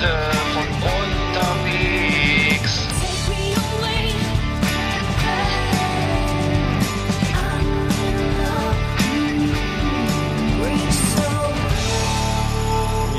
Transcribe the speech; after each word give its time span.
Von 0.00 0.66
unterwegs. 0.92 2.86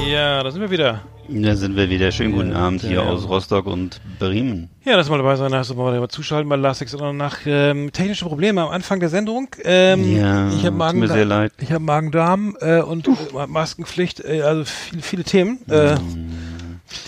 Ja, 0.07 0.43
da 0.43 0.51
sind 0.51 0.61
wir 0.61 0.71
wieder. 0.71 1.01
Da 1.29 1.55
sind 1.55 1.75
wir 1.75 1.89
wieder. 1.89 2.11
Schönen 2.11 2.33
guten 2.33 2.51
Ja, 2.51 2.57
Abend 2.57 2.81
hier 2.81 2.91
ja. 2.95 3.01
aus 3.01 3.27
Rostock 3.29 3.65
und 3.67 4.01
Bremen. 4.19 4.69
Ja, 4.83 4.95
lass 4.97 5.09
mal 5.09 5.17
dabei 5.17 5.35
sein, 5.35 5.53
hast 5.53 5.69
du 5.69 5.75
mal 5.75 6.07
zuschalten 6.09 6.49
bei 6.49 6.55
Lasix 6.57 6.93
oder 6.95 7.13
nach 7.13 7.37
ähm, 7.45 7.91
technischen 7.93 8.27
Problemen 8.27 8.57
am 8.57 8.69
Anfang 8.69 8.99
der 8.99 9.09
Sendung. 9.09 9.47
Ähm, 9.63 10.17
Ja, 10.17 10.47
ich 10.49 10.55
habe 10.57 10.69
tut 10.69 10.77
Magen, 10.77 10.99
mir 10.99 11.07
sehr 11.07 11.25
leid. 11.25 11.53
ich 11.59 11.71
habe 11.71 11.83
Magen-Darm 11.83 12.57
äh, 12.59 12.81
und 12.81 13.07
äh, 13.07 13.11
Maskenpflicht, 13.47 14.19
äh, 14.25 14.41
also 14.41 14.63
viele, 14.65 15.01
viele 15.03 15.23
Themen, 15.23 15.59
äh, 15.69 15.95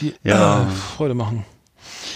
die. 0.01 0.13
Ja. 0.23 0.63
äh, 0.63 0.65
Freude 0.71 1.13
machen. 1.13 1.45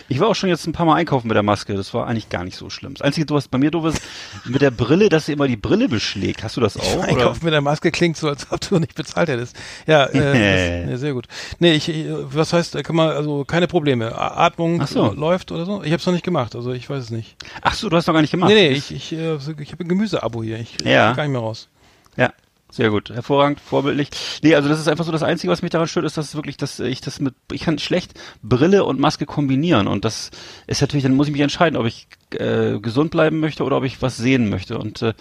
Ich 0.10 0.20
war 0.20 0.30
auch 0.30 0.36
schon 0.36 0.50
jetzt 0.50 0.66
ein 0.68 0.72
paar 0.74 0.86
Mal 0.86 0.96
einkaufen 0.96 1.28
mit 1.28 1.36
der 1.36 1.44
Maske. 1.44 1.74
Das 1.74 1.94
war 1.94 2.08
eigentlich 2.08 2.30
gar 2.30 2.44
nicht 2.44 2.56
so 2.56 2.70
schlimm. 2.70 2.94
Das 2.94 3.02
Einzige, 3.02 3.34
was 3.34 3.48
bei 3.48 3.58
mir 3.58 3.72
doof 3.72 3.86
ist, 3.86 4.02
mit 4.46 4.62
der 4.62 4.72
Brille, 4.72 5.10
dass 5.10 5.26
sie 5.26 5.34
immer 5.34 5.48
die 5.48 5.58
Brille 5.58 5.90
beschlägt. 5.90 6.44
Hast 6.44 6.56
du 6.56 6.62
das 6.62 6.78
auch? 6.78 7.02
Einkaufen 7.04 7.44
mit 7.44 7.54
der 7.54 7.62
Maske 7.62 7.92
klingt 7.92 8.16
so, 8.16 8.30
als 8.30 8.50
ob 8.52 8.62
du 8.62 8.80
nicht 8.80 8.96
bezahlt 8.96 9.28
hättest. 9.30 9.56
Ja, 9.86 10.06
äh, 10.06 10.14
das, 10.84 10.90
ja 10.92 10.98
sehr 10.98 11.14
gut. 11.14 11.28
Nee, 11.60 11.74
ich, 11.74 11.92
was 12.10 12.54
heißt, 12.54 12.76
äh, 12.76 12.84
kann 12.84 12.96
man, 12.96 13.10
also 13.10 13.44
keine 13.44 13.68
Probleme. 13.68 14.18
Atmung 14.18 14.86
so. 14.88 15.12
läuft 15.14 15.52
oder 15.52 15.66
so? 15.66 15.82
Ich 15.84 15.92
habe 15.92 15.98
es 16.00 16.06
noch 16.06 16.14
nicht 16.14 16.26
gemacht, 16.26 16.56
also 16.56 16.72
ich 16.72 16.90
weiß 16.90 17.04
es 17.04 17.10
nicht. 17.12 17.36
Ach 17.62 17.74
so, 17.74 17.90
du 17.90 17.98
hast 17.98 18.08
noch 18.08 18.14
gar 18.14 18.22
nicht 18.22 18.32
gemacht. 18.32 18.50
Nee, 18.50 18.70
nee, 18.70 18.76
ich, 18.76 18.92
ich, 18.94 19.14
äh, 19.14 19.36
ich 19.60 19.72
habe 19.72 19.84
ein 19.84 19.88
Gemüseabo 19.90 20.44
hier. 20.44 20.60
Ich, 20.60 20.78
Ja. 20.84 21.12
ich 21.12 21.18
gar 21.18 21.24
nicht 21.24 21.32
mehr 21.34 21.42
raus. 21.42 21.68
Ja, 22.16 22.32
sehr 22.70 22.90
gut. 22.90 23.10
Hervorragend, 23.10 23.60
vorbildlich. 23.62 24.10
Nee, 24.44 24.56
also 24.56 24.68
das 24.68 24.80
ist 24.80 24.88
einfach 24.88 25.06
so 25.06 25.12
das 25.12 25.24
Einzige, 25.24 25.52
was 25.52 25.62
mich 25.62 25.72
daran 25.72 25.88
stört, 25.88 26.06
ist, 26.06 26.18
dass 26.18 26.36
wirklich, 26.36 26.58
dass 26.58 26.80
ich 26.80 27.02
das 27.02 27.20
mit, 27.20 27.34
ich 27.52 27.62
kann 27.62 27.80
schlecht 27.80 28.14
Brille 28.44 28.84
und 28.84 29.00
Maske 29.00 29.26
kombinieren 29.26 29.88
und 29.88 30.04
das 30.04 30.32
ist 30.68 30.82
natürlich, 30.82 31.04
dann 31.04 31.16
muss 31.16 31.28
ich 31.28 31.34
mich 31.34 31.42
entscheiden, 31.42 31.78
ob 31.78 31.86
ich 31.86 32.08
äh, 32.32 32.80
gesund 32.80 33.12
bleiben 33.12 33.40
möchte 33.40 33.64
oder 33.64 33.78
ob 33.78 33.84
ich 33.84 34.02
was 34.02 34.18
sehen 34.18 34.50
möchte 34.50 34.78
und 34.78 35.02
äh, 35.02 35.14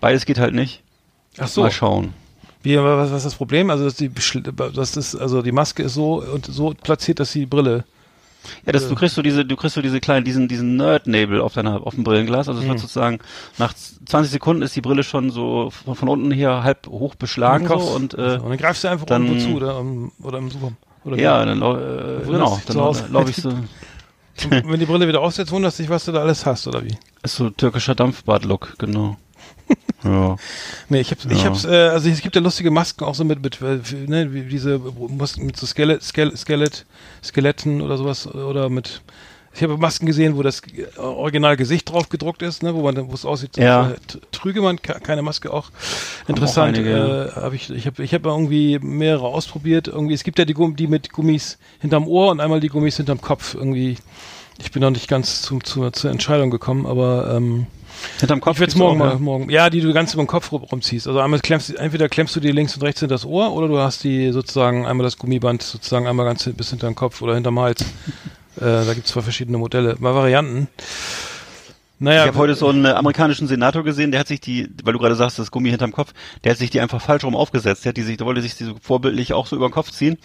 beides 0.00 0.26
geht 0.26 0.38
halt 0.38 0.54
nicht. 0.54 0.82
Ach 1.38 1.48
so. 1.48 1.62
Mal 1.62 1.70
schauen. 1.70 2.12
Wie, 2.62 2.76
was, 2.76 3.10
was 3.10 3.18
ist 3.18 3.26
das 3.26 3.34
Problem? 3.34 3.70
Also, 3.70 3.84
dass 3.84 3.96
die, 3.96 4.10
das, 4.74 5.16
also 5.16 5.42
die 5.42 5.52
Maske 5.52 5.82
ist 5.82 5.94
so 5.94 6.22
und 6.22 6.46
so 6.46 6.74
platziert, 6.80 7.20
dass 7.20 7.32
die 7.32 7.46
Brille. 7.46 7.84
Ja, 8.66 8.72
das, 8.72 8.88
du 8.88 8.94
kriegst 8.94 9.14
so 9.14 9.22
diese, 9.22 9.44
du 9.44 9.56
kriegst 9.56 9.74
so 9.74 9.82
diese 9.82 10.00
kleinen, 10.00 10.24
diesen, 10.24 10.48
diesen 10.48 10.76
Nerd-Nebel 10.76 11.40
auf 11.40 11.54
deiner, 11.54 11.86
auf 11.86 11.94
dem 11.94 12.04
Brillenglas. 12.04 12.48
Also 12.48 12.60
es 12.60 12.66
Mhm. 12.66 12.70
wird 12.70 12.80
sozusagen, 12.80 13.18
nach 13.58 13.72
20 13.74 14.30
Sekunden 14.32 14.62
ist 14.62 14.74
die 14.76 14.80
Brille 14.80 15.02
schon 15.04 15.30
so 15.30 15.70
von, 15.70 15.94
von 15.94 16.08
unten 16.08 16.30
hier 16.32 16.62
halb 16.64 16.86
hoch 16.88 17.14
beschlagen 17.14 17.66
so 17.68 17.74
Kopf. 17.74 17.94
und, 17.96 18.14
äh, 18.14 18.38
und 18.42 18.48
dann 18.50 18.56
greifst 18.58 18.84
du 18.84 18.88
einfach 18.88 19.06
dann- 19.06 19.26
irgendwo 19.26 19.44
zu 19.50 19.56
oder, 19.56 19.78
im- 19.80 20.12
oder 20.22 20.38
im 20.38 20.50
Super. 20.50 20.72
Oder 21.04 21.18
ja, 21.18 21.44
dann, 21.44 21.58
äh, 21.62 22.24
genau, 22.26 22.60
dann 22.66 22.76
laufe 23.12 23.30
ich 23.30 23.36
so, 23.36 23.50
Und 24.44 24.70
wenn 24.72 24.80
die 24.80 24.86
Brille 24.86 25.06
wieder 25.06 25.20
aufsetzt, 25.20 25.52
wunderst 25.52 25.78
dich, 25.78 25.90
was 25.90 26.06
du 26.06 26.12
da 26.12 26.20
alles 26.20 26.46
hast, 26.46 26.66
oder 26.66 26.82
wie? 26.84 26.96
ist 27.22 27.36
so 27.36 27.50
türkischer 27.50 27.94
Dampfbad-Look, 27.94 28.74
genau. 28.78 29.16
Ja. 30.04 30.36
Nee, 30.88 31.00
ich 31.00 31.10
hab's, 31.10 31.24
ich 31.24 31.38
Ja. 31.38 31.44
hab's, 31.44 31.64
äh, 31.64 31.68
also 31.88 32.08
es 32.08 32.20
gibt 32.20 32.34
ja 32.36 32.42
lustige 32.42 32.70
Masken 32.70 33.04
auch 33.04 33.14
so 33.14 33.24
mit, 33.24 33.42
mit 33.42 33.60
äh, 33.62 33.78
ne, 34.06 34.32
wie 34.32 34.42
diese 34.42 34.78
Masken 35.08 35.46
mit 35.46 35.56
so 35.56 35.66
Skelett, 35.66 36.02
Skelett, 36.02 36.38
Skelett, 36.38 36.84
Skeletten 37.22 37.80
oder 37.80 37.96
sowas 37.96 38.26
oder 38.26 38.68
mit 38.68 39.02
ich 39.54 39.62
habe 39.62 39.76
Masken 39.76 40.06
gesehen, 40.06 40.38
wo 40.38 40.42
das 40.42 40.62
äh, 40.74 40.98
original 40.98 41.58
Gesicht 41.58 41.90
drauf 41.90 42.08
gedruckt 42.08 42.40
ist, 42.40 42.62
ne, 42.62 42.74
wo 42.74 42.80
man 42.80 42.96
wo 43.10 43.12
es 43.12 43.26
aussieht, 43.26 43.58
Ja. 43.58 43.90
äh, 43.90 43.94
trüge 44.32 44.62
man 44.62 44.80
ke- 44.80 44.98
keine 45.02 45.20
Maske 45.20 45.52
auch. 45.52 45.70
Interessant. 46.26 46.78
einige, 46.78 47.32
äh, 47.36 47.40
hab 47.40 47.52
ich 47.52 47.68
ich 47.68 47.86
habe 47.86 48.02
ich 48.02 48.14
habe 48.14 48.30
irgendwie 48.30 48.78
mehrere 48.78 49.26
ausprobiert. 49.26 49.88
Irgendwie 49.88 50.14
es 50.14 50.24
gibt 50.24 50.38
ja 50.38 50.46
die 50.46 50.54
die 50.74 50.86
mit 50.86 51.12
Gummis 51.12 51.58
hinterm 51.80 52.08
Ohr 52.08 52.30
und 52.30 52.40
einmal 52.40 52.60
die 52.60 52.68
Gummis 52.68 52.96
hinterm 52.96 53.20
Kopf. 53.20 53.54
Irgendwie 53.54 53.96
ich 54.58 54.70
bin 54.72 54.80
noch 54.80 54.90
nicht 54.90 55.08
ganz 55.08 55.42
zum, 55.42 55.62
zu, 55.64 55.90
zur 55.90 56.10
Entscheidung 56.10 56.50
gekommen, 56.50 56.86
aber 56.86 57.34
ähm, 57.36 57.66
Hinterm 58.20 58.40
Kopf 58.40 58.56
ich 58.56 58.60
werde 58.60 58.70
gibt's 58.72 58.78
morgen 58.78 58.98
mal, 58.98 59.10
ja. 59.12 59.18
morgen. 59.18 59.50
Ja, 59.50 59.70
die 59.70 59.80
du 59.80 59.92
ganz 59.92 60.14
über 60.14 60.22
den 60.22 60.28
Kopf 60.28 60.52
rum- 60.52 60.62
rumziehst. 60.64 61.06
Also 61.06 61.20
einmal 61.20 61.40
klemmst 61.40 61.68
du, 61.70 61.74
entweder 61.76 62.08
klemmst 62.08 62.34
du 62.36 62.40
dir 62.40 62.52
links 62.52 62.74
und 62.76 62.82
rechts 62.82 63.00
hinter 63.00 63.14
das 63.14 63.24
Ohr 63.24 63.52
oder 63.52 63.68
du 63.68 63.78
hast 63.78 64.04
die 64.04 64.32
sozusagen 64.32 64.86
einmal 64.86 65.04
das 65.04 65.18
Gummiband 65.18 65.62
sozusagen 65.62 66.06
einmal 66.06 66.26
ganz 66.26 66.48
bis 66.56 66.70
hinter 66.70 66.86
den 66.88 66.94
Kopf 66.94 67.22
oder 67.22 67.34
hinterm 67.34 67.58
Hals. 67.60 67.82
äh, 68.56 68.60
da 68.60 68.94
gibt's 68.94 69.10
zwei 69.10 69.22
verschiedene 69.22 69.58
Modelle, 69.58 69.96
mal 69.98 70.14
Varianten. 70.14 70.68
Naja, 71.98 72.22
Ich 72.22 72.28
habe 72.28 72.38
heute 72.38 72.54
so 72.56 72.68
einen 72.68 72.84
äh, 72.84 72.88
amerikanischen 72.88 73.46
Senator 73.46 73.84
gesehen, 73.84 74.10
der 74.10 74.18
hat 74.20 74.26
sich 74.28 74.40
die, 74.40 74.68
weil 74.82 74.92
du 74.92 74.98
gerade 74.98 75.14
sagst, 75.14 75.38
das 75.38 75.52
Gummi 75.52 75.70
hinterm 75.70 75.92
Kopf, 75.92 76.12
der 76.42 76.50
hat 76.50 76.58
sich 76.58 76.70
die 76.70 76.80
einfach 76.80 77.00
falsch 77.00 77.22
rum 77.22 77.36
aufgesetzt. 77.36 77.84
Der 77.84 77.90
hat 77.90 77.96
die 77.96 78.02
sich, 78.02 78.16
der 78.16 78.26
wollte 78.26 78.42
sich 78.42 78.56
die 78.56 78.64
so 78.64 78.74
vorbildlich 78.82 79.32
auch 79.34 79.46
so 79.46 79.54
über 79.54 79.68
den 79.68 79.72
Kopf 79.72 79.92
ziehen. 79.92 80.18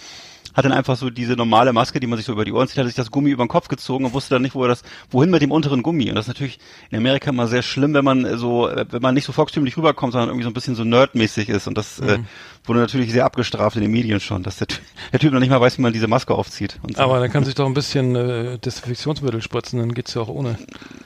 Hat 0.57 0.66
dann 0.66 0.73
einfach 0.73 0.97
so 0.97 1.09
diese 1.09 1.34
normale 1.35 1.72
Maske, 1.72 2.00
die 2.01 2.07
man 2.07 2.18
sich 2.18 2.25
so 2.25 2.34
über 2.34 2.44
die 2.44 2.51
Ohren 2.51 2.68
zieht, 2.68 2.78
hat 2.79 2.88
sich 2.88 2.95
das 2.95 3.12
Gummi 3.12 3.29
über 3.29 3.45
den 3.45 3.47
Kopf 3.50 3.68
gezogen 3.69 4.03
und 4.06 4.13
wusste 4.13 4.35
dann 4.35 4.41
nicht, 4.41 4.56
wo 4.56 4.63
er 4.63 4.68
das, 4.69 4.81
wohin 5.12 5.29
mit 5.29 5.41
dem 5.41 5.51
unteren 5.51 5.84
Gummi. 5.84 6.09
Und 6.09 6.16
das 6.16 6.25
ist 6.25 6.29
natürlich 6.29 6.59
in 6.90 6.97
Amerika 6.97 7.29
immer 7.29 7.47
sehr 7.47 7.62
schlimm, 7.62 7.94
wenn 7.94 8.03
man 8.03 8.25
äh, 8.25 8.38
so, 8.38 8.68
äh, 8.68 8.85
wenn 8.90 9.01
man 9.01 9.13
nicht 9.13 9.25
so 9.25 9.31
volkstümlich 9.31 9.78
rüberkommt, 9.78 10.12
sondern 10.13 10.29
irgendwie 10.29 10.44
so 10.44 10.50
ein 10.50 10.53
bisschen 10.53 10.75
so 10.75 10.84
nerdmäßig 10.84 11.47
ist. 11.50 11.68
Und 11.68 11.78
das 11.78 12.01
Mhm. 12.01 12.09
äh, 12.09 12.19
wurde 12.66 12.79
natürlich 12.81 13.12
sehr 13.13 13.23
abgestraft 13.23 13.75
in 13.78 13.81
den 13.84 13.91
Medien 13.91 14.19
schon, 14.19 14.44
dass 14.44 14.57
der, 14.57 14.68
der 15.13 15.19
Typ 15.19 15.31
noch 15.31 15.40
nicht 15.40 15.50
mal 15.50 15.62
weiß, 15.62 15.78
wie 15.78 15.81
man 15.84 15.94
diese 15.94 16.07
Maske 16.07 16.34
aufzieht. 16.34 16.79
So. 16.95 17.01
aber 17.01 17.19
dann 17.19 17.31
kann 17.31 17.45
sich 17.45 17.56
doch 17.56 17.66
ein 17.66 17.74
bisschen 17.74 18.16
äh, 18.16 18.57
Desinfektionsmittel 18.57 19.41
spritzen, 19.41 19.79
dann 19.79 19.94
geht's 19.94 20.13
ja 20.16 20.22
auch 20.24 20.28
ohne. 20.28 20.57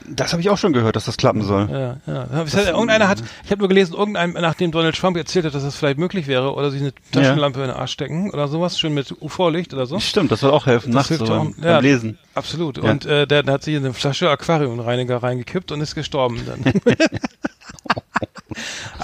das 0.09 0.31
habe 0.31 0.41
ich 0.41 0.49
auch 0.49 0.57
schon 0.57 0.73
gehört, 0.73 0.95
dass 0.95 1.05
das 1.05 1.17
klappen 1.17 1.43
soll. 1.43 1.69
Ja, 1.71 1.97
ja. 2.07 2.43
Es 2.45 2.55
hat, 2.55 2.67
irgendeiner 2.67 3.07
hat, 3.07 3.21
ich 3.43 3.51
habe 3.51 3.59
nur 3.59 3.67
gelesen, 3.69 3.93
irgendein, 3.93 4.31
nachdem 4.31 4.71
Donald 4.71 4.95
Trump 4.95 5.17
erzählt 5.17 5.45
hat, 5.45 5.53
dass 5.53 5.63
das 5.63 5.75
vielleicht 5.75 5.97
möglich 5.99 6.27
wäre, 6.27 6.53
oder 6.55 6.71
sich 6.71 6.81
eine 6.81 6.93
Taschenlampe 7.11 7.59
in 7.61 7.67
den 7.67 7.75
Arsch 7.75 7.91
stecken 7.91 8.31
oder 8.31 8.47
sowas, 8.47 8.79
schön 8.79 8.93
mit 8.93 9.11
UV-Licht 9.49 9.73
oder 9.73 9.85
so. 9.85 9.99
Stimmt, 9.99 10.31
das 10.31 10.39
soll 10.41 10.51
auch 10.51 10.65
helfen, 10.65 10.87
Das 10.91 10.95
nachts 10.95 11.07
hilft 11.09 11.27
so 11.27 11.33
beim, 11.33 11.55
Ja. 11.61 11.75
beim 11.75 11.83
Lesen. 11.83 12.17
Absolut. 12.35 12.77
Ja. 12.77 12.89
Und 12.91 13.05
äh, 13.05 13.27
der, 13.27 13.43
der 13.43 13.53
hat 13.53 13.63
sich 13.63 13.75
in 13.75 13.83
eine 13.85 13.93
Flasche 13.93 14.29
Aquariumreiniger 14.29 15.17
reingekippt 15.21 15.71
und 15.71 15.81
ist 15.81 15.95
gestorben 15.95 16.41
dann. 16.45 16.63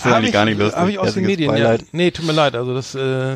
Das 0.04 0.06
ist 0.06 0.12
eigentlich 0.12 0.34
gar 0.34 0.46
nicht 0.46 0.60
lustig. 0.60 0.80
Habe 0.80 0.92
ich 0.92 1.00
aus 1.00 1.14
den 1.14 1.26
Medien. 1.26 1.56
Ja. 1.58 1.76
Nee, 1.92 2.12
tut 2.12 2.26
mir 2.26 2.34
leid. 2.34 2.56
Also 2.56 2.74
das 2.74 2.96
äh, 2.96 3.34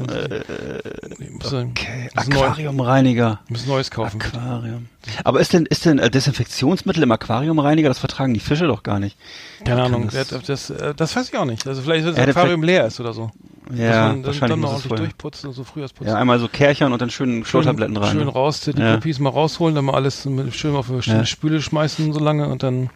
ich 1.19 1.29
muss, 1.31 1.53
Okay, 1.53 2.09
Aquariumreiniger. 2.16 3.39
muss 3.49 3.66
Neues 3.66 3.89
kaufen. 3.91 4.22
Aquarium. 4.22 4.88
Aber 5.23 5.39
ist 5.39 5.53
denn, 5.53 5.66
ist 5.66 5.85
denn 5.85 5.99
äh, 5.99 6.09
Desinfektionsmittel 6.09 7.01
im 7.03 7.11
Aquariumreiniger, 7.11 7.89
das 7.89 7.99
vertragen 7.99 8.33
die 8.33 8.39
Fische 8.39 8.67
doch 8.67 8.83
gar 8.83 8.99
nicht. 8.99 9.17
Keine 9.66 9.83
Ahnung. 9.83 10.09
das- 10.11 10.27
Das, 10.29 10.44
das, 10.44 10.69
äh, 10.69 10.94
das 10.95 11.16
weiß 11.16 11.29
ich 11.29 11.38
auch 11.38 11.45
nicht. 11.45 11.67
Also 11.67 11.81
vielleicht, 11.81 12.05
wenn 12.05 12.16
das 12.16 12.27
Aquarium 12.35 12.63
leer 12.63 12.85
ist 12.85 12.99
oder 12.99 13.13
so. 13.13 13.31
Ja, 13.73 14.07
man 14.09 14.23
dann, 14.23 14.25
wahrscheinlich 14.25 14.59
dann 14.59 14.63
es 14.63 14.69
ordentlich 14.72 14.97
durchputzen 14.97 15.47
und 15.49 15.53
so 15.55 15.63
Frühjarsputzen. 15.63 16.13
Ja, 16.13 16.19
einmal 16.19 16.39
so 16.39 16.47
Kärchern 16.49 16.91
und 16.93 17.01
dann 17.01 17.09
schön 17.09 17.45
Schlotabletten 17.45 17.95
rein. 17.95 18.11
Schön 18.11 18.25
ne? 18.25 18.31
raus, 18.31 18.61
die 18.61 18.72
Ja. 18.78 18.95
Guppies 18.95 19.19
mal 19.19 19.29
rausholen, 19.29 19.75
dann 19.75 19.85
mal 19.85 19.95
alles 19.95 20.28
schön 20.51 20.75
auf 20.75 20.89
eine 20.89 20.99
Ja. 21.01 21.25
Spüle 21.25 21.61
schmeißen 21.61 22.11
so 22.11 22.19
lange 22.19 22.47
und 22.49 22.63
dann 22.63 22.89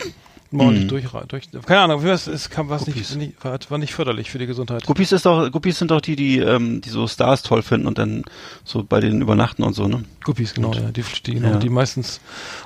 mal 0.56 0.72
Mhm. 0.72 0.88
durch, 0.88 1.06
durch. 1.28 1.50
Keine 1.66 1.82
Ahnung, 1.82 2.04
es, 2.04 2.28
es 2.28 2.50
kam 2.50 2.70
was 2.70 2.88
nicht, 2.88 2.96
Guppies. 2.96 3.16
nicht 3.16 3.44
war, 3.44 3.78
nicht 3.78 3.94
förderlich 3.94 4.32
für 4.32 4.38
die 4.40 4.46
Gesundheit. 4.48 4.86
Guppies 4.86 5.12
ist 5.12 5.26
doch, 5.26 5.52
Guppies 5.52 5.78
sind 5.80 5.92
doch 5.92 6.02
die, 6.02 6.16
die, 6.16 6.40
ähm, 6.40 6.82
die 6.82 6.90
so 6.90 7.08
Stars 7.08 7.44
toll 7.44 7.62
finden 7.62 7.88
und 7.88 7.98
dann 7.98 8.24
so 8.64 8.84
bei 8.84 9.00
denen 9.00 9.22
übernachten 9.22 9.64
und 9.64 9.74
so, 9.74 9.88
ne? 9.88 10.04
Guppies, 10.24 10.54
genau, 10.54 10.70
Und- 10.70 10.76
ja, 10.76 10.92
die, 10.92 11.04
die, 11.26 11.34
genau, 11.36 11.50
Ja. 11.50 11.58
die 11.58 11.70
meistens 11.70 12.20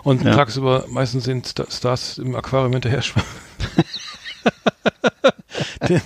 und 0.03 0.23
Ja. 0.23 0.33
tagsüber 0.35 0.85
meistens 0.89 1.23
sind 1.25 1.47
Sta- 1.47 1.67
Stars 1.69 2.17
im 2.17 2.35
Aquarium 2.35 2.73
hinterher 2.73 3.01
schwimmen. 3.01 3.25
den, 5.87 6.01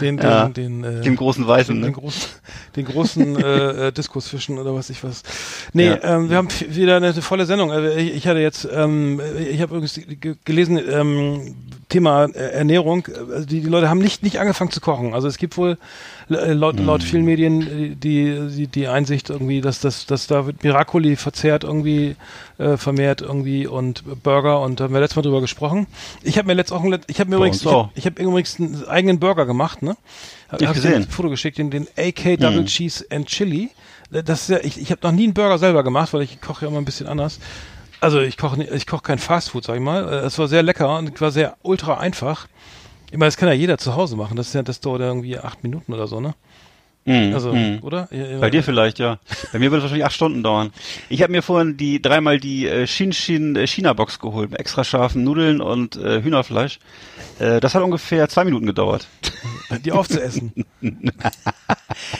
den, 0.00 0.16
den, 0.16 0.30
Ja. 0.30 0.48
den, 0.48 0.84
äh, 0.84 1.00
Dem 1.02 1.16
großen 1.16 1.46
Weißen, 1.46 1.74
den, 1.74 1.82
den 1.82 1.90
ne? 1.92 1.96
großen, 1.96 2.28
den 2.76 2.84
großen 2.86 3.36
äh, 3.44 3.88
äh, 3.88 3.92
Diskusfischen 3.92 4.58
oder 4.58 4.74
was 4.74 4.90
ich 4.90 5.02
was. 5.04 5.22
Nee, 5.72 5.88
Ja. 5.88 5.98
ähm, 6.02 6.30
wir 6.30 6.36
haben 6.36 6.48
wieder 6.68 6.96
eine 6.96 7.12
volle 7.14 7.46
Sendung. 7.46 7.70
Also 7.70 7.88
ich, 7.96 8.14
ich 8.14 8.26
hatte 8.26 8.40
jetzt, 8.40 8.68
ähm, 8.72 9.20
ich 9.38 9.60
habe 9.60 9.74
übrigens 9.76 9.94
ge- 10.20 10.36
gelesen, 10.44 10.80
ähm, 10.90 11.56
Thema 11.88 12.24
äh, 12.26 12.52
Ernährung. 12.52 13.06
Also 13.32 13.46
die, 13.46 13.60
die 13.60 13.68
Leute 13.68 13.88
haben 13.88 13.98
nicht 13.98 14.22
nicht 14.22 14.38
angefangen 14.38 14.70
zu 14.70 14.80
kochen. 14.80 15.14
Also 15.14 15.28
es 15.28 15.38
gibt 15.38 15.56
wohl 15.56 15.76
laut, 16.30 16.78
Mhm. 16.78 16.86
laut 16.86 17.02
vielen 17.02 17.24
Medien 17.24 17.62
äh, 17.92 17.94
die, 17.96 18.48
die 18.56 18.66
die 18.68 18.88
Einsicht 18.88 19.30
irgendwie, 19.30 19.60
dass 19.60 19.80
das 19.80 20.06
dass 20.06 20.26
da 20.26 20.46
wird 20.46 20.62
Miracoli 20.62 21.16
verzehrt 21.16 21.64
irgendwie 21.64 22.16
äh, 22.58 22.76
vermehrt 22.76 23.20
irgendwie 23.20 23.66
und 23.66 24.04
Burger 24.22 24.60
und 24.60 24.80
da 24.80 24.84
haben 24.84 24.94
wir 24.94 25.00
letztes 25.00 25.16
Mal 25.16 25.22
drüber 25.22 25.40
gesprochen. 25.40 25.86
Ich 26.22 26.38
habe 26.38 26.46
mir 26.46 26.54
letzt 26.54 26.72
auch 26.72 26.82
ein, 26.84 26.98
ich 27.08 27.20
habe 27.20 27.28
mir 27.30 27.36
Bei 27.38 27.46
übrigens 27.48 27.62
ich 27.62 27.66
habe 27.66 27.90
hab 27.96 28.18
übrigens 28.18 28.58
einen 28.60 28.84
eigenen 28.88 29.18
Burger 29.18 29.44
gemacht, 29.46 29.82
ne? 29.82 29.96
Hab, 30.48 30.60
Ich 30.60 30.66
hab 30.68 30.74
dir 30.74 30.82
gesehen. 30.82 31.02
ein 31.02 31.08
Foto 31.08 31.28
geschickt, 31.30 31.58
den, 31.58 31.70
den 31.70 31.86
AK 31.98 32.36
Double 32.38 32.62
Mhm. 32.62 32.66
Cheese 32.66 33.04
and 33.10 33.26
Chili. 33.26 33.70
Das 34.10 34.42
ist 34.42 34.48
ja, 34.48 34.58
ich, 34.62 34.80
ich 34.80 34.90
habe 34.90 35.00
noch 35.04 35.12
nie 35.12 35.24
einen 35.24 35.34
Burger 35.34 35.58
selber 35.58 35.84
gemacht, 35.84 36.12
weil 36.12 36.22
ich 36.22 36.40
koche 36.40 36.64
ja 36.64 36.68
immer 36.70 36.78
ein 36.80 36.84
bisschen 36.84 37.06
anders. 37.06 37.38
Also 38.00 38.20
ich 38.20 38.36
koche 38.38 38.62
ich 38.64 38.86
koche 38.86 39.02
kein 39.02 39.18
Fastfood, 39.18 39.62
sag 39.64 39.76
ich 39.76 39.82
mal. 39.82 40.08
Äh, 40.08 40.16
Es 40.26 40.38
war 40.38 40.48
sehr 40.48 40.62
lecker 40.62 40.96
und 40.98 41.20
war 41.20 41.30
sehr 41.30 41.56
ultra 41.62 41.98
einfach. 41.98 42.48
Ich 43.10 43.18
meine, 43.18 43.26
das 43.26 43.36
kann 43.36 43.48
ja 43.48 43.54
jeder 43.54 43.76
zu 43.76 43.96
Hause 43.96 44.16
machen. 44.16 44.36
Das 44.36 44.48
ist 44.48 44.54
ja, 44.54 44.62
das 44.62 44.80
dauert 44.80 45.00
ja 45.00 45.08
irgendwie 45.08 45.36
acht 45.36 45.64
Minuten 45.64 45.92
oder 45.92 46.06
so, 46.06 46.20
ne? 46.20 46.34
Mhm. 47.06 47.32
Also, 47.34 47.52
mhm. 47.54 47.78
oder? 47.82 48.08
Ja, 48.12 48.38
Bei 48.38 48.50
dir 48.50 48.62
vielleicht, 48.62 48.98
ja. 48.98 49.18
Bei 49.52 49.58
mir 49.58 49.70
würde 49.70 49.78
es 49.78 49.82
wahrscheinlich 49.84 50.04
acht 50.04 50.14
Stunden 50.14 50.42
dauern. 50.42 50.70
Ich 51.08 51.22
habe 51.22 51.32
mir 51.32 51.42
vorhin 51.42 51.76
die 51.76 52.00
dreimal 52.02 52.38
die 52.38 52.66
äh, 52.68 52.86
Shin 52.86 53.12
Shin 53.12 53.56
äh, 53.56 53.66
China 53.66 53.92
Box 53.94 54.18
geholt, 54.18 54.50
mit 54.50 54.60
extra 54.60 54.84
scharfen 54.84 55.24
Nudeln 55.24 55.60
und 55.62 55.96
äh, 55.96 56.22
Hühnerfleisch. 56.22 56.78
Äh, 57.38 57.60
das 57.60 57.74
hat 57.74 57.82
ungefähr 57.82 58.28
zwei 58.28 58.44
Minuten 58.44 58.66
gedauert. 58.66 59.06
Die 59.84 59.92
aufzuessen. 59.92 60.52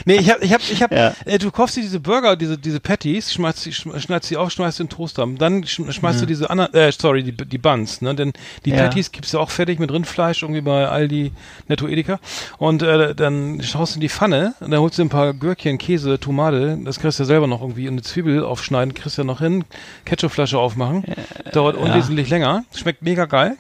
nee, 0.05 0.17
ich 0.17 0.31
hab, 0.31 0.43
ich 0.43 0.53
hab, 0.53 0.61
ich 0.62 0.82
hab, 0.82 0.93
Ja. 0.93 1.15
äh, 1.25 1.38
du 1.38 1.50
kaufst 1.50 1.77
dir 1.77 1.81
diese 1.82 2.00
Burger, 2.00 2.37
diese, 2.37 2.56
diese 2.56 2.81
Patties, 2.81 3.32
schmeißt 3.32 3.59
sie, 3.61 3.73
schneidest 3.73 4.25
sie 4.29 4.37
auf, 4.37 4.50
schmeißt 4.50 4.77
sie 4.77 4.85
in 4.85 4.88
den 4.88 4.97
Toaster. 4.97 5.27
Dann 5.38 5.65
schm- 5.65 5.91
schmeißt 5.91 6.23
du 6.23 6.27
diese 6.27 6.49
anderen, 6.50 6.73
äh, 6.75 6.93
sorry, 6.93 7.23
die, 7.23 7.32
die 7.32 7.59
Buns, 7.59 8.00
ne, 8.03 8.15
denn 8.15 8.32
die 8.65 8.71
Ja. 8.71 8.77
Patties 8.85 9.12
gibt's 9.12 9.32
ja 9.32 9.41
auch 9.41 9.50
fertig 9.50 9.79
mit 9.79 9.93
Rindfleisch, 9.93 10.43
irgendwie 10.43 10.61
bei 10.61 10.87
Aldi, 10.88 11.32
Netto 11.69 11.88
Edeka. 11.88 12.21
Und, 12.59 12.82
äh, 12.82 13.15
dann 13.15 13.61
schaust 13.62 13.94
du 13.94 13.97
in 13.97 14.00
die 14.03 14.09
Pfanne, 14.09 14.55
und 14.61 14.71
dann 14.71 14.80
holst 14.81 14.99
du 14.99 15.03
ein 15.03 15.09
paar 15.09 15.32
Gürkchen, 15.35 15.79
Käse, 15.79 16.19
Tomate, 16.19 16.79
das 16.85 16.99
kriegst 16.99 17.19
du 17.19 17.23
ja 17.23 17.27
selber 17.27 17.47
noch 17.47 17.61
irgendwie, 17.61 17.87
und 17.88 17.94
eine 17.94 18.03
Zwiebel 18.03 18.44
aufschneiden, 18.44 18.94
kriegst 18.94 19.19
du 19.19 19.23
ja 19.23 19.27
noch 19.27 19.41
hin, 19.41 19.65
Ketchupflasche 20.05 20.59
aufmachen. 20.59 21.05
Dauert 21.53 21.77
unwesentlich 21.77 22.29
länger. 22.31 22.65
Schmeckt 22.75 23.03
mega 23.03 23.27
geil. 23.27 23.56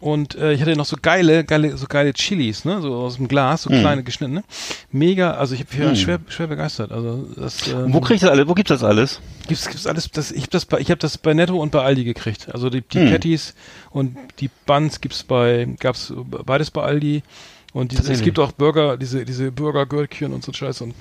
Und 0.00 0.34
äh, 0.34 0.52
ich 0.52 0.60
hatte 0.60 0.76
noch 0.76 0.84
so 0.84 0.96
geile, 1.00 1.44
geile, 1.44 1.78
so 1.78 1.86
geile 1.86 2.12
Chilis, 2.12 2.66
ne, 2.66 2.82
so 2.82 2.94
aus 2.94 3.16
dem 3.16 3.26
Glas, 3.26 3.62
so 3.62 3.70
kleine 3.70 4.02
geschnittene. 4.02 4.44
Mega, 4.92 5.30
also 5.30 5.54
ich 5.54 5.64
bin 5.66 5.96
schwer, 5.96 6.18
schwer 6.28 6.46
begeistert. 6.46 6.92
Also 6.92 7.26
das 7.36 7.68
ähm, 7.68 7.94
Wo 7.94 8.00
krieg 8.02 8.16
ich 8.16 8.20
das 8.20 8.28
alles? 8.28 8.46
Wo 8.46 8.52
gibt's 8.52 8.68
das 8.68 8.84
alles? 8.84 9.20
gibt's, 9.48 9.66
gibt's 9.66 9.86
alles. 9.86 10.10
Das, 10.10 10.30
ich 10.30 10.42
habe 10.42 10.50
das, 10.50 10.66
bei, 10.66 10.78
ich 10.80 10.90
habe 10.90 10.98
das 10.98 11.16
bei 11.16 11.32
Netto 11.32 11.56
und 11.56 11.72
bei 11.72 11.82
Aldi 11.82 12.04
gekriegt. 12.04 12.48
Also 12.52 12.68
die, 12.68 12.82
die 12.82 12.98
Hm. 13.00 13.10
Patties 13.12 13.54
und 13.92 14.16
die 14.40 14.50
Buns 14.66 15.00
gibt's 15.00 15.22
bei, 15.22 15.66
gab's 15.80 16.12
beides 16.44 16.70
bei 16.70 16.82
Aldi. 16.82 17.22
Und 17.74 17.92
diese, 17.92 18.12
es 18.12 18.22
gibt 18.22 18.38
auch 18.38 18.52
Burger, 18.52 18.96
diese, 18.96 19.24
diese 19.24 19.50
Burger-Gürkchen 19.50 20.32
und 20.32 20.42
so 20.44 20.52
Scheiß 20.52 20.80
und 20.80 20.94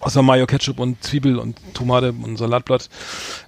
außer 0.00 0.20
Mayo, 0.20 0.46
Ketchup 0.46 0.80
und 0.80 1.02
Zwiebel 1.02 1.38
und 1.38 1.56
Tomate 1.74 2.12
und 2.12 2.36
Salatblatt. 2.36 2.88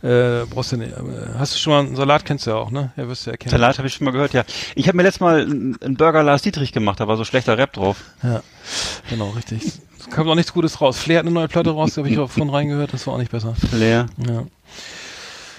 Äh, 0.02 0.46
brauchst 0.48 0.72
du 0.72 0.76
nicht. 0.76 0.92
Äh, 0.92 1.00
hast 1.36 1.54
du 1.54 1.58
schon 1.58 1.72
mal 1.72 1.80
einen 1.80 1.96
Salat 1.96 2.24
kennst 2.24 2.46
du 2.46 2.52
ja 2.52 2.56
auch, 2.56 2.70
ne? 2.70 2.92
Ja, 2.96 3.08
wirst 3.08 3.26
du 3.26 3.30
ja 3.30 3.36
kennen. 3.36 3.50
Salat 3.50 3.78
habe 3.78 3.88
ich 3.88 3.94
schon 3.94 4.04
mal 4.04 4.12
gehört, 4.12 4.32
ja. 4.32 4.44
Ich 4.76 4.86
habe 4.86 4.96
mir 4.96 5.02
letztes 5.02 5.20
Mal 5.20 5.42
einen 5.42 5.96
Burger 5.96 6.22
Lars 6.22 6.42
Dietrich 6.42 6.72
gemacht, 6.72 7.00
da 7.00 7.08
war 7.08 7.16
so 7.16 7.24
schlechter 7.24 7.58
Rap 7.58 7.72
drauf. 7.72 7.96
Ja, 8.22 8.40
genau, 9.10 9.30
richtig. 9.30 9.62
Es 9.98 10.10
kam 10.10 10.26
noch 10.26 10.36
nichts 10.36 10.52
Gutes 10.52 10.80
raus. 10.80 10.96
Flair 10.96 11.18
hat 11.18 11.26
eine 11.26 11.34
neue 11.34 11.48
Platte 11.48 11.70
raus, 11.70 11.94
da 11.94 12.02
habe 12.02 12.08
ich 12.08 12.18
auch 12.18 12.30
von 12.30 12.50
reingehört, 12.50 12.92
das 12.92 13.06
war 13.06 13.14
auch 13.14 13.18
nicht 13.18 13.32
besser. 13.32 13.54
Leer. 13.72 14.06
Ja. 14.24 14.44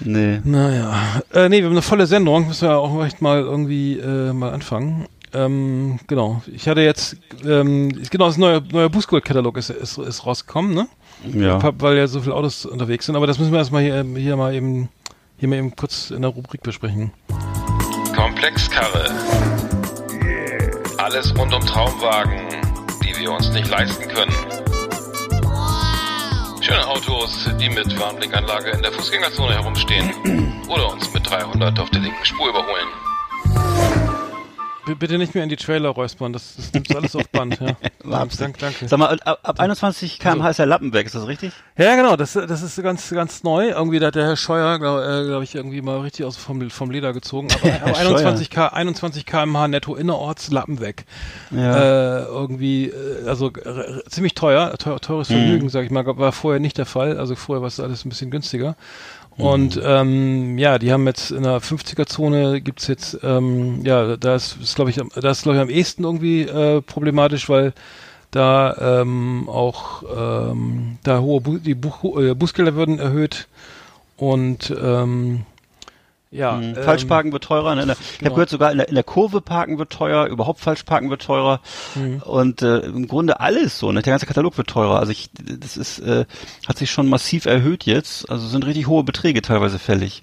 Nee. 0.00 0.40
Naja. 0.44 1.22
Äh, 1.32 1.48
nee, 1.48 1.58
wir 1.58 1.66
haben 1.66 1.72
eine 1.72 1.82
volle 1.82 2.06
Sendung, 2.06 2.48
müssen 2.48 2.68
wir 2.68 2.78
auch 2.78 3.04
echt 3.04 3.20
mal 3.22 3.40
irgendwie 3.40 3.98
äh, 3.98 4.32
mal 4.32 4.52
anfangen. 4.52 5.06
Ähm, 5.34 5.98
genau. 6.06 6.42
Ich 6.46 6.68
hatte 6.68 6.80
jetzt, 6.80 7.16
ähm, 7.44 7.90
genau, 8.10 8.26
das 8.26 8.36
neue, 8.36 8.62
neue 8.72 8.90
Bußgold-Katalog 8.90 9.56
ist, 9.56 9.70
ist, 9.70 9.98
ist 9.98 10.26
rausgekommen, 10.26 10.74
ne? 10.74 10.88
Ja. 11.32 11.60
Weil 11.80 11.96
ja 11.96 12.06
so 12.06 12.20
viele 12.20 12.34
Autos 12.34 12.66
unterwegs 12.66 13.06
sind, 13.06 13.16
aber 13.16 13.26
das 13.26 13.38
müssen 13.38 13.52
wir 13.52 13.58
erstmal 13.58 13.82
hier, 13.82 14.04
hier 14.16 14.36
mal 14.36 14.54
eben, 14.54 14.88
hier 15.38 15.48
mal 15.48 15.56
eben 15.56 15.74
kurz 15.74 16.10
in 16.10 16.22
der 16.22 16.30
Rubrik 16.30 16.62
besprechen. 16.62 17.12
Komplexkarre. 18.14 19.10
Alles 20.98 21.36
rund 21.36 21.54
um 21.54 21.60
Traumwagen, 21.60 22.40
die 23.02 23.20
wir 23.20 23.32
uns 23.32 23.50
nicht 23.50 23.68
leisten 23.68 24.08
können. 24.08 24.32
Schöne 26.60 26.84
Autos, 26.86 27.48
die 27.60 27.68
mit 27.68 27.98
Warnblinkanlage 28.00 28.70
in 28.70 28.82
der 28.82 28.90
Fußgängerzone 28.90 29.54
herumstehen 29.54 30.10
oder 30.68 30.92
uns 30.92 31.12
mit 31.12 31.28
300 31.28 31.78
auf 31.78 31.90
der 31.90 32.00
linken 32.00 32.24
Spur 32.24 32.48
überholen. 32.48 33.85
Bitte 34.94 35.18
nicht 35.18 35.34
mehr 35.34 35.42
in 35.42 35.48
die 35.48 35.56
Trailer 35.56 35.88
räuspern, 35.88 36.32
das, 36.32 36.54
das 36.56 36.72
nimmt 36.72 36.94
alles 36.94 37.16
auf 37.16 37.28
Band, 37.30 37.58
ja. 37.60 37.76
danke, 38.38 38.58
danke. 38.58 38.86
Sag 38.86 38.98
mal, 38.98 39.18
ab, 39.24 39.40
ab 39.42 39.58
21 39.58 40.20
km/h 40.20 40.50
ist 40.50 40.58
der 40.58 40.66
Lappen 40.66 40.92
weg, 40.92 41.06
ist 41.06 41.14
das 41.14 41.26
richtig? 41.26 41.52
Ja, 41.76 41.96
genau, 41.96 42.14
das, 42.14 42.34
das 42.34 42.62
ist 42.62 42.80
ganz, 42.82 43.10
ganz 43.10 43.42
neu. 43.42 43.70
Irgendwie 43.70 43.98
da 43.98 44.06
hat 44.06 44.14
der 44.14 44.26
Herr 44.26 44.36
Scheuer, 44.36 44.78
glaube 44.78 45.04
äh, 45.04 45.26
glaub 45.26 45.42
ich, 45.42 45.54
irgendwie 45.54 45.82
mal 45.82 45.98
richtig 46.00 46.24
aus 46.24 46.36
vom, 46.36 46.70
vom 46.70 46.90
Leder 46.90 47.12
gezogen. 47.12 47.48
Aber, 47.52 47.82
aber 47.82 47.98
21, 47.98 48.48
K, 48.48 48.68
21 48.68 49.26
kmh 49.26 49.68
netto 49.68 49.96
innerorts 49.96 50.50
Lappen 50.50 50.80
weg. 50.80 51.04
Ja. 51.50 52.20
Äh, 52.20 52.22
irgendwie, 52.26 52.86
äh, 52.86 53.26
also 53.26 53.48
äh, 53.48 54.04
ziemlich 54.08 54.34
teuer, 54.34 54.76
teuer 54.78 55.00
teures 55.00 55.28
Vergnügen, 55.28 55.68
sag 55.68 55.84
ich 55.84 55.90
mal, 55.90 56.06
war 56.06 56.32
vorher 56.32 56.60
nicht 56.60 56.78
der 56.78 56.86
Fall. 56.86 57.18
Also 57.18 57.34
vorher 57.34 57.60
war 57.60 57.68
es 57.68 57.80
alles 57.80 58.04
ein 58.04 58.08
bisschen 58.08 58.30
günstiger. 58.30 58.76
Und 59.38 59.78
ähm, 59.82 60.56
ja, 60.56 60.78
die 60.78 60.92
haben 60.92 61.06
jetzt 61.06 61.30
in 61.30 61.42
der 61.42 61.60
50er-Zone 61.60 62.60
gibt's 62.62 62.86
jetzt, 62.86 63.18
ähm, 63.22 63.84
ja, 63.84 64.16
da 64.16 64.34
ist, 64.34 64.56
ist 64.60 64.76
glaube 64.76 64.90
ich, 64.90 64.96
da 64.96 65.30
ist 65.30 65.42
glaube 65.42 65.56
ich 65.56 65.62
am 65.62 65.68
ehesten 65.68 66.04
irgendwie 66.04 66.42
äh, 66.42 66.80
problematisch, 66.80 67.48
weil 67.48 67.74
da 68.30 69.00
ähm, 69.00 69.48
auch 69.48 70.02
ähm, 70.50 70.98
da 71.02 71.20
hohe 71.20 71.40
Bu 71.40 71.58
die 71.58 71.74
Buch 71.74 72.18
äh, 72.18 72.34
Bußgelder 72.34 72.74
würden 72.74 72.98
erhöht. 72.98 73.48
Und 74.16 74.74
ähm, 74.82 75.44
ja, 76.36 76.52
Mhm. 76.52 76.62
ähm, 76.62 76.74
Falschparken 76.82 77.32
wird 77.32 77.44
teurer. 77.44 77.74
Ne? 77.74 77.86
Der- 77.86 77.96
Ich 77.98 78.18
genau. 78.18 78.30
habe 78.30 78.34
gehört, 78.36 78.50
sogar 78.50 78.70
in 78.72 78.78
der, 78.78 78.88
in 78.88 78.94
der 78.94 79.04
Kurve 79.04 79.40
parken 79.40 79.78
wird 79.78 79.90
teurer, 79.90 80.26
überhaupt 80.26 80.60
Falschparken 80.60 81.10
wird 81.10 81.22
teurer 81.22 81.60
Mhm. 81.94 82.22
und 82.24 82.62
äh, 82.62 82.78
im 82.80 83.08
Grunde 83.08 83.40
alles 83.40 83.78
so. 83.78 83.90
Ne? 83.92 84.02
Der 84.02 84.12
ganze 84.12 84.26
Katalog 84.26 84.56
wird 84.58 84.68
teurer. 84.68 84.98
Also 85.00 85.12
ich, 85.12 85.30
das 85.32 85.76
ist, 85.76 85.98
äh, 86.00 86.24
hat 86.68 86.78
sich 86.78 86.90
schon 86.90 87.08
massiv 87.08 87.46
erhöht 87.46 87.84
jetzt. 87.84 88.30
Also 88.30 88.46
sind 88.46 88.66
richtig 88.66 88.86
hohe 88.86 89.02
Beträge 89.04 89.42
teilweise 89.42 89.78
fällig. 89.78 90.22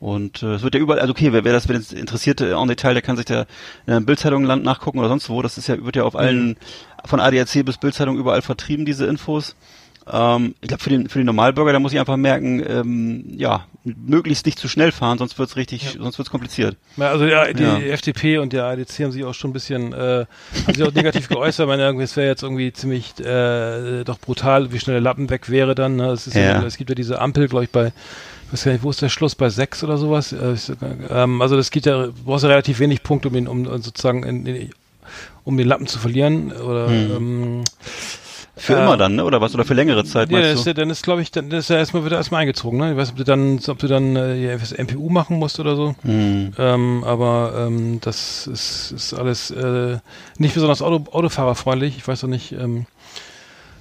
Und 0.00 0.42
äh, 0.42 0.54
es 0.54 0.62
wird 0.62 0.74
ja 0.74 0.80
überall, 0.80 1.00
also 1.00 1.10
okay, 1.12 1.30
wer, 1.32 1.44
wer 1.44 1.52
das, 1.52 1.68
wer 1.68 1.76
das 1.76 1.92
interessierte 1.92 2.52
en 2.54 2.68
Detail, 2.68 2.94
der 2.94 3.02
kann 3.02 3.16
sich 3.18 3.26
da 3.26 3.42
in 3.86 3.92
der 3.92 4.00
Bildzeitung 4.00 4.44
Land 4.44 4.64
nachgucken 4.64 4.98
oder 4.98 5.08
sonst 5.08 5.28
wo. 5.28 5.42
Das 5.42 5.58
ist 5.58 5.66
ja, 5.68 5.84
wird 5.84 5.94
ja 5.96 6.04
auf 6.04 6.16
allen, 6.16 6.56
von 7.04 7.20
ADAC 7.20 7.64
bis 7.66 7.76
Bildzeitung 7.76 8.16
überall 8.16 8.40
vertrieben, 8.40 8.86
diese 8.86 9.04
Infos. 9.06 9.54
Ähm, 10.10 10.54
ich 10.60 10.68
glaube, 10.68 10.82
für 10.82 10.90
den, 10.90 11.08
für 11.08 11.18
den 11.18 11.26
Normalbürger, 11.26 11.72
da 11.72 11.78
muss 11.78 11.92
ich 11.92 11.98
einfach 12.00 12.16
merken, 12.16 12.62
ähm, 12.66 13.24
ja, 13.36 13.66
möglichst 13.84 14.44
nicht 14.46 14.58
zu 14.58 14.68
schnell 14.68 14.92
fahren, 14.92 15.18
sonst 15.18 15.38
wird's 15.38 15.56
richtig, 15.56 15.96
sonst 15.98 16.18
wird's 16.18 16.30
kompliziert. 16.30 16.76
Ja, 16.96 17.08
also 17.10 17.24
ja, 17.24 17.52
die 17.52 17.62
Ja. 17.62 17.78
FDP 17.78 18.38
und 18.38 18.52
der 18.52 18.64
ADC 18.64 19.00
haben 19.00 19.12
sich 19.12 19.24
auch 19.24 19.34
schon 19.34 19.50
ein 19.50 19.52
bisschen, 19.54 19.92
äh, 19.92 20.26
haben 20.66 20.74
sich 20.74 20.82
auch 20.82 20.92
negativ 20.92 21.28
geäußert. 21.28 21.66
Meine, 21.66 21.84
irgendwie, 21.84 22.04
es 22.04 22.16
wäre 22.16 22.28
jetzt 22.28 22.42
irgendwie 22.42 22.72
ziemlich 22.72 23.18
äh, 23.20 24.04
doch 24.04 24.18
brutal, 24.18 24.72
wie 24.72 24.78
schnell 24.80 24.94
der 24.96 25.02
Lappen 25.02 25.30
weg 25.30 25.48
wäre 25.48 25.74
dann. 25.74 25.96
Ne? 25.96 26.08
Es, 26.10 26.32
ja. 26.32 26.40
Ja. 26.40 26.62
es 26.64 26.76
gibt 26.76 26.90
ja 26.90 26.94
diese 26.94 27.20
Ampel, 27.20 27.48
glaube 27.48 27.64
ich, 27.64 27.70
bei, 27.70 27.86
ich 28.46 28.52
weiß 28.52 28.64
gar 28.64 28.72
nicht, 28.72 28.82
wo 28.82 28.90
ist 28.90 29.00
der 29.00 29.08
Schluss, 29.08 29.34
bei 29.34 29.48
sechs 29.48 29.82
oder 29.84 29.96
sowas? 29.96 30.32
Äh, 30.32 30.56
ähm, 31.10 31.40
also 31.40 31.56
das 31.56 31.70
geht 31.70 31.86
ja, 31.86 32.06
du 32.06 32.12
brauchst 32.24 32.42
ja 32.44 32.50
relativ 32.50 32.80
wenig 32.80 33.02
Punkte, 33.02 33.28
um 33.28 33.36
ihn, 33.36 33.48
um 33.48 33.64
sozusagen 33.80 34.24
in, 34.24 34.44
in, 34.46 34.70
um 35.44 35.56
den 35.56 35.68
Lappen 35.68 35.86
zu 35.86 35.98
verlieren. 35.98 36.52
Oder 36.52 36.88
ähm, 36.88 37.64
Für 38.56 38.74
Äh, 38.76 38.82
immer 38.82 38.96
dann, 38.96 39.14
ne? 39.16 39.24
Oder 39.24 39.40
was? 39.40 39.54
Oder 39.54 39.64
für 39.64 39.74
längere 39.74 40.04
Zeit, 40.04 40.30
ja, 40.30 40.40
ist, 40.40 40.64
du? 40.64 40.70
ja- 40.70 40.74
dann 40.74 40.90
ist, 40.90 41.02
glaube 41.02 41.22
ich, 41.22 41.30
dann 41.30 41.50
ist 41.50 41.70
ja 41.70 41.76
erstmal 41.76 42.04
wieder 42.04 42.16
erstmal 42.16 42.42
eingezogen, 42.42 42.78
ne? 42.78 42.92
Ich 42.92 42.96
weiß, 42.96 43.10
ob 43.10 43.16
du 43.16 43.24
dann, 43.24 43.60
ob 43.66 43.78
du 43.78 43.86
dann 43.86 44.16
äh, 44.16 44.58
MPU 44.78 45.08
machen 45.08 45.38
musst 45.38 45.58
oder 45.60 45.76
so. 45.76 45.94
Hm. 46.02 46.52
Ähm, 46.58 47.04
aber 47.04 47.54
ähm, 47.66 48.00
das 48.02 48.46
ist, 48.46 48.92
ist 48.92 49.14
alles 49.14 49.50
äh, 49.50 49.98
nicht 50.38 50.54
besonders 50.54 50.82
Auto, 50.82 51.10
autofahrerfreundlich. 51.10 51.96
Ich 51.96 52.06
weiß 52.06 52.24
auch 52.24 52.28
nicht, 52.28 52.52
ähm, 52.52 52.86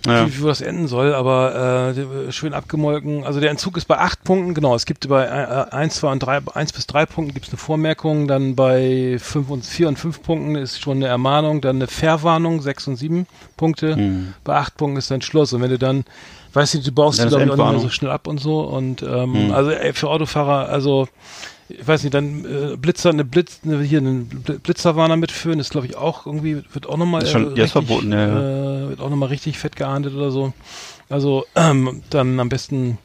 Ja. 0.06 0.28
wie, 0.28 0.40
wie 0.42 0.46
das 0.46 0.62
enden 0.62 0.88
soll, 0.88 1.14
aber 1.14 1.94
äh, 1.96 2.32
schön 2.32 2.54
abgemolken. 2.54 3.26
Also 3.26 3.40
der 3.42 3.52
Entzug 3.52 3.76
ist 3.76 3.86
bei 3.86 3.98
acht 3.98 4.24
Punkten, 4.24 4.54
genau. 4.54 4.74
Es 4.74 4.86
gibt 4.86 5.08
bei 5.10 5.26
äh, 5.26 5.76
eins, 5.76 5.96
zwei 5.96 6.12
und 6.12 6.20
drei, 6.20 6.40
eins 6.54 6.72
bis 6.72 6.88
drei 6.88 7.06
Punkten 7.06 7.34
gibt 7.34 7.48
es 7.48 7.52
eine 7.52 7.58
Vormerkung, 7.60 8.28
dann 8.28 8.56
bei 8.56 9.18
fünf 9.20 9.50
und 9.50 9.66
vier 9.66 9.88
und 9.90 10.00
fünf 10.00 10.24
Punkten 10.24 10.56
ist 10.56 10.82
schon 10.82 10.98
eine 10.98 11.08
Ermahnung, 11.08 11.60
dann 11.60 11.76
eine 11.78 11.88
Verwarnung, 11.88 12.62
sechs 12.62 12.88
und 12.88 12.96
sieben 12.96 13.28
Punkte. 13.58 13.96
Hm. 13.96 14.34
Bei 14.46 14.56
acht 14.56 14.78
Punkten 14.78 14.98
ist 14.98 15.12
dann 15.12 15.22
Schluss. 15.22 15.52
Und 15.52 15.62
wenn 15.62 15.70
du 15.72 15.78
dann, 15.78 16.06
weißt 16.54 16.76
du, 16.76 16.80
du 16.80 16.92
baust 16.94 17.20
Dann 17.20 17.28
die 17.28 17.36
glaube 17.36 17.46
ich 17.46 17.52
auch 17.52 17.58
nicht 17.58 17.72
mehr 17.74 17.80
so 17.82 17.90
schnell 17.90 18.12
ab 18.12 18.28
und 18.28 18.40
so. 18.40 18.62
Und 18.62 19.02
ähm, 19.04 19.34
Hm. 19.34 19.52
also 19.52 19.72
ey, 19.72 19.92
für 19.94 20.10
Autofahrer, 20.10 20.70
also 20.70 21.08
ich 21.70 21.88
weiß 21.88 22.04
nicht, 22.04 22.14
dann 22.14 22.46
äh, 22.46 22.78
Blitzer, 22.78 23.10
eine 23.12 23.24
Blitz, 23.24 23.60
eine, 23.64 23.82
hier 23.82 24.00
einen 24.00 24.30
Bl- 24.46 24.60
Blitzerwarner 24.60 25.16
mitführen, 25.18 25.60
ist 25.60 25.70
glaube 25.70 25.88
ich 25.88 25.96
auch 25.96 26.26
irgendwie, 26.26 26.64
wird 26.74 26.88
auch 26.88 26.98
nochmal 26.98 27.26
ja, 27.26 27.64
ist 27.64 27.72
verboten, 27.72 28.12
ja, 28.12 28.26
Äh, 28.86 28.90
wird 28.90 29.00
auch 29.02 29.10
nochmal 29.10 29.30
richtig 29.30 29.58
fett 29.58 29.76
geahndet 29.76 30.14
oder 30.16 30.32
so. 30.32 30.54
Also 31.10 31.46
ähm, 31.56 32.02
dann 32.10 32.40
am 32.40 32.50
besten 32.50 32.98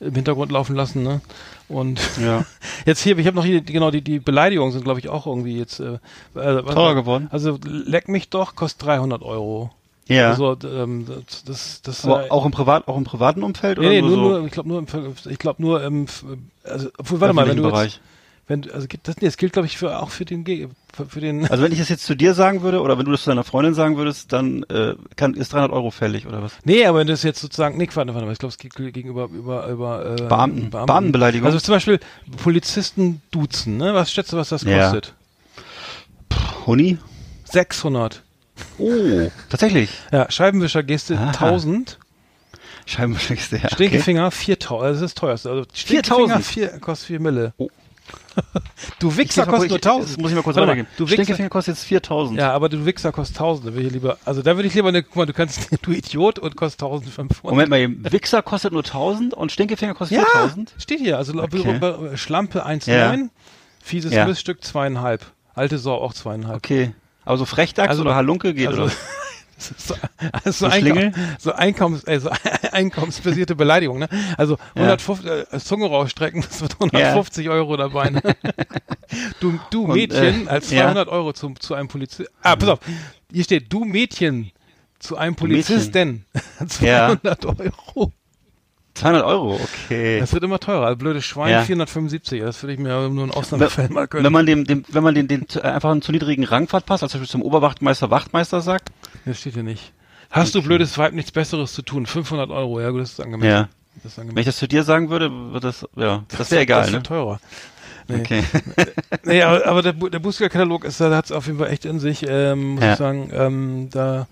im 0.00 0.14
Hintergrund 0.14 0.50
laufen 0.52 0.76
lassen, 0.76 1.02
ne? 1.02 1.20
Und 1.68 2.00
Ja. 2.22 2.44
jetzt 2.86 3.02
hier, 3.02 3.16
ich 3.18 3.26
habe 3.26 3.36
noch 3.36 3.44
hier, 3.44 3.60
genau, 3.60 3.90
die, 3.90 4.02
die 4.02 4.18
Beleidigungen 4.18 4.72
sind, 4.72 4.84
glaube 4.84 4.98
ich, 5.00 5.08
auch 5.08 5.26
irgendwie 5.26 5.56
jetzt 5.58 5.80
äh, 5.80 5.94
äh, 6.34 6.62
Teurer 6.62 6.94
geworden? 6.94 7.28
Also 7.30 7.58
leck 7.64 8.08
mich 8.08 8.28
doch, 8.28 8.54
kostet 8.54 8.86
300 8.86 9.22
Euro. 9.22 9.70
Ja. 10.08 10.30
Also 10.30 10.56
ähm, 10.64 11.06
das, 11.46 11.82
das, 11.82 12.04
Aber 12.04 12.26
äh, 12.26 12.30
auch 12.30 12.44
im 12.44 12.50
Privat, 12.50 12.88
auch 12.88 12.96
im 12.96 13.04
privaten 13.04 13.44
Umfeld 13.44 13.78
nee, 13.78 13.84
oder 13.86 13.94
nee, 13.94 14.00
nur, 14.02 14.10
nur, 14.10 14.16
so 14.16 14.38
nur, 14.38 14.46
ich 14.46 14.52
glaube 14.52 14.68
nur, 14.68 14.78
im, 14.80 14.86
ich 15.30 15.38
glaube 15.38 15.62
nur, 15.62 15.84
im, 15.84 16.06
also, 16.64 16.88
obwohl, 16.98 17.20
warte 17.20 17.34
mal, 17.34 17.46
wenn 17.46 17.56
du 17.56 17.64
öffentlichen 17.68 17.84
jetzt, 17.86 18.00
wenn, 18.50 18.68
also 18.72 18.88
das, 19.04 19.14
das 19.14 19.36
gilt, 19.36 19.52
glaube 19.52 19.66
ich, 19.66 19.78
für, 19.78 20.00
auch 20.00 20.10
für 20.10 20.24
den, 20.24 20.44
für, 20.92 21.06
für 21.06 21.20
den, 21.20 21.48
Also 21.48 21.62
wenn 21.62 21.70
ich 21.70 21.78
das 21.78 21.88
jetzt 21.88 22.04
zu 22.04 22.16
dir 22.16 22.34
sagen 22.34 22.62
würde 22.62 22.80
oder 22.80 22.98
wenn 22.98 23.04
du 23.04 23.12
das 23.12 23.22
zu 23.22 23.30
deiner 23.30 23.44
Freundin 23.44 23.74
sagen 23.74 23.96
würdest, 23.96 24.32
dann 24.32 24.64
äh, 24.64 24.94
kann, 25.14 25.34
ist 25.34 25.52
300 25.52 25.70
Euro 25.70 25.92
fällig 25.92 26.26
oder 26.26 26.42
was? 26.42 26.52
nee, 26.64 26.84
aber 26.84 26.98
wenn 26.98 27.06
das 27.06 27.22
jetzt 27.22 27.40
sozusagen, 27.40 27.78
nee, 27.78 27.88
warte, 27.94 28.12
warte 28.12 28.32
ich 28.32 28.38
glaube, 28.38 28.50
es 28.50 28.58
geht 28.58 28.74
gegenüber, 28.74 29.28
über, 29.32 29.68
über, 29.68 30.16
äh, 30.18 30.22
Beamten. 30.22 30.68
Beamtenbeleidigung. 30.70 31.46
Also 31.46 31.60
zum 31.60 31.74
Beispiel 31.74 32.00
Polizisten 32.42 33.22
duzen, 33.30 33.76
ne, 33.76 33.94
was 33.94 34.10
schätzt 34.10 34.32
du, 34.32 34.36
was 34.36 34.48
das 34.48 34.64
Ja. 34.64 34.82
kostet? 34.82 35.14
Huni? 36.66 36.98
600. 37.44 38.22
Oh, 38.78 39.30
tatsächlich. 39.48 39.90
Ja, 40.12 40.28
Scheibenwischer 40.28 40.82
gehst 40.82 41.08
du 41.10 41.14
Aha. 41.14 41.28
1000, 41.28 41.98
Scheibenwischer, 42.86 43.34
ja. 43.34 43.58
Okay. 43.58 43.74
Stinkefinger 43.74 44.30
4000, 44.32 44.88
das 44.90 44.96
ist 44.96 45.02
das 45.02 45.14
teuerste. 45.14 45.50
Also 45.50 45.64
Stinkefinger 45.72 46.40
4000? 46.40 46.44
vier, 46.44 46.68
kostet 46.80 47.06
4 47.06 47.20
Mille. 47.20 47.52
Oh. 47.56 47.68
Du 48.98 49.16
Wichser 49.16 49.42
Ich- 49.42 49.46
ich- 49.48 49.52
kostet 49.52 49.70
nur 49.70 49.78
ich- 49.78 49.82
1000. 49.84 50.10
Das 50.10 50.16
muss 50.18 50.30
ich 50.30 50.36
mal 50.36 50.42
kurz 50.42 50.56
Warte 50.56 50.68
weitergeben. 50.68 50.88
Du 50.96 51.04
Wichser, 51.04 51.14
Stinkefinger 51.22 51.48
kostet 51.48 51.74
jetzt 51.76 51.84
4000. 51.84 52.38
ja, 52.38 52.52
aber 52.52 52.68
du 52.68 52.84
Wichser 52.86 53.12
kostet 53.12 53.36
1000. 53.36 53.68
Da 53.68 53.74
will 53.74 53.86
ich 53.86 53.92
lieber, 53.92 54.18
also 54.24 54.42
da 54.42 54.56
würde 54.56 54.68
ich 54.68 54.74
lieber 54.74 54.88
eine, 54.88 55.02
guck 55.02 55.16
mal, 55.16 55.26
du 55.26 55.32
kannst, 55.32 55.68
du 55.82 55.92
Idiot 55.92 56.38
und 56.38 56.56
kostet 56.56 56.80
1500. 56.82 57.44
Moment 57.44 57.68
mal, 57.70 57.78
eben. 57.80 58.04
Wichser 58.10 58.42
kostet 58.42 58.72
nur 58.72 58.82
1000 58.84 59.34
und 59.34 59.52
Stinkefinger 59.52 59.94
kostet 59.94 60.18
Ja, 60.18 60.24
4000? 60.24 60.74
steht 60.78 61.00
hier. 61.00 61.18
Also 61.18 61.34
Okay. 61.40 62.16
Schlampe 62.16 62.64
1,9, 62.64 62.90
Ja. 63.22 63.28
fieses 63.82 64.12
Ja. 64.12 64.26
Miststück 64.26 64.60
2,5. 64.62 65.20
Alte 65.54 65.78
Sau 65.78 65.94
auch 65.96 66.14
2,5. 66.14 66.54
Okay. 66.56 66.92
Aber 67.24 67.36
so 67.36 67.44
Frechdachs 67.44 67.90
Also- 67.90 68.02
oder 68.02 68.14
Halunke 68.14 68.54
geht, 68.54 68.68
Also, 68.68 68.84
oder? 68.84 68.92
so, 69.60 69.94
also 70.32 70.66
so, 70.68 70.70
Schlingel? 70.70 71.12
so, 71.38 71.52
Einkommens, 71.52 72.04
äh, 72.04 72.20
so 72.20 72.30
einkommensbasierte 72.72 73.54
Beleidigung, 73.54 73.98
ne? 73.98 74.08
Also 74.36 74.56
150, 74.74 75.30
äh, 75.52 75.58
Zunge 75.60 75.86
rausstrecken, 75.86 76.42
das 76.48 76.60
wird 76.60 76.74
150 76.80 77.48
Euro 77.48 77.76
dabei. 77.76 78.10
Ne? 78.10 78.22
Du, 79.40 79.58
du 79.70 79.86
Und, 79.86 79.94
Mädchen, 79.94 80.46
äh, 80.46 80.50
als 80.50 80.70
ja. 80.70 80.84
200 80.84 81.08
Euro 81.08 81.32
zu, 81.32 81.52
zu 81.58 81.74
einem 81.74 81.88
Polizisten. 81.88 82.32
Ah, 82.42 82.54
pass 82.54 82.68
auf, 82.68 82.78
hier 83.32 83.42
steht, 83.42 83.72
du 83.72 83.84
Mädchen 83.84 84.52
zu 85.00 85.16
einem 85.16 85.34
Polizisten. 85.34 86.26
200 86.64 87.44
Euro. 87.46 88.12
200 88.94 89.24
Euro, 89.24 89.54
okay. 89.86 90.20
Das 90.20 90.32
wird 90.32 90.42
immer 90.44 90.58
teurer. 90.58 90.86
Also 90.86 90.96
blöde 90.98 91.22
Schwein, 91.22 91.52
Ja. 91.52 91.62
475. 91.62 92.40
Das 92.42 92.62
würde 92.62 92.72
ich 92.74 92.78
mir 92.78 93.08
nur 93.08 93.24
in 93.24 93.30
Ausnahmefällen 93.30 93.92
mal 93.92 94.06
gönnen. 94.08 94.24
Wenn 94.24 94.32
man 94.32 94.46
dem, 94.46 94.64
dem 94.64 94.84
wenn 94.88 95.02
man 95.02 95.14
den, 95.14 95.28
den 95.28 95.46
äh, 95.54 95.60
einfach 95.60 95.90
einen 95.90 96.02
zu 96.02 96.12
niedrigen 96.12 96.44
Rangpfad 96.44 96.86
passt, 96.86 97.02
als 97.02 97.12
zum 97.12 97.20
Beispiel 97.20 97.30
zum 97.32 97.42
Oberwachtmeister 97.42 98.10
Wachtmeister 98.10 98.60
sagt, 98.60 98.90
Das 99.24 99.38
steht 99.38 99.54
hier 99.54 99.62
nicht. 99.62 99.92
Hast 100.30 100.54
du 100.54 100.62
blödes 100.62 100.96
Weib 100.98 101.12
nichts 101.12 101.32
Besseres 101.32 101.72
zu 101.72 101.82
tun? 101.82 102.06
500 102.06 102.50
Euro, 102.50 102.80
ja 102.80 102.90
gut, 102.90 103.00
das 103.00 103.12
ist 103.12 103.20
angemessen. 103.20 103.50
ja. 103.50 103.68
Das 104.02 104.12
ist 104.12 104.18
Wenn 104.18 104.22
angemessen. 104.22 104.38
ich 104.40 104.46
das 104.46 104.56
zu 104.58 104.68
dir 104.68 104.82
sagen 104.84 105.10
würde, 105.10 105.30
wird 105.52 105.64
das, 105.64 105.86
ja, 105.96 106.24
das 106.28 106.50
wäre 106.50 106.60
Das 106.60 106.62
egal, 106.62 106.84
ist 106.86 106.92
ne? 106.92 107.02
teurer. 107.02 107.40
Nee, 108.08 108.20
Okay. 108.20 108.42
nee 109.24 109.42
aber, 109.42 109.66
aber 109.66 109.82
der, 109.82 109.92
der 109.92 110.18
Bußgeldkatalog 110.18 110.84
ist, 110.84 111.00
da 111.00 111.14
hat 111.16 111.26
es 111.26 111.32
auf 111.32 111.46
jeden 111.46 111.58
Fall 111.58 111.70
echt 111.70 111.84
in 111.84 112.00
sich, 112.00 112.24
ähm, 112.28 112.74
muss 112.74 112.82
Ja. 112.84 112.92
ich 112.92 112.98
sagen. 112.98 113.30
Ähm, 113.32 113.88
da, 113.90 114.26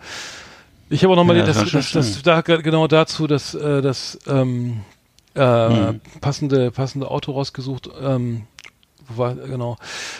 ich 0.91 1.03
habe 1.05 1.13
auch 1.13 1.17
nochmal 1.17 1.37
Ja, 1.37 1.45
das, 1.45 1.59
das 1.59 1.71
das, 1.71 1.93
das, 1.93 2.23
da 2.23 2.41
genau 2.41 2.87
dazu, 2.87 3.27
dass 3.27 3.55
äh, 3.55 3.83
das 3.83 4.19
ähm, 4.27 4.81
äh, 5.35 5.69
Mhm. 5.93 6.01
passende 6.21 6.71
passende 6.71 7.11
Auto 7.11 7.33
rausgesucht. 7.33 7.89
Ähm, 8.01 8.43
wo 9.09 9.19
war, 9.23 9.35
genau. 9.35 9.77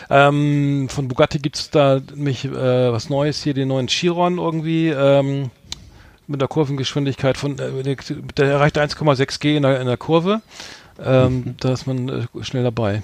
Ähm, 0.09 0.87
von 0.89 1.07
Bugatti 1.07 1.39
gibt's 1.39 1.69
da 1.69 1.99
nämlich 2.15 2.45
äh, 2.45 2.91
was 2.91 3.09
Neues 3.09 3.43
hier, 3.43 3.53
den 3.53 3.67
neuen 3.67 3.87
Chiron 3.87 4.37
irgendwie. 4.37 4.89
Ähm, 4.89 5.51
mit 6.27 6.41
der 6.41 6.47
Kurvengeschwindigkeit 6.47 7.37
von, 7.37 7.57
äh, 7.57 7.83
der, 7.83 7.95
der 8.37 8.45
erreicht 8.51 8.77
1,6 8.77 9.39
G 9.39 9.57
in 9.57 9.63
der, 9.63 9.81
in 9.81 9.87
der 9.87 9.97
Kurve. 9.97 10.41
Ähm, 11.03 11.35
Mhm. 11.37 11.55
Da 11.59 11.73
ist 11.73 11.87
man 11.87 12.09
äh, 12.09 12.43
schnell 12.43 12.63
dabei. 12.63 13.01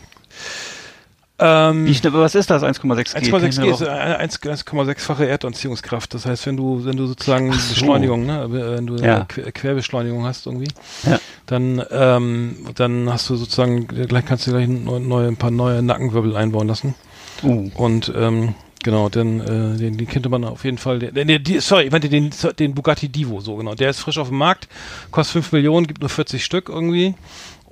Ähm, 1.38 1.86
Wie 1.86 1.94
schnell, 1.94 2.14
was 2.14 2.34
ist 2.34 2.50
das? 2.50 2.64
1,6 2.64 3.20
G? 3.20 3.32
1,6 3.32 3.62
G 3.62 3.70
ist 3.70 3.82
eine 3.84 4.18
1 4.20 4.42
1,6-fache 4.42 5.26
Erdanziehungskraft. 5.26 6.14
Das 6.14 6.26
heißt, 6.26 6.46
wenn 6.46 6.56
du, 6.56 6.86
wenn 6.86 6.96
du 6.96 7.08
sozusagen 7.08 7.52
so. 7.52 7.74
Beschleunigung, 7.74 8.26
ne, 8.26 8.48
wenn 8.50 8.88
du 8.88 8.96
Ja. 8.96 9.26
Querbeschleunigung 9.26 10.24
hast 10.24 10.46
irgendwie, 10.46 10.70
Ja. 11.04 11.20
dann, 11.46 11.84
ähm, 11.92 12.66
dann 12.76 13.12
hast 13.12 13.30
du 13.30 13.36
sozusagen, 13.36 13.88
gleich 13.88 14.26
kannst 14.26 14.48
du 14.48 14.52
gleich 14.52 14.68
neu, 14.70 15.00
neue, 15.00 15.28
ein 15.28 15.36
paar 15.36 15.52
neue 15.52 15.82
Nackenwirbel 15.82 16.38
einbauen 16.38 16.70
lassen. 16.70 16.96
Uh. 17.44 17.70
Und 17.76 18.14
ähm, 18.16 18.56
genau, 18.82 19.10
den, 19.10 19.42
äh, 19.42 19.78
den, 19.78 19.98
den 19.98 20.08
könnte 20.08 20.30
man 20.30 20.46
auf 20.46 20.64
jeden 20.64 20.78
Fall, 20.78 21.00
den, 21.00 21.28
den, 21.28 21.44
die, 21.44 21.60
sorry, 21.60 21.84
ich 21.84 21.92
meinte 21.92 22.08
den, 22.08 22.32
den 22.60 22.74
Bugatti 22.74 23.10
Divo, 23.10 23.42
so 23.42 23.58
genau. 23.58 23.76
Der 23.76 23.90
ist 23.90 24.00
frisch 24.00 24.18
auf 24.20 24.30
dem 24.30 24.38
Markt, 24.38 24.70
kostet 25.12 25.34
5 25.34 25.52
Millionen, 25.52 25.86
gibt 25.86 26.00
nur 26.00 26.10
40 26.10 26.46
Stück 26.46 26.70
irgendwie. 26.70 27.14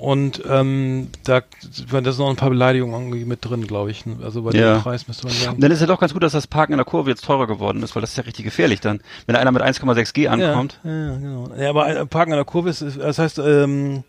Und 0.04 0.42
ähm, 0.50 1.08
da, 1.24 1.40
da 1.40 2.12
sind 2.12 2.20
noch 2.20 2.30
ein 2.30 2.36
paar 2.36 2.50
Beleidigungen 2.50 2.94
irgendwie 2.94 3.24
mit 3.24 3.40
drin, 3.46 3.66
glaube 3.66 3.90
ich. 3.92 4.04
Also 4.22 4.42
bei 4.42 4.52
Ja. 4.52 4.74
dem 4.76 4.82
Preis 4.82 5.08
müsste 5.08 5.28
man 5.28 5.34
sagen. 5.34 5.62
Dann 5.62 5.72
ist 5.72 5.80
ja 5.80 5.88
doch 5.88 5.98
ganz 6.02 6.12
gut, 6.12 6.24
dass 6.24 6.34
das 6.34 6.46
Parken 6.46 6.74
in 6.74 6.78
der 6.78 6.84
Kurve 6.86 7.10
jetzt 7.10 7.24
teurer 7.24 7.48
geworden 7.48 7.82
ist, 7.84 7.96
weil 7.96 8.02
das 8.02 8.10
ist 8.10 8.18
ja 8.18 8.24
richtig 8.24 8.44
gefährlich 8.44 8.82
dann. 8.82 9.00
Wenn 9.28 9.38
einer 9.38 9.52
mit 9.54 9.62
1,6 9.62 10.12
G 10.14 10.28
ankommt. 10.28 10.82
Ja, 10.84 10.92
ja, 11.08 11.16
genau. 11.16 11.50
Ja, 11.58 11.70
aber 11.70 11.88
äh, 11.88 12.06
Parken 12.06 12.34
in 12.34 12.36
der 12.38 12.44
Kurve 12.44 12.70
ist, 12.70 12.82
das 12.82 13.18
heißt, 13.18 13.40
ähm, 13.40 14.04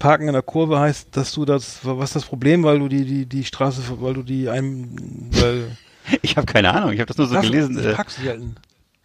Parken 0.00 0.26
in 0.26 0.32
der 0.32 0.42
Kurve 0.42 0.80
heißt, 0.80 1.16
dass 1.16 1.30
du 1.32 1.44
das, 1.44 1.78
was 1.84 2.10
ist 2.10 2.16
das 2.16 2.24
Problem, 2.24 2.64
weil 2.64 2.80
du 2.80 2.88
die, 2.88 3.04
die, 3.04 3.26
die 3.26 3.44
Straße, 3.44 3.82
weil 4.00 4.14
du 4.14 4.24
die 4.24 4.48
einem, 4.48 5.30
weil, 5.30 5.76
Ich 6.22 6.36
habe 6.36 6.46
keine 6.46 6.72
Ahnung, 6.74 6.90
ich 6.92 6.98
habe 6.98 7.06
das 7.06 7.16
nur 7.18 7.28
so 7.28 7.34
Darf- 7.34 7.44
gelesen. 7.44 7.78
Äh. 7.78 7.94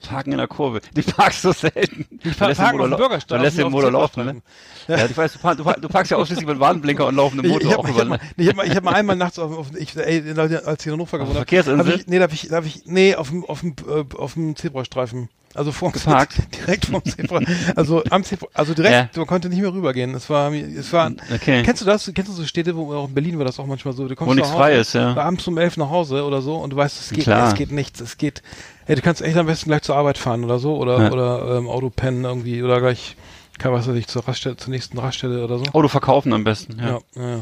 Parken 0.08 0.32
in 0.32 0.38
der 0.38 0.48
Kurve. 0.48 0.82
Die 0.96 1.02
parkst 1.02 1.42
so 1.42 1.52
selten. 1.52 2.06
Ich 2.20 2.26
lässt 2.26 2.40
den 2.40 2.56
parken 2.56 2.82
auf 2.82 2.88
dem 2.88 2.98
Bürgersteig. 2.98 3.38
Du 3.38 3.44
lässt 3.44 3.58
den 3.58 3.70
Motor 3.70 3.92
laufen, 3.92 4.26
ne? 4.26 4.42
Ja, 4.88 5.06
ich 5.06 5.16
weiß, 5.16 5.34
du, 5.34 5.40
park, 5.40 5.58
du, 5.58 5.64
park, 5.64 5.82
du 5.82 5.88
parkst 5.88 6.12
ja 6.12 6.18
ausschließlich 6.18 6.48
mit 6.48 6.60
Warnblinker 6.60 7.06
und 7.08 7.16
laufendem 7.16 7.46
Ich, 7.46 7.52
Motor 7.52 7.70
ich 7.70 7.78
auch 7.78 7.88
habe 7.88 8.00
hab 8.00 8.08
mal, 8.08 8.20
ich 8.38 8.48
hab 8.48 8.56
mal, 8.56 8.68
ich 8.68 8.76
hab 8.76 8.84
mal 8.84 8.94
einmal 8.94 9.16
nachts 9.16 9.38
auf, 9.40 9.58
auf 9.58 9.68
ich, 9.76 9.96
ey, 9.96 10.24
als 10.38 10.82
ich 10.82 10.88
in 10.88 10.94
Hannover 10.94 11.18
gewohnt 11.18 11.36
habe, 11.36 11.46
Verkehrsinsel? 11.46 11.94
hab 11.94 12.00
ich, 12.00 12.08
nee, 12.08 12.18
da 12.18 12.24
hab 12.24 12.34
ich, 12.34 12.48
da 12.48 12.56
hab 12.58 12.66
ich, 12.66 12.86
nee, 12.86 13.16
auf 13.16 13.30
dem, 13.30 13.46
auf 13.46 13.60
dem, 13.60 13.76
äh, 13.88 14.16
auf 14.16 14.34
dem 14.34 14.56
Zebrastreifen. 14.56 15.30
Also 15.56 15.72
vor 15.72 15.92
Geparkt? 15.92 16.36
direkt 16.62 16.86
vom 16.86 17.04
Zebra, 17.04 17.40
also 17.76 18.04
am 18.12 18.24
Zebra, 18.24 18.48
also 18.54 18.74
direkt, 18.74 18.94
Ja. 18.94 19.10
man 19.20 19.26
konnte 19.28 19.50
nicht 19.50 19.60
mehr 19.62 19.74
rübergehen. 19.74 20.14
Es 20.14 20.30
war, 20.30 20.54
es 20.54 20.94
war, 20.94 21.12
Okay. 21.34 21.64
kennst 21.64 21.82
du 21.82 21.86
das? 21.86 22.12
Kennst 22.14 22.30
du 22.32 22.36
so 22.36 22.46
Städte, 22.46 22.76
wo 22.76 22.94
auch 22.94 23.08
in 23.08 23.14
Berlin 23.16 23.38
war 23.40 23.46
das 23.46 23.60
auch 23.60 23.66
manchmal 23.66 23.94
so, 23.96 24.08
du 24.08 24.16
kommst 24.16 24.30
Wo 24.30 24.36
nichts 24.36 24.52
frei 24.52 24.76
ist, 24.76 24.94
ja. 24.94 25.16
abends 25.18 25.48
um 25.48 25.58
elf 25.58 25.76
nach 25.78 25.90
Hause 25.90 26.24
oder 26.24 26.42
so 26.42 26.56
und 26.58 26.72
du 26.72 26.76
weißt, 26.78 27.02
es 27.02 27.10
geht, 27.10 27.24
Klar. 27.24 27.48
es 27.48 27.56
geht 27.56 27.72
nichts, 27.72 28.00
es 28.00 28.18
geht, 28.18 28.44
ey, 28.86 28.96
du 28.96 29.02
kannst 29.02 29.22
echt 29.22 29.38
am 29.38 29.48
besten 29.48 29.70
gleich 29.70 29.82
zur 29.82 29.96
Arbeit 29.96 30.18
fahren 30.20 30.44
oder 30.44 30.60
so 30.60 30.76
oder, 30.78 31.02
Ja. 31.06 31.12
oder, 31.12 31.58
ähm, 31.58 31.68
Auto 31.68 31.90
pennen 31.90 32.26
irgendwie 32.26 32.62
oder 32.62 32.80
gleich, 32.80 33.16
kann 33.60 33.72
was 33.72 33.88
weiß 33.88 33.96
ich, 33.96 34.08
zur 34.08 34.28
Raststelle, 34.28 34.58
zur 34.58 34.72
nächsten 34.72 34.98
Raststelle 34.98 35.44
oder 35.44 35.60
so. 35.60 35.66
Auto 35.74 35.88
verkaufen 35.88 36.34
am 36.34 36.44
besten, 36.44 36.80
ja. 36.80 37.00
Ja, 37.16 37.22
ja, 37.22 37.36
ja. 37.36 37.38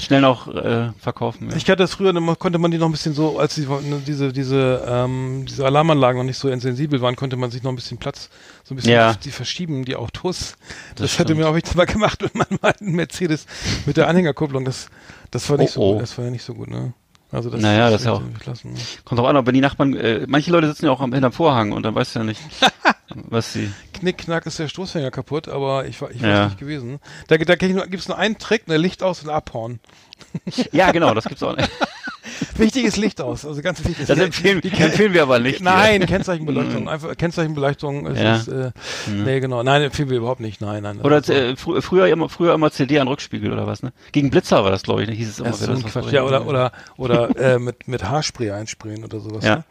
Schnell 0.00 0.20
noch 0.22 0.48
äh, 0.52 0.90
verkaufen. 0.98 1.48
Ja. 1.50 1.56
Ich 1.56 1.64
hatte 1.64 1.76
das 1.84 1.94
früher, 1.94 2.12
da 2.12 2.20
konnte 2.34 2.58
man 2.58 2.70
die 2.72 2.78
noch 2.78 2.86
ein 2.86 2.92
bisschen 2.92 3.14
so, 3.14 3.38
als 3.38 3.54
die, 3.54 3.66
ne, 3.66 4.02
diese, 4.06 4.32
diese, 4.32 4.84
ähm, 4.88 5.44
diese 5.48 5.64
Alarmanlagen 5.64 6.18
noch 6.18 6.24
nicht 6.26 6.38
so 6.38 6.48
sensibel 6.48 7.00
waren, 7.00 7.14
konnte 7.14 7.36
man 7.36 7.50
sich 7.50 7.62
noch 7.62 7.70
ein 7.70 7.76
bisschen 7.76 7.98
Platz, 7.98 8.30
so 8.64 8.74
ein 8.74 8.76
bisschen 8.76 8.92
Ja. 8.92 9.14
die 9.14 9.30
verschieben, 9.30 9.84
die 9.84 9.94
Autos. 9.96 10.56
Das, 10.96 11.12
Das 11.12 11.18
hatte 11.20 11.34
mir 11.36 11.48
auch 11.48 11.54
nichts 11.54 11.74
mal 11.76 11.86
gemacht, 11.86 12.20
wenn 12.22 12.30
man 12.34 12.58
mal 12.60 12.74
einen 12.80 12.96
Mercedes 12.96 13.46
mit 13.86 13.96
der 13.96 14.08
Anhängerkupplung, 14.08 14.64
das, 14.64 14.88
das 15.30 15.48
war 15.50 15.58
nicht 15.58 15.72
so 15.72 15.80
Oh, 15.80 15.84
oh. 15.90 15.92
gut, 15.94 16.02
das 16.02 16.16
war 16.18 16.24
ja 16.24 16.30
nicht 16.30 16.44
so 16.44 16.54
gut, 16.54 16.68
ne? 16.70 16.94
Also 17.32 17.48
das, 17.48 17.60
Naja, 17.60 17.90
das 17.90 18.00
ist 18.00 18.06
ja 18.06 18.12
auch- 18.14 18.22
Lassen, 18.44 18.72
ne? 18.72 18.78
Kommt 19.04 19.20
auch 19.20 19.28
an, 19.28 19.36
ob 19.36 19.46
wenn 19.46 19.54
die 19.54 19.60
Nachbarn, 19.60 19.94
äh, 19.94 20.24
manche 20.26 20.50
Leute 20.50 20.66
sitzen 20.66 20.86
ja 20.86 20.90
auch 20.90 21.00
am, 21.00 21.12
hinterm 21.12 21.30
Vorhang 21.32 21.70
und 21.70 21.84
dann 21.84 21.94
weißt 21.94 22.16
du 22.16 22.18
ja 22.20 22.24
nicht, 22.24 22.40
was 23.14 23.52
sie. 23.52 23.70
Knick, 23.94 24.18
knack 24.18 24.46
ist 24.46 24.58
der 24.58 24.68
Stoßfänger 24.68 25.10
kaputt, 25.10 25.48
aber 25.48 25.86
ich 25.86 26.00
war, 26.00 26.10
ich 26.10 26.20
Ja. 26.20 26.46
nicht 26.46 26.58
gewesen. 26.58 26.98
Da, 27.28 27.36
da 27.38 27.56
kenn 27.56 27.70
ich 27.70 27.76
nur, 27.76 27.86
gibt's 27.86 28.08
nur 28.08 28.18
einen 28.18 28.38
Trick, 28.38 28.68
ne, 28.68 28.76
Licht 28.76 29.02
aus 29.02 29.22
und 29.22 29.30
abhauen. 29.30 29.80
Ja, 30.72 30.92
genau, 30.92 31.14
das 31.14 31.24
gibt's 31.24 31.42
auch 31.42 31.56
nicht. 31.56 31.70
Wichtig 32.56 32.84
ist 32.84 32.96
Licht 32.96 33.20
aus, 33.20 33.44
also 33.46 33.60
ganz 33.62 33.82
wichtig. 33.84 34.06
Das 34.06 34.18
empfehlen, 34.18 34.62
empfehlen 34.62 35.14
wir 35.14 35.22
aber 35.22 35.38
nicht. 35.38 35.60
Nein, 35.62 36.04
Kennzeichenbeleuchtung. 36.06 36.88
Einfach 36.90 37.16
Kennzeichenbeleuchtung 37.16 38.06
ist, 38.06 38.20
Ja. 38.20 38.36
ist 38.36 38.48
äh, 38.48 38.70
nee 39.10 39.40
genau. 39.40 39.62
Nein, 39.62 39.82
empfehlen 39.82 40.10
wir 40.10 40.18
überhaupt 40.18 40.40
nicht. 40.40 40.60
Nein, 40.60 40.82
nein. 40.82 41.00
Oder 41.00 41.16
also, 41.16 41.32
äh, 41.32 41.56
frü 41.56 41.80
früher 41.80 42.06
immer 42.08 42.28
früher 42.28 42.54
immer 42.54 42.70
CD 42.70 42.98
an 43.00 43.08
Rückspiegel 43.08 43.52
oder 43.52 43.66
was, 43.66 43.82
ne? 43.82 43.92
Gegen 44.12 44.30
Blitzer 44.30 44.62
war 44.62 44.70
das, 44.70 44.82
glaube 44.82 45.02
ich, 45.02 45.08
ne? 45.08 45.14
hieß 45.14 45.28
es 45.28 45.38
immer. 45.40 45.48
das 45.50 45.60
das 45.60 45.82
Quatsch. 45.84 46.12
Ja, 46.12 46.22
oder 46.22 46.46
oder 46.46 46.72
oder 46.96 47.36
äh, 47.38 47.58
mit 47.58 47.88
mit 47.88 48.04
Haarspray 48.04 48.50
einsprayen 48.50 49.04
oder 49.04 49.20
sowas. 49.20 49.44
Ja. 49.44 49.56
Ne? 49.56 49.64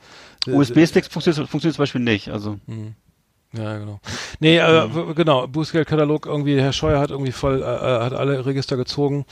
Äh, 0.48 0.52
USB-Sticks 0.52 1.08
funktioniert, 1.08 1.50
funktioniert 1.50 1.76
zum 1.76 1.84
Beispiel 1.84 2.02
nicht. 2.02 2.30
Also 2.30 2.60
Ja, 3.58 3.80
genau. 3.80 4.00
Nee, 4.40 4.58
äh, 4.58 4.86
Mhm. 4.88 5.16
genau, 5.16 5.48
Bußgeldkatalog 5.48 6.28
irgendwie, 6.28 6.62
Herr 6.62 6.72
Scheuer 6.72 7.00
hat 7.00 7.10
irgendwie 7.10 7.32
voll, 7.32 7.64
äh, 7.64 7.66
äh, 7.66 8.00
hat 8.04 8.14
alle 8.14 8.46
Register 8.46 8.78
gezogen. 8.78 9.26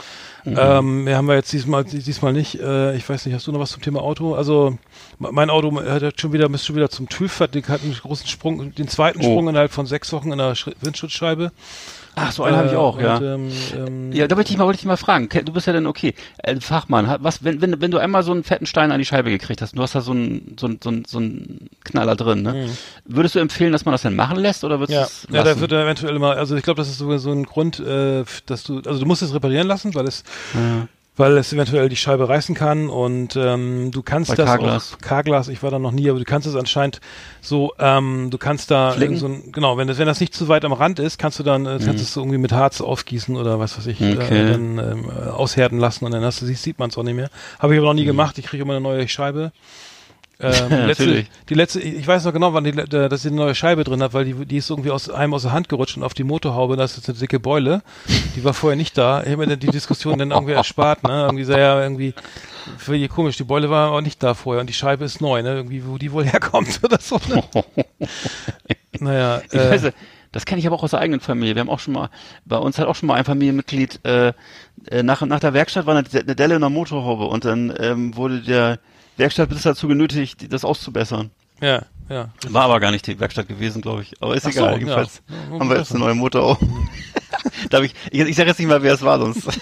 Mhm. 0.44 0.56
Ähm, 0.58 1.06
wir 1.06 1.16
haben 1.16 1.28
wir 1.28 1.36
jetzt 1.36 1.52
diesmal, 1.52 1.84
diesmal 1.84 2.32
nicht, 2.32 2.58
äh, 2.60 2.96
ich 2.96 3.08
weiß 3.08 3.26
nicht, 3.26 3.34
hast 3.36 3.46
du 3.46 3.52
noch 3.52 3.60
was 3.60 3.70
zum 3.70 3.80
Thema 3.82 4.02
Auto? 4.02 4.34
Also, 4.34 4.76
me- 5.20 5.30
mein 5.30 5.50
Auto 5.50 5.72
hat 5.84 6.02
jetzt 6.02 6.20
schon 6.20 6.32
wieder, 6.32 6.50
ist 6.50 6.66
schon 6.66 6.74
wieder 6.74 6.90
zum 6.90 7.08
TÜV, 7.08 7.38
hat, 7.38 7.54
hat 7.68 7.82
einen 7.84 7.94
großen 7.94 8.26
Sprung, 8.26 8.74
den 8.74 8.88
zweiten 8.88 9.20
Oh. 9.20 9.22
Sprung 9.22 9.48
innerhalb 9.50 9.70
von 9.70 9.86
sechs 9.86 10.12
Wochen 10.12 10.32
in 10.32 10.38
der 10.38 10.54
Windschutzscheibe. 10.80 11.52
Ach, 12.20 12.32
so 12.32 12.44
einen 12.44 12.56
habe 12.56 12.68
ich 12.68 12.74
auch, 12.76 12.96
und, 12.96 13.02
ja. 13.02 13.20
Ähm, 13.20 13.50
ähm, 13.76 14.12
Ja, 14.12 14.26
da 14.26 14.36
wollte 14.36 14.50
ich 14.50 14.58
mal, 14.58 14.64
wollte 14.64 14.78
ich 14.78 14.84
mal 14.84 14.96
fragen. 14.96 15.28
Du 15.44 15.52
bist 15.52 15.66
ja 15.66 15.72
dann 15.72 15.86
okay. 15.86 16.14
Äh, 16.38 16.60
Fachmann, 16.60 17.16
was, 17.20 17.44
wenn, 17.44 17.60
wenn, 17.60 17.80
wenn 17.80 17.90
du 17.90 17.98
einmal 17.98 18.22
so 18.22 18.32
einen 18.32 18.44
fetten 18.44 18.66
Stein 18.66 18.92
an 18.92 18.98
die 18.98 19.04
Scheibe 19.04 19.30
gekriegt 19.30 19.62
hast, 19.62 19.76
du 19.76 19.82
hast 19.82 19.94
da 19.94 20.00
so 20.00 20.12
einen, 20.12 20.56
so 20.58 20.66
einen, 20.66 20.80
so 20.82 20.88
einen, 20.90 21.04
so 21.04 21.18
einen 21.18 21.70
Knaller 21.84 22.16
drin, 22.16 22.42
ne? 22.42 22.70
Würdest 23.04 23.34
du 23.34 23.38
empfehlen, 23.38 23.72
dass 23.72 23.84
man 23.84 23.92
das 23.92 24.02
dann 24.02 24.16
machen 24.16 24.38
lässt 24.38 24.64
oder 24.64 24.80
würdest 24.80 24.88
Mhm. 24.88 24.94
Ja, 24.98 25.02
du 25.02 25.06
es 25.06 25.26
ja, 25.46 25.54
da 25.54 25.60
wird 25.60 25.72
er 25.72 25.84
eventuell 25.84 26.16
immer, 26.16 26.36
also 26.36 26.56
ich 26.56 26.62
glaube, 26.62 26.78
das 26.78 26.88
ist 26.88 26.98
sogar 26.98 27.18
so 27.18 27.30
ein 27.30 27.44
Grund, 27.44 27.78
äh, 27.80 28.24
dass 28.46 28.64
du, 28.64 28.78
also 28.84 28.98
du 29.00 29.06
musst 29.06 29.22
es 29.22 29.34
reparieren 29.34 29.66
lassen, 29.66 29.94
weil 29.94 30.06
es, 30.06 30.24
Ja. 30.54 30.88
Weil 31.18 31.36
es 31.36 31.52
eventuell 31.52 31.88
die 31.90 31.96
Scheibe 31.96 32.28
reißen 32.28 32.54
kann 32.54 32.88
und 32.88 33.36
ähm, 33.36 33.90
du 33.90 34.02
kannst 34.02 34.30
Bei 34.30 34.36
das 34.36 34.46
Carglass. 34.46 34.94
auch, 34.94 34.98
Carglass, 35.00 35.48
ich 35.48 35.62
war 35.62 35.70
da 35.70 35.78
noch 35.78 35.90
nie, 35.92 36.08
aber 36.08 36.18
du 36.18 36.24
kannst 36.24 36.46
es 36.46 36.54
anscheinend 36.56 37.00
so, 37.42 37.74
ähm, 37.78 38.28
du 38.30 38.38
kannst 38.38 38.70
da 38.70 38.92
so 39.16 39.26
ein, 39.26 39.52
genau, 39.52 39.76
wenn 39.76 39.86
das, 39.88 39.98
wenn 39.98 40.06
das 40.06 40.20
nicht 40.20 40.32
zu 40.32 40.48
weit 40.48 40.64
am 40.64 40.72
Rand 40.72 40.98
ist, 40.98 41.18
kannst 41.18 41.38
du 41.38 41.42
dann, 41.42 41.66
äh, 41.66 41.78
kannst 41.84 41.98
du 42.00 42.04
es 42.04 42.12
so 42.14 42.20
irgendwie 42.22 42.38
mit 42.38 42.52
Harz 42.52 42.80
aufgießen 42.80 43.36
oder 43.36 43.58
was 43.58 43.76
weiß 43.76 43.86
ich, 43.88 44.00
Mhm. 44.00 44.12
Okay. 44.18 44.40
äh, 44.42 44.46
dann 44.46 44.78
ähm, 44.78 45.10
äh, 45.10 45.28
aushärten 45.28 45.78
lassen 45.78 46.04
und 46.06 46.12
dann 46.12 46.22
hast 46.24 46.40
du, 46.40 46.46
sieht, 46.46 46.58
sieht 46.58 46.78
man 46.78 46.88
es 46.90 46.96
auch 46.96 47.02
nicht 47.02 47.16
mehr. 47.16 47.28
Habe 47.58 47.74
ich 47.74 47.78
aber 47.78 47.88
noch 47.88 47.92
Mhm. 47.94 47.98
nie 48.00 48.04
gemacht, 48.06 48.38
ich 48.38 48.46
kriege 48.46 48.62
immer 48.62 48.72
eine 48.74 48.80
neue 48.80 49.06
Scheibe. 49.08 49.52
Ähm, 50.40 50.68
die, 50.70 50.76
letzte, 50.86 51.26
die 51.48 51.54
letzte, 51.54 51.80
ich 51.80 52.06
weiß 52.06 52.24
noch 52.24 52.32
genau, 52.32 52.54
wann 52.54 52.64
die, 52.64 52.70
äh, 52.70 53.08
dass 53.08 53.22
sie 53.22 53.28
eine 53.28 53.38
neue 53.38 53.54
Scheibe 53.56 53.82
drin 53.82 54.02
hat, 54.02 54.14
weil 54.14 54.24
die, 54.24 54.46
die 54.46 54.56
ist 54.58 54.70
irgendwie 54.70 54.90
aus 54.90 55.10
einem 55.10 55.34
aus 55.34 55.42
der 55.42 55.52
Hand 55.52 55.68
gerutscht 55.68 55.96
und 55.96 56.04
auf 56.04 56.14
die 56.14 56.22
Motorhaube, 56.22 56.76
das 56.76 56.96
ist 56.96 57.08
eine 57.08 57.18
dicke 57.18 57.40
Beule. 57.40 57.82
Die 58.36 58.44
war 58.44 58.54
vorher 58.54 58.76
nicht 58.76 58.96
da. 58.96 59.22
Ich 59.22 59.28
habe 59.28 59.38
mir 59.38 59.46
dann 59.48 59.58
die 59.58 59.66
Diskussion 59.66 60.18
dann 60.18 60.30
irgendwie 60.30 60.52
erspart, 60.52 61.02
ne? 61.02 61.22
Irgendwie 61.22 61.44
sehr 61.44 61.58
ja, 61.58 61.82
irgendwie 61.82 62.14
völlig 62.76 63.10
komisch. 63.10 63.36
Die 63.36 63.44
Beule 63.44 63.68
war 63.68 63.88
aber 63.88 64.00
nicht 64.00 64.22
da 64.22 64.34
vorher 64.34 64.60
und 64.60 64.68
die 64.68 64.74
Scheibe 64.74 65.04
ist 65.04 65.20
neu, 65.20 65.42
ne? 65.42 65.54
Irgendwie, 65.54 65.84
wo 65.84 65.98
die 65.98 66.12
wohl 66.12 66.24
herkommt 66.24 66.80
oder 66.84 67.00
so. 67.00 67.20
Ne? 67.28 67.42
naja, 69.00 69.42
Ich 69.50 69.58
äh, 69.58 69.70
weiß, 69.70 69.92
das 70.30 70.44
kenne 70.44 70.60
ich 70.60 70.66
aber 70.68 70.76
auch 70.76 70.84
aus 70.84 70.90
der 70.90 71.00
eigenen 71.00 71.20
Familie. 71.20 71.56
Wir 71.56 71.60
haben 71.60 71.70
auch 71.70 71.80
schon 71.80 71.94
mal, 71.94 72.10
bei 72.44 72.58
uns 72.58 72.78
hat 72.78 72.86
auch 72.86 72.94
schon 72.94 73.08
mal 73.08 73.14
ein 73.14 73.24
Familienmitglied, 73.24 74.04
äh, 74.04 74.32
äh, 74.90 75.02
nach, 75.02 75.22
nach 75.22 75.40
der 75.40 75.52
Werkstatt 75.52 75.86
war 75.86 75.96
eine, 75.96 76.06
eine 76.12 76.36
Delle 76.36 76.54
in 76.54 76.60
der 76.60 76.70
Motorhaube 76.70 77.24
und 77.24 77.44
dann 77.44 77.74
ähm, 77.80 78.14
wurde 78.14 78.42
der 78.42 78.78
Werkstattbesitzer 79.18 79.70
dazu 79.70 79.88
genötigt, 79.88 80.52
das 80.52 80.64
auszubessern. 80.64 81.30
ja, 81.60 81.82
ja. 82.08 82.30
War 82.48 82.62
aber 82.64 82.80
gar 82.80 82.90
nicht 82.90 83.06
die 83.06 83.20
Werkstatt 83.20 83.48
gewesen, 83.48 83.82
glaube 83.82 84.00
ich. 84.02 84.14
Aber 84.22 84.34
ist 84.34 84.46
Ach 84.46 84.52
so, 84.52 84.60
egal. 84.60 84.72
ja. 84.72 84.78
Jedenfalls 84.78 85.22
Ja, 85.28 85.58
haben 85.60 85.68
wir 85.68 85.76
jetzt 85.76 85.90
eine 85.90 86.00
neue 86.00 86.14
Motorhaube. 86.14 86.66
Darf 87.70 87.82
ich, 87.84 87.94
ich, 88.10 88.20
ich 88.20 88.36
sage 88.36 88.48
jetzt 88.48 88.58
nicht 88.58 88.68
mal, 88.68 88.82
wer 88.82 88.94
es 88.94 89.02
war, 89.02 89.18
sonst 89.18 89.46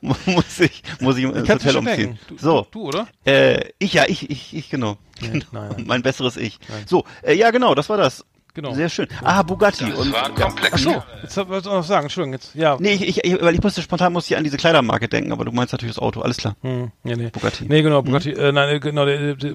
muss 0.00 0.60
ich, 0.60 0.82
muss 1.00 1.16
ich 1.16 1.24
ins 1.24 1.48
Hotel 1.48 1.76
umziehen. 1.76 2.18
Du, 2.28 2.38
so, 2.38 2.66
Du, 2.70 2.82
oder? 2.88 3.06
äh, 3.24 3.70
ich 3.78 3.92
ja, 3.94 4.04
ich, 4.08 4.28
ich, 4.30 4.54
ich, 4.54 4.68
genau. 4.70 4.96
Nee, 5.20 5.40
genau. 5.50 5.76
Mein 5.84 6.02
besseres 6.02 6.36
Ich. 6.36 6.58
Nein. 6.68 6.84
So, 6.86 7.04
äh, 7.22 7.34
ja, 7.34 7.50
genau, 7.50 7.74
das 7.74 7.88
war 7.88 7.96
das. 7.96 8.24
Genau. 8.56 8.72
Sehr 8.72 8.88
schön. 8.88 9.06
Ah, 9.22 9.42
Bugatti. 9.42 9.84
Das 9.84 9.98
und, 9.98 10.12
war 10.14 10.30
komplex. 10.30 10.72
Ach 10.72 10.78
so. 10.78 11.02
Jetzt 11.22 11.36
wolltest 11.36 11.66
du 11.66 11.70
noch 11.70 11.84
sagen, 11.84 12.06
Entschuldigung, 12.06 12.32
jetzt, 12.32 12.54
ja. 12.54 12.78
Nee, 12.80 12.94
ich, 12.94 13.06
ich, 13.06 13.24
ich, 13.24 13.42
weil 13.42 13.54
ich 13.54 13.62
musste 13.62 13.82
spontan 13.82 14.14
musste 14.14 14.32
ich 14.32 14.38
an 14.38 14.44
diese 14.44 14.56
Kleidermarke 14.56 15.08
denken, 15.08 15.30
aber 15.30 15.44
du 15.44 15.52
meinst 15.52 15.74
natürlich 15.74 15.94
das 15.94 16.02
Auto, 16.02 16.22
alles 16.22 16.38
klar. 16.38 16.56
Hm, 16.62 16.90
nee, 17.02 17.16
nee. 17.16 17.28
Bugatti. 17.28 17.66
Nee, 17.68 17.82
genau, 17.82 18.00
Bugatti, 18.00 18.30
äh, 18.30 18.52
nein, 18.52 18.80
genau, 18.80 19.04
der, 19.04 19.34
der, 19.34 19.52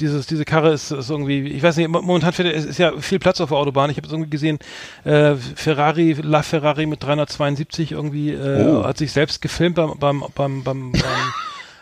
dieses, 0.00 0.26
diese 0.26 0.46
Karre 0.46 0.72
ist, 0.72 0.90
ist 0.92 1.10
irgendwie, 1.10 1.42
ich 1.48 1.62
weiß 1.62 1.76
nicht, 1.76 1.88
momentan 1.88 2.32
fährt, 2.32 2.48
ist, 2.54 2.64
ist 2.64 2.78
ja 2.78 2.92
viel 3.00 3.18
Platz 3.18 3.38
auf 3.42 3.50
der 3.50 3.58
Autobahn. 3.58 3.90
Ich 3.90 3.98
habe 3.98 4.06
jetzt 4.06 4.12
irgendwie 4.14 4.30
gesehen, 4.30 4.58
äh, 5.04 5.34
Ferrari, 5.34 6.14
La 6.22 6.42
Ferrari 6.42 6.86
mit 6.86 7.02
372 7.02 7.92
irgendwie, 7.92 8.30
äh, 8.30 8.62
Oh. 8.62 8.84
hat 8.84 8.96
sich 8.96 9.12
selbst 9.12 9.42
gefilmt 9.42 9.74
beim, 9.76 9.98
beim, 9.98 10.24
beim, 10.34 10.62
beim, 10.62 10.92
beim 10.92 10.92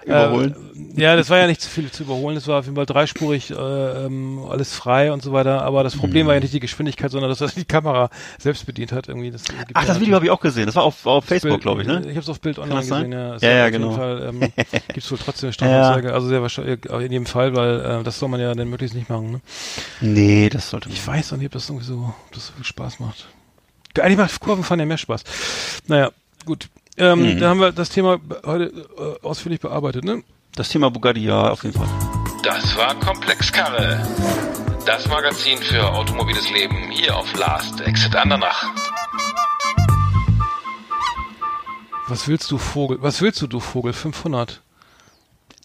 Überholen. 0.05 0.55
Äh, 0.97 1.01
ja, 1.03 1.15
das 1.17 1.31
war 1.31 1.39
ja 1.39 1.47
nicht 1.47 1.61
zu 1.61 1.69
viel 1.69 1.91
zu 1.91 2.03
überholen. 2.03 2.35
Das 2.35 2.47
war 2.49 2.59
auf 2.59 2.65
jeden 2.65 2.77
Fall 2.77 2.87
dreispurig, 2.87 3.51
äh, 3.51 3.55
ähm, 3.55 4.41
alles 4.49 4.75
frei 4.75 5.13
und 5.13 5.23
so 5.23 5.33
weiter. 5.33 5.63
Aber 5.63 5.83
das 5.85 5.97
Problem 5.97 6.25
Mhm. 6.25 6.29
war 6.29 6.35
ja 6.35 6.41
nicht 6.41 6.53
die 6.53 6.61
Geschwindigkeit, 6.61 7.11
sondern 7.11 7.31
dass 7.31 7.41
er 7.41 7.49
die 7.49 7.65
Kamera 7.65 8.11
selbst 8.39 8.67
bedient 8.67 8.93
hat. 8.93 9.09
Irgendwie. 9.09 9.31
Das 9.31 9.43
Ach, 9.75 9.83
ja 9.83 9.89
das 9.89 10.01
Video 10.01 10.15
habe 10.15 10.25
ich 10.25 10.31
auch 10.31 10.41
gesehen. 10.41 10.67
Das 10.67 10.75
war 10.77 10.83
auf, 10.85 11.07
auf 11.07 11.25
Facebook, 11.25 11.61
glaube 11.61 11.83
ich, 11.83 11.89
ne? 11.89 12.01
Ich 12.03 12.09
habe 12.11 12.21
es 12.21 12.29
auf 12.29 12.41
Bild 12.41 12.59
online 12.59 12.81
das 12.81 12.89
gesehen, 12.89 13.13
ja. 13.13 13.37
Ja, 13.39 13.51
ja, 13.51 13.71
genau. 13.71 13.93
Fall, 13.93 14.27
ähm, 14.29 14.41
gibt 14.89 14.97
es 14.97 15.11
wohl 15.11 15.19
trotzdem 15.19 15.49
eine 15.49 15.53
Strafanzeige. 15.53 16.13
Also 16.13 16.29
sehr 16.29 16.43
wahrscheinlich, 16.43 16.85
in 16.87 17.01
jedem 17.13 17.27
Fall, 17.27 17.55
weil 17.55 17.81
äh, 17.81 18.03
das 18.03 18.19
soll 18.19 18.29
man 18.29 18.41
ja 18.41 18.55
dann 18.55 18.69
möglichst 18.69 18.97
nicht 18.97 19.09
machen. 19.11 19.33
Ne? 19.33 19.41
Nee, 20.01 20.49
das 20.49 20.71
sollte 20.71 20.89
man. 20.89 20.97
Ich 20.97 21.07
weiß 21.07 21.33
auch 21.33 21.37
nicht, 21.37 21.47
ob 21.47 21.53
das 21.53 21.69
irgendwie 21.69 21.87
so, 21.87 22.13
ob 22.27 22.33
das 22.33 22.49
so 22.49 22.53
viel 22.55 22.65
Spaß 22.65 23.01
macht. 23.01 23.27
Eigentlich 23.99 24.19
macht 24.19 24.41
Kurvenfahren 24.41 24.81
ja 24.81 24.87
mehr 24.87 24.99
Spaß. 24.99 25.25
Naja, 25.89 26.11
gut. 26.47 26.69
Ähm, 27.01 27.35
Mhm. 27.35 27.39
Da 27.41 27.49
haben 27.49 27.61
wir 27.61 27.73
das 27.73 27.89
Thema 27.89 28.19
heute 28.45 28.67
äh, 28.67 29.27
ausführlich 29.27 29.61
bearbeitet, 29.61 30.05
ne? 30.05 30.23
Das 30.55 30.69
Thema 30.69 30.91
Bugatti, 30.91 31.21
ja, 31.25 31.51
auf 31.51 31.63
jeden 31.65 31.77
Fall. 31.79 31.89
Das 32.43 32.77
war 32.77 32.95
Komplexkarre. 33.01 34.07
Das 34.87 35.07
Magazin 35.09 35.59
für 35.59 35.89
automobiles 35.93 36.51
Leben 36.51 36.91
hier 36.91 37.17
auf 37.17 37.33
Last 37.39 37.81
Exit 37.83 38.17
Andernach. 38.17 38.65
Was 42.09 42.27
willst 42.27 42.51
du, 42.51 42.59
Vogel? 42.59 42.99
Was 43.01 43.21
willst 43.23 43.41
du, 43.41 43.47
du 43.47 43.61
Vogel? 43.61 43.93
500. 43.93 44.63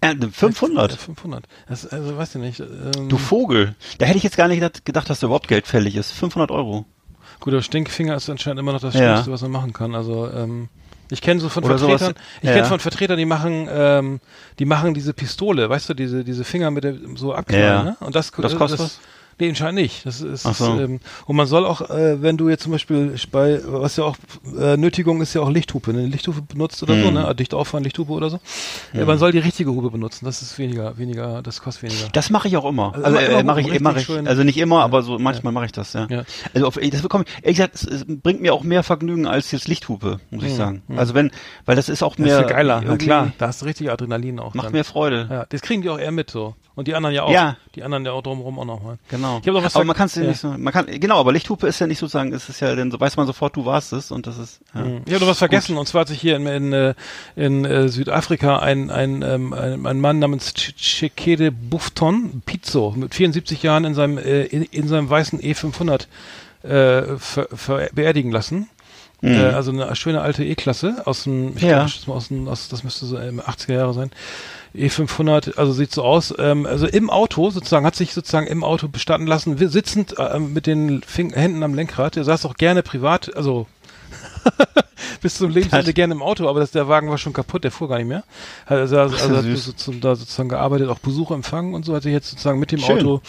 Äh, 0.02 0.14
Ja, 0.22 0.28
500. 0.32 0.92
500. 0.94 1.46
Das, 1.68 1.88
also, 1.88 2.18
weiß 2.18 2.36
ich 2.36 2.42
nicht. 2.42 2.60
Ähm, 2.60 3.10
Du 3.10 3.18
Vogel. 3.18 3.76
Da 3.98 4.06
hätte 4.06 4.18
ich 4.18 4.24
jetzt 4.24 4.38
gar 4.38 4.48
nicht 4.48 4.86
gedacht, 4.86 5.10
dass 5.10 5.20
da 5.22 5.28
überhaupt 5.28 5.48
Geld 5.48 5.66
fällig 5.66 5.96
ist. 5.96 6.12
500 6.12 6.52
Euro. 6.52 6.86
Gut, 7.40 7.54
der 7.54 7.62
Stinkfinger 7.62 8.16
ist 8.16 8.30
anscheinend 8.30 8.60
immer 8.60 8.74
noch 8.74 8.82
das 8.82 8.94
Ja. 8.94 9.14
Schlimmste, 9.16 9.32
was 9.32 9.42
man 9.42 9.52
machen 9.52 9.74
kann. 9.74 9.96
Also 9.96 10.30
ähm, 10.32 10.70
ich 11.10 11.22
kenne 11.22 11.40
so 11.40 11.50
von 11.50 11.64
Oder 11.64 11.78
Vertretern, 11.78 12.10
sowas- 12.16 12.24
ich 12.42 12.50
ja. 12.50 12.56
kenne 12.56 12.66
von 12.68 12.80
Vertretern, 12.80 13.18
die 13.18 13.26
machen, 13.26 13.68
ähm, 13.72 14.20
die 14.60 14.66
machen 14.66 14.94
diese 14.94 15.14
Pistole, 15.14 15.70
weißt 15.70 15.90
du, 15.90 15.94
diese 15.94 16.24
diese 16.24 16.44
Finger 16.44 16.72
mit 16.72 16.84
der 16.84 16.96
so 17.16 17.34
abknallen, 17.34 17.66
Ja. 17.66 17.84
ne? 17.84 17.98
Und 18.00 18.16
das, 18.16 18.32
Das 18.32 18.56
kostet- 18.56 18.80
das 18.80 19.00
Nee, 19.38 19.50
anscheinend 19.50 19.82
nicht. 19.82 20.06
Das 20.06 20.22
ist, 20.22 20.44
so. 20.44 20.80
ähm, 20.80 21.00
und 21.26 21.36
man 21.36 21.46
soll 21.46 21.66
auch, 21.66 21.82
äh, 21.90 22.22
wenn 22.22 22.38
du 22.38 22.48
jetzt 22.48 22.64
zum 22.64 22.72
Beispiel 22.72 23.16
bei, 23.32 23.60
was 23.66 23.98
ja 23.98 24.06
auch 24.06 24.16
äh, 24.58 24.78
Nötigung 24.78 25.22
ist 25.22 25.34
ja 25.34 25.42
auch 25.42 25.50
Lichthupe, 25.50 25.92
eine 25.92 26.06
Lichthupe 26.06 26.42
benutzt 26.42 26.82
oder 26.84 26.94
so, 27.02 27.08
Mhm. 27.10 27.14
ne? 27.16 27.36
Dicht 27.36 27.54
auffahren, 27.54 27.84
Lichthupe 27.84 28.14
oder 28.14 28.30
so. 28.30 28.40
Ja, 28.94 29.04
man 29.06 29.18
soll 29.18 29.32
die 29.34 29.40
richtige 29.40 29.72
Hupe 29.72 29.90
benutzen. 29.92 30.24
Das 30.26 30.42
ist 30.42 30.58
weniger, 30.58 30.98
weniger, 30.98 31.42
das 31.42 31.62
kostet 31.62 31.84
weniger. 31.84 32.08
Das 32.14 32.30
mache 32.30 32.48
ich 32.48 32.56
auch 32.56 32.66
immer. 32.66 32.94
Also 32.96 33.06
Also, 33.06 33.18
äh, 33.20 33.44
mache 33.44 33.62
ich, 33.62 33.80
mache 33.82 34.00
ich. 34.00 34.06
schön- 34.06 34.28
Also 34.28 34.44
nicht 34.44 34.58
immer, 34.58 34.84
aber 34.84 35.02
so 35.02 35.20
manchmal 35.20 35.52
mache 35.52 35.66
ich 35.66 35.72
das, 35.74 35.92
ja. 35.94 36.08
Ja. 36.10 36.24
Also 36.54 36.68
auf, 36.68 36.76
das 36.82 37.02
bekomme 37.02 37.26
ich, 37.28 37.44
ehrlich 37.44 37.58
gesagt, 37.58 37.76
es, 37.76 37.84
es 37.84 38.06
bringt 38.08 38.42
mir 38.42 38.54
auch 38.54 38.64
mehr 38.64 38.84
Vergnügen 38.84 39.28
als 39.28 39.52
jetzt 39.52 39.68
Lichthupe, 39.68 40.20
muss 40.32 40.44
ich 40.46 40.52
Mhm. 40.54 40.56
sagen. 40.56 40.82
Also 40.96 41.14
wenn, 41.14 41.32
weil 41.66 41.76
das 41.76 41.90
ist 41.90 42.04
auch 42.04 42.16
Das 42.16 42.26
mehr. 42.26 42.40
ist 42.40 42.46
viel 42.46 42.54
geiler, 42.56 42.82
na 42.86 42.96
klar. 42.96 43.34
Da 43.38 43.48
hast 43.48 43.62
du 43.62 43.66
richtig 43.66 43.92
Adrenalin 43.92 44.40
auch. 44.40 44.54
Macht 44.54 44.68
dann. 44.68 44.74
mehr 44.74 44.86
Freude. 44.86 45.28
Ja, 45.30 45.46
das 45.50 45.62
kriegen 45.62 45.82
die 45.82 45.90
auch 45.90 46.00
eher 46.00 46.12
mit 46.12 46.32
so. 46.32 46.56
Und 46.76 46.88
die 46.90 46.96
anderen 46.96 47.16
ja 47.16 47.24
auch. 47.24 47.32
Ja. 47.32 47.56
Die 47.74 47.84
anderen 47.84 48.06
ja 48.06 48.12
auch 48.12 48.22
drumherum 48.22 48.60
auch 48.60 48.66
nochmal. 48.66 48.98
Genau. 49.10 49.40
Ich 49.42 49.48
hab 49.48 49.54
noch 49.54 49.64
was 49.64 49.76
aber 49.76 49.86
man 49.86 49.96
kann 49.96 50.08
es 50.08 50.16
ja. 50.16 50.24
nicht 50.24 50.40
so, 50.40 50.50
man 50.50 50.74
kann, 50.74 50.86
genau, 50.88 51.20
aber 51.20 51.32
Lichthupe 51.32 51.68
ist 51.68 51.80
ja 51.80 51.88
nicht 51.88 52.00
sozusagen, 52.00 52.34
es 52.34 52.50
ist 52.50 52.60
ja, 52.60 52.76
dann 52.76 52.92
so 52.92 53.00
weiß 53.00 53.16
man 53.16 53.28
sofort, 53.28 53.56
du 53.56 53.66
warst 53.66 53.94
es 53.94 54.12
und 54.12 54.28
das 54.28 54.38
ist, 54.38 54.60
ja. 54.74 54.86
Ich 55.06 55.14
habe 55.14 55.22
noch 55.24 55.32
was 55.32 55.38
vergessen, 55.38 55.78
und 55.78 55.88
zwar 55.88 56.02
hat 56.02 56.10
sich 56.10 56.20
hier 56.20 56.36
in, 56.36 56.46
in, 56.48 56.74
äh, 56.74 56.94
in 57.38 57.64
äh, 57.66 57.88
Südafrika 57.88 58.60
ein, 58.60 58.90
ein, 58.92 59.22
ähm, 59.22 59.54
ein, 59.54 59.86
ein 59.86 60.02
Mann 60.02 60.20
namens 60.20 60.54
Ch- 60.54 60.76
Chekede 60.76 61.52
Bufton 61.52 62.42
Pizzo 62.46 62.94
mit 62.96 63.16
74 63.16 63.64
Jahren 63.64 63.86
in 63.86 63.94
seinem, 63.94 64.18
äh, 64.18 64.44
in, 64.44 64.64
in 64.64 64.88
seinem 64.88 65.10
weißen 65.10 65.40
E500 65.40 66.08
äh, 66.64 67.18
ver, 67.18 67.48
ver, 67.54 67.90
beerdigen 67.94 68.32
lassen. 68.32 68.70
Äh, 69.28 69.54
also 69.54 69.72
eine 69.72 69.96
schöne 69.96 70.22
alte 70.22 70.44
E-Klasse 70.44 71.02
aus 71.06 71.24
dem, 71.24 71.56
ich 71.58 71.64
Mhm. 71.64 71.70
Ja. 71.70 71.78
glaub, 71.80 71.94
das, 71.94 72.08
war 72.08 72.16
aus 72.16 72.28
dem, 72.30 72.48
aus, 72.48 72.68
das 72.70 72.84
müsste 72.84 73.06
so 73.06 73.18
ähm, 73.18 73.42
80er 73.42 73.74
Jahre 73.74 73.94
sein. 73.94 74.12
E500, 74.76 75.58
also 75.58 75.72
sieht 75.72 75.92
so 75.94 76.04
aus, 76.04 76.34
ähm, 76.38 76.66
also 76.66 76.86
im 76.86 77.10
Auto 77.10 77.50
sozusagen, 77.50 77.86
hat 77.86 77.96
sich 77.96 78.14
sozusagen 78.14 78.48
im 78.48 78.64
Auto 78.64 78.88
bestatten 78.90 79.26
lassen, 79.26 79.60
wir 79.60 79.70
sitzend 79.70 80.16
äh, 80.20 80.38
mit 80.40 80.68
den 80.68 81.02
Fing 81.02 81.32
Händen 81.34 81.64
am 81.64 81.74
Lenkrad, 81.74 82.16
der 82.18 82.26
saß 82.26 82.46
auch 82.46 82.56
gerne 82.56 82.84
privat, 82.84 83.34
also 83.38 83.68
bis 85.22 85.36
zum 85.36 85.50
Lebensende 85.50 85.94
gerne 85.94 86.14
im 86.14 86.22
Auto, 86.22 86.48
aber 86.48 86.60
das, 86.60 86.72
der 86.72 86.88
Wagen 86.88 87.10
war 87.10 87.18
schon 87.18 87.34
kaputt, 87.34 87.64
der 87.64 87.72
fuhr 87.72 87.88
gar 87.90 87.98
nicht 87.98 88.08
mehr. 88.08 88.24
Also, 88.66 89.00
also, 89.00 89.16
also 89.16 89.38
hat 89.38 89.58
sozusagen, 89.58 90.02
da 90.02 90.16
sozusagen 90.16 90.50
gearbeitet, 90.50 90.90
auch 90.90 91.00
Besuch 91.00 91.32
empfangen 91.32 91.74
und 91.74 91.86
so, 91.86 91.96
hat 91.96 92.04
sich 92.04 92.12
jetzt 92.14 92.30
sozusagen 92.30 92.60
mit 92.60 92.72
dem 92.72 92.80
Schön. 92.80 92.98
Auto, 93.00 93.22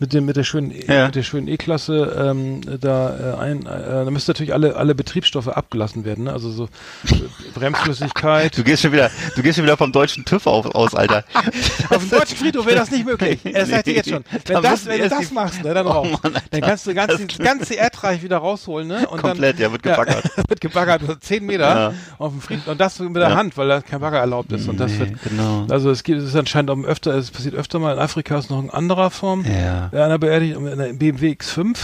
mit 0.00 0.12
dem, 0.12 0.24
mit 0.24 0.36
der 0.36 0.44
schönen, 0.44 0.72
E- 0.72 0.84
Ja. 0.88 1.06
mit 1.06 1.14
der 1.14 1.22
schönen 1.22 1.46
E-Klasse, 1.46 2.16
ähm, 2.18 2.62
da 2.80 3.36
äh, 3.36 3.40
ein, 3.40 3.66
äh, 3.66 4.04
da 4.04 4.10
müsste 4.10 4.32
natürlich 4.32 4.52
alle, 4.52 4.74
alle 4.76 4.94
Betriebsstoffe 4.94 5.48
abgelassen 5.48 6.04
werden, 6.04 6.24
ne? 6.24 6.32
Also 6.32 6.50
so 6.50 6.64
äh, 6.64 7.14
Bremsflüssigkeit. 7.54 8.56
Du 8.56 8.64
gehst 8.64 8.82
schon 8.82 8.92
wieder, 8.92 9.10
du 9.36 9.42
gehst 9.42 9.56
schon 9.56 9.64
wieder 9.64 9.76
vom 9.76 9.92
deutschen 9.92 10.24
TÜV 10.24 10.46
auf, 10.46 10.66
aus, 10.74 10.94
Alter. 10.94 11.24
Auf 11.90 11.98
dem 11.98 12.10
deutschen 12.10 12.36
Friedhof 12.36 12.66
wäre 12.66 12.76
das 12.76 12.90
nicht 12.90 13.04
möglich. 13.04 13.40
Das 13.60 13.68
Nee. 13.68 13.74
sagt 13.74 13.86
ihr 13.88 13.94
jetzt 13.94 14.08
schon. 14.08 14.24
Wenn, 14.30 14.54
Da 14.54 14.60
das, 14.60 14.70
müssen 14.84 14.88
wenn 14.88 15.00
du 15.02 15.08
das 15.08 15.30
machst, 15.32 15.62
ne, 15.64 15.74
dann 15.74 15.86
Oh 15.86 15.90
raus. 15.90 16.08
Mann, 16.22 16.32
dann 16.50 16.60
kannst 16.62 16.86
du 16.86 16.94
ganz, 16.94 17.12
das 17.26 17.38
ganze 17.38 17.74
Erdreich 17.74 18.22
wieder 18.22 18.38
rausholen, 18.38 18.88
ne? 18.88 19.06
Und 19.08 19.20
Komplett, 19.20 19.56
dann, 19.56 19.62
ja, 19.62 19.72
wird 19.72 19.82
gebaggert. 19.82 20.24
wird 20.48 20.60
gebaggert, 20.60 21.02
so 21.06 21.14
zehn 21.16 21.44
Meter 21.44 21.68
Ja. 21.90 21.94
auf 22.18 22.32
dem 22.32 22.40
Friedhof. 22.40 22.68
Und 22.68 22.80
das 22.80 22.98
mit 22.98 23.14
der 23.16 23.30
Ja. 23.30 23.34
Hand, 23.36 23.56
weil 23.58 23.68
da 23.68 23.80
kein 23.80 24.00
Bagger 24.00 24.18
erlaubt 24.18 24.50
ist. 24.52 24.68
Und 24.68 24.80
das 24.80 24.92
Nee, 24.92 25.00
wird, 25.00 25.22
genau. 25.22 25.66
also 25.68 25.90
es 25.90 26.02
gibt, 26.04 26.18
es 26.20 26.24
ist 26.28 26.36
anscheinend 26.36 26.70
auch 26.70 26.78
öfter, 26.84 27.14
es 27.14 27.30
passiert 27.30 27.54
öfter 27.54 27.78
mal. 27.78 27.92
In 27.94 27.98
Afrika 27.98 28.38
ist 28.38 28.50
noch 28.50 28.62
in 28.62 28.70
anderer 28.70 29.10
Form. 29.10 29.44
Ja. 29.44 29.89
Ja, 29.92 30.04
einer 30.04 30.18
beerdigt, 30.18 30.56
in 30.56 30.66
einer 30.68 30.92
BMW 30.92 31.32
X5. 31.32 31.76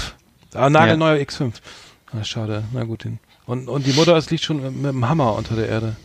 Ah, 0.55 0.71
nagelneuer 0.71 1.17
X5. 1.21 1.53
Ah, 2.13 2.25
schade. 2.25 2.65
Na 2.73 2.85
gut, 2.85 3.05
den. 3.05 3.19
Und, 3.47 3.69
und 3.69 3.87
die 3.87 3.93
Mutter, 3.93 4.17
es 4.17 4.31
liegt 4.31 4.43
schon 4.45 4.63
mit, 4.63 4.75
mit 4.75 4.93
dem 4.93 5.09
Hammer 5.09 5.35
unter 5.35 5.55
der 5.57 5.69
Erde. 5.69 5.97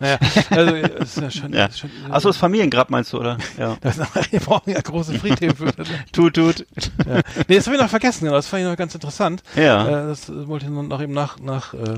Naja, 0.00 0.18
also, 0.50 0.74
es 0.76 1.16
ist 1.16 1.22
ja 1.22 1.30
schon, 1.30 1.52
Ja. 1.52 1.66
ist 1.66 1.80
schon 1.80 1.90
Achso, 2.08 2.28
das 2.28 2.36
Familiengrab 2.36 2.88
meinst 2.88 3.12
du, 3.12 3.18
oder? 3.18 3.36
Ja. 3.58 3.76
das, 3.80 3.98
wir 4.30 4.40
brauchen 4.40 4.70
ja 4.70 4.80
große 4.80 5.14
Friedhöfe. 5.18 5.72
Tut, 6.12 6.34
tut. 6.34 6.66
ja. 7.06 7.20
Nee, 7.48 7.56
das 7.56 7.66
habe 7.66 7.76
ich 7.76 7.82
noch 7.82 7.90
vergessen, 7.90 8.24
genau. 8.24 8.36
das 8.36 8.46
fand 8.46 8.62
ich 8.62 8.68
noch 8.68 8.76
ganz 8.76 8.94
interessant. 8.94 9.42
Ja. 9.56 10.04
Äh, 10.04 10.06
das 10.08 10.30
wollte 10.46 10.66
ich 10.66 10.70
noch 10.70 11.00
eben 11.02 11.12
nach, 11.12 11.38
nach 11.40 11.74
äh, 11.74 11.96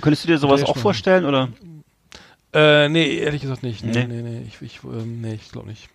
Könntest 0.00 0.24
du 0.24 0.28
dir 0.28 0.38
sowas 0.38 0.60
Ja, 0.62 0.66
auch 0.66 0.76
vorstellen, 0.76 1.24
oder? 1.24 1.48
äh, 2.52 2.88
nee, 2.88 3.18
ehrlich 3.18 3.42
gesagt 3.42 3.62
nicht. 3.62 3.84
Nee, 3.84 3.92
Nee. 3.92 4.06
nee, 4.06 4.22
nee, 4.22 4.42
ich, 4.48 4.60
ich, 4.60 4.80
ähm, 4.84 5.20
nee, 5.20 5.34
ich 5.34 5.52
glaube 5.52 5.68
nicht. 5.68 5.88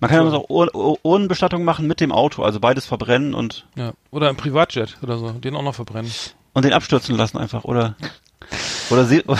Man 0.00 0.10
kann 0.10 0.26
ja 0.26 0.32
auch 0.32 0.50
Ur 0.50 0.74
Ur 0.74 0.98
Urnenbestattung 1.02 1.64
machen 1.64 1.86
mit 1.86 2.00
dem 2.00 2.12
Auto, 2.12 2.42
also 2.42 2.60
beides 2.60 2.84
verbrennen 2.86 3.34
und, 3.34 3.66
Ja. 3.74 3.92
Oder 4.10 4.28
ein 4.28 4.36
Privatjet 4.36 4.98
oder 5.02 5.18
so, 5.18 5.30
den 5.30 5.56
auch 5.56 5.62
noch 5.62 5.74
verbrennen. 5.74 6.10
und 6.52 6.64
den 6.64 6.72
abstürzen 6.72 7.16
lassen 7.16 7.38
einfach, 7.38 7.64
oder? 7.64 7.96
Oder 8.90 9.04
See 9.06 9.22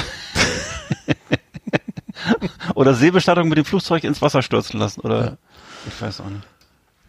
oder 2.74 2.94
Seebestattung 2.94 3.48
mit 3.48 3.58
dem 3.58 3.64
Flugzeug 3.64 4.04
ins 4.04 4.22
Wasser 4.22 4.42
stürzen 4.42 4.78
lassen, 4.78 5.00
oder? 5.00 5.24
Ja. 5.24 5.36
Ich 5.86 6.00
weiß 6.00 6.20
auch 6.20 6.26
nicht. 6.30 6.42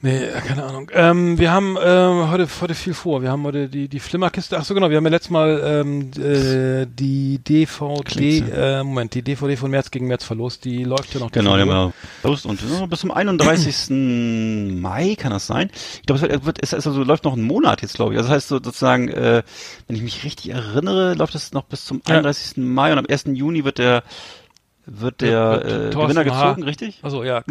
Nee, 0.06 0.28
keine 0.46 0.66
Ahnung. 0.66 0.92
Ähm, 0.94 1.40
wir 1.40 1.54
haben 1.54 1.78
ähm, 1.82 2.30
heute, 2.30 2.46
heute 2.60 2.76
viel 2.76 2.94
vor. 2.94 3.22
Wir 3.22 3.32
haben 3.32 3.44
heute 3.44 3.70
die, 3.70 3.88
die 3.88 4.02
Flimmerkiste. 4.02 4.58
Ach 4.58 4.66
so, 4.66 4.74
genau. 4.74 4.90
Wir 4.90 4.98
haben 4.98 5.06
ja 5.06 5.12
letztes 5.12 5.30
Mal 5.30 5.62
ähm, 5.64 6.12
äh, 6.22 6.86
die 6.86 7.40
DVD, 7.40 8.44
äh, 8.54 8.84
Moment, 8.84 9.14
die 9.14 9.22
DVD 9.22 9.56
von 9.56 9.72
März 9.72 9.92
gegen 9.92 10.08
März 10.08 10.26
verlost. 10.26 10.66
Die 10.66 10.84
läuft 10.84 11.14
ja 11.14 11.22
noch. 11.22 11.32
Genau, 11.32 11.56
die 11.56 11.62
haben 11.62 11.70
wir 11.70 11.94
verlost. 12.20 12.46
Und 12.46 12.60
äh, 12.62 12.86
bis 12.88 13.00
zum 13.00 13.12
31. 13.12 13.92
Mai 14.82 15.16
kann 15.16 15.32
das 15.32 15.48
sein. 15.48 15.72
Ich 16.02 16.06
glaube, 16.06 16.28
es, 16.28 16.46
wird, 16.46 16.62
es, 16.62 16.74
es 16.74 16.86
also, 16.86 17.02
läuft 17.02 17.24
noch 17.24 17.34
einen 17.34 17.44
Monat 17.44 17.82
jetzt, 17.82 17.94
glaube 17.94 18.12
ich. 18.12 18.18
Also 18.18 18.28
das 18.28 18.36
heißt 18.36 18.48
so, 18.50 18.56
sozusagen, 18.56 19.08
äh, 19.08 19.42
wenn 19.88 19.96
ich 19.96 20.02
mich 20.02 20.26
richtig 20.26 20.50
erinnere, 20.50 21.14
läuft 21.14 21.34
es 21.34 21.54
noch 21.54 21.64
bis 21.64 21.86
zum 21.86 22.02
31. 22.04 22.58
Ja. 22.58 22.64
Mai 22.64 22.92
und 22.92 22.98
am 22.98 23.06
1. 23.10 23.24
Juni 23.28 23.64
wird 23.64 23.78
der 23.78 24.04
wird 24.86 25.22
der 25.22 25.64
äh, 25.66 25.90
Gewinner 25.92 26.24
gezogen, 26.24 26.64
richtig? 26.64 27.00
Also 27.02 27.24
ja. 27.24 27.44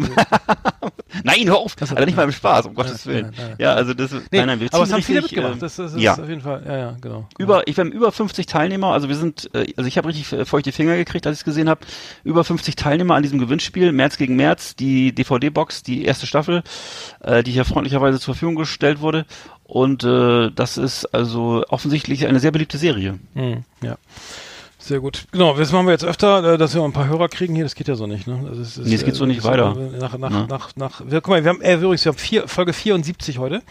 nein, 1.23 1.45
hör 1.45 1.57
auf! 1.57 1.75
Also, 1.79 1.95
nicht 1.95 2.15
mal 2.15 2.23
im 2.23 2.31
Spaß, 2.31 2.67
um 2.67 2.75
Gottes 2.75 3.05
Willen. 3.05 3.31
Ja, 3.37 3.43
ja, 3.43 3.55
ja, 3.57 3.73
also 3.73 3.93
das 3.93 4.11
nee, 4.11 4.19
nein, 4.31 4.47
nein, 4.47 4.59
wir 4.59 4.73
aber 4.73 4.83
es 4.83 4.93
haben 4.93 5.01
viele 5.01 5.21
mitgemacht. 5.21 5.61
Das, 5.61 5.75
das 5.77 5.93
ist 5.93 6.01
ja. 6.01 6.13
auf 6.13 6.29
jeden 6.29 6.41
Fall, 6.41 6.63
ja, 6.65 6.77
ja, 6.77 6.97
genau. 7.01 7.27
Über, 7.37 7.67
ich 7.67 7.77
wir 7.77 7.85
haben 7.85 7.91
über 7.91 8.11
50 8.11 8.45
Teilnehmer, 8.45 8.87
also 8.93 9.09
wir 9.09 9.15
sind, 9.15 9.49
äh, 9.53 9.73
also 9.77 9.87
ich 9.87 9.97
habe 9.97 10.09
richtig 10.09 10.47
feuchte 10.47 10.71
Finger 10.71 10.95
gekriegt, 10.95 11.25
als 11.25 11.37
ich 11.37 11.41
es 11.41 11.45
gesehen 11.45 11.69
habe. 11.69 11.81
Über 12.23 12.43
50 12.43 12.75
Teilnehmer 12.75 13.15
an 13.15 13.23
diesem 13.23 13.39
Gewinnspiel, 13.39 13.91
März 13.91 14.17
gegen 14.17 14.35
März, 14.35 14.75
die 14.75 15.13
DVD-Box, 15.13 15.83
die 15.83 16.05
erste 16.05 16.27
Staffel, 16.27 16.63
äh, 17.21 17.43
die 17.43 17.51
hier 17.51 17.65
freundlicherweise 17.65 18.19
zur 18.19 18.35
Verfügung 18.35 18.55
gestellt 18.55 19.01
wurde. 19.01 19.25
Und 19.63 20.03
äh, 20.03 20.51
das 20.51 20.77
ist 20.77 21.05
also 21.13 21.63
offensichtlich 21.69 22.27
eine 22.27 22.39
sehr 22.39 22.51
beliebte 22.51 22.77
Serie. 22.77 23.19
Mhm, 23.33 23.63
ja. 23.81 23.97
Sehr 24.83 24.99
gut. 24.99 25.27
Genau, 25.31 25.55
das 25.55 25.71
machen 25.71 25.85
wir 25.85 25.93
jetzt 25.93 26.03
öfter, 26.03 26.55
äh, 26.55 26.57
dass 26.57 26.75
wir 26.75 26.83
ein 26.83 26.91
paar 26.91 27.07
Hörer 27.07 27.29
kriegen 27.29 27.55
hier. 27.55 27.63
Das 27.63 27.73
geht 27.73 27.87
ja 27.87 27.95
so 27.95 28.05
nicht, 28.05 28.27
ne? 28.27 28.37
Also 28.49 28.61
es 28.61 28.77
ist, 28.77 28.85
nee, 28.85 28.95
es 28.95 29.05
geht 29.05 29.15
so 29.15 29.23
äh, 29.23 29.27
nicht 29.27 29.45
weiter. 29.45 29.73
Nach, 29.97 30.17
nach, 30.17 30.31
ja. 30.31 30.47
nach, 30.47 30.75
nach, 30.75 31.01
wir, 31.07 31.21
guck 31.21 31.29
mal, 31.29 31.41
wir 31.41 31.51
haben, 31.51 31.61
äh, 31.61 31.75
übrigens, 31.75 32.03
wir 32.03 32.11
haben 32.11 32.17
vier, 32.17 32.49
Folge 32.49 32.73
74 32.73 33.37
heute. 33.37 33.61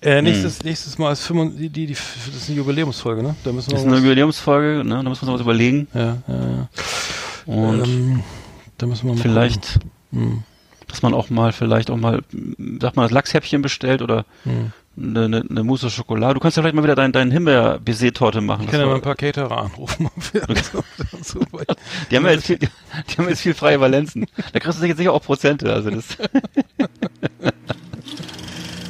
Äh, 0.00 0.22
nächstes, 0.22 0.60
hm. 0.60 0.66
nächstes 0.66 0.98
Mal 0.98 1.12
ist 1.12 1.26
5, 1.26 1.56
die, 1.56 1.68
die, 1.68 1.86
die, 1.86 1.94
das 1.94 2.36
ist 2.36 2.48
eine 2.48 2.58
Jubiläumsfolge, 2.58 3.24
ne? 3.24 3.34
Da 3.42 3.50
müssen 3.50 3.70
wir 3.70 3.74
das 3.74 3.82
ist 3.82 3.88
eine 3.88 3.96
Jubiläumsfolge, 3.96 4.84
ne? 4.84 5.02
Da 5.02 5.08
müssen 5.08 5.26
wir 5.26 5.32
uns 5.32 5.40
was 5.40 5.44
überlegen. 5.44 5.88
Ja, 5.94 6.00
ja, 6.00 6.18
ja. 6.28 6.68
Und 7.46 7.84
ähm, 7.84 8.22
da 8.78 8.86
müssen 8.86 9.08
wir 9.08 9.14
mal 9.14 9.20
vielleicht, 9.20 9.80
hm. 10.12 10.44
dass 10.86 11.02
man 11.02 11.12
auch 11.12 11.28
mal, 11.28 11.52
vielleicht 11.52 11.90
auch 11.90 11.96
mal, 11.96 12.22
sag 12.80 12.94
mal, 12.94 13.02
das 13.02 13.10
Lachshäppchen 13.10 13.62
bestellt 13.62 14.00
oder 14.00 14.26
hm 14.44 14.72
eine, 14.96 15.24
eine, 15.24 15.44
eine 15.48 15.64
Mousse 15.64 15.90
Schokolade. 15.90 16.34
Du 16.34 16.40
kannst 16.40 16.56
ja 16.56 16.62
vielleicht 16.62 16.76
mal 16.76 16.82
wieder 16.82 16.94
deinen 16.94 17.12
dein 17.12 17.30
Himbeer-Baiser-Torte 17.30 18.40
machen. 18.40 18.64
Ich 18.64 18.70
kann 18.70 18.80
ja 18.80 18.86
mal 18.86 18.96
ein 18.96 19.02
paar 19.02 19.14
Caterer 19.14 19.58
anrufen. 19.58 20.10
die, 22.10 22.16
haben 22.16 22.26
ja 22.26 22.32
jetzt 22.32 22.46
viel, 22.46 22.58
die, 22.58 22.68
die 23.08 23.16
haben 23.18 23.28
jetzt 23.28 23.40
viel 23.40 23.54
freie 23.54 23.80
Valenzen. 23.80 24.26
Da 24.52 24.60
kriegst 24.60 24.80
du 24.80 24.86
jetzt 24.86 24.98
sicher 24.98 25.12
auch 25.12 25.22
Prozente. 25.22 25.72
Also 25.72 25.90
das 25.90 26.04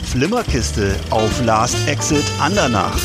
Flimmerkiste 0.05 0.97
auf 1.11 1.45
Last 1.45 1.77
Exit 1.89 2.25
Andernach. 2.41 2.99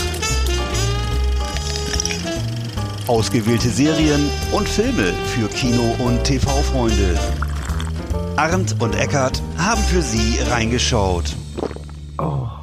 Ausgewählte 3.07 3.69
Serien 3.69 4.29
und 4.51 4.67
Filme 4.67 5.13
für 5.27 5.47
Kino- 5.47 5.95
und 5.99 6.23
TV-Freunde. 6.25 7.17
Arndt 8.35 8.75
und 8.81 8.95
Eckart 8.95 9.41
haben 9.57 9.81
für 9.83 10.01
Sie 10.01 10.39
reingeschaut. 10.49 11.35
Oh. 12.17 12.56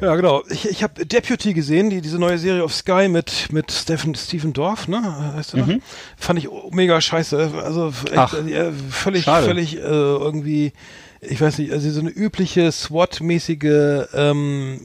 Ja, 0.00 0.14
genau. 0.14 0.42
Ich, 0.48 0.68
ich 0.68 0.82
habe 0.82 1.04
Deputy 1.04 1.54
gesehen, 1.54 1.90
die, 1.90 2.00
diese 2.00 2.18
neue 2.18 2.38
Serie 2.38 2.62
auf 2.62 2.72
Sky 2.72 3.08
mit, 3.08 3.48
mit 3.50 3.72
Stephen, 3.72 4.14
Stephen 4.14 4.52
Dorff, 4.52 4.86
ne? 4.86 5.34
Heißt 5.34 5.54
der? 5.54 5.66
Mhm. 5.66 5.82
Fand 6.16 6.38
ich 6.38 6.48
mega 6.70 7.00
scheiße. 7.00 7.52
Also 7.64 7.92
echt, 8.12 8.34
äh, 8.34 8.72
völlig, 8.90 9.24
schade. 9.24 9.46
völlig 9.46 9.76
äh, 9.76 9.80
irgendwie 9.80 10.72
ich 11.20 11.40
weiß 11.40 11.58
nicht, 11.58 11.72
also 11.72 11.90
so 11.90 12.00
eine 12.00 12.10
übliche 12.10 12.70
SWAT-mäßige 12.70 14.08
ähm, 14.14 14.80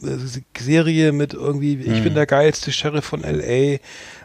Serie 0.58 1.12
mit 1.12 1.34
irgendwie, 1.34 1.74
ich 1.74 1.86
bin 1.86 2.06
hm. 2.06 2.16
der 2.16 2.26
geilste 2.26 2.72
Sheriff 2.72 3.06
von 3.06 3.22
LA 3.22 3.78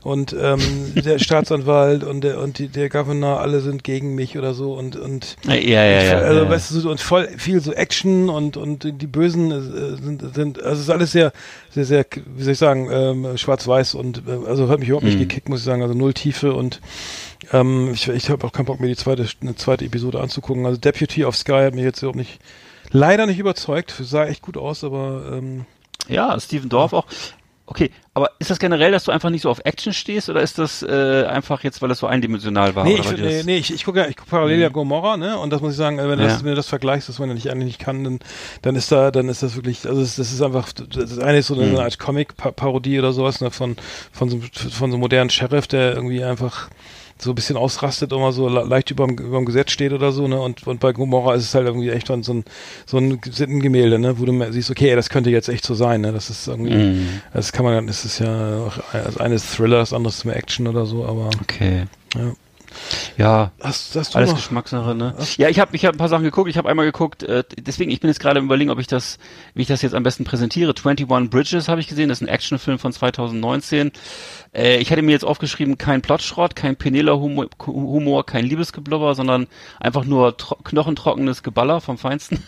und 0.02 0.34
ähm, 0.38 0.60
der 0.94 1.18
Staatsanwalt 1.18 2.04
und 2.04 2.22
der 2.22 2.40
und 2.40 2.58
die, 2.58 2.68
der 2.68 2.88
Governor, 2.88 3.40
alle 3.40 3.60
sind 3.60 3.84
gegen 3.84 4.14
mich 4.14 4.38
oder 4.38 4.54
so 4.54 4.72
und 4.72 4.96
und 4.96 5.36
ja, 5.44 5.54
ja, 5.54 5.84
ja, 5.84 6.18
also 6.18 6.44
ja, 6.44 6.50
weißt 6.50 6.70
du 6.70 6.80
so 6.80 6.90
und 6.90 7.00
voll 7.00 7.28
viel 7.36 7.60
so 7.60 7.72
Action 7.72 8.30
und 8.30 8.56
und 8.56 8.84
die 8.84 9.06
Bösen 9.06 9.50
äh, 9.50 10.02
sind 10.02 10.34
sind 10.34 10.62
also 10.62 10.76
es 10.76 10.80
ist 10.80 10.90
alles 10.90 11.12
sehr 11.12 11.32
sehr 11.70 11.84
sehr 11.84 12.06
wie 12.36 12.42
soll 12.42 12.52
ich 12.52 12.58
sagen 12.58 12.88
ähm, 12.90 13.36
schwarz-weiß 13.36 13.94
und 13.94 14.22
äh, 14.26 14.46
also 14.46 14.68
hat 14.68 14.78
mich 14.78 14.88
überhaupt 14.88 15.04
nicht 15.04 15.16
mhm. 15.16 15.28
gekickt 15.28 15.48
muss 15.48 15.60
ich 15.60 15.66
sagen 15.66 15.82
also 15.82 15.94
null 15.94 16.14
Tiefe 16.14 16.54
und 16.54 16.80
ähm, 17.52 17.90
ich 17.92 18.08
ich 18.08 18.30
habe 18.30 18.46
auch 18.46 18.52
keinen 18.52 18.66
Bock 18.66 18.80
mir 18.80 18.88
die 18.88 18.96
zweite 18.96 19.26
eine 19.40 19.56
zweite 19.56 19.84
Episode 19.84 20.20
anzugucken 20.20 20.66
also 20.66 20.78
Deputy 20.78 21.24
of 21.24 21.36
Sky 21.36 21.64
hat 21.64 21.74
mich 21.74 21.84
jetzt 21.84 22.02
überhaupt 22.02 22.18
nicht 22.18 22.40
leider 22.90 23.26
nicht 23.26 23.38
überzeugt 23.38 23.94
sah 24.00 24.26
echt 24.26 24.42
gut 24.42 24.56
aus 24.56 24.84
aber 24.84 25.32
ähm, 25.32 25.66
ja, 26.08 26.38
Steven 26.40 26.68
Dorf 26.68 26.92
auch. 26.92 27.06
Okay, 27.70 27.90
aber 28.14 28.30
ist 28.38 28.50
das 28.50 28.58
generell, 28.58 28.92
dass 28.92 29.04
du 29.04 29.12
einfach 29.12 29.28
nicht 29.28 29.42
so 29.42 29.50
auf 29.50 29.60
Action 29.62 29.92
stehst 29.92 30.30
oder 30.30 30.40
ist 30.40 30.58
das 30.58 30.82
äh, 30.82 31.26
einfach 31.28 31.62
jetzt, 31.64 31.82
weil 31.82 31.90
das 31.90 31.98
so 31.98 32.06
eindimensional 32.06 32.74
war? 32.74 32.84
Nee, 32.84 32.94
ich, 32.94 33.12
nee, 33.18 33.42
nee, 33.44 33.56
ich, 33.58 33.74
ich 33.74 33.84
gucke 33.84 33.98
ja, 33.98 34.06
ich 34.08 34.16
gucke 34.16 34.30
parallel 34.30 34.58
ja 34.58 34.70
mhm. 34.70 34.72
Gomorra, 34.72 35.18
ne? 35.18 35.38
Und 35.38 35.50
das 35.50 35.60
muss 35.60 35.72
ich 35.72 35.76
sagen, 35.76 35.98
wenn, 35.98 36.18
ja. 36.18 36.28
das, 36.28 36.42
wenn 36.42 36.50
du 36.50 36.56
das 36.56 36.68
vergleichst, 36.68 37.10
dass 37.10 37.18
man 37.18 37.28
ja 37.28 37.34
nicht 37.34 37.50
eigentlich 37.50 37.66
nicht 37.66 37.78
kann, 37.78 38.04
dann, 38.04 38.20
dann 38.62 38.74
ist 38.74 38.90
da, 38.90 39.10
dann 39.10 39.28
ist 39.28 39.42
das 39.42 39.54
wirklich, 39.54 39.86
also 39.86 40.00
das, 40.00 40.16
das 40.16 40.32
ist 40.32 40.40
einfach, 40.40 40.72
das 40.72 41.18
eine 41.18 41.40
ist 41.40 41.48
so 41.48 41.54
eine, 41.56 41.64
mhm. 41.64 41.76
eine 41.76 41.84
Art 41.84 41.98
Comic-Parodie 41.98 42.98
oder 42.98 43.12
sowas, 43.12 43.42
ne? 43.42 43.50
Von, 43.50 43.76
von 44.12 44.30
so, 44.30 44.40
von 44.40 44.90
so 44.90 44.96
einem 44.96 45.00
modernen 45.00 45.28
Sheriff, 45.28 45.66
der 45.66 45.92
irgendwie 45.92 46.24
einfach 46.24 46.70
so 47.20 47.30
ein 47.32 47.34
bisschen 47.34 47.56
ausrastet 47.56 48.12
und 48.12 48.20
mal 48.20 48.32
so 48.32 48.48
leicht 48.48 48.90
überm, 48.90 49.10
überm 49.10 49.44
Gesetz 49.44 49.72
steht 49.72 49.92
oder 49.92 50.12
so, 50.12 50.28
ne? 50.28 50.40
Und, 50.40 50.66
und 50.66 50.80
bei 50.80 50.92
Gomorra 50.92 51.34
ist 51.34 51.44
es 51.44 51.54
halt 51.54 51.66
irgendwie 51.66 51.90
echt 51.90 52.06
so 52.06 52.12
ein, 52.12 52.22
so 52.22 52.98
ein 52.98 53.20
Sittengemälde, 53.28 53.98
ne? 53.98 54.18
Wo 54.18 54.24
du 54.24 54.52
siehst, 54.52 54.70
okay, 54.70 54.94
das 54.94 55.10
könnte 55.10 55.30
jetzt 55.30 55.48
echt 55.48 55.64
so 55.64 55.74
sein, 55.74 56.00
ne? 56.00 56.12
Das 56.12 56.30
ist 56.30 56.46
irgendwie, 56.46 56.74
mm. 56.74 57.22
das 57.32 57.52
kann 57.52 57.64
man, 57.64 57.86
das 57.86 58.04
ist 58.04 58.20
ja, 58.20 58.66
auch, 58.66 58.78
also 58.92 59.18
eines 59.20 59.50
Thriller, 59.50 59.78
das 59.78 59.92
andere 59.92 60.12
ist 60.12 60.24
mehr 60.24 60.36
Action 60.36 60.68
oder 60.68 60.86
so, 60.86 61.04
aber. 61.04 61.30
Okay. 61.42 61.84
Ja. 62.14 62.32
Ja, 63.16 63.52
hast, 63.60 63.96
hast 63.96 64.16
alles 64.16 64.30
noch? 64.30 64.36
Geschmackssache, 64.36 64.94
ne? 64.94 65.14
Hast 65.16 65.38
ja, 65.38 65.48
ich 65.48 65.58
habe 65.58 65.74
ich 65.74 65.84
hab 65.84 65.94
ein 65.94 65.98
paar 65.98 66.08
Sachen 66.08 66.24
geguckt. 66.24 66.48
Ich 66.48 66.56
habe 66.56 66.68
einmal 66.68 66.86
geguckt, 66.86 67.22
äh, 67.22 67.44
deswegen, 67.58 67.90
ich 67.90 68.00
bin 68.00 68.08
jetzt 68.08 68.20
gerade 68.20 68.40
überlegen, 68.40 68.70
ob 68.70 68.78
ich 68.78 68.86
das, 68.86 69.18
wie 69.54 69.62
ich 69.62 69.68
das 69.68 69.82
jetzt 69.82 69.94
am 69.94 70.02
besten 70.02 70.24
präsentiere. 70.24 70.74
21 70.74 71.30
Bridges 71.30 71.68
habe 71.68 71.80
ich 71.80 71.88
gesehen, 71.88 72.08
das 72.08 72.20
ist 72.20 72.28
ein 72.28 72.32
Actionfilm 72.32 72.78
von 72.78 72.92
2019. 72.92 73.92
Äh, 74.54 74.78
ich 74.78 74.90
hatte 74.90 75.02
mir 75.02 75.12
jetzt 75.12 75.24
aufgeschrieben, 75.24 75.78
kein 75.78 76.02
Plotschrott, 76.02 76.56
kein 76.56 76.76
Penela-Humor, 76.76 78.26
kein 78.26 78.44
Liebesgeblubber, 78.44 79.14
sondern 79.14 79.46
einfach 79.80 80.04
nur 80.04 80.36
knochentrockenes 80.36 81.42
Geballer 81.42 81.80
vom 81.80 81.98
Feinsten 81.98 82.42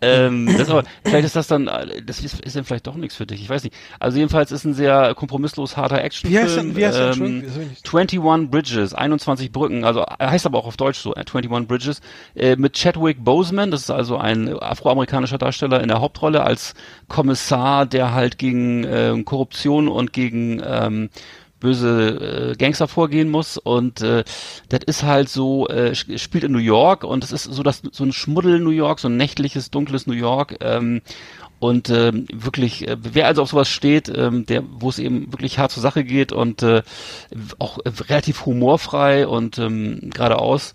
ähm, 0.00 0.54
das 0.58 0.70
aber, 0.70 0.84
vielleicht 1.04 1.26
ist 1.26 1.36
das 1.36 1.46
dann, 1.46 1.66
das 2.06 2.20
ist, 2.20 2.40
ist 2.40 2.56
dann 2.56 2.64
vielleicht 2.64 2.86
doch 2.86 2.96
nichts 2.96 3.16
für 3.16 3.26
dich. 3.26 3.42
Ich 3.42 3.48
weiß 3.48 3.64
nicht. 3.64 3.76
Also 4.00 4.18
jedenfalls 4.18 4.52
ist 4.52 4.64
ein 4.64 4.74
sehr 4.74 5.14
kompromisslos 5.14 5.76
harter 5.76 6.02
Actionfilm. 6.02 6.76
Wie 6.76 6.86
heißt 6.86 6.98
heißt 6.98 7.20
ähm, 7.20 7.44
21 7.84 8.50
Bridges, 8.50 8.94
21 8.94 9.52
Brücken. 9.52 9.84
Also 9.84 10.04
heißt 10.20 10.46
aber 10.46 10.58
auch 10.58 10.66
auf 10.66 10.76
Deutsch 10.76 10.98
so, 10.98 11.14
21 11.14 11.50
äh, 11.50 11.64
Bridges. 11.64 12.00
Äh, 12.34 12.56
mit 12.56 12.74
Chadwick 12.74 13.24
Boseman, 13.24 13.70
das 13.70 13.82
ist 13.82 13.90
also 13.90 14.16
ein 14.16 14.48
afroamerikanischer 14.60 15.38
Darsteller 15.38 15.80
in 15.80 15.88
der 15.88 16.00
Hauptrolle 16.00 16.42
als 16.42 16.74
Kommissar, 17.08 17.86
der 17.86 18.14
halt 18.14 18.38
gegen 18.38 18.84
äh, 18.84 19.22
Korruption 19.24 19.88
und 19.88 20.12
gegen 20.12 20.62
ähm, 20.64 21.10
böse 21.64 22.52
äh, 22.52 22.56
Gangster 22.56 22.86
vorgehen 22.86 23.30
muss. 23.30 23.56
Und 23.56 24.02
äh, 24.02 24.22
das 24.68 24.80
ist 24.86 25.02
halt 25.02 25.28
so 25.28 25.66
äh, 25.68 25.94
spielt 25.94 26.44
in 26.44 26.52
New 26.52 26.58
York. 26.58 27.04
Und 27.04 27.24
es 27.24 27.32
ist 27.32 27.44
so 27.44 27.62
das 27.62 27.82
so 27.90 28.04
ein 28.04 28.12
Schmuddel 28.12 28.60
New 28.60 28.70
York, 28.70 29.00
so 29.00 29.08
ein 29.08 29.16
nächtliches 29.16 29.70
dunkles 29.70 30.06
New 30.06 30.14
York 30.14 30.58
ähm, 30.60 31.00
und 31.64 31.88
ähm, 31.88 32.26
wirklich 32.30 32.86
äh, 32.86 32.96
wer 33.00 33.26
also 33.26 33.40
auf 33.42 33.48
sowas 33.48 33.70
steht, 33.70 34.12
ähm, 34.14 34.44
der 34.44 34.62
wo 34.68 34.90
es 34.90 34.98
eben 34.98 35.32
wirklich 35.32 35.58
hart 35.58 35.72
zur 35.72 35.82
Sache 35.82 36.04
geht 36.04 36.30
und 36.30 36.62
äh, 36.62 36.82
auch 37.58 37.78
äh, 37.78 37.90
relativ 38.08 38.44
humorfrei 38.44 39.26
und 39.26 39.58
ähm, 39.58 40.10
geradeaus. 40.12 40.74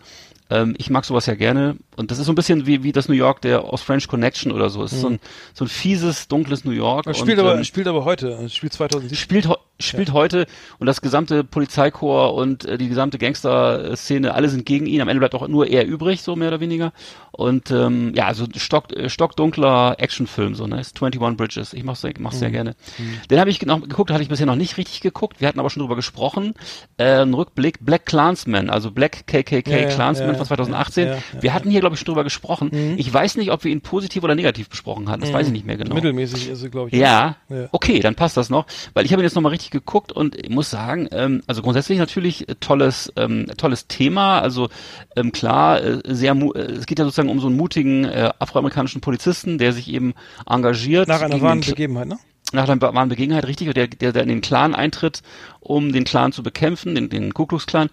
Ähm, 0.49 0.73
ich 0.80 0.89
mag 0.89 1.06
sowas 1.06 1.28
ja 1.28 1.36
gerne. 1.36 1.75
Und 1.99 2.12
das 2.12 2.17
ist 2.17 2.27
so 2.27 2.31
ein 2.31 2.35
bisschen 2.35 2.65
wie, 2.65 2.81
wie 2.81 2.93
das 2.93 3.09
New 3.09 3.13
York 3.13 3.41
der 3.41 3.65
aus 3.65 3.81
French 3.81 4.07
Connection 4.07 4.53
oder 4.53 4.69
so. 4.69 4.81
Es 4.83 4.93
ist 4.93 4.99
mhm. 4.99 5.01
so, 5.01 5.09
ein, 5.09 5.19
so 5.53 5.65
ein 5.65 5.67
fieses, 5.67 6.29
dunkles 6.29 6.63
New 6.63 6.71
York. 6.71 7.03
Das 7.03 7.17
spielt, 7.17 7.39
und, 7.39 7.45
aber, 7.45 7.55
ähm, 7.57 7.65
spielt 7.65 7.89
aber 7.89 8.05
heute, 8.05 8.47
spielt 8.47 8.71
2007. 8.71 9.17
Spielt, 9.17 9.49
spielt 9.81 10.07
ja. 10.07 10.13
heute 10.13 10.45
und 10.77 10.88
das 10.88 11.01
gesamte 11.01 11.43
Polizeikorps 11.43 12.38
und 12.38 12.63
äh, 12.63 12.77
die 12.77 12.88
gesamte 12.88 13.17
Gangster-Szene, 13.17 14.33
alle 14.33 14.47
sind 14.47 14.65
gegen 14.65 14.85
ihn. 14.85 15.01
Am 15.01 15.09
Ende 15.09 15.19
bleibt 15.19 15.35
auch 15.35 15.45
nur 15.49 15.67
er 15.67 15.85
übrig, 15.85 16.21
so 16.21 16.38
mehr 16.38 16.47
oder 16.47 16.62
weniger. 16.62 16.93
Und 17.31 17.69
ähm, 17.71 18.13
ja, 18.15 18.27
also 18.27 18.45
stock, 18.55 18.93
äh, 18.93 19.09
stockdunkler 19.09 19.95
Actionfilm, 19.97 20.55
so, 20.55 20.67
ne? 20.67 20.79
Ist 20.79 21.01
21 21.01 21.38
Bridges. 21.38 21.73
Ich 21.73 21.83
mach's, 21.83 22.03
mach's 22.19 22.35
mhm. 22.35 22.39
sehr 22.39 22.51
gerne. 22.51 22.75
Mhm. 22.97 23.19
Den 23.29 23.39
habe 23.41 23.49
ich 23.49 23.62
noch 23.65 23.81
geguckt, 23.81 24.12
hatte 24.12 24.23
ich 24.23 24.29
bisher 24.29 24.45
noch 24.45 24.55
nicht 24.55 24.77
richtig 24.77 25.01
geguckt. 25.01 25.41
Wir 25.41 25.49
hatten 25.49 25.59
aber 25.59 25.69
schon 25.69 25.81
drüber 25.81 25.97
gesprochen. 25.97 26.53
Äh, 26.97 27.21
ein 27.23 27.33
Rückblick, 27.33 27.79
Black 27.81 28.05
Clansman, 28.05 28.69
also 28.69 28.91
Black 28.91 29.27
KKK 29.27 29.81
ja, 29.81 29.88
Clansman 29.89 30.38
von 30.38 30.45
2018. 30.45 31.15
Wir 31.39 31.53
hatten 31.53 31.69
hier, 31.69 31.88
glaube 31.89 31.95
ich, 31.95 31.99
schon 31.99 32.13
drüber 32.13 32.23
gesprochen. 32.23 32.69
Mhm. 32.71 32.95
Ich 32.97 33.12
weiß 33.12 33.38
nicht, 33.38 33.52
ob 33.52 33.63
wir 33.63 33.71
ihn 33.71 33.82
positiv 33.82 34.23
oder 34.23 34.36
negativ 34.36 34.69
besprochen 34.69 35.10
hatten. 35.10 35.21
Das 35.21 35.34
weiß 35.34 35.47
ich 35.47 35.54
nicht 35.54 35.65
mehr 35.65 35.78
genau. 35.78 35.95
Mittelmäßig 35.95 36.49
ist 36.49 36.60
sie, 36.62 36.69
glaube 36.69 36.89
ich. 36.89 36.95
Ja, 36.95 37.38
Ja. 37.49 37.67
okay, 37.71 37.99
dann 37.99 38.15
passt 38.15 38.38
das 38.38 38.49
noch, 38.49 38.65
weil 38.93 39.06
ich 39.06 39.12
habe 39.12 39.21
ihn 39.21 39.25
jetzt 39.25 39.36
nochmal 39.36 39.52
richtig 39.52 39.71
geguckt 39.71 40.12
und 40.12 40.49
muss 40.49 40.69
sagen, 40.69 41.08
ähm, 41.12 41.41
also 41.47 41.62
grundsätzlich 41.62 41.97
natürlich 41.97 42.47
äh, 42.47 42.56
tolles, 42.60 43.12
ähm, 43.15 43.47
tolles 43.58 43.88
Thema, 43.88 44.39
also 44.39 44.69
ähm, 45.15 45.32
klar, 45.32 45.82
äh, 45.84 46.02
sehr, 46.06 46.34
äh, 46.36 46.60
es 46.60 46.86
geht 46.86 46.99
ja 46.99 47.06
sozusagen 47.06 47.30
um 47.30 47.39
so 47.39 47.47
einen 47.47 47.58
mutigen 47.58 48.06
äh, 48.06 48.32
afroamerikanischen 48.39 49.02
Polizisten, 49.02 49.58
der 49.58 49.73
sich 49.73 49.91
eben 49.91 50.13
engagiert 50.47 51.08
Nach 51.08 51.21
einer 51.21 51.41
wahren 51.41 51.62
Begebenheit, 51.62 52.08
ne? 52.08 52.17
nach 52.52 52.67
einer 52.67 52.82
wahren 52.82 53.10
Begebenheit, 53.10 53.45
richtig, 53.47 53.67
und 53.67 53.78
der, 53.78 53.88
der, 53.88 54.12
der 54.12 54.23
in 54.23 54.30
den 54.30 54.41
Clan 54.41 54.73
eintritt, 54.73 55.21
um 55.60 55.91
den 55.91 56.04
Clan 56.04 56.32
zu 56.32 56.41
bekämpfen, 56.43 56.95
den, 56.95 57.10
den 57.10 57.34
Ku 57.34 57.45
Klux 57.45 57.65
Klan. 57.65 57.89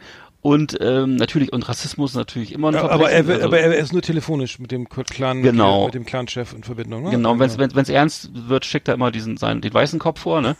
Und 0.46 0.78
ähm, 0.80 1.16
natürlich, 1.16 1.52
und 1.52 1.68
Rassismus 1.68 2.14
natürlich 2.14 2.52
immer 2.52 2.68
ein 2.68 2.74
Ja, 2.74 2.88
aber 2.88 3.10
er, 3.10 3.26
also- 3.28 3.44
aber 3.44 3.58
er 3.58 3.74
ist 3.76 3.92
nur 3.92 4.00
telefonisch 4.02 4.60
mit 4.60 4.70
dem 4.70 4.88
Clan, 4.88 5.42
Genau. 5.42 5.86
mit 5.86 5.94
dem 5.94 6.06
Clan-Chef 6.06 6.52
in 6.52 6.62
Verbindung, 6.62 7.02
ne? 7.02 7.10
Genau, 7.10 7.36
wenn 7.40 7.50
es 7.50 7.58
wenn, 7.58 7.74
wenn's 7.74 7.88
ernst 7.88 8.30
wird, 8.32 8.64
schickt 8.64 8.86
er 8.86 8.94
immer 8.94 9.10
diesen 9.10 9.36
seinen 9.38 9.60
den 9.60 9.74
weißen 9.74 9.98
Kopf 9.98 10.20
vor, 10.20 10.40
ne? 10.40 10.54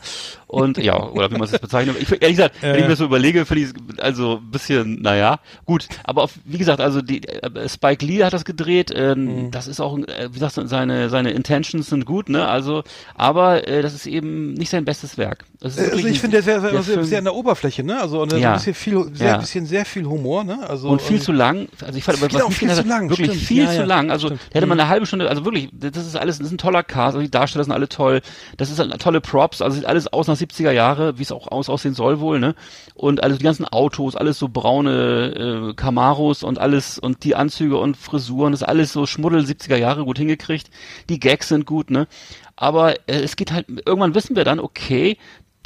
Und 0.45 0.77
ja, 0.77 1.01
oder 1.01 1.29
wie 1.31 1.35
man 1.35 1.43
es 1.43 1.57
bezeichnet. 1.57 1.95
Ich, 2.01 2.11
ehrlich 2.11 2.35
gesagt, 2.37 2.55
wenn 2.61 2.75
ich 2.75 2.81
mir 2.81 2.89
das 2.89 2.99
so 2.99 3.05
überlege, 3.05 3.45
finde 3.45 3.63
ich 3.63 4.01
also 4.01 4.37
ein 4.43 4.51
bisschen, 4.51 5.01
naja, 5.01 5.39
gut. 5.65 5.87
Aber 6.03 6.23
auf, 6.23 6.33
wie 6.43 6.57
gesagt, 6.57 6.81
also 6.81 7.01
die 7.01 7.23
äh, 7.25 7.69
Spike 7.69 8.05
Lee 8.05 8.23
hat 8.25 8.33
das 8.33 8.43
gedreht. 8.43 8.91
Ähm, 8.93 9.17
Mhm. 9.47 9.51
Das 9.51 9.67
ist 9.67 9.79
auch, 9.79 9.97
äh, 9.97 10.29
wie 10.31 10.39
sagst 10.39 10.57
du, 10.57 10.67
seine 10.67 11.09
seine 11.09 11.31
Intentions 11.31 11.87
sind 11.87 12.05
gut, 12.05 12.27
ne? 12.29 12.47
Also, 12.47 12.83
aber 13.15 13.67
äh, 13.67 13.81
das 13.81 13.93
ist 13.93 14.05
eben 14.05 14.53
nicht 14.53 14.69
sein 14.69 14.83
bestes 14.85 15.17
Werk. 15.17 15.45
Also 15.61 15.81
ich 15.81 16.19
finde, 16.19 16.39
der 16.39 16.39
ist 16.39 16.45
sehr, 16.45 16.61
sehr, 16.61 16.83
Film- 16.83 17.03
sehr 17.05 17.17
an 17.19 17.23
der 17.23 17.33
Oberfläche, 17.35 17.83
ne? 17.83 17.99
Also 18.01 18.21
und 18.21 18.33
Ja. 18.33 18.51
ein 18.51 18.57
bisschen 18.57 18.73
viel, 18.73 19.05
sehr, 19.13 19.27
Ja. 19.31 19.37
bisschen 19.37 19.65
sehr 19.65 19.76
viel 19.85 20.05
Humor, 20.05 20.43
ne? 20.43 20.67
Also 20.67 20.89
und 20.89 21.01
viel 21.01 21.21
zu 21.21 21.31
lang. 21.31 21.67
Also 21.83 21.97
ich 21.97 22.03
fand, 22.03 22.17
auch 22.23 22.49
mich 22.49 22.57
viel 22.57 22.69
zu 22.71 22.83
lang, 22.83 23.09
wirklich 23.09 23.29
stimmt. 23.31 23.43
viel 23.43 23.63
Ja, 23.63 23.69
zu 23.71 23.77
ja, 23.77 23.85
lang. 23.85 24.11
Also 24.11 24.27
stimmt. 24.27 24.41
da 24.51 24.55
hätte 24.55 24.67
man 24.67 24.77
Mhm. 24.77 24.81
eine 24.81 24.89
halbe 24.89 25.05
Stunde. 25.05 25.29
Also 25.29 25.45
wirklich, 25.45 25.69
das 25.73 26.05
ist 26.05 26.15
alles, 26.15 26.37
das 26.37 26.47
ist 26.47 26.53
ein 26.53 26.57
toller 26.57 26.83
Cast. 26.83 27.15
Also 27.15 27.21
die 27.21 27.31
Darsteller 27.31 27.63
sind 27.63 27.73
alle 27.73 27.89
toll. 27.89 28.21
Das 28.57 28.69
ist 28.69 28.79
halt 28.79 28.99
tolle 29.01 29.21
Props. 29.21 29.61
Also 29.61 29.75
sieht 29.75 29.85
alles 29.85 30.11
aus 30.11 30.27
nach 30.27 30.35
70er 30.35 30.71
Jahre, 30.71 31.17
wie 31.17 31.23
es 31.23 31.31
auch 31.31 31.47
aus 31.51 31.69
aussehen 31.69 31.93
soll 31.93 32.19
wohl, 32.19 32.39
ne? 32.39 32.55
Und 32.95 33.23
alles 33.23 33.37
die 33.37 33.43
ganzen 33.43 33.65
Autos, 33.65 34.15
alles 34.15 34.39
so 34.39 34.49
braune 34.49 35.69
äh, 35.71 35.73
Camaros 35.73 36.43
und 36.43 36.59
alles 36.59 36.99
und 36.99 37.23
die 37.23 37.35
Anzüge 37.35 37.77
und 37.77 37.97
Frisuren, 37.97 38.51
das 38.51 38.61
ist 38.61 38.67
alles 38.67 38.93
so 38.93 39.05
Schmuddel 39.05 39.41
70er 39.41 39.75
Jahre 39.77 40.05
gut 40.05 40.17
hingekriegt. 40.17 40.69
Die 41.09 41.19
Gags 41.19 41.49
sind 41.49 41.65
gut, 41.65 41.89
ne? 41.91 42.07
Aber 42.55 42.93
äh, 43.07 43.21
es 43.21 43.35
geht 43.35 43.51
halt 43.51 43.67
irgendwann 43.85 44.15
wissen 44.15 44.35
wir 44.35 44.43
dann, 44.43 44.59
okay, 44.59 45.17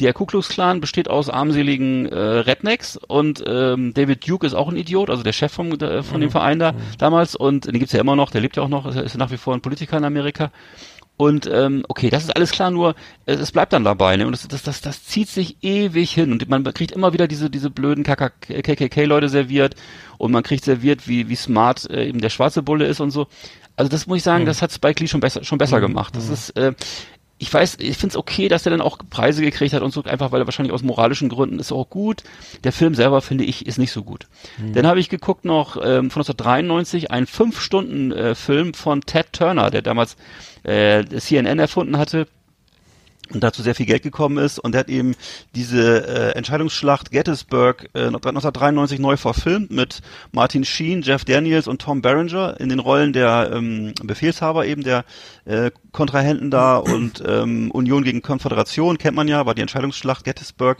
der 0.01 0.13
Ku 0.13 0.25
Klux 0.25 0.49
Klan 0.49 0.81
besteht 0.81 1.09
aus 1.09 1.29
armseligen 1.29 2.07
äh, 2.07 2.17
Rednecks 2.17 2.97
und 2.97 3.43
ähm, 3.45 3.93
David 3.93 4.27
Duke 4.27 4.45
ist 4.45 4.53
auch 4.53 4.69
ein 4.69 4.75
Idiot, 4.75 5.09
also 5.09 5.23
der 5.23 5.33
Chef 5.33 5.51
vom, 5.51 5.77
der, 5.77 6.03
von 6.03 6.21
dem 6.21 6.31
Verein 6.31 6.59
da 6.59 6.73
damals 6.97 7.35
und 7.35 7.65
den 7.65 7.79
gibt's 7.79 7.93
ja 7.93 8.01
immer 8.01 8.15
noch, 8.15 8.31
der 8.31 8.41
lebt 8.41 8.57
ja 8.57 8.63
auch 8.63 8.69
noch, 8.69 8.85
ist, 8.87 8.97
ist 8.97 9.17
nach 9.17 9.31
wie 9.31 9.37
vor 9.37 9.53
ein 9.53 9.61
Politiker 9.61 9.97
in 9.97 10.05
Amerika. 10.05 10.51
Und 11.17 11.47
ähm, 11.53 11.83
okay, 11.87 12.09
das 12.09 12.23
ist 12.23 12.35
alles 12.35 12.51
klar, 12.51 12.71
nur 12.71 12.95
äh, 13.27 13.33
es 13.33 13.51
bleibt 13.51 13.73
dann 13.73 13.83
dabei, 13.83 14.17
ne? 14.17 14.25
Und 14.25 14.31
das, 14.31 14.47
das, 14.47 14.63
das, 14.63 14.81
das 14.81 15.05
zieht 15.05 15.29
sich 15.29 15.57
ewig 15.61 16.11
hin 16.11 16.31
und 16.31 16.49
man 16.49 16.63
kriegt 16.63 16.91
immer 16.91 17.13
wieder 17.13 17.27
diese 17.27 17.51
diese 17.51 17.69
blöden 17.69 18.03
KKK-Leute 18.03 19.29
serviert 19.29 19.75
und 20.17 20.31
man 20.31 20.41
kriegt 20.41 20.65
serviert, 20.65 21.07
wie 21.07 21.29
wie 21.29 21.35
smart 21.35 21.87
äh, 21.91 22.07
eben 22.07 22.21
der 22.21 22.29
schwarze 22.29 22.63
Bulle 22.63 22.87
ist 22.87 23.01
und 23.01 23.11
so. 23.11 23.27
Also 23.75 23.91
das 23.91 24.07
muss 24.07 24.17
ich 24.17 24.23
sagen, 24.23 24.47
das 24.47 24.63
hat 24.63 24.71
Spike 24.71 24.99
Lee 24.99 25.07
schon 25.07 25.19
besser 25.19 25.43
schon 25.43 25.59
besser 25.59 25.79
gemacht. 25.79 26.15
Das 26.15 26.27
ist 26.27 26.57
äh, 26.57 26.73
ich 27.41 27.51
weiß, 27.51 27.77
ich 27.79 27.97
finde 27.97 28.13
es 28.13 28.17
okay, 28.17 28.49
dass 28.49 28.67
er 28.67 28.69
dann 28.69 28.81
auch 28.81 28.99
Preise 29.09 29.41
gekriegt 29.41 29.73
hat 29.73 29.81
und 29.81 29.91
so, 29.91 30.03
einfach 30.03 30.31
weil 30.31 30.41
er 30.41 30.45
wahrscheinlich 30.45 30.73
aus 30.73 30.83
moralischen 30.83 31.27
Gründen 31.27 31.57
ist 31.57 31.71
auch 31.71 31.89
gut. 31.89 32.21
Der 32.63 32.71
Film 32.71 32.93
selber, 32.93 33.19
finde 33.21 33.45
ich, 33.45 33.65
ist 33.65 33.79
nicht 33.79 33.91
so 33.91 34.03
gut. 34.03 34.27
Dann 34.73 34.85
habe 34.85 34.99
ich 34.99 35.09
geguckt 35.09 35.43
noch 35.43 35.75
ähm, 35.75 36.11
von 36.11 36.21
1993 36.21 37.09
einen 37.09 37.25
Fünf-Stunden-Film 37.25 38.75
von 38.75 39.01
Ted 39.01 39.33
Turner, 39.33 39.71
der 39.71 39.81
damals 39.81 40.17
äh, 40.61 41.03
CNN 41.03 41.57
erfunden 41.57 41.97
hatte 41.97 42.27
und 43.33 43.43
dazu 43.43 43.61
sehr 43.61 43.75
viel 43.75 43.85
Geld 43.85 44.03
gekommen 44.03 44.37
ist. 44.37 44.59
Und 44.59 44.73
der 44.73 44.79
hat 44.79 44.89
eben 44.89 45.15
diese 45.55 46.07
äh, 46.07 46.37
Entscheidungsschlacht 46.37 47.11
Gettysburg 47.11 47.89
äh, 47.93 48.05
1993 48.05 48.99
neu 48.99 49.17
verfilmt 49.17 49.71
mit 49.71 50.01
Martin 50.31 50.63
Sheen, 50.63 51.01
Jeff 51.01 51.25
Daniels 51.25 51.67
und 51.67 51.81
Tom 51.81 52.01
Berenger 52.01 52.59
in 52.59 52.69
den 52.69 52.79
Rollen 52.79 53.13
der 53.13 53.51
ähm, 53.53 53.93
Befehlshaber 54.03 54.65
eben 54.65 54.83
der 54.83 55.05
äh, 55.45 55.71
Kontrahenten 55.91 56.51
da 56.51 56.77
und 56.77 57.23
ähm, 57.25 57.71
Union 57.71 58.03
gegen 58.03 58.21
Konföderation 58.21 58.97
kennt 58.97 59.15
man 59.15 59.27
ja, 59.27 59.45
war 59.45 59.55
die 59.55 59.61
Entscheidungsschlacht 59.61 60.23
Gettysburg. 60.23 60.77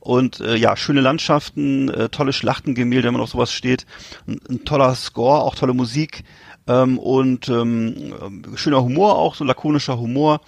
Und 0.00 0.40
äh, 0.40 0.56
ja, 0.56 0.76
schöne 0.76 1.02
Landschaften, 1.02 1.90
äh, 1.90 2.08
tolle 2.08 2.32
Schlachtengemälde, 2.32 3.06
wenn 3.06 3.12
man 3.12 3.22
auf 3.22 3.28
sowas 3.28 3.52
steht, 3.52 3.84
ein, 4.26 4.40
ein 4.48 4.64
toller 4.64 4.94
Score, 4.94 5.42
auch 5.42 5.54
tolle 5.54 5.74
Musik 5.74 6.24
ähm, 6.66 6.98
und 6.98 7.48
ähm, 7.48 8.14
ähm, 8.22 8.42
schöner 8.56 8.82
Humor 8.82 9.16
auch, 9.16 9.34
so 9.34 9.44
lakonischer 9.44 9.98
Humor. 9.98 10.40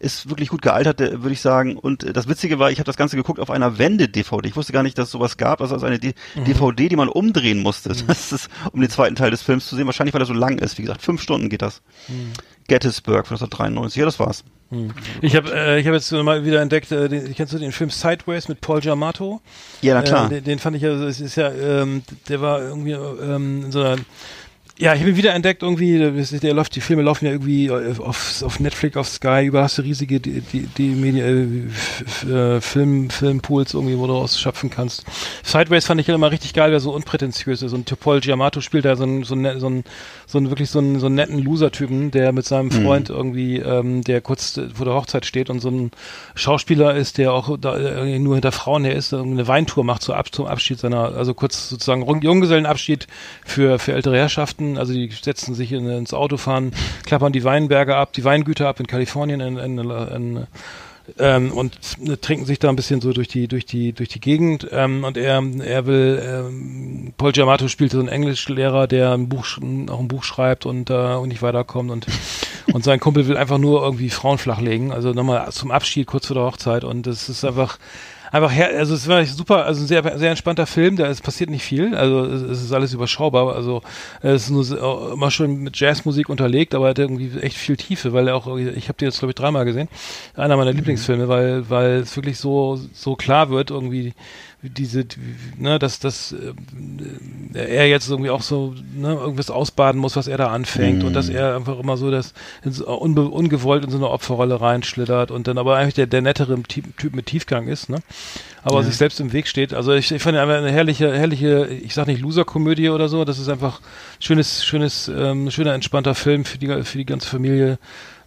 Ist 0.00 0.28
wirklich 0.28 0.48
gut 0.48 0.62
gealtert, 0.62 1.00
äh, 1.00 1.22
würde 1.22 1.32
ich 1.32 1.40
sagen. 1.40 1.76
Und 1.76 2.02
äh, 2.02 2.12
das 2.12 2.26
Witzige 2.26 2.58
war, 2.58 2.70
ich 2.70 2.78
habe 2.78 2.86
das 2.86 2.96
Ganze 2.96 3.16
geguckt 3.16 3.38
auf 3.38 3.50
einer 3.50 3.78
Wende-DVD. 3.78 4.48
Ich 4.48 4.56
wusste 4.56 4.72
gar 4.72 4.82
nicht, 4.82 4.98
dass 4.98 5.06
es 5.06 5.12
sowas 5.12 5.36
gab. 5.36 5.60
Also, 5.60 5.74
also 5.74 5.86
eine 5.86 5.98
D 5.98 6.14
DVD, 6.34 6.88
die 6.88 6.96
man 6.96 7.08
umdrehen 7.08 7.60
musste. 7.60 7.90
Das 8.10 8.32
ist, 8.32 8.48
um 8.72 8.80
den 8.80 8.90
zweiten 8.90 9.14
Teil 9.14 9.30
des 9.30 9.42
Films 9.42 9.66
zu 9.68 9.76
sehen. 9.76 9.86
Wahrscheinlich, 9.86 10.14
weil 10.14 10.22
er 10.22 10.26
so 10.26 10.32
lang 10.32 10.58
ist. 10.58 10.78
Wie 10.78 10.82
gesagt, 10.82 11.02
fünf 11.02 11.22
Stunden 11.22 11.48
geht 11.48 11.62
das. 11.62 11.82
Gettysburg 12.66 13.26
von 13.26 13.36
1993. 13.36 13.98
Ja, 13.98 14.04
das 14.06 14.18
war's. 14.18 14.44
Ich 15.20 15.34
habe 15.34 15.52
äh, 15.52 15.80
ich 15.80 15.86
hab 15.86 15.94
jetzt 15.94 16.12
mal 16.12 16.44
wieder 16.44 16.62
entdeckt, 16.62 16.92
äh, 16.92 17.08
den, 17.08 17.34
kennst 17.34 17.52
du 17.52 17.58
den 17.58 17.72
Film 17.72 17.90
Sideways 17.90 18.46
mit 18.46 18.60
Paul 18.60 18.80
Giamatti? 18.80 19.38
Ja, 19.82 19.94
na 19.94 20.02
klar. 20.02 20.26
Äh, 20.26 20.36
den, 20.36 20.44
den 20.44 20.58
fand 20.60 20.76
ich 20.76 20.82
ja, 20.82 20.90
es 20.90 21.20
ist 21.20 21.34
ja, 21.34 21.50
ähm, 21.50 22.02
der 22.28 22.40
war 22.40 22.60
irgendwie 22.60 22.92
ähm, 22.92 23.64
in 23.64 23.72
so 23.72 23.82
einer 23.82 23.96
ja, 24.80 24.94
ich 24.94 25.00
habe 25.00 25.10
ihn 25.10 25.16
wieder 25.16 25.34
entdeckt 25.34 25.62
irgendwie, 25.62 25.98
der, 26.38 26.54
läuft, 26.54 26.74
die 26.74 26.80
Filme 26.80 27.02
laufen 27.02 27.26
ja 27.26 27.32
irgendwie 27.32 27.70
auf, 27.70 28.42
auf 28.42 28.60
Netflix, 28.60 28.96
auf 28.96 29.08
Sky, 29.08 29.44
überall 29.44 29.64
hast 29.64 29.76
du 29.76 29.82
riesige 29.82 30.20
die, 30.20 30.40
die, 30.40 30.66
die 30.66 30.88
Media, 30.88 31.26
äh, 31.26 32.56
äh, 32.56 32.60
Film, 32.62 33.10
Filmpools 33.10 33.74
irgendwie, 33.74 33.98
wo 33.98 34.06
du 34.06 34.14
rausschöpfen 34.14 34.70
kannst. 34.70 35.04
Sideways 35.42 35.84
fand 35.84 36.00
ich 36.00 36.06
ja 36.06 36.14
immer 36.14 36.30
richtig 36.30 36.54
geil, 36.54 36.70
der 36.70 36.80
so 36.80 36.94
unprätentiös 36.94 37.60
ist. 37.60 37.74
Und 37.74 38.00
Paul 38.00 38.20
Giamatti 38.20 38.62
spielt 38.62 38.86
da 38.86 38.96
so 38.96 39.02
einen, 39.04 39.24
so 39.24 39.34
einen, 39.34 39.60
so 39.60 39.66
einen, 39.66 39.84
so 40.26 40.38
einen 40.38 40.48
wirklich 40.48 40.70
so 40.70 40.78
einen, 40.78 40.98
so 40.98 41.06
einen 41.06 41.16
netten 41.16 41.38
Loser-Typen, 41.38 42.10
der 42.10 42.32
mit 42.32 42.46
seinem 42.46 42.70
Freund 42.70 43.10
irgendwie, 43.10 43.58
ähm, 43.58 44.02
der 44.02 44.22
kurz 44.22 44.58
vor 44.72 44.86
der 44.86 44.94
Hochzeit 44.94 45.26
steht 45.26 45.50
und 45.50 45.60
so 45.60 45.68
ein 45.70 45.90
Schauspieler 46.34 46.94
ist, 46.94 47.18
der 47.18 47.34
auch 47.34 47.58
da, 47.58 47.76
äh, 47.76 48.18
nur 48.18 48.34
hinter 48.34 48.52
Frauen 48.52 48.84
her 48.84 48.94
ist, 48.94 49.12
eine 49.12 49.46
Weintour 49.46 49.84
macht 49.84 50.02
zur 50.02 50.18
zum 50.30 50.46
Abschied 50.46 50.78
seiner, 50.78 51.14
also 51.16 51.34
kurz 51.34 51.68
sozusagen 51.68 52.06
Jung- 52.06 52.22
Junggesellenabschied 52.22 53.06
für, 53.44 53.78
für 53.78 53.92
ältere 53.92 54.16
Herrschaften. 54.16 54.69
Also 54.78 54.92
die 54.92 55.10
setzen 55.10 55.54
sich 55.54 55.72
in, 55.72 55.88
ins 55.88 56.14
Auto, 56.14 56.36
fahren, 56.36 56.72
klappern 57.04 57.32
die 57.32 57.44
Weinberge 57.44 57.96
ab, 57.96 58.12
die 58.12 58.24
Weingüter 58.24 58.68
ab 58.68 58.80
in 58.80 58.86
Kalifornien 58.86 59.40
in, 59.40 59.56
in, 59.58 59.78
in 59.78 60.46
ähm, 61.18 61.52
und 61.52 61.78
trinken 62.22 62.44
sich 62.44 62.58
da 62.58 62.68
ein 62.68 62.76
bisschen 62.76 63.00
so 63.00 63.12
durch 63.12 63.28
die 63.28 63.48
durch 63.48 63.66
die 63.66 63.92
durch 63.92 64.08
die 64.08 64.20
Gegend. 64.20 64.66
Ähm, 64.70 65.04
und 65.04 65.16
er 65.16 65.42
er 65.64 65.86
will 65.86 66.22
ähm, 66.24 67.12
Paul 67.16 67.32
Giamatti 67.32 67.68
spielt 67.68 67.92
so 67.92 67.98
einen 67.98 68.08
Englischlehrer, 68.08 68.86
der 68.86 69.12
ein 69.12 69.28
Buch 69.28 69.46
auch 69.90 70.00
ein 70.00 70.08
Buch 70.08 70.24
schreibt 70.24 70.66
und 70.66 70.90
äh, 70.90 71.14
und 71.14 71.28
nicht 71.28 71.42
weiterkommt. 71.42 71.90
Und 71.90 72.06
und 72.72 72.84
sein 72.84 73.00
Kumpel 73.00 73.26
will 73.26 73.36
einfach 73.36 73.58
nur 73.58 73.82
irgendwie 73.82 74.10
Frauen 74.10 74.38
flachlegen, 74.38 74.92
also 74.92 75.12
nochmal 75.12 75.50
zum 75.52 75.70
Abschied 75.70 76.06
kurz 76.06 76.26
vor 76.26 76.34
der 76.34 76.44
Hochzeit. 76.44 76.84
Und 76.84 77.06
das 77.06 77.28
ist 77.28 77.44
einfach 77.44 77.78
einfach 78.30 78.52
her, 78.52 78.70
also 78.76 78.94
es 78.94 79.08
war 79.08 79.24
super, 79.24 79.66
also 79.66 79.82
ein 79.82 79.86
sehr, 79.86 80.18
sehr 80.18 80.30
entspannter 80.30 80.66
Film, 80.66 80.96
da 80.96 81.06
es 81.06 81.20
passiert 81.20 81.50
nicht 81.50 81.64
viel, 81.64 81.94
also 81.94 82.24
es, 82.24 82.62
ist 82.62 82.72
alles 82.72 82.92
überschaubar, 82.94 83.54
also 83.54 83.82
es 84.22 84.44
ist 84.44 84.50
nur 84.50 84.64
so- 84.64 85.10
immer 85.12 85.30
schon 85.30 85.62
mit 85.62 85.78
Jazzmusik 85.78 86.28
unterlegt, 86.28 86.74
aber 86.74 86.86
er 86.86 86.90
hat 86.90 86.98
irgendwie 86.98 87.30
echt 87.40 87.56
viel 87.56 87.76
Tiefe, 87.76 88.12
weil 88.12 88.28
er 88.28 88.36
auch, 88.36 88.56
ich 88.56 88.88
habe 88.88 88.98
den 88.98 89.08
jetzt 89.08 89.18
glaube 89.18 89.30
ich 89.30 89.36
dreimal 89.36 89.64
gesehen, 89.64 89.88
einer 90.36 90.56
meiner 90.56 90.72
Lieblingsfilme, 90.72 91.28
weil 91.28 91.68
weil 91.68 91.90
es 92.00 92.16
wirklich 92.16 92.38
so 92.38 92.78
so 92.92 93.16
klar 93.16 93.50
wird 93.50 93.70
irgendwie 93.70 94.14
diese, 94.62 95.06
ne, 95.56 95.78
dass, 95.78 96.00
dass 96.00 96.32
äh, 96.32 96.52
er 97.54 97.88
jetzt 97.88 98.10
irgendwie 98.10 98.30
auch 98.30 98.42
so 98.42 98.74
ne, 98.94 99.14
irgendwas 99.14 99.50
ausbaden 99.50 100.00
muss, 100.00 100.16
was 100.16 100.26
er 100.26 100.36
da 100.36 100.48
anfängt 100.48 101.02
und 101.02 101.14
dass 101.14 101.30
er 101.30 101.56
einfach 101.56 101.78
immer 101.78 101.96
so 101.96 102.10
das 102.10 102.34
unbe, 102.82 103.22
ungewollt 103.22 103.84
in 103.84 103.90
so 103.90 103.96
eine 103.96 104.10
Opferrolle 104.10 104.60
reinschlittert 104.60 105.30
und 105.30 105.46
dann 105.46 105.56
aber 105.56 105.76
eigentlich 105.76 105.94
der, 105.94 106.06
der 106.06 106.20
nettere 106.20 106.62
Typ, 106.64 106.96
typ 106.98 107.14
mit 107.14 107.26
Tiefgang 107.26 107.68
ist, 107.68 107.88
ne? 107.88 107.98
Aber 108.62 108.82
sich 108.84 108.96
selbst 108.96 109.20
im 109.20 109.32
Weg 109.32 109.48
steht. 109.48 109.72
Also 109.72 109.94
ich, 109.94 110.12
ich 110.12 110.22
fand 110.22 110.36
einfach 110.36 110.56
eine 110.56 110.70
herrliche, 110.70 111.16
herrliche, 111.16 111.66
ich 111.66 111.94
sag 111.94 112.06
nicht 112.06 112.20
Loser-Komödie 112.20 112.90
oder 112.90 113.08
so, 113.08 113.24
das 113.24 113.38
ist 113.38 113.48
einfach 113.48 113.80
schönes, 114.18 114.66
schönes, 114.66 115.08
ähm, 115.08 115.50
schöner, 115.50 115.72
entspannter 115.72 116.14
Film 116.14 116.44
für 116.44 116.58
die, 116.58 116.66
für 116.84 116.98
die 116.98 117.06
ganze 117.06 117.26
Familie. 117.26 117.78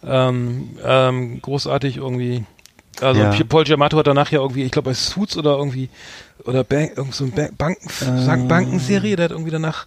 Ähm, 0.04 0.72
ähm, 0.84 1.42
großartig 1.42 1.98
irgendwie. 1.98 2.46
Also 3.02 3.22
Ja. 3.22 3.32
Paul 3.50 3.64
Giamatti 3.64 3.96
hat 3.96 4.08
danach 4.08 4.32
ja 4.32 4.40
irgendwie, 4.40 4.64
ich 4.64 4.72
glaube 4.72 4.90
bei 4.92 4.94
Suits 4.94 5.36
oder 5.38 5.58
irgendwie 5.58 5.90
oder 6.46 6.64
Bank, 6.64 6.94
irgend 6.98 7.14
so 7.16 7.24
eine 7.26 7.34
Bank, 7.34 7.58
Banken, 7.58 7.90
Äh. 8.46 8.48
Bankenserie, 8.48 9.16
der 9.16 9.26
hat 9.26 9.32
irgendwie 9.32 9.52
danach 9.52 9.86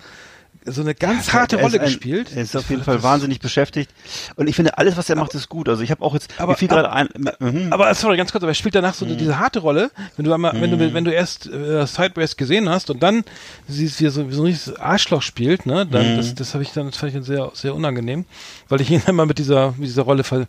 so 0.69 0.81
eine 0.81 0.97
ganz 0.97 1.33
harte 1.33 1.61
Rolle 1.61 1.79
ein- 1.79 1.85
gespielt. 1.85 2.33
Er 2.35 2.43
ist 2.43 2.57
auf 2.57 2.69
jeden 2.71 2.83
Fall 2.83 3.01
wahnsinnig 3.01 3.39
beschäftigt. 3.39 3.89
Und 4.35 4.49
ich 4.49 4.57
finde, 4.57 4.77
alles, 4.79 4.97
was 4.97 5.09
er 5.09 5.15
macht, 5.15 5.33
ist 5.35 5.49
gut. 5.49 5.69
Also 5.69 5.83
ich 5.85 5.93
habe 5.93 6.03
auch 6.03 6.13
jetzt, 6.15 6.33
Aber- 6.39 6.53
mir 6.53 6.59
fiel 6.59 6.67
gerade 6.67 6.91
ein, 6.91 7.09
mhm. 7.39 7.73
Aber 7.73 7.95
sorry, 7.95 8.17
ganz 8.17 8.33
kurz, 8.33 8.43
aber 8.43 8.51
er 8.51 8.55
spielt 8.57 8.75
danach 8.75 8.95
so 8.95 9.07
diese 9.07 9.39
harte 9.39 9.61
Rolle, 9.61 9.93
wenn 10.17 10.25
du 10.25 10.33
einmal, 10.33 10.61
wenn 10.61 10.73
du 10.73 10.93
wenn 10.93 11.05
du 11.05 11.13
erst 11.13 11.47
äh, 11.47 11.87
Sideways 11.87 12.37
gesehen 12.37 12.69
hast 12.69 12.91
und 12.91 13.01
dann 13.01 13.23
siehst, 13.69 14.01
wie 14.01 14.07
er 14.07 14.11
so, 14.11 14.29
wie 14.29 14.35
so 14.35 14.43
ein 14.43 14.47
richtiges 14.47 14.77
Arschloch 14.81 15.23
spielt, 15.23 15.67
ne, 15.67 15.87
dann 15.87 16.17
das, 16.17 16.35
das 16.35 16.53
habe 16.55 16.65
ich 16.65 16.73
dann 16.73 16.87
das 16.91 16.97
fand 16.97 17.11
ich 17.11 17.15
dann 17.15 17.23
sehr 17.23 17.49
sehr 17.55 17.73
unangenehm, 17.73 18.25
weil 18.69 18.81
ich 18.81 18.91
ihn 18.91 19.01
immer 19.07 19.25
mit 19.25 19.39
dieser 19.39 19.73
mit 19.77 19.87
dieser 19.87 20.03
Rolle 20.03 20.25
ver, 20.25 20.47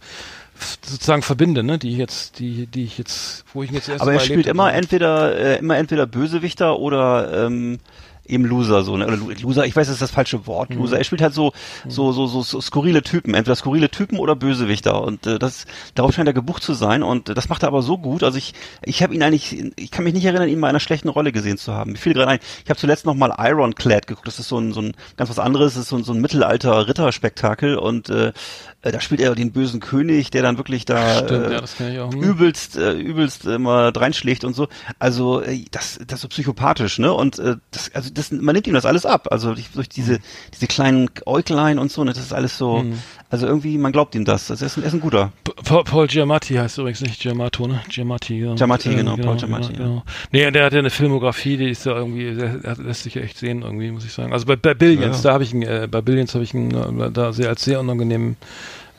sozusagen 0.81 1.21
verbinde, 1.21 1.63
ne, 1.63 1.77
die 1.77 1.91
ich 1.91 1.97
jetzt 1.97 2.39
die 2.39 2.67
die 2.67 2.83
ich 2.83 2.97
jetzt 2.97 3.45
wo 3.53 3.63
ich 3.63 3.69
ihn 3.69 3.75
jetzt 3.75 3.89
erst 3.89 4.01
aber 4.01 4.13
er 4.13 4.19
spielt 4.19 4.47
immer 4.47 4.67
habe. 4.67 4.77
entweder, 4.77 5.37
äh, 5.37 5.59
immer 5.59 5.77
entweder 5.77 6.05
Bösewichter 6.07 6.79
oder, 6.79 7.45
ähm, 7.45 7.79
eben 8.27 8.45
Loser, 8.45 8.83
so, 8.83 8.97
ne? 8.97 9.07
Oder 9.07 9.17
Lo- 9.17 9.31
Loser, 9.41 9.65
ich 9.65 9.75
weiß, 9.75 9.87
das 9.87 9.95
ist 9.95 10.01
das 10.01 10.11
falsche 10.11 10.45
Wort. 10.47 10.69
Mhm. 10.69 10.77
Loser. 10.77 10.97
Er 10.97 11.03
spielt 11.03 11.21
halt 11.21 11.33
so, 11.33 11.53
so, 11.87 12.11
so, 12.11 12.27
so, 12.27 12.41
so 12.41 12.61
skurrile 12.61 13.01
Typen. 13.01 13.33
Entweder 13.33 13.55
skurrile 13.55 13.89
Typen 13.89 14.19
oder 14.19 14.35
Bösewichter. 14.35 15.01
Und 15.01 15.25
äh, 15.27 15.39
das, 15.39 15.65
darauf 15.95 16.13
scheint 16.13 16.27
er 16.27 16.33
gebucht 16.33 16.63
zu 16.63 16.73
sein. 16.73 17.03
Und 17.03 17.29
äh, 17.29 17.33
das 17.33 17.49
macht 17.49 17.63
er 17.63 17.67
aber 17.69 17.81
so 17.81 17.97
gut. 17.97 18.23
Also 18.23 18.37
ich, 18.37 18.53
ich 18.83 19.03
habe 19.03 19.15
ihn 19.15 19.23
eigentlich, 19.23 19.71
ich 19.75 19.91
kann 19.91 20.03
mich 20.03 20.13
nicht 20.13 20.25
erinnern, 20.25 20.49
ihn 20.49 20.59
mal 20.59 20.67
in 20.67 20.71
einer 20.71 20.79
schlechten 20.79 21.09
Rolle 21.09 21.31
gesehen 21.31 21.57
zu 21.57 21.73
haben. 21.73 21.93
Mir 21.93 21.97
fiel 21.97 22.13
gerade 22.13 22.31
ein, 22.31 22.39
ich 22.63 22.69
habe 22.69 22.79
zuletzt 22.79 23.05
noch 23.05 23.15
mal 23.15 23.33
Ironclad 23.37 24.07
geguckt. 24.07 24.27
Das 24.27 24.39
ist 24.39 24.47
so 24.49 24.57
ein, 24.59 24.73
so 24.73 24.81
ein 24.81 24.93
ganz 25.15 25.29
was 25.29 25.39
anderes. 25.39 25.73
Das 25.75 25.83
ist 25.83 25.89
so 25.89 25.95
ein, 25.97 26.03
so 26.03 26.13
ein 26.13 26.21
Mittelalter 26.21 26.87
Ritterspektakel. 26.87 27.77
Und 27.77 28.09
äh, 28.09 28.33
äh, 28.81 28.91
da 28.91 28.99
spielt 28.99 29.21
er 29.21 29.35
den 29.35 29.51
bösen 29.51 29.79
König, 29.79 30.31
der 30.31 30.41
dann 30.43 30.57
wirklich 30.57 30.85
da 30.85 31.19
Stimmt, 31.19 31.79
äh, 31.79 31.93
ja. 31.95 32.11
Hm. 32.11 32.21
übelst, 32.21 32.77
äh, 32.77 32.93
übelst 32.93 33.45
immer 33.45 33.95
reinschlägt 33.95 34.43
und 34.43 34.55
so. 34.55 34.67
Also 34.99 35.41
äh, 35.41 35.65
das, 35.71 35.99
das 36.05 36.17
ist 36.17 36.21
so 36.21 36.27
psychopathisch, 36.27 36.99
ne? 36.99 37.13
Und 37.13 37.39
äh, 37.39 37.55
das, 37.71 37.91
also 37.93 38.09
das, 38.17 38.31
man 38.31 38.53
nimmt 38.53 38.67
ihm 38.67 38.73
das 38.73 38.85
alles 38.85 39.05
ab. 39.05 39.27
Also 39.31 39.55
durch, 39.73 39.89
diese, 39.89 40.19
diese 40.53 40.67
kleinen 40.67 41.09
Äuglein 41.25 41.79
und 41.79 41.91
so, 41.91 42.03
ne? 42.03 42.13
Das 42.13 42.23
ist 42.23 42.33
alles 42.33 42.57
so. 42.57 42.83
Also 43.29 43.45
irgendwie, 43.47 43.77
man 43.77 43.91
glaubt 43.91 44.15
ihm 44.15 44.25
das. 44.25 44.47
Das 44.47 44.61
ist 44.61 44.77
ein, 44.77 44.83
er 44.83 44.87
ist 44.87 44.93
ein 44.93 44.99
guter. 45.01 45.31
Paul, 45.63 45.83
Paul 45.83 46.07
Giamatti 46.07 46.55
heißt 46.55 46.77
übrigens 46.77 47.01
nicht 47.01 47.21
Giamato, 47.21 47.67
ne? 47.67 47.81
Giamatti, 47.89 48.39
ja. 48.39 48.55
Giamatti, 48.55 48.95
genau, 48.95 49.17
Paul 49.17 49.37
Giamatti, 49.37 49.73
ja. 49.73 49.77
Genau. 49.79 50.03
Nee, 50.31 50.49
der 50.51 50.65
hat 50.65 50.73
ja 50.73 50.79
eine 50.79 50.89
Filmografie, 50.89 51.57
die 51.57 51.69
ist 51.69 51.85
ja 51.85 51.95
irgendwie, 51.95 52.35
der, 52.35 52.57
der 52.57 52.75
lässt 52.77 53.03
sich 53.03 53.15
ja 53.15 53.21
echt 53.21 53.37
sehen, 53.37 53.61
irgendwie, 53.63 53.91
muss 53.91 54.05
ich 54.05 54.13
sagen. 54.13 54.33
Also 54.33 54.45
bei, 54.45 54.55
bei 54.55 54.73
Billions, 54.73 55.17
Ja. 55.17 55.23
da 55.23 55.33
habe 55.33 55.43
ich 55.43 55.53
ihn, 55.53 55.61
äh, 55.61 55.87
bei 55.89 56.01
Billions 56.01 56.33
habe 56.33 56.43
ich 56.43 56.53
ihn 56.53 56.71
äh, 56.71 57.11
da 57.11 57.33
sehr 57.33 57.49
als 57.49 57.63
sehr 57.63 57.79
unangenehmen 57.79 58.37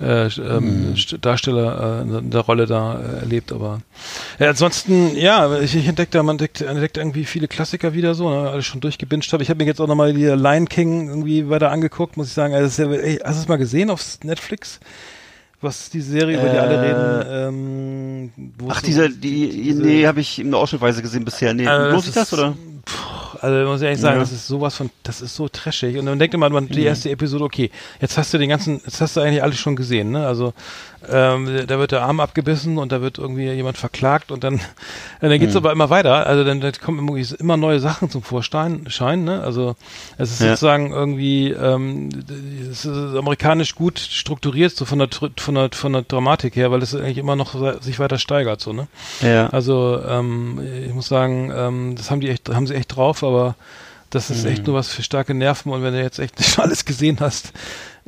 äh, 0.00 0.26
ähm, 0.26 0.94
St- 0.94 1.18
Darsteller 1.20 2.04
äh, 2.06 2.18
in 2.18 2.30
der 2.30 2.40
Rolle 2.42 2.66
da 2.66 3.00
äh, 3.00 3.18
erlebt, 3.20 3.52
aber 3.52 3.80
ja, 4.38 4.48
ansonsten, 4.50 5.16
ja, 5.16 5.58
ich, 5.60 5.74
ich 5.74 5.86
entdecke 5.88 6.10
da, 6.12 6.22
man 6.22 6.34
entdeckt, 6.34 6.60
entdeckt 6.60 6.96
irgendwie 6.98 7.24
viele 7.24 7.48
Klassiker 7.48 7.94
wieder 7.94 8.14
so, 8.14 8.30
ne, 8.30 8.50
alles 8.50 8.66
schon 8.66 8.80
durchgebinged 8.80 9.32
habe. 9.32 9.42
Ich 9.42 9.50
habe 9.50 9.58
mir 9.58 9.66
jetzt 9.68 9.80
auch 9.80 9.86
nochmal 9.88 10.12
die 10.14 10.24
Lion 10.26 10.68
King 10.68 11.08
irgendwie 11.08 11.48
weiter 11.50 11.70
angeguckt, 11.70 12.16
muss 12.16 12.28
ich 12.28 12.32
sagen. 12.32 12.54
Also, 12.54 12.84
ja, 12.84 12.90
ey, 12.92 13.16
hast 13.24 13.38
du 13.38 13.42
es 13.42 13.48
mal 13.48 13.56
gesehen 13.58 13.90
auf 13.90 14.18
Netflix? 14.22 14.78
Was 15.60 15.90
die 15.90 16.00
Serie, 16.02 16.38
über 16.40 16.50
die 16.50 16.56
alle 16.58 16.74
Äh, 16.74 16.78
reden, 16.78 17.26
ähm, 18.38 18.52
Ach, 18.68 18.76
es 18.76 18.82
diese, 18.84 19.08
so- 19.08 19.16
die, 19.16 19.48
diese- 19.50 19.82
nee, 19.82 20.06
habe 20.06 20.20
ich 20.20 20.38
in 20.38 20.52
der 20.52 20.60
Ausschnittweise 20.60 21.02
gesehen 21.02 21.24
bisher. 21.24 21.52
Nee, 21.52 21.66
also 21.66 21.90
lohnt 21.90 22.04
sich 22.04 22.14
das, 22.14 22.32
oder? 22.32 22.56
Puh, 22.88 23.38
also 23.40 23.68
muss 23.70 23.80
ich 23.80 23.84
ehrlich 23.86 24.00
sagen, 24.00 24.16
Ja. 24.16 24.20
das 24.20 24.32
ist 24.32 24.46
sowas 24.46 24.74
von, 24.76 24.88
das 25.02 25.20
ist 25.20 25.34
so 25.36 25.48
trashig. 25.48 25.98
Und 25.98 26.06
dann 26.06 26.18
denkt 26.18 26.36
man, 26.36 26.52
man 26.52 26.68
die 26.68 26.84
erste 26.84 27.10
Episode, 27.10 27.44
okay, 27.44 27.70
jetzt 28.00 28.16
hast 28.16 28.32
du 28.32 28.38
den 28.38 28.48
ganzen, 28.48 28.80
jetzt 28.84 29.00
hast 29.00 29.16
du 29.16 29.20
eigentlich 29.20 29.42
alles 29.42 29.58
schon 29.58 29.76
gesehen, 29.76 30.10
ne? 30.10 30.26
Also 30.26 30.54
ähm, 31.08 31.64
da 31.66 31.78
wird 31.78 31.92
der 31.92 32.02
Arm 32.02 32.20
abgebissen 32.20 32.78
und 32.78 32.90
da 32.92 33.00
wird 33.00 33.18
irgendwie 33.18 33.50
jemand 33.50 33.78
verklagt 33.78 34.32
und 34.32 34.42
dann, 34.44 34.60
dann 35.20 35.38
geht's 35.38 35.54
aber 35.56 35.70
immer 35.72 35.90
weiter. 35.90 36.26
Also 36.26 36.44
dann, 36.44 36.60
dann 36.60 36.72
kommen 36.82 37.16
immer 37.38 37.56
neue 37.56 37.80
Sachen 37.80 38.10
zum 38.10 38.22
Vorschein, 38.22 38.86
Schein, 38.88 39.24
ne? 39.24 39.42
Also 39.42 39.76
es 40.16 40.32
ist 40.32 40.40
Ja. 40.40 40.48
sozusagen 40.50 40.92
irgendwie, 40.92 41.50
ähm, 41.50 42.08
es 42.70 42.84
ist 42.84 43.16
amerikanisch 43.16 43.74
gut 43.74 43.98
strukturiert, 43.98 44.72
so 44.74 44.84
von 44.84 44.98
der, 44.98 45.08
von 45.36 45.54
der, 45.54 45.70
von 45.72 45.92
der 45.92 46.02
Dramatik 46.02 46.56
her, 46.56 46.70
weil 46.70 46.82
es 46.82 46.94
eigentlich 46.94 47.18
immer 47.18 47.36
noch 47.36 47.54
sich 47.82 47.98
weiter 47.98 48.18
steigert, 48.18 48.60
so, 48.60 48.72
ne? 48.72 48.88
Ja. 49.20 49.48
Also 49.50 50.00
ähm, 50.06 50.60
ich 50.86 50.94
muss 50.94 51.08
sagen, 51.08 51.52
ähm, 51.54 51.94
das 51.96 52.10
haben 52.10 52.20
die 52.20 52.28
echt, 52.30 52.48
haben 52.48 52.66
sie 52.66 52.74
echt 52.74 52.96
drauf, 52.96 53.22
aber 53.22 53.54
das 54.10 54.30
ist 54.30 54.44
Mhm. 54.44 54.50
echt 54.50 54.66
nur 54.66 54.74
was 54.74 54.88
für 54.88 55.02
starke 55.02 55.34
Nerven 55.34 55.70
und 55.70 55.82
wenn 55.82 55.92
du 55.92 56.00
jetzt 56.02 56.18
echt 56.18 56.38
nicht 56.38 56.58
alles 56.58 56.84
gesehen 56.86 57.18
hast, 57.20 57.52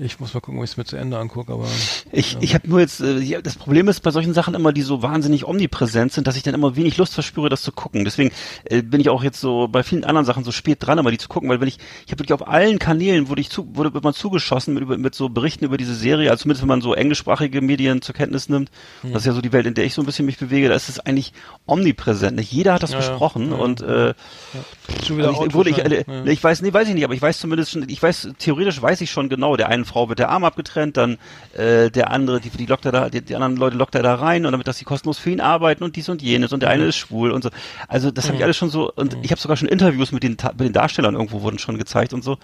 ich 0.02 0.18
muss 0.20 0.32
mal 0.34 0.40
gucken, 0.40 0.58
ob 0.58 0.64
ich 0.64 0.70
es 0.70 0.76
mir 0.76 0.84
zu 0.84 0.96
Ende 0.96 1.18
angucke, 1.18 1.52
aber 1.52 1.66
Ich, 2.12 2.36
ich 2.40 2.54
habe 2.54 2.68
nur 2.68 2.80
jetzt, 2.80 3.00
äh, 3.00 3.18
ja, 3.18 3.40
das 3.42 3.56
Problem 3.56 3.88
ist 3.88 4.00
bei 4.00 4.10
solchen 4.10 4.32
Sachen 4.34 4.54
immer, 4.54 4.72
die 4.72 4.82
so 4.82 5.02
wahnsinnig 5.02 5.44
omnipräsent 5.46 6.12
sind, 6.12 6.26
dass 6.26 6.36
ich 6.36 6.42
dann 6.42 6.54
immer 6.54 6.74
wenig 6.76 6.96
Lust 6.96 7.14
verspüre, 7.14 7.48
das 7.48 7.62
zu 7.62 7.70
gucken. 7.72 8.04
Deswegen 8.04 8.30
äh, 8.64 8.82
bin 8.82 9.00
ich 9.00 9.08
auch 9.10 9.22
jetzt 9.22 9.40
so 9.40 9.68
bei 9.68 9.82
vielen 9.82 10.04
anderen 10.04 10.24
Sachen 10.24 10.42
so 10.44 10.52
spät 10.52 10.78
dran, 10.80 10.98
immer 10.98 11.10
die 11.10 11.18
zu 11.18 11.28
gucken, 11.28 11.48
weil 11.50 11.60
wenn 11.60 11.68
ich, 11.68 11.78
ich 12.06 12.12
habe 12.12 12.20
wirklich 12.20 12.32
auf 12.32 12.48
allen 12.48 12.78
Kanälen 12.78 13.28
wurde 13.28 13.40
ich 13.40 13.50
zu, 13.50 13.76
wurde 13.76 13.92
wird 13.94 14.04
man 14.04 14.14
zugeschossen 14.14 14.74
mit, 14.74 14.82
über- 14.82 14.96
mit 14.98 15.14
so 15.14 15.28
Berichten 15.28 15.64
über 15.64 15.76
diese 15.76 15.94
Serie, 15.94 16.30
also 16.30 16.42
zumindest 16.42 16.62
wenn 16.62 16.68
man 16.68 16.80
so 16.80 16.94
englischsprachige 16.94 17.60
Medien 17.60 18.00
zur 18.02 18.14
Kenntnis 18.14 18.48
nimmt. 18.48 18.70
Hm. 19.02 19.12
Das 19.12 19.22
ist 19.22 19.26
ja 19.26 19.32
so 19.32 19.40
die 19.40 19.52
Welt, 19.52 19.66
in 19.66 19.74
der 19.74 19.84
ich 19.84 19.94
so 19.94 20.02
ein 20.02 20.06
bisschen 20.06 20.26
mich 20.26 20.38
bewege, 20.38 20.68
da 20.68 20.74
ist 20.74 20.88
es 20.88 20.98
eigentlich 21.00 21.32
omnipräsent. 21.66 22.36
Nicht 22.36 22.52
jeder 22.52 22.74
hat 22.74 22.82
das 22.82 22.92
Ja, 22.92 23.00
ja. 23.00 23.08
besprochen 23.08 23.50
Ja, 23.50 23.56
ja. 23.56 23.62
und 23.62 23.80
äh, 23.82 24.14
schon 25.06 25.18
wieder 25.18 25.28
also 25.28 25.46
ich, 25.46 25.54
wurde 25.54 25.70
ich, 25.70 25.78
äh, 25.78 26.04
ja. 26.06 26.24
ich 26.24 26.42
weiß, 26.42 26.62
nee, 26.62 26.72
weiß 26.72 26.88
ich 26.88 26.94
nicht, 26.94 27.04
aber 27.04 27.14
ich 27.14 27.22
weiß 27.22 27.38
zumindest 27.38 27.72
schon, 27.72 27.88
ich 27.88 28.02
weiß, 28.02 28.30
theoretisch 28.38 28.80
weiß 28.80 29.00
ich 29.02 29.10
schon 29.10 29.28
genau, 29.28 29.56
der 29.56 29.68
einen 29.68 29.84
Frau 29.90 30.08
wird 30.08 30.18
der 30.20 30.28
Arm 30.30 30.44
abgetrennt, 30.44 30.96
dann 30.96 31.18
äh, 31.56 31.90
der 31.90 32.10
andere, 32.10 32.40
die, 32.40 32.50
die 32.50 32.66
lockt 32.66 32.84
er 32.86 32.92
da, 32.92 33.08
die, 33.10 33.20
die 33.22 33.34
anderen 33.34 33.56
Leute 33.56 33.76
lockt 33.76 33.94
er 33.94 34.02
da 34.02 34.14
rein 34.14 34.46
und 34.46 34.52
damit, 34.52 34.66
dass 34.68 34.78
sie 34.78 34.84
kostenlos 34.84 35.18
für 35.18 35.30
ihn 35.30 35.40
arbeiten 35.40 35.82
und 35.84 35.96
dies 35.96 36.08
und 36.08 36.22
jenes 36.22 36.52
und 36.52 36.62
der 36.62 36.70
eine 36.70 36.84
ist 36.84 36.96
schwul 36.96 37.30
und 37.32 37.42
so. 37.42 37.50
Also 37.88 38.10
das 38.10 38.26
habe 38.28 38.36
ich 38.36 38.44
alles 38.44 38.56
schon 38.56 38.70
so 38.70 38.92
und 38.92 39.16
ich 39.22 39.30
habe 39.32 39.40
sogar 39.40 39.56
schon 39.56 39.68
Interviews 39.68 40.12
mit 40.12 40.22
den, 40.22 40.36
mit 40.52 40.60
den 40.60 40.72
Darstellern 40.72 41.14
irgendwo 41.14 41.42
wurden 41.42 41.58
schon 41.58 41.76
gezeigt 41.78 42.12
und 42.14 42.22
so, 42.24 42.38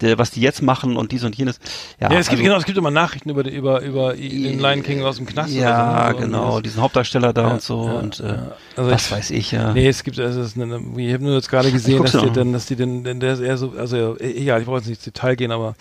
der, 0.00 0.18
was 0.18 0.30
die 0.30 0.40
jetzt 0.40 0.62
machen 0.62 0.96
und 0.96 1.12
dies 1.12 1.24
und 1.24 1.36
jenes. 1.36 1.60
Ja, 2.00 2.10
Ja, 2.12 2.18
es 2.18 2.28
gibt 2.28 2.40
also, 2.40 2.44
genau, 2.44 2.56
es 2.58 2.64
gibt 2.64 2.78
immer 2.78 2.90
Nachrichten 2.90 3.30
über 3.30 3.44
über 3.48 3.82
über 3.82 4.14
den 4.14 4.58
Lion 4.58 4.82
King 4.82 5.02
aus 5.02 5.16
dem 5.16 5.26
Knast. 5.26 5.52
ja, 5.52 6.08
so, 6.12 6.18
ne? 6.18 6.24
genau, 6.24 6.60
diesen 6.60 6.80
Hauptdarsteller 6.82 7.32
da 7.32 7.42
Ja, 7.42 7.52
und 7.54 7.62
so 7.62 7.84
ja, 7.86 7.92
und 7.94 8.20
äh. 8.20 8.34
Also 8.76 8.90
was 8.90 9.06
ich- 9.06 9.12
weiß 9.12 9.30
ich, 9.32 9.52
ja. 9.52 9.72
Nee, 9.72 9.88
es 9.88 10.04
gibt, 10.04 10.18
also 10.18 10.40
es 10.40 10.48
ist 10.48 10.60
eine, 10.60 10.80
ich 10.96 11.12
habe 11.12 11.24
nur 11.24 11.34
jetzt 11.34 11.50
gerade 11.50 11.70
gesehen, 11.72 12.02
dass 12.02 12.12
die 12.12 12.30
dann, 12.32 12.52
dass 12.52 12.66
die 12.66 12.76
denn, 12.76 13.04
denn 13.04 13.20
der 13.20 13.32
ist 13.34 13.40
eher 13.40 13.56
so, 13.58 13.74
also 13.76 14.16
äh, 14.18 14.32
egal, 14.40 14.60
ich 14.60 14.66
brauche 14.66 14.76
jetzt 14.78 14.86
nicht 14.88 14.98
ins 14.98 15.04
Detail 15.04 15.34
gehen, 15.36 15.50
aber 15.50 15.74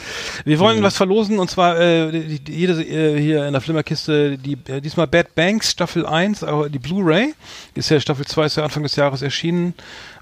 wir 0.45 0.57
Mhm. 0.57 0.59
Was 0.87 0.97
verlosen 0.97 1.37
und 1.37 1.49
zwar 1.49 1.79
äh, 1.79 2.09
jede 2.47 2.81
äh, 2.81 3.19
hier 3.19 3.45
in 3.45 3.51
der 3.51 3.61
Flimmerkiste, 3.61 4.37
die 4.37 4.57
äh, 4.69 4.79
diesmal 4.79 5.05
Bad 5.05 5.35
Banks 5.35 5.71
Staffel 5.71 6.05
1, 6.05 6.43
aber 6.43 6.69
die 6.69 6.79
Blu-ray 6.79 7.33
ist 7.75 7.89
ja 7.89 7.99
Staffel 7.99 8.25
2 8.25 8.45
ist 8.45 8.55
ja 8.57 8.63
Anfang 8.63 8.83
des 8.83 8.95
Jahres 8.95 9.21
erschienen 9.21 9.73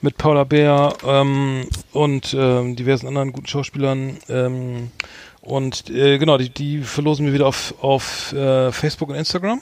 mit 0.02 0.18
Paula 0.18 0.44
Bär 0.44 0.94
ähm, 1.06 1.68
und 1.94 2.36
ähm, 2.38 2.76
diversen 2.76 3.08
anderen 3.08 3.32
guten 3.32 3.48
Schauspielern. 3.48 4.18
Ähm, 4.28 4.92
und 5.42 5.92
äh, 5.92 6.18
genau, 6.18 6.40
die, 6.40 6.50
die 6.50 6.80
verlosen 6.80 7.28
wir 7.28 7.34
wieder 7.34 7.46
auf, 7.46 7.76
auf 7.82 8.34
äh, 8.34 8.72
Facebook 8.72 9.10
und 9.10 9.16
Instagram. 9.16 9.62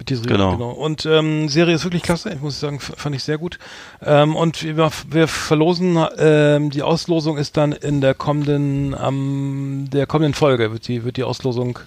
Mit 0.00 0.08
dieser, 0.08 0.22
Genau. 0.24 0.52
genau. 0.52 0.70
Und 0.70 1.04
ähm, 1.04 1.48
Serie 1.50 1.74
ist 1.74 1.84
wirklich 1.84 2.02
klasse, 2.02 2.30
ich 2.32 2.40
muss 2.40 2.58
sagen, 2.58 2.80
fand 2.80 3.14
ich 3.14 3.22
sehr 3.22 3.36
gut. 3.36 3.58
Ähm, 4.02 4.34
und 4.34 4.62
wir, 4.64 4.90
wir 5.10 5.28
verlosen, 5.28 5.98
ähm, 6.16 6.70
die 6.70 6.82
Auslosung 6.82 7.36
ist 7.36 7.56
dann 7.58 7.72
in 7.72 8.00
der 8.00 8.14
kommenden, 8.14 8.94
am 8.94 9.88
der 9.92 10.06
kommenden 10.06 10.32
Folge 10.32 10.72
wird 10.72 10.88
die, 10.88 11.04
wird 11.04 11.18
die 11.18 11.22
Auslosung 11.24 11.78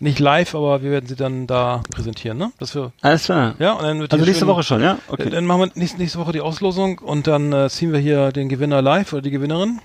nicht 0.00 0.18
live, 0.18 0.56
aber 0.56 0.82
wir 0.82 0.90
werden 0.90 1.06
sie 1.06 1.14
dann 1.14 1.46
da 1.46 1.82
präsentieren, 1.90 2.36
ne? 2.36 2.50
Dass 2.58 2.74
wir, 2.74 2.92
Alles 3.00 3.24
klar. 3.26 3.54
ja, 3.60 3.72
und 3.74 3.84
dann 3.84 4.00
wird 4.00 4.12
Also 4.12 4.24
nächste 4.26 4.40
schön- 4.40 4.48
Woche 4.48 4.62
schon, 4.64 4.82
ja? 4.82 4.98
Okay. 5.08 5.30
Dann 5.30 5.46
machen 5.46 5.60
wir 5.60 5.70
nächste, 5.76 5.98
nächste 5.98 6.18
Woche 6.18 6.32
die 6.32 6.40
Auslosung 6.40 6.98
und 6.98 7.28
dann 7.28 7.52
äh, 7.52 7.70
ziehen 7.70 7.92
wir 7.92 8.00
hier 8.00 8.32
den 8.32 8.48
Gewinner 8.48 8.82
live 8.82 9.12
oder 9.12 9.22
die 9.22 9.30
Gewinnerin. 9.30 9.78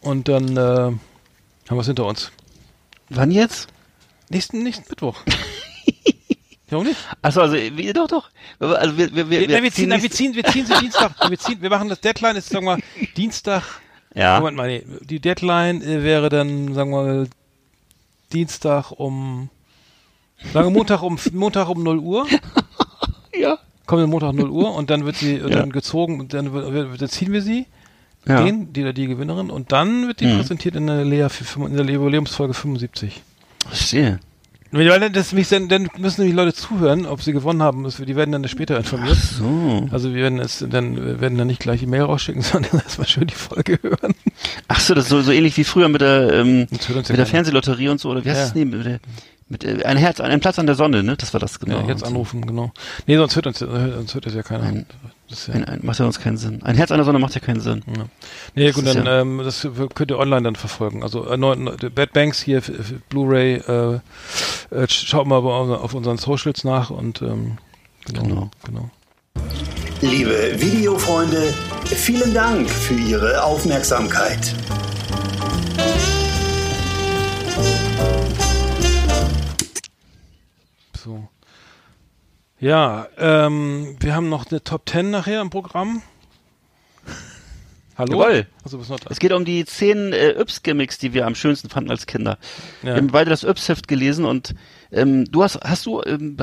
Und 0.00 0.26
dann 0.28 0.56
äh, 0.56 0.60
haben 0.60 0.96
wir 1.68 1.80
es 1.80 1.86
hinter 1.86 2.06
uns. 2.06 2.32
Wann 3.10 3.30
jetzt? 3.30 3.68
Nächsten, 4.30 4.62
nächsten 4.62 4.86
Mittwoch. 4.88 5.18
Warum 6.72 6.86
nicht? 6.86 6.98
Achso, 7.22 7.40
also 7.42 7.54
wie, 7.56 7.92
doch, 7.92 8.08
doch. 8.08 8.30
Also 8.58 8.96
wir, 8.98 9.14
wir, 9.14 9.30
wir, 9.30 9.40
Wir, 9.42 9.48
nein, 9.48 9.62
wir, 9.62 9.72
ziehen, 9.72 9.88
nein, 9.88 10.02
wir, 10.02 10.10
ziehen, 10.10 10.34
wir 10.34 10.44
ziehen 10.44 10.66
sie 10.66 10.74
Dienstag. 10.80 11.12
Wir, 11.28 11.38
ziehen, 11.38 11.60
wir 11.60 11.70
machen 11.70 11.88
das 11.88 12.00
Deadline 12.00 12.36
ist, 12.36 12.48
sagen 12.48 12.64
wir 12.66 12.76
mal, 12.76 12.82
Dienstag. 13.16 13.62
Ja. 14.14 14.38
Moment 14.40 14.56
mal, 14.56 14.66
nee, 14.68 14.84
die 15.02 15.20
Deadline 15.20 15.82
äh, 15.82 16.02
wäre 16.02 16.28
dann, 16.28 16.74
sagen 16.74 16.90
wir 16.90 17.02
mal, 17.02 17.28
Dienstag 18.32 18.90
um, 18.92 19.48
sagen 20.52 20.66
wir 20.66 20.70
Montag 20.70 21.02
um, 21.02 21.18
Montag 21.32 21.68
um 21.68 21.82
0 21.82 21.98
Uhr. 21.98 22.26
Ja. 23.34 23.58
Kommenden 23.86 24.10
Montag 24.10 24.32
0 24.34 24.50
Uhr 24.50 24.74
und 24.74 24.90
dann 24.90 25.04
wird 25.04 25.16
sie 25.16 25.36
Ja. 25.36 25.48
dann 25.48 25.70
gezogen 25.72 26.20
und 26.20 26.32
dann, 26.34 26.52
wird- 26.52 27.00
dann 27.00 27.08
ziehen 27.08 27.32
wir 27.32 27.42
sie, 27.42 27.66
Ja. 28.26 28.42
den, 28.42 28.72
die 28.72 28.82
oder 28.82 28.92
die 28.92 29.06
Gewinnerin 29.08 29.50
und 29.50 29.72
dann 29.72 30.06
wird 30.06 30.20
die 30.20 30.26
Mhm. 30.26 30.38
präsentiert 30.38 30.76
in 30.76 30.86
der 30.86 31.04
Lea, 31.04 31.28
für 31.28 31.66
in 31.66 31.76
der 31.76 31.84
Jubiläumsfolge 31.86 32.54
75. 32.54 33.22
Verstehe. 33.66 34.20
Weil 34.72 35.00
dann, 35.00 35.12
das 35.12 35.32
mich, 35.32 35.48
dann, 35.50 35.68
dann 35.68 35.88
müssen 35.98 36.24
die 36.24 36.32
Leute 36.32 36.54
zuhören, 36.54 37.04
ob 37.06 37.22
sie 37.22 37.32
gewonnen 37.32 37.62
haben. 37.62 37.86
Die 37.88 38.16
werden 38.16 38.32
dann 38.32 38.48
später 38.48 38.76
informiert. 38.78 39.16
So. 39.18 39.86
Also 39.90 40.14
wir 40.14 40.22
werden 40.22 40.38
es 40.40 40.64
dann 40.68 41.20
werden 41.20 41.36
dann 41.36 41.46
nicht 41.46 41.60
gleich 41.60 41.82
E-Mail 41.82 42.02
rausschicken, 42.02 42.40
sondern 42.42 42.80
erstmal 42.80 43.06
schön 43.06 43.26
die 43.26 43.34
Folge 43.34 43.78
hören. 43.82 44.14
Ach 44.68 44.80
so, 44.80 44.94
das 44.94 45.04
ist 45.04 45.10
so, 45.10 45.20
so 45.22 45.30
ähnlich 45.30 45.56
wie 45.58 45.64
früher 45.64 45.88
mit 45.88 46.00
der, 46.00 46.32
ähm, 46.32 46.66
mit 46.70 46.88
der 46.88 47.02
keiner. 47.02 47.26
Fernsehlotterie 47.26 47.88
und 47.90 48.00
so, 48.00 48.10
oder 48.10 48.24
wie 48.24 48.30
heißt 48.30 48.38
Ja. 48.40 48.44
das? 48.46 48.54
Nee, 48.54 48.64
mit, 48.64 48.84
der- 48.86 49.00
mit 49.48 49.64
äh, 49.64 49.84
ein 49.84 49.98
Herz, 49.98 50.18
ein 50.20 50.40
Platz 50.40 50.58
an 50.58 50.64
der 50.66 50.74
Sonne, 50.74 51.02
ne? 51.02 51.16
Das 51.18 51.34
war 51.34 51.40
das 51.40 51.60
genau. 51.60 51.80
Ja, 51.80 51.88
jetzt 51.88 52.04
anrufen, 52.04 52.46
genau. 52.46 52.72
Nee, 53.06 53.16
sonst 53.18 53.36
hört 53.36 53.46
uns, 53.46 53.58
sonst 53.58 54.14
hört 54.14 54.24
das 54.24 54.34
ja 54.34 54.42
keiner. 54.42 54.64
Nein. 54.64 54.86
Das 55.32 55.46
ja, 55.46 55.54
Ein, 55.54 55.64
ein, 55.64 55.80
macht 55.82 55.98
ja 55.98 56.04
sonst 56.04 56.20
keinen 56.20 56.36
Sinn. 56.36 56.62
Ein 56.62 56.76
Herz 56.76 56.92
einer 56.92 57.04
Sonne 57.04 57.18
macht 57.18 57.34
ja 57.34 57.40
keinen 57.40 57.60
Sinn. 57.60 57.82
ja. 57.86 58.04
Nee, 58.54 58.70
gut, 58.72 58.84
ist 58.84 58.94
dann 58.94 59.06
ja- 59.06 59.20
ähm, 59.22 59.40
das 59.42 59.66
könnt 59.94 60.10
ihr 60.10 60.18
online 60.18 60.42
dann 60.42 60.56
verfolgen. 60.56 61.02
Also 61.02 61.26
äh, 61.26 61.38
neu, 61.38 61.54
neu, 61.56 61.74
Bad 61.94 62.12
Banks 62.12 62.42
hier, 62.42 62.60
Blu-ray, 63.08 63.54
äh, 63.66 64.00
äh, 64.70 64.86
schaut 64.88 65.26
mal 65.26 65.36
auf, 65.38 65.80
auf 65.84 65.94
unseren 65.94 66.18
Socials 66.18 66.64
nach 66.64 66.90
und 66.90 67.22
ähm, 67.22 67.56
genau. 68.04 68.22
Genau. 68.22 68.50
genau. 68.66 68.90
Liebe 70.02 70.60
Videofreunde, 70.60 71.54
vielen 71.86 72.34
Dank 72.34 72.68
für 72.68 72.94
Ihre 72.94 73.42
Aufmerksamkeit. 73.42 74.54
So. 81.02 81.31
Ja, 82.62 83.08
ähm, 83.18 83.96
wir 83.98 84.14
haben 84.14 84.28
noch 84.28 84.48
eine 84.48 84.62
Top 84.62 84.88
10 84.88 85.10
nachher 85.10 85.40
im 85.40 85.50
Programm. 85.50 86.00
Hallo? 87.98 88.22
Jawohl. 88.22 88.46
Also, 88.62 88.78
bist 88.78 88.88
noch 88.88 89.00
da? 89.00 89.10
Es 89.10 89.18
geht 89.18 89.32
um 89.32 89.44
die 89.44 89.64
zehn 89.64 90.12
äh, 90.12 90.40
Yps-Gimmicks, 90.40 90.96
die 90.98 91.12
wir 91.12 91.26
am 91.26 91.34
schönsten 91.34 91.70
fanden 91.70 91.90
als 91.90 92.06
Kinder. 92.06 92.38
Ja. 92.82 92.90
Wir 92.90 92.96
haben 92.98 93.08
beide 93.08 93.30
das 93.30 93.42
Yps-Heft 93.42 93.88
gelesen 93.88 94.24
und 94.24 94.54
ähm, 94.92 95.24
du 95.30 95.42
hast, 95.42 95.58
hast 95.62 95.86
du, 95.86 96.02
ähm, 96.04 96.36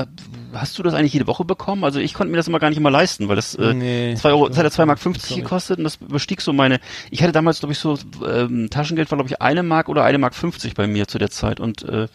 hast 0.52 0.78
du 0.78 0.82
das 0.82 0.94
eigentlich 0.94 1.12
jede 1.12 1.26
Woche 1.26 1.44
bekommen? 1.44 1.84
Also 1.84 2.00
ich 2.00 2.14
konnte 2.14 2.30
mir 2.30 2.36
das 2.36 2.48
immer 2.48 2.58
gar 2.58 2.68
nicht 2.68 2.78
immer 2.78 2.90
leisten, 2.90 3.28
weil 3.28 3.36
das 3.36 3.54
äh, 3.54 3.72
Nee, 3.72 4.14
zwei 4.16 4.30
Euro, 4.30 4.48
das 4.48 4.58
hat 4.58 4.64
ja 4.64 4.70
zwei 4.70 4.86
Mark 4.86 4.98
glaub 4.98 5.14
50 5.14 5.30
nicht. 5.36 5.44
gekostet 5.44 5.78
und 5.78 5.84
das 5.84 5.96
überstieg 5.96 6.40
so 6.40 6.52
meine. 6.52 6.80
Ich 7.10 7.22
hatte 7.22 7.32
damals, 7.32 7.60
glaube 7.60 7.72
ich, 7.72 7.78
so 7.78 7.96
ähm, 8.26 8.68
Taschengeld 8.70 9.10
war, 9.10 9.16
glaube 9.18 9.30
ich, 9.30 9.40
eine 9.40 9.62
Mark 9.62 9.88
oder 9.88 10.04
eine 10.04 10.18
Mark 10.18 10.34
50 10.34 10.74
bei 10.74 10.86
mir 10.86 11.06
zu 11.06 11.18
der 11.18 11.30
Zeit 11.30 11.60
und 11.60 11.82
äh, 11.84 12.08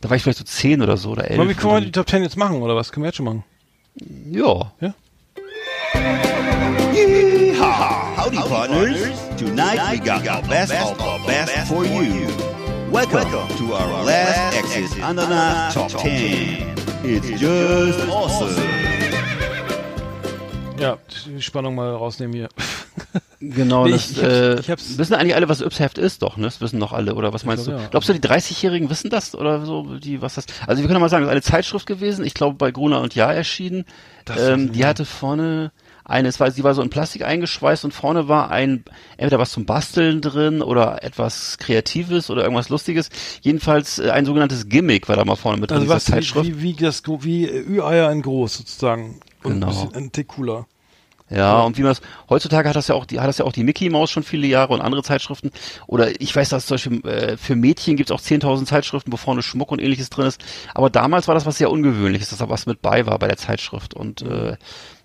da 0.00 0.10
war 0.10 0.16
ich 0.16 0.22
vielleicht 0.22 0.38
so 0.38 0.44
zehn 0.44 0.82
oder 0.82 0.96
so 0.96 1.10
oder 1.10 1.28
elf. 1.30 1.38
Wollen 1.38 1.48
wir, 1.48 1.54
können 1.54 1.72
wir 1.74 1.80
die 1.80 1.92
Top 1.92 2.08
10 2.08 2.22
jetzt 2.22 2.36
machen, 2.36 2.60
oder 2.62 2.74
was? 2.74 2.90
Können 2.92 3.04
wir 3.04 3.08
jetzt 3.08 3.16
schon 3.16 3.26
machen? 3.26 3.44
ja. 4.30 4.72
Ja? 4.80 4.94
Yeehaw! 6.92 8.16
Howdy, 8.16 8.36
partners. 8.36 8.98
Tonight 9.36 9.78
we 9.92 9.98
got 9.98 10.26
our 10.26 10.42
best 10.48 10.72
of 10.72 11.00
our 11.00 11.18
best 11.26 11.68
for 11.68 11.84
you. 11.84 12.57
Welcome 12.90 13.30
to 13.58 13.74
our 13.74 14.04
last 14.04 14.56
Exit 14.56 15.02
Ananas 15.02 15.74
Top 15.74 15.88
10. 15.90 16.74
It's 17.04 17.28
just 17.40 18.08
awesome. 18.08 18.54
Ja, 20.78 20.96
die 21.26 21.42
Spannung 21.42 21.74
mal 21.74 21.90
rausnehmen 21.94 22.34
hier. 22.34 22.48
Genau, 23.40 23.84
Nee, 23.84 23.92
das, 23.92 24.10
ich- 24.10 24.16
ich 24.18 24.24
hab's- 24.24 24.32
äh, 24.32 24.60
ich 24.60 24.70
hab's- 24.70 24.98
wissen 24.98 25.14
eigentlich 25.14 25.36
alle, 25.36 25.48
was 25.48 25.60
Yps-Heft 25.60 25.96
ist, 25.96 26.22
doch, 26.22 26.36
ne? 26.36 26.46
Das 26.46 26.60
wissen 26.60 26.80
doch 26.80 26.92
alle, 26.92 27.14
oder 27.14 27.32
was 27.32 27.44
meinst 27.44 27.66
glaub, 27.66 27.76
du? 27.76 27.82
ja. 27.84 27.88
Glaubst 27.88 28.08
du, 28.08 28.12
die 28.12 28.18
30-Jährigen 28.20 28.90
wissen 28.90 29.10
das 29.10 29.32
oder 29.36 29.64
so, 29.64 29.96
die, 29.96 30.20
was 30.20 30.34
das? 30.34 30.46
Also 30.66 30.82
wir 30.82 30.88
können 30.88 31.00
mal 31.00 31.08
sagen, 31.08 31.22
das 31.24 31.28
ist 31.30 31.32
eine 31.32 31.42
Zeitschrift 31.42 31.86
gewesen, 31.86 32.24
ich 32.24 32.34
glaube 32.34 32.56
bei 32.56 32.72
Gruner 32.72 33.00
und 33.00 33.14
Jahr 33.14 33.32
erschienen. 33.32 33.84
Ähm, 34.36 34.72
die 34.72 34.84
hatte 34.84 35.04
vorne 35.04 35.70
eine, 36.08 36.26
es 36.28 36.40
war, 36.40 36.50
sie 36.50 36.64
war 36.64 36.74
so 36.74 36.82
in 36.82 36.90
Plastik 36.90 37.22
eingeschweißt 37.24 37.84
und 37.84 37.92
vorne 37.92 38.26
war 38.26 38.50
ein, 38.50 38.82
entweder 39.18 39.38
was 39.38 39.52
zum 39.52 39.66
Basteln 39.66 40.20
drin 40.20 40.62
oder 40.62 41.04
etwas 41.04 41.58
Kreatives 41.58 42.30
oder 42.30 42.42
irgendwas 42.42 42.70
Lustiges. 42.70 43.10
Jedenfalls 43.42 43.98
äh, 44.00 44.10
ein 44.10 44.24
sogenanntes 44.24 44.68
Gimmick 44.68 45.08
war 45.08 45.16
da 45.16 45.24
mal 45.24 45.36
vorne 45.36 45.60
mit 45.60 45.70
drin, 45.70 45.80
Also 45.80 45.90
was 45.90 46.06
Zeitschrift. 46.06 46.46
wie, 46.48 46.62
wie, 46.62 46.72
das 46.74 47.02
wie 47.06 47.44
äh, 47.44 47.60
Ü-Eier 47.60 48.10
in 48.10 48.22
groß 48.22 48.56
sozusagen. 48.56 49.20
Und 49.44 49.52
Genau. 49.54 49.66
ein 49.68 49.72
bisschen 49.72 49.94
ein 49.94 50.10
Tick 50.12 50.28
cooler. 50.28 50.66
Ja, 51.30 51.60
und 51.60 51.76
wie 51.76 51.82
man 51.82 51.90
das, 51.90 52.00
heutzutage 52.30 52.70
hat 52.70 52.76
das 52.76 52.88
ja 52.88 52.94
auch 52.94 53.04
die, 53.04 53.20
hat 53.20 53.28
das 53.28 53.36
ja 53.36 53.44
auch 53.44 53.52
die 53.52 53.62
Mickey 53.62 53.90
Maus 53.90 54.10
schon 54.10 54.22
viele 54.22 54.46
Jahre 54.46 54.72
und 54.72 54.80
andere 54.80 55.02
Zeitschriften. 55.02 55.50
Oder 55.86 56.18
ich 56.22 56.34
weiß, 56.34 56.48
dass 56.48 56.64
zum 56.64 56.76
Beispiel 56.76 57.06
äh, 57.06 57.36
für 57.36 57.54
Mädchen 57.54 57.96
gibt 57.96 58.08
es 58.08 58.14
auch 58.16 58.20
10.000 58.22 58.64
Zeitschriften, 58.64 59.12
wo 59.12 59.18
vorne 59.18 59.42
Schmuck 59.42 59.70
und 59.70 59.78
ähnliches 59.78 60.08
drin 60.08 60.24
ist. 60.26 60.40
Aber 60.74 60.88
damals 60.88 61.28
war 61.28 61.34
das 61.34 61.44
was 61.44 61.58
sehr 61.58 61.70
Ungewöhnliches, 61.70 62.30
dass 62.30 62.38
da 62.38 62.48
was 62.48 62.64
mit 62.64 62.80
bei 62.80 63.04
war 63.04 63.18
bei 63.18 63.28
der 63.28 63.36
Zeitschrift. 63.36 63.92
Und 63.92 64.22
äh, 64.22 64.56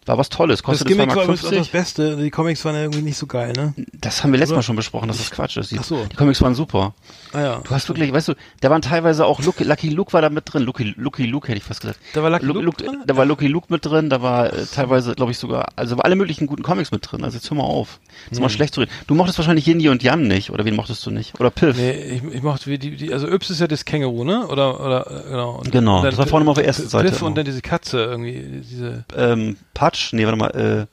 war 0.07 0.17
was 0.17 0.29
Tolles. 0.29 0.59
Das 0.59 0.63
Kostet 0.63 0.87
Gimmick 0.87 1.09
2,50 1.09 1.15
war 1.15 1.23
übrigens 1.23 1.45
auch 1.45 1.51
das 1.51 1.67
Beste. 1.67 2.17
Die 2.17 2.29
Comics 2.29 2.63
waren 2.65 2.75
ja 2.75 2.81
irgendwie 2.81 3.01
nicht 3.01 3.17
so 3.17 3.27
geil, 3.27 3.53
ne? 3.53 3.73
Das 3.93 4.23
haben 4.23 4.31
wir 4.31 4.39
letztes 4.39 4.51
Oder? 4.51 4.57
Mal 4.59 4.63
schon 4.63 4.75
besprochen, 4.75 5.07
dass 5.07 5.17
das 5.17 5.31
Quatsch 5.31 5.57
ist. 5.57 5.71
Die, 5.71 5.79
Ach 5.79 5.83
so. 5.83 6.05
die 6.05 6.15
Comics 6.15 6.41
waren 6.41 6.55
super. 6.55 6.93
Ah 7.33 7.41
ja. 7.41 7.61
Du 7.63 7.71
hast 7.71 7.87
wirklich, 7.89 8.13
weißt 8.13 8.27
du, 8.29 8.33
da 8.61 8.69
waren 8.69 8.81
teilweise 8.81 9.25
auch 9.25 9.41
Lucky, 9.43 9.63
Lucky 9.63 9.89
Luke 9.89 10.13
war 10.13 10.21
da 10.21 10.29
mit 10.29 10.53
drin. 10.53 10.63
Lucky, 10.63 10.93
Lucky 10.97 11.25
Luke 11.25 11.47
hätte 11.47 11.57
ich 11.57 11.63
fast 11.63 11.81
gesagt. 11.81 11.99
Da 12.13 12.21
war 12.23 12.29
Lucky 12.29 12.45
Lu- 12.45 12.61
Luke 12.61 12.83
drin? 12.83 13.03
Da 13.07 13.17
war 13.17 13.25
Lucky 13.25 13.47
Luke 13.47 13.67
mit 13.69 13.83
drin, 13.85 14.09
da 14.09 14.21
war 14.21 14.53
äh, 14.53 14.65
teilweise, 14.65 15.15
glaube 15.15 15.31
ich, 15.31 15.37
sogar, 15.37 15.65
also 15.75 15.97
alle 15.97 16.15
möglichen 16.15 16.45
guten 16.47 16.63
Comics 16.63 16.91
mit 16.91 17.11
drin. 17.11 17.23
Also 17.23 17.37
jetzt 17.37 17.49
hör 17.49 17.57
mal 17.57 17.63
auf. 17.63 17.99
Jetzt 18.25 18.37
Hm. 18.37 18.43
mal 18.43 18.49
schlecht 18.49 18.73
zu 18.75 18.81
reden. 18.81 18.91
Du 19.07 19.15
mochtest 19.15 19.37
wahrscheinlich 19.39 19.65
Yindi 19.65 19.89
und 19.89 20.03
Jan 20.03 20.27
nicht, 20.27 20.51
oder 20.51 20.63
wen 20.65 20.75
mochtest 20.75 21.05
du 21.05 21.11
nicht? 21.11 21.39
Oder 21.39 21.49
Piff? 21.49 21.75
Nee, 21.75 21.91
ich, 21.91 22.23
ich 22.35 22.41
mochte 22.43 22.69
wie 22.69 22.77
die, 22.77 22.95
die, 22.95 23.11
also 23.13 23.27
Yps 23.27 23.49
ist 23.49 23.59
ja 23.59 23.67
das 23.67 23.85
Känguru, 23.85 24.23
ne? 24.23 24.47
Oder, 24.47 24.79
oder, 24.79 25.09
äh, 25.25 25.29
genau. 25.31 25.55
Und 25.57 25.71
Genau, 25.71 26.03
das 26.03 26.17
war 26.17 26.27
vorne 26.27 26.45
mal 26.45 26.51
auf 26.51 26.57
der 26.57 26.65
ersten 26.67 26.83
Piff 26.83 26.91
Seite 26.91 27.09
Piff 27.09 27.21
und 27.23 27.35
dann 27.35 27.45
diese 27.45 27.61
Katze 27.61 27.97
irgendwie, 28.03 28.61
diese, 28.63 29.05
Ähm, 29.17 29.57
Patsch? 29.73 30.13
Nee, 30.13 30.25
warte 30.25 30.37
mal, 30.37 30.49
äh, 30.49 30.85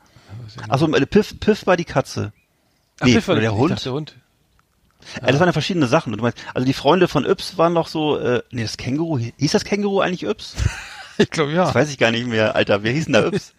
achso, 0.70 0.86
äh, 0.94 1.06
Piff, 1.06 1.38
Piff 1.38 1.66
war 1.66 1.76
die 1.76 1.84
Katze. 1.84 2.32
Ach, 3.00 3.06
Nee, 3.06 3.14
Piff 3.14 3.28
war 3.28 3.34
oder 3.34 3.42
der 3.42 3.50
ich 3.52 3.56
Hund? 3.56 3.70
dachte, 3.72 3.84
der 3.84 3.92
Hund. 3.92 4.14
Äh, 5.22 5.30
das 5.32 5.38
waren 5.40 5.48
ja 5.48 5.52
verschiedene 5.52 5.86
Sachen. 5.86 6.14
Meinst, 6.16 6.38
also 6.54 6.64
die 6.66 6.72
Freunde 6.72 7.08
von 7.08 7.24
Yps 7.24 7.58
waren 7.58 7.72
noch 7.72 7.88
so, 7.88 8.18
äh, 8.18 8.42
nee, 8.50 8.62
das 8.62 8.76
Känguru, 8.76 9.18
hieß 9.18 9.52
das 9.52 9.64
Känguru 9.64 10.00
eigentlich 10.00 10.24
Yps? 10.24 10.54
Ich 11.18 11.28
glaube, 11.28 11.52
ja. 11.52 11.64
Das 11.64 11.74
weiß 11.74 11.90
ich 11.90 11.98
gar 11.98 12.10
nicht 12.12 12.26
mehr, 12.26 12.56
Alter. 12.56 12.82
Wer 12.82 12.92
hieß 12.92 13.04
denn 13.04 13.12
da 13.12 13.26
Yps? 13.26 13.52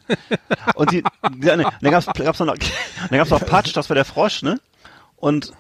Und 0.74 0.92
die, 0.92 1.04
ja, 1.44 1.56
ne, 1.56 1.72
dann 1.80 1.92
gab's, 1.92 2.08
gab's 2.08 2.40
noch, 2.40 2.48
dann 2.48 2.58
gab's 3.20 3.30
noch 3.30 3.40
Patsch, 3.46 3.76
das 3.78 3.88
war 3.88 3.94
der 3.94 4.04
Frosch, 4.06 4.42
ne? 4.42 4.60
Und 5.16 5.54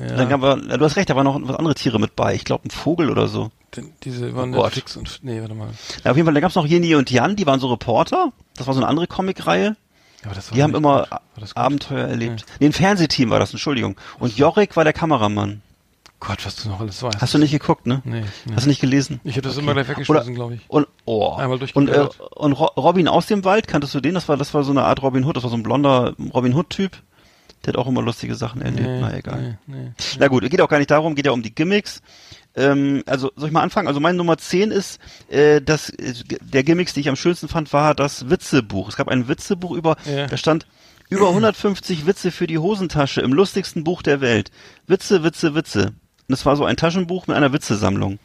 ja. 0.00 0.06
dann 0.16 0.28
gab 0.28 0.42
er, 0.42 0.56
du 0.56 0.84
hast 0.84 0.96
recht, 0.96 1.08
da 1.10 1.14
waren 1.14 1.22
noch 1.22 1.38
was 1.42 1.54
andere 1.54 1.76
Tiere 1.76 2.00
mit 2.00 2.16
bei. 2.16 2.34
Ich 2.34 2.44
glaube, 2.44 2.66
ein 2.66 2.70
Vogel 2.72 3.08
oder 3.08 3.28
so. 3.28 3.52
Den- 3.76 3.92
diese 4.02 4.34
waren 4.34 4.52
Oh. 4.52 4.64
Netflix 4.64 4.96
und, 4.96 5.20
nee, 5.22 5.40
warte 5.40 5.54
mal. 5.54 5.68
Ja, 6.02 6.10
auf 6.10 6.16
jeden 6.16 6.26
Fall, 6.26 6.34
da 6.34 6.40
gab's 6.40 6.56
noch 6.56 6.66
Jenny 6.66 6.96
und 6.96 7.08
Jan, 7.12 7.36
die 7.36 7.46
waren 7.46 7.60
so 7.60 7.68
Reporter. 7.70 8.32
Das 8.56 8.66
war 8.66 8.74
so 8.74 8.80
eine 8.80 8.88
andere 8.88 9.06
Comicreihe. 9.06 9.76
Ja, 10.24 10.30
aber 10.30 10.34
das 10.34 10.50
war 10.50 10.56
Die 10.56 10.62
haben 10.62 10.74
immer? 10.74 11.06
Abenteuer 11.54 12.06
erlebt. 12.08 12.46
Nee, 12.60 12.66
ein 12.66 12.72
Fernsehteam 12.72 13.30
war 13.30 13.38
das, 13.38 13.50
Entschuldigung. 13.52 13.96
Und 14.18 14.36
Jorik 14.36 14.76
war 14.76 14.84
der 14.84 14.92
Kameramann. 14.92 15.62
Gott, 16.20 16.46
was 16.46 16.56
du 16.56 16.70
noch 16.70 16.80
alles 16.80 17.02
weißt. 17.02 17.20
Hast 17.20 17.34
du 17.34 17.38
nicht 17.38 17.50
geguckt, 17.50 17.86
ne? 17.86 18.00
Nee, 18.04 18.22
nee. 18.46 18.54
Hast 18.54 18.64
du 18.64 18.68
nicht 18.70 18.80
gelesen? 18.80 19.20
Ich 19.24 19.32
habe 19.36 19.42
das 19.42 19.56
Okay. 19.56 19.62
immer 19.64 19.74
gleich 19.74 19.88
weggeschmissen, 19.88 20.34
glaube 20.34 20.54
ich. 20.54 20.60
Und, 20.68 20.86
oh. 21.04 21.34
Einmal 21.34 21.58
und, 21.74 21.88
äh, 21.90 22.08
und 22.36 22.52
Ro 22.54 22.64
Robin 22.76 23.08
aus 23.08 23.26
dem 23.26 23.44
Wald, 23.44 23.68
kanntest 23.68 23.94
du 23.94 24.00
den? 24.00 24.14
Das 24.14 24.28
war, 24.28 24.38
das 24.38 24.54
war 24.54 24.62
so 24.64 24.70
eine 24.70 24.84
Art 24.84 25.02
Robin 25.02 25.24
Hood, 25.24 25.36
das 25.36 25.42
war 25.42 25.50
so 25.50 25.56
ein 25.56 25.62
blonder 25.62 26.14
Robin 26.32 26.54
Hood-Typ. 26.54 26.96
Der 27.64 27.72
hat 27.72 27.76
auch 27.78 27.86
immer 27.86 28.02
lustige 28.02 28.34
Sachen 28.34 28.62
erlebt. 28.62 28.86
Nee, 28.88 29.00
Na, 29.00 29.16
egal. 29.16 29.58
Nee, 29.66 29.76
nee. 29.76 29.90
Na 30.18 30.28
gut, 30.28 30.48
geht 30.50 30.60
auch 30.60 30.68
gar 30.68 30.78
nicht 30.78 30.90
darum, 30.90 31.14
geht 31.14 31.26
ja 31.26 31.32
um 31.32 31.42
die 31.42 31.54
Gimmicks. 31.54 32.02
Ähm, 32.56 33.02
also 33.06 33.32
soll 33.36 33.48
ich 33.48 33.52
mal 33.52 33.62
anfangen? 33.62 33.88
Also 33.88 34.00
meine 34.00 34.16
Nummer 34.16 34.38
10 34.38 34.70
ist, 34.70 35.00
äh, 35.28 35.60
das, 35.60 35.90
äh, 35.90 36.14
der 36.40 36.62
Gimmicks, 36.62 36.94
die 36.94 37.00
ich 37.00 37.08
am 37.08 37.16
schönsten 37.16 37.48
fand, 37.48 37.72
war 37.72 37.94
das 37.94 38.30
Witzebuch. 38.30 38.88
Es 38.88 38.96
gab 38.96 39.08
ein 39.08 39.26
Witzebuch 39.28 39.72
über, 39.72 39.96
Ja. 40.04 40.26
da 40.26 40.36
stand 40.36 40.66
über 41.08 41.28
150 41.30 42.06
Witze 42.06 42.30
für 42.30 42.46
die 42.46 42.58
Hosentasche 42.58 43.20
im 43.22 43.32
lustigsten 43.32 43.82
Buch 43.84 44.02
der 44.02 44.20
Welt. 44.20 44.50
Witze, 44.86 45.22
Witze, 45.24 45.54
Witze. 45.54 45.94
Und 46.26 46.32
es 46.32 46.46
war 46.46 46.56
so 46.56 46.64
ein 46.64 46.76
Taschenbuch 46.76 47.26
mit 47.26 47.36
einer 47.36 47.52
Witzesammlung. 47.52 48.18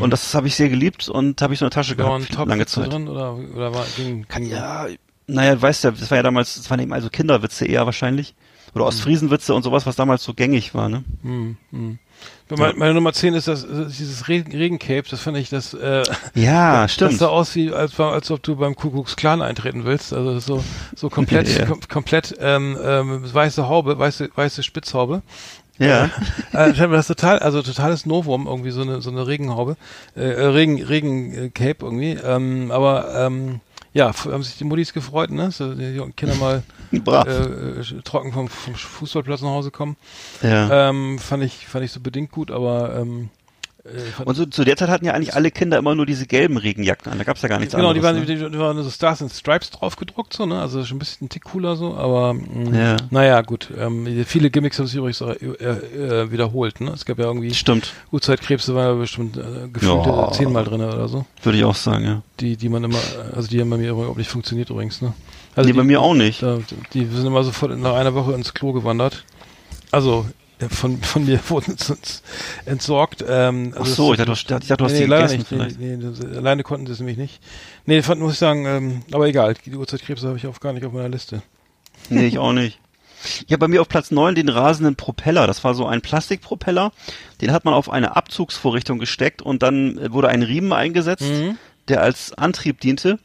Und 0.00 0.10
das 0.12 0.32
habe 0.34 0.46
ich 0.46 0.54
sehr 0.54 0.68
geliebt 0.68 1.08
und 1.08 1.42
habe 1.42 1.54
ich 1.54 1.58
so 1.58 1.64
eine 1.64 1.70
Tasche 1.70 1.98
waren 1.98 2.20
gehabt, 2.22 2.34
Top 2.34 2.48
lange 2.48 2.60
Witze 2.62 2.82
Zeit. 2.82 2.92
drin 2.92 3.08
oder, 3.08 3.34
oder 3.36 3.74
war, 3.74 3.84
ging, 3.96 4.26
ging 4.32 4.46
Ja, 4.48 4.86
naja, 5.26 5.60
weißt 5.60 5.84
ja, 5.84 5.90
das 5.90 6.10
war 6.10 6.18
ja 6.18 6.22
damals, 6.22 6.54
das 6.56 6.70
waren 6.70 6.78
eben 6.80 6.92
also 6.92 7.08
Kinderwitze 7.08 7.64
eher 7.66 7.84
wahrscheinlich. 7.86 8.34
Oder 8.74 8.86
Ostfriesenwitze 8.86 9.52
und 9.54 9.62
sowas, 9.62 9.84
was 9.84 9.96
damals 9.96 10.24
so 10.24 10.32
gängig 10.32 10.74
war, 10.74 10.88
ne? 10.88 11.04
Hm, 11.22 11.56
hm. 11.72 11.98
Meine, 12.56 12.74
meine 12.74 12.94
Nummer 12.94 13.12
10 13.12 13.34
ist 13.34 13.48
das, 13.48 13.66
dieses 13.66 14.28
Regen, 14.28 14.52
Regencape, 14.52 15.04
das 15.10 15.20
fand 15.20 15.36
ich, 15.36 15.48
das, 15.50 15.74
äh, 15.74 16.02
Ja, 16.34 16.82
das 16.82 16.94
stimmt. 16.94 17.18
sah 17.18 17.26
aus 17.28 17.54
wie, 17.54 17.72
als, 17.72 17.98
als 17.98 18.30
ob 18.30 18.42
du 18.42 18.56
beim 18.56 18.76
Kuckucks 18.76 19.16
Clan 19.16 19.42
eintreten 19.42 19.84
willst. 19.84 20.12
Also 20.12 20.38
so, 20.38 20.64
so 20.94 21.10
komplett, 21.10 21.48
Ja. 21.58 21.66
kom 21.66 21.80
komplett 21.88 22.34
ähm, 22.40 22.78
ähm, 22.82 23.34
weiße 23.34 23.68
Haube, 23.68 23.98
weiße, 23.98 24.30
weiße 24.34 24.62
Spitzhaube. 24.62 25.22
Ja. 25.78 26.10
äh, 26.52 26.72
habe 26.74 26.94
das 26.94 27.06
total, 27.06 27.38
also 27.40 27.62
totales 27.62 28.06
Novum, 28.06 28.46
irgendwie 28.46 28.70
so 28.70 28.82
eine 28.82 29.00
so 29.00 29.10
eine 29.10 29.26
Regenhaube, 29.26 29.76
äh, 30.14 30.20
äh, 30.20 30.46
Regen 30.46 30.82
Regen 30.82 31.34
äh, 31.34 31.48
Cape 31.50 31.78
irgendwie. 31.80 32.12
Ähm, 32.12 32.70
aber 32.70 33.14
ähm, 33.26 33.60
ja, 33.94 34.12
haben 34.24 34.42
sich 34.42 34.56
die 34.56 34.64
Muttis 34.64 34.92
gefreut, 34.92 35.30
ne? 35.30 35.50
So 35.50 35.74
die 35.74 36.00
Kinder 36.16 36.34
mal 36.36 36.62
äh, 36.92 36.98
äh, 36.98 38.02
trocken 38.02 38.32
vom, 38.32 38.48
vom 38.48 38.74
Fußballplatz 38.74 39.42
nach 39.42 39.50
Hause 39.50 39.70
kommen. 39.70 39.96
ja. 40.42 40.88
Ähm, 40.88 41.18
fand 41.18 41.42
ich 41.44 41.66
fand 41.66 41.84
ich 41.84 41.92
so 41.92 42.00
bedingt 42.00 42.30
gut, 42.30 42.50
aber 42.50 42.96
ähm, 42.96 43.28
äh, 43.28 43.41
Und 44.24 44.36
so, 44.36 44.46
zu 44.46 44.62
der 44.64 44.76
Zeit 44.76 44.88
hatten 44.90 45.04
ja 45.04 45.12
eigentlich 45.12 45.34
alle 45.34 45.50
Kinder 45.50 45.76
immer 45.76 45.94
nur 45.96 46.06
diese 46.06 46.26
gelben 46.26 46.56
Regenjacken 46.56 47.10
an. 47.10 47.18
Da 47.18 47.24
gab's 47.24 47.42
ja 47.42 47.48
gar 47.48 47.58
nichts 47.58 47.74
genau, 47.74 47.92
die 47.92 48.02
waren, 48.02 48.16
anderes. 48.16 48.38
ne? 48.38 48.46
die, 48.46 48.52
die 48.52 48.58
waren 48.58 48.80
so 48.80 48.88
Stars 48.88 49.22
and 49.22 49.32
Stripes 49.32 49.70
drauf 49.70 49.96
gedruckt, 49.96 50.32
so, 50.34 50.46
ne? 50.46 50.60
Also 50.60 50.84
schon 50.84 50.96
ein 50.96 50.98
bisschen 51.00 51.28
Tick 51.28 51.44
cooler 51.44 51.74
so, 51.74 51.94
aber 51.96 52.34
mh, 52.34 52.78
Ja. 52.78 52.96
naja, 53.10 53.40
gut. 53.42 53.70
Ähm, 53.76 54.06
viele 54.24 54.50
Gimmicks 54.50 54.78
haben 54.78 54.86
sich 54.86 54.94
übrigens 54.96 55.20
auch, 55.22 55.30
äh, 55.30 55.44
äh, 55.46 56.30
wiederholt, 56.30 56.80
ne? 56.80 56.92
Es 56.92 57.04
gab 57.04 57.18
ja 57.18 57.24
irgendwie 57.24 57.52
Stimmt, 57.54 57.92
Urzeitkrebse 58.12 58.74
war 58.76 58.84
ja 58.86 58.94
bestimmt 58.94 59.36
äh, 59.36 59.68
gefühlte 59.72 60.08
Ja. 60.10 60.30
zehnmal 60.30 60.64
drin 60.64 60.80
oder 60.80 61.08
so. 61.08 61.26
würde 61.42 61.58
ich 61.58 61.64
auch 61.64 61.74
sagen, 61.74 62.04
ja. 62.04 62.22
Die, 62.38 62.56
die 62.56 62.68
man 62.68 62.84
immer, 62.84 62.98
äh, 62.98 63.34
also 63.34 63.48
die 63.48 63.60
haben 63.60 63.70
bei 63.70 63.78
mir 63.78 63.90
überhaupt 63.90 64.18
nicht 64.18 64.30
funktioniert 64.30 64.70
übrigens, 64.70 65.02
ne? 65.02 65.12
Also 65.56 65.66
nee, 65.66 65.72
die, 65.72 65.78
bei 65.78 65.84
mir 65.84 66.00
auch 66.00 66.14
nicht. 66.14 66.40
Da, 66.42 66.58
die 66.94 67.04
sind 67.06 67.26
immer 67.26 67.42
sofort 67.42 67.76
nach 67.78 67.94
einer 67.94 68.14
Woche 68.14 68.32
ins 68.34 68.54
Klo 68.54 68.72
gewandert. 68.72 69.24
Also 69.90 70.24
äh, 70.28 70.32
von, 70.70 71.00
von 71.02 71.24
mir 71.24 71.40
wurden 71.48 71.72
uns 71.90 72.22
entsorgt. 72.66 73.24
Ähm, 73.28 73.72
Ach 73.74 73.80
also 73.80 73.94
so, 73.94 74.12
ich 74.12 74.18
das- 74.18 74.26
dachte, 74.26 74.26
du, 74.26 74.62
ich 74.62 74.68
dachte, 74.68 74.76
du 74.76 74.84
hast 74.84 74.92
nee, 74.92 74.98
die 75.00 75.04
leider 75.06 75.22
gegessen 75.22 75.38
nicht. 75.38 75.48
vielleicht. 75.48 75.80
Nee, 75.80 75.96
nee, 75.96 76.04
das, 76.30 76.36
alleine 76.36 76.62
konnten 76.62 76.86
sie 76.86 76.92
es 76.92 76.98
nämlich 76.98 77.16
nicht. 77.18 77.40
Nee, 77.86 78.02
fand, 78.02 78.20
muss 78.20 78.34
ich 78.34 78.38
sagen, 78.38 78.66
ähm, 78.66 79.02
aber 79.12 79.26
egal, 79.26 79.54
die 79.64 79.74
Uhrzeitkrebse 79.74 80.26
habe 80.28 80.36
ich 80.38 80.46
auch 80.46 80.60
gar 80.60 80.72
nicht 80.72 80.84
auf 80.86 80.92
meiner 80.92 81.08
Liste. 81.08 81.42
Nee, 82.08 82.26
ich 82.26 82.38
auch 82.38 82.52
nicht. 82.52 82.78
Ich 83.46 83.52
habe 83.52 83.58
bei 83.58 83.68
mir 83.68 83.80
auf 83.80 83.88
Platz 83.88 84.10
9 84.10 84.34
den 84.34 84.48
rasenden 84.48 84.96
Propeller. 84.96 85.46
Das 85.46 85.62
war 85.62 85.74
so 85.74 85.86
ein 85.86 86.00
Plastikpropeller. 86.00 86.90
Den 87.40 87.52
hat 87.52 87.64
man 87.64 87.72
auf 87.72 87.88
eine 87.88 88.16
Abzugsvorrichtung 88.16 88.98
gesteckt 88.98 89.42
und 89.42 89.62
dann 89.62 89.96
äh, 89.98 90.12
wurde 90.12 90.28
ein 90.28 90.42
Riemen 90.42 90.72
eingesetzt, 90.72 91.22
Mhm. 91.30 91.56
der 91.88 92.02
als 92.02 92.32
Antrieb 92.32 92.80
diente. 92.80 93.18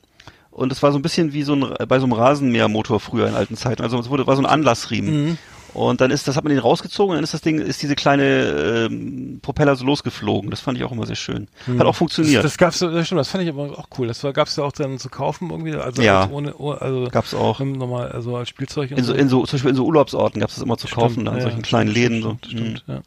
Und 0.51 0.71
es 0.71 0.81
war 0.83 0.91
so 0.91 0.97
ein 0.99 1.01
bisschen 1.03 1.33
wie 1.33 1.43
so 1.43 1.53
ein, 1.55 1.61
bei 1.87 1.99
so 1.99 2.05
einem 2.05 2.13
Rasenmähermotor 2.13 2.99
früher 2.99 3.27
in 3.27 3.35
alten 3.35 3.55
Zeiten. 3.57 3.81
Also 3.83 3.99
es 3.99 4.09
wurde, 4.09 4.25
war 4.27 4.35
so 4.35 4.41
ein 4.41 4.47
Anlassriemen. 4.47 5.25
Mhm. 5.29 5.37
Und 5.73 6.01
dann 6.01 6.09
ist 6.11 6.27
das, 6.27 6.35
hat 6.37 6.43
man 6.43 6.49
den 6.51 6.59
rausgezogen 6.59 7.11
und 7.11 7.17
dann 7.17 7.23
ist 7.23 7.33
das 7.33 7.41
Ding, 7.41 7.59
ist 7.59 7.81
diese 7.83 7.95
kleine 7.95 8.87
ähm, 8.89 9.39
Propeller 9.41 9.75
so 9.75 9.85
losgeflogen. 9.85 10.49
Das 10.49 10.59
fand 10.59 10.77
ich 10.77 10.83
auch 10.83 10.91
immer 10.91 11.05
sehr 11.05 11.15
schön. 11.15 11.47
Hat 11.77 11.85
auch 11.85 11.95
funktioniert. 11.95 12.43
Das, 12.43 12.53
das 12.53 12.57
gab's, 12.57 12.79
das 12.79 13.05
stimmt, 13.05 13.19
das 13.19 13.27
fand 13.27 13.43
ich 13.43 13.49
aber 13.49 13.77
auch 13.77 13.87
cool. 13.99 14.07
Das 14.07 14.23
war, 14.23 14.33
gab's 14.33 14.55
ja 14.55 14.63
auch 14.63 14.71
dann 14.71 14.97
zu 14.97 15.09
kaufen 15.09 15.49
irgendwie, 15.51 15.75
also 15.75 16.01
Ja. 16.01 16.21
als 16.23 16.31
ohne, 16.31 16.53
oh, 16.57 16.71
also 16.71 17.07
Gab's 17.11 17.33
auch. 17.33 17.59
nochmal, 17.59 18.11
also 18.11 18.35
als 18.37 18.49
Spielzeug 18.49 18.91
In 18.91 19.03
so, 19.03 19.13
in 19.13 19.29
so, 19.29 19.45
zum 19.45 19.57
Beispiel 19.57 19.69
in 19.71 19.75
so 19.75 19.85
Urlaubsorten 19.85 20.39
gab 20.41 20.49
es 20.49 20.55
das 20.55 20.63
immer 20.63 20.77
zu 20.77 20.87
kaufen, 20.87 21.13
Stimmt, 21.21 21.27
da 21.27 21.31
in 21.33 21.37
ja, 21.37 21.43
solchen 21.43 21.61
kleinen 21.61 21.91
stimmt, 21.91 22.11
Läden. 22.11 22.21
Stimmt, 22.21 22.45
so. 22.45 22.49
stimmt, 22.49 22.87
Mhm. 22.87 22.93
ja. 22.95 23.01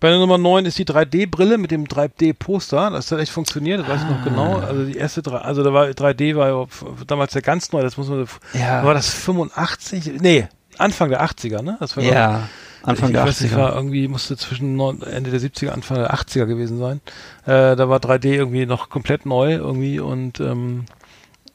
Bei 0.00 0.08
der 0.10 0.18
Nummer 0.18 0.36
9 0.38 0.66
ist 0.66 0.78
die 0.78 0.84
3D-Brille 0.84 1.58
mit 1.58 1.70
dem 1.70 1.86
3D-Poster. 1.86 2.90
Das 2.90 3.12
hat 3.12 3.20
echt 3.20 3.30
funktioniert, 3.30 3.80
das 3.80 3.88
weiß 3.88 4.00
ich 4.02 4.06
Ah. 4.08 4.10
noch 4.18 4.24
genau. 4.24 4.56
Also 4.58 4.84
die 4.84 4.96
erste, 4.96 5.22
also 5.44 5.62
da 5.62 5.72
war 5.72 5.86
3D 5.86 6.34
war 6.34 6.48
ja 6.48 6.66
damals 7.06 7.34
ja 7.34 7.40
ganz 7.40 7.70
neu, 7.70 7.82
das 7.82 7.96
muss 7.96 8.08
man, 8.08 8.26
Ja. 8.54 8.84
war 8.84 8.94
das 8.94 9.08
85? 9.14 10.20
Nee, 10.20 10.48
Anfang 10.78 11.10
der 11.10 11.22
80er, 11.24 11.62
ne? 11.62 11.76
Das 11.80 11.96
war 11.96 12.04
Ja, 12.04 12.48
Anfang 12.82 13.10
ich 13.10 13.14
der 13.14 13.24
weiß 13.24 13.40
nicht, 13.42 13.52
80er. 13.52 13.56
war 13.58 13.74
irgendwie, 13.74 14.08
musste 14.08 14.36
zwischen 14.36 14.74
neun, 14.76 15.02
Ende 15.02 15.30
der 15.30 15.40
70er, 15.40 15.68
Anfang 15.70 15.98
der 15.98 16.12
80er 16.14 16.46
gewesen 16.46 16.78
sein. 16.78 17.00
Äh, 17.44 17.76
da 17.76 17.88
war 17.88 17.98
3D 18.00 18.26
irgendwie 18.34 18.66
noch 18.66 18.88
komplett 18.88 19.26
neu 19.26 19.54
irgendwie 19.54 20.00
und 20.00 20.40
ähm, 20.40 20.86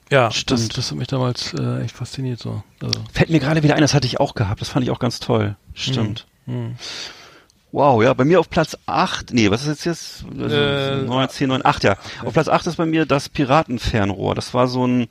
ja, 0.09 0.27
das, 0.27 0.37
Stimmt. 0.37 0.77
das 0.77 0.89
hat 0.91 0.97
mich 0.97 1.09
damals 1.09 1.53
äh, 1.53 1.81
echt 1.81 1.95
fasziniert 1.95 2.39
so. 2.39 2.63
Also, 2.81 2.99
Fällt 3.11 3.29
mir 3.29 3.39
gerade 3.41 3.61
wieder 3.63 3.75
ein, 3.75 3.81
das 3.81 3.93
hatte 3.93 4.07
ich 4.07 4.21
auch 4.21 4.35
gehabt. 4.35 4.61
Das 4.61 4.69
fand 4.69 4.85
ich 4.85 4.91
auch 4.91 4.99
ganz 4.99 5.19
toll. 5.19 5.57
Stimmt. 5.73 6.27
hm. 6.45 6.75
Wow, 7.73 8.01
ja, 8.01 8.13
bei 8.13 8.23
mir 8.23 8.39
auf 8.39 8.49
Platz 8.49 8.77
8, 8.85 9.33
nee, 9.33 9.51
was 9.51 9.63
ist 9.63 9.67
jetzt 9.67 9.85
jetzt? 9.85 10.25
Also, 10.41 10.55
Äh, 10.55 11.01
9, 11.03 11.29
10, 11.29 11.49
9, 11.49 11.65
8, 11.65 11.83
ja. 11.83 11.97
Auf 12.23 12.31
Platz 12.33 12.47
8 12.47 12.65
ist 12.67 12.77
bei 12.77 12.85
mir 12.85 13.05
das 13.05 13.27
Piratenfernrohr. 13.27 14.33
Das 14.35 14.53
war 14.53 14.67
so 14.69 14.87
ein 14.87 15.07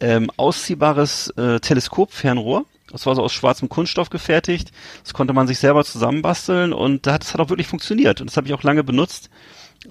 ähm, 0.00 0.30
ausziehbares 0.36 1.30
äh, 1.38 1.60
Teleskopfernrohr. 1.60 2.66
Das 2.94 3.06
war 3.06 3.14
so 3.16 3.22
aus 3.24 3.32
schwarzem 3.32 3.68
Kunststoff 3.68 4.08
gefertigt. 4.08 4.70
Das 5.02 5.14
konnte 5.14 5.34
man 5.34 5.48
sich 5.48 5.58
selber 5.58 5.84
zusammenbasteln 5.84 6.72
und 6.72 7.06
das 7.08 7.34
hat 7.34 7.40
auch 7.40 7.50
wirklich 7.50 7.66
funktioniert. 7.66 8.20
Und 8.20 8.28
das 8.30 8.36
habe 8.36 8.46
ich 8.46 8.54
auch 8.54 8.62
lange 8.62 8.84
benutzt. 8.84 9.30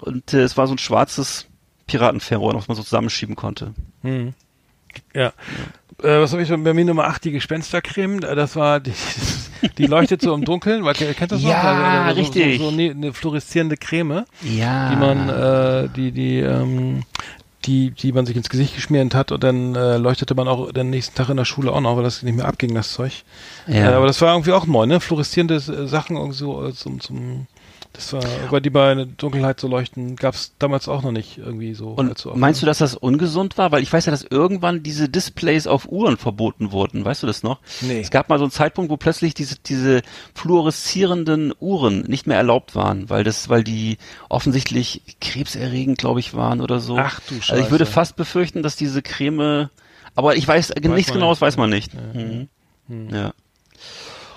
Und 0.00 0.32
äh, 0.32 0.40
es 0.42 0.56
war 0.56 0.66
so 0.66 0.74
ein 0.74 0.78
schwarzes 0.78 1.46
Piratenfernrohr, 1.86 2.54
was 2.54 2.66
man 2.66 2.76
so 2.76 2.82
zusammenschieben 2.82 3.36
konnte. 3.36 3.74
Hm. 4.02 4.32
Ja. 5.14 5.28
Äh, 6.02 6.20
was 6.20 6.32
habe 6.32 6.42
ich 6.42 6.48
bei 6.48 6.56
mir 6.72 6.84
Nummer 6.84 7.04
8, 7.04 7.24
die 7.24 7.32
Gespenstercreme, 7.32 8.22
Äh, 8.22 8.34
das 8.34 8.56
war 8.56 8.80
die, 8.80 8.92
die 9.78 9.86
leuchtet 9.86 10.22
so 10.22 10.34
im 10.34 10.44
Dunkeln, 10.44 10.84
weil 10.84 10.94
kennt 10.94 11.30
das 11.30 11.42
noch? 11.42 11.50
Ja, 11.50 12.04
Also, 12.04 12.14
so, 12.14 12.20
richtig. 12.20 12.58
So, 12.58 12.70
so 12.70 12.72
eine, 12.76 12.90
eine 12.90 13.12
fluoreszierende 13.12 13.76
Creme, 13.76 14.24
Ja. 14.42 14.90
die 14.90 14.96
man 14.96 15.28
äh, 15.28 15.88
die 15.94 16.10
die 16.12 16.38
ähm, 16.40 17.02
die, 17.66 17.90
die 17.90 18.12
man 18.12 18.26
sich 18.26 18.36
ins 18.36 18.48
Gesicht 18.48 18.74
geschmiert 18.74 19.14
hat 19.14 19.32
und 19.32 19.42
dann 19.42 19.74
äh, 19.74 19.96
leuchtete 19.96 20.34
man 20.34 20.48
auch 20.48 20.72
den 20.72 20.90
nächsten 20.90 21.14
Tag 21.14 21.28
in 21.28 21.36
der 21.36 21.44
Schule 21.44 21.72
auch 21.72 21.80
noch, 21.80 21.96
weil 21.96 22.04
das 22.04 22.22
nicht 22.22 22.36
mehr 22.36 22.46
abging, 22.46 22.74
das 22.74 22.92
Zeug. 22.92 23.24
ja. 23.66 23.90
Äh, 23.90 23.94
aber 23.94 24.06
das 24.06 24.20
war 24.20 24.32
irgendwie 24.32 24.52
auch 24.52 24.66
neu, 24.66 24.86
ne? 24.86 25.00
Fluoreszierende 25.00 25.60
Sachen 25.60 26.16
irgendwie 26.16 26.36
so 26.36 26.66
äh, 26.66 26.74
zum, 26.74 27.00
zum 27.00 27.46
das 27.94 28.12
war, 28.12 28.22
weil 28.50 28.60
die 28.60 28.70
bei 28.70 29.06
Dunkelheit 29.16 29.60
so 29.60 29.68
leuchten, 29.68 30.16
gab 30.16 30.34
es 30.34 30.52
damals 30.58 30.88
auch 30.88 31.02
noch 31.02 31.12
nicht 31.12 31.38
irgendwie 31.38 31.74
so. 31.74 31.90
Und 31.90 32.26
oft, 32.26 32.36
meinst 32.36 32.60
du, 32.60 32.66
dass 32.66 32.78
das 32.78 32.96
ungesund 32.96 33.56
war? 33.56 33.70
Weil 33.70 33.84
ich 33.84 33.92
weiß 33.92 34.06
ja, 34.06 34.10
dass 34.10 34.24
irgendwann 34.24 34.82
diese 34.82 35.08
Displays 35.08 35.68
auf 35.68 35.86
Uhren 35.90 36.16
verboten 36.16 36.72
wurden. 36.72 37.04
Weißt 37.04 37.22
du 37.22 37.28
das 37.28 37.44
noch? 37.44 37.60
Nee. 37.82 38.00
Es 38.00 38.10
gab 38.10 38.28
mal 38.28 38.38
so 38.38 38.44
einen 38.44 38.50
Zeitpunkt, 38.50 38.90
wo 38.90 38.96
plötzlich 38.96 39.32
diese, 39.32 39.56
diese 39.64 40.02
fluoreszierenden 40.34 41.54
Uhren 41.60 42.02
nicht 42.02 42.26
mehr 42.26 42.36
erlaubt 42.36 42.74
waren, 42.74 43.08
weil 43.10 43.22
das, 43.22 43.48
weil 43.48 43.62
die 43.62 43.98
offensichtlich 44.28 45.02
krebserregend, 45.20 45.96
glaube 45.96 46.18
ich, 46.18 46.34
waren 46.34 46.60
oder 46.60 46.80
so. 46.80 46.98
Ach 46.98 47.20
du 47.28 47.36
Also 47.36 47.56
ich 47.62 47.70
würde 47.70 47.84
Scheiße. 47.84 47.94
fast 47.94 48.16
befürchten, 48.16 48.64
dass 48.64 48.74
diese 48.74 49.02
Creme, 49.02 49.70
aber 50.16 50.34
ich 50.34 50.48
weiß, 50.48 50.74
nichts 50.80 51.10
man 51.10 51.18
genaues 51.18 51.36
nicht. 51.36 51.42
weiß 51.42 51.56
man 51.56 51.70
nicht. 51.70 51.92
Mhm. 51.94 52.48
Ja. 53.10 53.32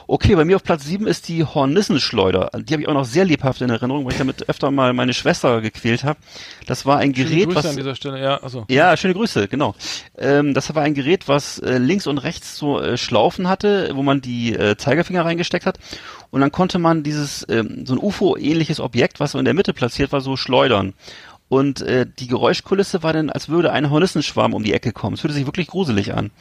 Okay, 0.09 0.35
bei 0.35 0.45
mir 0.45 0.55
auf 0.55 0.63
Platz 0.63 0.85
sieben 0.85 1.05
ist 1.05 1.27
die 1.27 1.43
Hornissenschleuder. 1.43 2.51
Die 2.55 2.73
habe 2.73 2.81
ich 2.81 2.87
auch 2.87 2.93
noch 2.93 3.03
sehr 3.03 3.25
lebhaft 3.25 3.59
in 3.59 3.69
Erinnerung, 3.69 4.05
weil 4.05 4.13
ich 4.13 4.17
damit 4.17 4.47
öfter 4.47 4.71
mal 4.71 4.93
meine 4.93 5.13
Schwester 5.13 5.59
gequält 5.59 6.05
habe. 6.05 6.17
Das 6.65 6.85
war 6.85 6.99
ein 6.99 7.13
Schöne 7.13 7.29
Gerät, 7.29 7.45
Grüße 7.47 7.57
was 7.57 7.65
an 7.65 7.75
dieser 7.75 7.93
Stelle, 7.93 8.21
ja, 8.21 8.37
also. 8.37 8.63
ja, 8.69 8.95
schöne 8.95 9.15
Grüße, 9.15 9.49
genau. 9.49 9.75
Ähm, 10.17 10.53
das 10.53 10.73
war 10.73 10.83
ein 10.83 10.93
Gerät, 10.93 11.27
was 11.27 11.59
äh, 11.59 11.77
links 11.77 12.07
und 12.07 12.19
rechts 12.19 12.55
so 12.55 12.79
äh, 12.79 12.97
Schlaufen 12.97 13.49
hatte, 13.49 13.91
wo 13.95 14.01
man 14.01 14.21
die 14.21 14.53
äh, 14.53 14.77
Zeigefinger 14.77 15.25
reingesteckt 15.25 15.65
hat. 15.65 15.77
Und 16.29 16.39
dann 16.39 16.53
konnte 16.53 16.79
man 16.79 17.03
dieses, 17.03 17.45
ähm, 17.49 17.85
so 17.85 17.93
ein 17.93 17.99
UFO-ähnliches 17.99 18.79
Objekt, 18.79 19.19
was 19.19 19.33
so 19.33 19.39
in 19.39 19.45
der 19.45 19.53
Mitte 19.53 19.73
platziert 19.73 20.13
war, 20.13 20.21
so 20.21 20.37
schleudern. 20.37 20.93
Und 21.49 21.81
äh, 21.81 22.05
die 22.19 22.27
Geräuschkulisse 22.27 23.03
war 23.03 23.13
dann, 23.13 23.29
als 23.29 23.47
würde 23.47 23.71
ein 23.71 23.89
Hornissenschwarm 23.89 24.53
um 24.53 24.63
die 24.63 24.73
Ecke 24.73 24.91
kommen. 24.91 25.13
Es 25.13 25.21
fühlte 25.21 25.33
sich 25.33 25.45
wirklich 25.45 25.67
gruselig 25.67 26.13
an. 26.13 26.31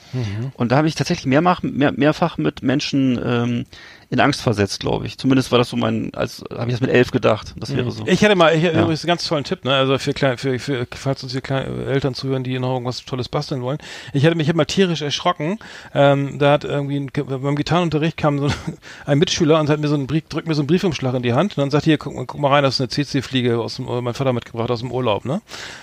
Und 0.54 0.72
da 0.72 0.76
habe 0.78 0.88
ich 0.88 0.96
tatsächlich 0.96 1.26
mehrmach, 1.26 1.62
mehr, 1.62 1.92
mehrfach 1.92 2.38
mit 2.38 2.62
Menschen 2.62 3.20
ähm, 3.24 3.64
in 4.08 4.20
Angst 4.20 4.40
versetzt, 4.40 4.80
glaube 4.80 5.06
ich. 5.06 5.18
Zumindest 5.18 5.50
war 5.50 5.58
das 5.58 5.68
so 5.70 5.76
mein, 5.76 6.14
als 6.14 6.44
habe 6.56 6.66
ich 6.70 6.74
das 6.74 6.80
mit 6.80 6.90
elf 6.90 7.10
gedacht. 7.10 7.54
Das 7.56 7.74
wäre 7.74 7.90
so. 7.90 8.04
Ich 8.06 8.22
hätte 8.22 8.36
mal, 8.36 8.54
ich 8.54 8.62
hätte 8.62 8.76
Ja. 8.76 8.82
übrigens 8.82 9.02
einen 9.02 9.08
ganz 9.08 9.26
tollen 9.26 9.42
Tipp, 9.44 9.64
ne? 9.64 9.74
Also 9.74 9.98
für, 9.98 10.12
klein, 10.12 10.38
für, 10.38 10.58
für 10.58 10.86
falls 10.94 11.22
uns 11.24 11.32
hier 11.32 11.40
kleine 11.40 11.86
Eltern 11.86 12.14
zuhören, 12.14 12.44
die 12.44 12.58
noch 12.58 12.72
irgendwas 12.74 13.04
Tolles 13.04 13.28
basteln 13.28 13.62
wollen. 13.62 13.78
Ich 14.12 14.22
hätte 14.24 14.36
mich 14.36 14.48
immer 14.48 14.64
tierisch 14.66 15.02
erschrocken. 15.02 15.58
Ähm, 15.92 16.38
da 16.38 16.52
hat 16.52 16.64
irgendwie 16.64 16.96
ein, 17.00 17.10
beim 17.12 17.56
Gitarrenunterricht 17.56 18.16
kam 18.16 18.38
so 18.38 18.48
ein 19.06 19.18
Mitschüler 19.18 19.58
und 19.58 19.68
hat 19.68 19.80
mir 19.80 19.88
so 19.88 19.94
einen 19.94 20.06
Brief, 20.06 20.22
drückt 20.28 20.46
mir 20.46 20.54
so 20.54 20.60
einen 20.62 20.68
Briefumschlag 20.68 21.14
in 21.14 21.22
die 21.22 21.32
Hand 21.32 21.56
und 21.56 21.62
dann 21.62 21.70
sagt 21.70 21.84
hier, 21.84 21.98
guck, 21.98 22.14
mal- 22.14 22.26
guck 22.26 22.40
mal 22.40 22.50
rein, 22.52 22.62
das 22.62 22.74
ist 22.78 22.80
eine 22.80 22.88
CC-Fliege 22.88 23.58
aus 23.58 23.76
dem, 23.76 23.88
äh, 23.88 24.00
mein 24.00 24.14
Vater 24.14 24.32
mitgebracht 24.32 24.70
aus 24.70 24.80
dem 24.80 24.92
Urlaub, 24.92 25.24
ne? 25.24 25.40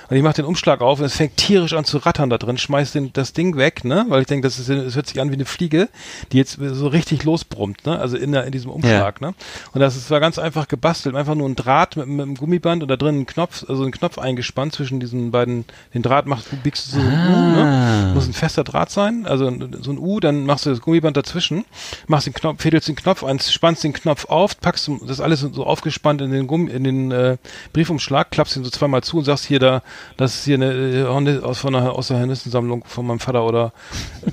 Und 0.10 0.16
ich 0.18 0.24
mach 0.24 0.34
den 0.34 0.46
Umschlag 0.46 0.82
auf 0.82 1.00
und 1.00 1.06
es 1.06 1.18
fängt 1.18 1.36
tierisch 1.38 1.74
an 1.74 1.84
zu 1.86 1.98
rattern 1.98 2.30
da 2.30 2.38
drin, 2.38 2.58
schmeiß 2.58 2.94
den, 2.94 3.12
das 3.14 3.34
Ding 3.34 3.58
weg, 3.58 3.84
ne? 3.84 4.06
Weil 4.08 4.22
ich 4.22 4.28
denke, 4.28 4.48
das 4.48 4.60
ist, 4.60 4.70
es 4.70 4.96
hört 4.96 5.08
sich 5.08 5.20
an 5.20 5.30
wie 5.30 5.34
eine 5.36 5.46
Fliege, 5.46 5.90
die 6.32 6.38
jetzt 6.38 6.58
so 6.62 6.88
richtig 6.88 7.24
losbrummt, 7.24 7.86
ne? 7.86 8.00
Also 8.00 8.13
in 8.18 8.32
der, 8.32 8.46
in 8.46 8.52
diesem 8.52 8.72
Umschlag, 8.72 9.22
ne? 9.22 9.34
Und 9.74 9.82
das 9.82 9.96
ist, 9.96 10.10
war 10.12 10.20
ganz 10.20 10.40
einfach 10.40 10.68
gebastelt, 10.68 11.16
einfach 11.16 11.36
nur 11.36 11.48
ein 11.50 11.56
Draht 11.56 11.96
mit, 11.98 12.08
mit 12.08 12.22
einem 12.22 12.36
Gummiband 12.36 12.82
und 12.84 12.90
da 12.90 12.96
drin 12.96 13.22
ein 13.22 13.26
Knopf, 13.26 13.66
also 13.68 13.84
ein 13.84 13.92
Knopf 13.92 14.18
eingespannt 14.18 14.74
zwischen 14.74 15.00
diesen 15.00 15.32
beiden, 15.32 15.66
den 15.94 16.02
Draht 16.02 16.26
machst 16.26 16.52
du, 16.52 16.56
biegst 16.58 16.88
du 16.88 16.92
so 16.92 17.00
ein 17.00 17.08
U, 17.08 17.52
ne? 17.52 18.12
Muss 18.14 18.28
ein 18.28 18.34
fester 18.34 18.64
Draht 18.64 18.90
sein, 18.92 19.26
also 19.26 19.52
so 19.82 19.92
ein 19.92 19.98
U, 19.98 20.20
dann 20.20 20.46
machst 20.46 20.66
du 20.66 20.70
das 20.70 20.82
Gummiband 20.82 21.18
dazwischen, 21.18 21.66
machst 22.08 22.28
den 22.28 22.34
Knopf, 22.34 22.62
fädelst 22.62 22.88
den 22.88 22.96
Knopf 22.96 23.24
ein, 23.24 23.40
spannst 23.40 23.84
den 23.84 23.94
Knopf 23.94 24.26
auf, 24.26 24.60
packst 24.60 24.90
das 25.08 25.20
alles 25.20 25.42
so 25.42 25.66
aufgespannt 25.66 26.22
in 26.22 26.32
den 26.32 26.48
Gummi, 26.48 26.72
in 26.72 26.84
den 26.84 27.12
äh, 27.12 27.38
Briefumschlag, 27.74 28.32
klappst 28.32 28.56
ihn 28.58 28.64
so 28.64 28.70
zweimal 28.70 29.04
zu 29.04 29.18
und 29.20 29.26
sagst 29.26 29.46
hier 29.46 29.60
da, 29.60 29.82
das 30.18 30.36
ist 30.36 30.46
hier 30.46 30.56
eine 30.56 30.72
äh, 30.74 31.04
Horni- 31.04 31.42
aus 31.42 31.60
von 31.60 31.76
einer, 31.76 31.94
aus 31.94 32.08
der 32.08 32.20
Hornissensammlung 32.20 32.84
von 32.86 33.06
meinem 33.06 33.20
Vater 33.20 33.46
oder 33.46 33.74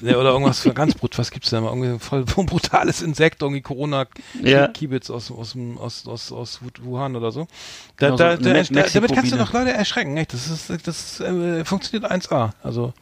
ja, 0.02 0.16
oder 0.16 0.30
irgendwas 0.30 0.62
ganz 0.74 0.94
brut, 0.94 1.18
was 1.18 1.30
gibt's 1.30 1.50
denn 1.50 1.62
mal? 1.62 1.70
Irgendwie 1.70 1.98
voll 1.98 2.24
brutales 2.24 3.02
Insekt, 3.02 3.42
irgendwie 3.42 3.62
Corona 3.70 4.06
Ja. 4.42 4.72
Aus 5.10 5.30
aus 5.30 5.56
aus 5.78 6.06
aus 6.08 6.32
aus 6.32 6.60
Wuhan 6.82 7.14
oder 7.14 7.30
so. 7.30 7.46
Da, 7.96 8.06
Genau, 8.06 8.16
so 8.16 8.24
da, 8.24 8.30
eine 8.30 8.62
da, 8.64 8.82
da, 8.82 8.88
damit 8.92 9.12
kannst 9.14 9.30
du 9.30 9.36
noch 9.36 9.52
Leute 9.52 9.72
erschrecken, 9.72 10.16
echt. 10.16 10.32
Das 10.32 10.48
ist 10.50 10.86
das 10.86 11.20
äh, 11.20 11.64
funktioniert 11.64 12.10
1A. 12.10 12.50
Also 12.64 12.92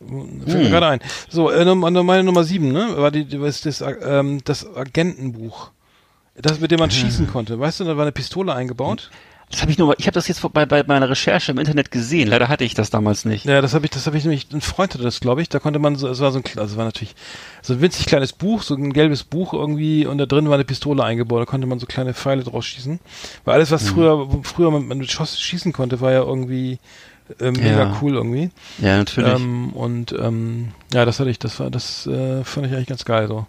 fällt 0.00 0.10
mir 0.46 0.64
Hm. 0.64 0.70
gerade 0.70 0.88
ein. 0.88 1.00
So, 1.28 1.50
äh, 1.50 1.74
meine 1.74 2.24
Nummer 2.24 2.42
7, 2.42 2.72
ne? 2.72 2.96
War 2.96 3.10
die, 3.12 3.22
ist 3.36 3.66
das, 3.66 3.84
ähm, 4.02 4.40
das 4.44 4.66
Agentenbuch. 4.74 5.70
Das, 6.34 6.58
mit 6.58 6.70
dem 6.70 6.80
man 6.80 6.90
schießen 6.90 7.26
konnte. 7.28 7.60
Weißt 7.60 7.80
du, 7.80 7.84
da 7.84 7.96
war 7.96 8.02
eine 8.02 8.12
Pistole 8.12 8.54
eingebaut. 8.54 9.10
Das 9.50 9.62
habe 9.62 9.72
ich 9.72 9.78
nur, 9.78 9.98
ich 9.98 10.06
habe 10.06 10.14
das 10.14 10.28
jetzt 10.28 10.40
bei, 10.52 10.64
bei 10.64 10.84
meiner 10.86 11.08
Recherche 11.10 11.50
im 11.50 11.58
Internet 11.58 11.90
gesehen. 11.90 12.28
Leider 12.28 12.48
hatte 12.48 12.62
ich 12.62 12.74
das 12.74 12.90
damals 12.90 13.24
nicht. 13.24 13.46
Ja, 13.46 13.60
das 13.60 13.74
habe 13.74 13.84
ich, 13.84 13.90
das 13.90 14.06
habe 14.06 14.16
ich 14.16 14.22
nämlich, 14.24 14.46
ein 14.52 14.60
Freund 14.60 14.94
hatte 14.94 15.02
das, 15.02 15.18
glaube 15.18 15.42
ich. 15.42 15.48
Da 15.48 15.58
konnte 15.58 15.80
man 15.80 15.96
so, 15.96 16.06
es 16.08 16.20
war 16.20 16.30
so 16.30 16.38
ein, 16.38 16.44
also 16.56 16.76
war 16.76 16.84
natürlich 16.84 17.16
so 17.60 17.72
ein 17.74 17.80
winzig 17.80 18.06
kleines 18.06 18.32
Buch, 18.32 18.62
so 18.62 18.74
ein 18.76 18.92
gelbes 18.92 19.24
Buch 19.24 19.52
irgendwie 19.52 20.06
und 20.06 20.18
da 20.18 20.26
drin 20.26 20.46
war 20.48 20.54
eine 20.54 20.64
Pistole 20.64 21.02
eingebaut. 21.02 21.40
Da 21.40 21.46
konnte 21.46 21.66
man 21.66 21.80
so 21.80 21.86
kleine 21.86 22.14
Pfeile 22.14 22.44
draus 22.44 22.64
schießen. 22.66 23.00
Weil 23.44 23.54
alles, 23.54 23.72
was 23.72 23.88
früher, 23.88 24.32
wo 24.32 24.42
früher 24.44 24.70
man, 24.70 24.86
man 24.86 24.98
mit 24.98 25.10
Schoss 25.10 25.40
schießen 25.40 25.72
konnte, 25.72 26.00
war 26.00 26.12
ja 26.12 26.22
irgendwie 26.22 26.78
äh, 27.40 27.50
mega 27.50 27.86
Ja. 27.88 27.98
cool 28.00 28.14
irgendwie. 28.14 28.50
Ja, 28.78 28.98
natürlich. 28.98 29.34
Ähm, 29.34 29.70
und 29.72 30.12
ähm, 30.12 30.68
ja, 30.94 31.04
das 31.04 31.18
hatte 31.18 31.30
ich, 31.30 31.40
das 31.40 31.58
war, 31.58 31.70
das 31.70 32.06
äh, 32.06 32.44
fand 32.44 32.66
ich 32.68 32.72
eigentlich 32.72 32.88
ganz 32.88 33.04
geil 33.04 33.26
so. 33.26 33.46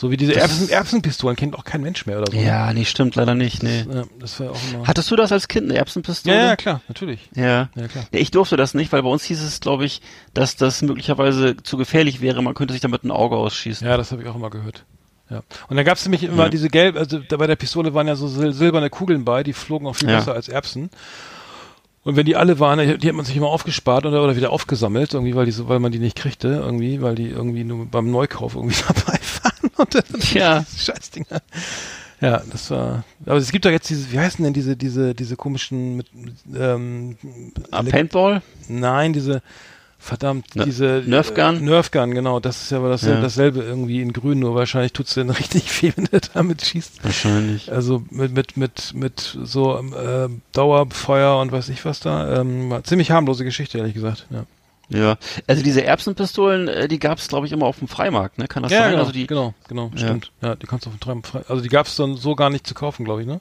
So 0.00 0.10
wie 0.10 0.16
diese 0.16 0.32
Das- 0.32 0.40
Erbsen, 0.44 0.70
Erbsenpistolen 0.70 1.36
kennt 1.36 1.54
auch 1.54 1.64
kein 1.64 1.82
Mensch 1.82 2.06
mehr 2.06 2.16
oder 2.16 2.32
so. 2.32 2.38
ne? 2.38 2.42
ja, 2.46 2.72
nee, 2.72 2.86
stimmt 2.86 3.16
leider 3.16 3.34
nicht. 3.34 3.62
Nee. 3.62 3.84
Ja, 3.92 4.04
das 4.18 4.40
war 4.40 4.52
auch 4.52 4.58
immer. 4.72 4.86
Hattest 4.86 5.10
du 5.10 5.16
das 5.16 5.30
als 5.30 5.46
Kind, 5.46 5.68
eine 5.68 5.78
Erbsenpistole? 5.78 6.34
ja, 6.34 6.46
ja, 6.46 6.56
klar, 6.56 6.80
natürlich. 6.88 7.28
Ja. 7.34 7.68
Ja, 7.74 7.86
klar. 7.86 8.06
Ja, 8.10 8.18
ich 8.18 8.30
durfte 8.30 8.56
das 8.56 8.72
nicht, 8.72 8.90
weil 8.94 9.02
bei 9.02 9.10
uns 9.10 9.24
hieß 9.24 9.42
es, 9.42 9.60
glaube 9.60 9.84
ich, 9.84 10.00
dass 10.32 10.56
das 10.56 10.80
möglicherweise 10.80 11.54
zu 11.58 11.76
gefährlich 11.76 12.22
wäre. 12.22 12.42
Man 12.42 12.54
könnte 12.54 12.72
sich 12.72 12.80
damit 12.80 13.04
ein 13.04 13.10
Auge 13.10 13.36
ausschießen. 13.36 13.86
Ja, 13.86 13.98
das 13.98 14.10
habe 14.10 14.22
ich 14.22 14.28
auch 14.28 14.36
immer 14.36 14.48
gehört. 14.48 14.84
Ja. 15.28 15.42
Und 15.68 15.76
dann 15.76 15.84
gab 15.84 15.98
es 15.98 16.04
nämlich 16.06 16.22
immer 16.24 16.48
diese 16.48 16.70
gelb, 16.70 16.96
also 16.96 17.20
bei 17.36 17.46
der 17.46 17.56
Pistole 17.56 17.92
waren 17.92 18.08
ja 18.08 18.16
so 18.16 18.26
sil 18.26 18.50
silberne 18.54 18.88
Kugeln 18.88 19.26
bei, 19.26 19.42
die 19.42 19.52
flogen 19.52 19.86
auch 19.86 19.96
viel 19.96 20.08
besser 20.08 20.32
als 20.32 20.48
Erbsen. 20.48 20.88
Und 22.04 22.16
wenn 22.16 22.24
die 22.24 22.36
alle 22.36 22.58
waren, 22.58 22.98
die 22.98 23.06
hat 23.08 23.14
man 23.14 23.26
sich 23.26 23.36
immer 23.36 23.48
aufgespart 23.48 24.06
oder, 24.06 24.24
oder 24.24 24.34
wieder 24.34 24.50
aufgesammelt, 24.50 25.12
irgendwie, 25.12 25.34
weil 25.34 25.44
die 25.44 25.52
so, 25.52 25.68
weil 25.68 25.78
man 25.80 25.92
die 25.92 25.98
nicht 25.98 26.16
kriegte, 26.16 26.48
irgendwie, 26.48 27.02
weil 27.02 27.14
die 27.14 27.28
irgendwie 27.28 27.62
nur 27.64 27.84
beim 27.84 28.10
Neukauf 28.10 28.54
irgendwie 28.54 28.76
dabei 28.88 29.18
waren. 29.42 29.49
Und 29.76 29.94
dann 29.94 30.02
Ja. 30.34 30.64
Scheißdinger. 30.76 31.40
Ja, 32.20 32.42
das 32.50 32.70
war. 32.70 33.04
Aber 33.24 33.36
es 33.38 33.50
gibt 33.50 33.64
doch 33.64 33.70
jetzt 33.70 33.88
diese, 33.88 34.12
wie 34.12 34.18
heißen 34.18 34.44
denn 34.44 34.52
diese, 34.52 34.76
diese, 34.76 35.14
diese 35.14 35.36
komischen 35.36 35.96
mit, 35.96 36.06
ähm, 36.54 37.16
Ah, 37.70 37.82
Paintball? 37.82 38.42
Nein, 38.68 39.12
diese 39.14 39.40
verdammt, 39.98 40.54
Ne- 40.56 40.64
diese 40.64 41.02
Nerf 41.06 41.34
Gun? 41.34 41.56
Äh, 41.58 41.60
Nerf 41.60 41.90
Gun, 41.90 42.12
genau. 42.12 42.40
Das 42.40 42.62
ist 42.62 42.70
ja 42.72 42.78
aber 42.78 42.88
dasselbe, 42.90 43.16
Ja. 43.16 43.22
dasselbe 43.22 43.62
irgendwie 43.62 44.00
in 44.02 44.12
Grün, 44.12 44.38
nur 44.38 44.54
wahrscheinlich 44.54 44.92
tut's 44.92 45.14
denn 45.14 45.30
richtig 45.30 45.70
viel, 45.70 45.94
wenn 45.96 46.06
du 46.06 46.20
damit 46.34 46.62
schießt. 46.62 47.02
Wahrscheinlich. 47.04 47.72
Also 47.72 48.02
mit 48.10 48.32
mit 48.34 48.56
mit 48.56 48.92
mit 48.94 49.38
so 49.42 49.78
äh, 49.78 50.28
Dauerfeuer 50.52 51.38
und 51.40 51.52
weiß 51.52 51.68
ich 51.70 51.84
was 51.86 52.00
da. 52.00 52.40
Ähm, 52.40 52.68
war 52.70 52.84
ziemlich 52.84 53.10
harmlose 53.10 53.44
Geschichte, 53.44 53.78
ehrlich 53.78 53.94
gesagt. 53.94 54.26
Ja, 54.30 54.44
Ja. 54.90 55.16
Also 55.46 55.62
diese 55.62 55.84
Erbsenpistolen, 55.84 56.68
äh, 56.68 56.88
die 56.88 56.98
gab's 56.98 57.28
glaube 57.28 57.46
ich, 57.46 57.52
immer 57.52 57.66
auf 57.66 57.78
dem 57.78 57.88
Freimarkt, 57.88 58.38
ne? 58.38 58.48
Kann 58.48 58.62
das 58.62 58.72
ja 58.72 58.80
sein? 58.80 58.90
genau, 58.90 59.00
Also 59.00 59.12
die, 59.12 59.26
genau, 59.26 59.54
genau, 59.68 59.90
Ja. 59.94 59.98
stimmt. 59.98 60.32
Ja, 60.42 60.54
die 60.56 60.66
kannst 60.66 60.86
du 60.86 60.90
auf 60.90 60.96
dem 60.96 61.00
Treiben 61.00 61.22
frei. 61.22 61.42
Also 61.48 61.62
die 61.62 61.68
gab's 61.68 61.96
dann 61.96 62.16
so 62.16 62.34
gar 62.34 62.50
nicht 62.50 62.66
zu 62.66 62.74
kaufen, 62.74 63.04
glaube 63.04 63.22
ich, 63.22 63.26
ne? 63.26 63.40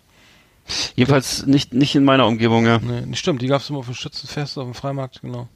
jedenfalls 0.96 1.48
nicht, 1.48 1.74
nicht 1.74 1.96
in 1.96 2.04
meiner 2.04 2.28
Umgebung, 2.28 2.66
ja. 2.66 2.80
Nee, 2.80 3.02
nicht 3.02 3.20
stimmt, 3.20 3.42
die 3.42 3.48
gab's 3.48 3.70
immer 3.70 3.80
auf 3.80 3.86
dem 3.86 3.96
Schützenfest, 3.96 4.58
auf 4.58 4.66
dem 4.66 4.76
Freimarkt, 4.76 5.22
genau. 5.22 5.48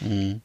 Mhm. 0.00 0.40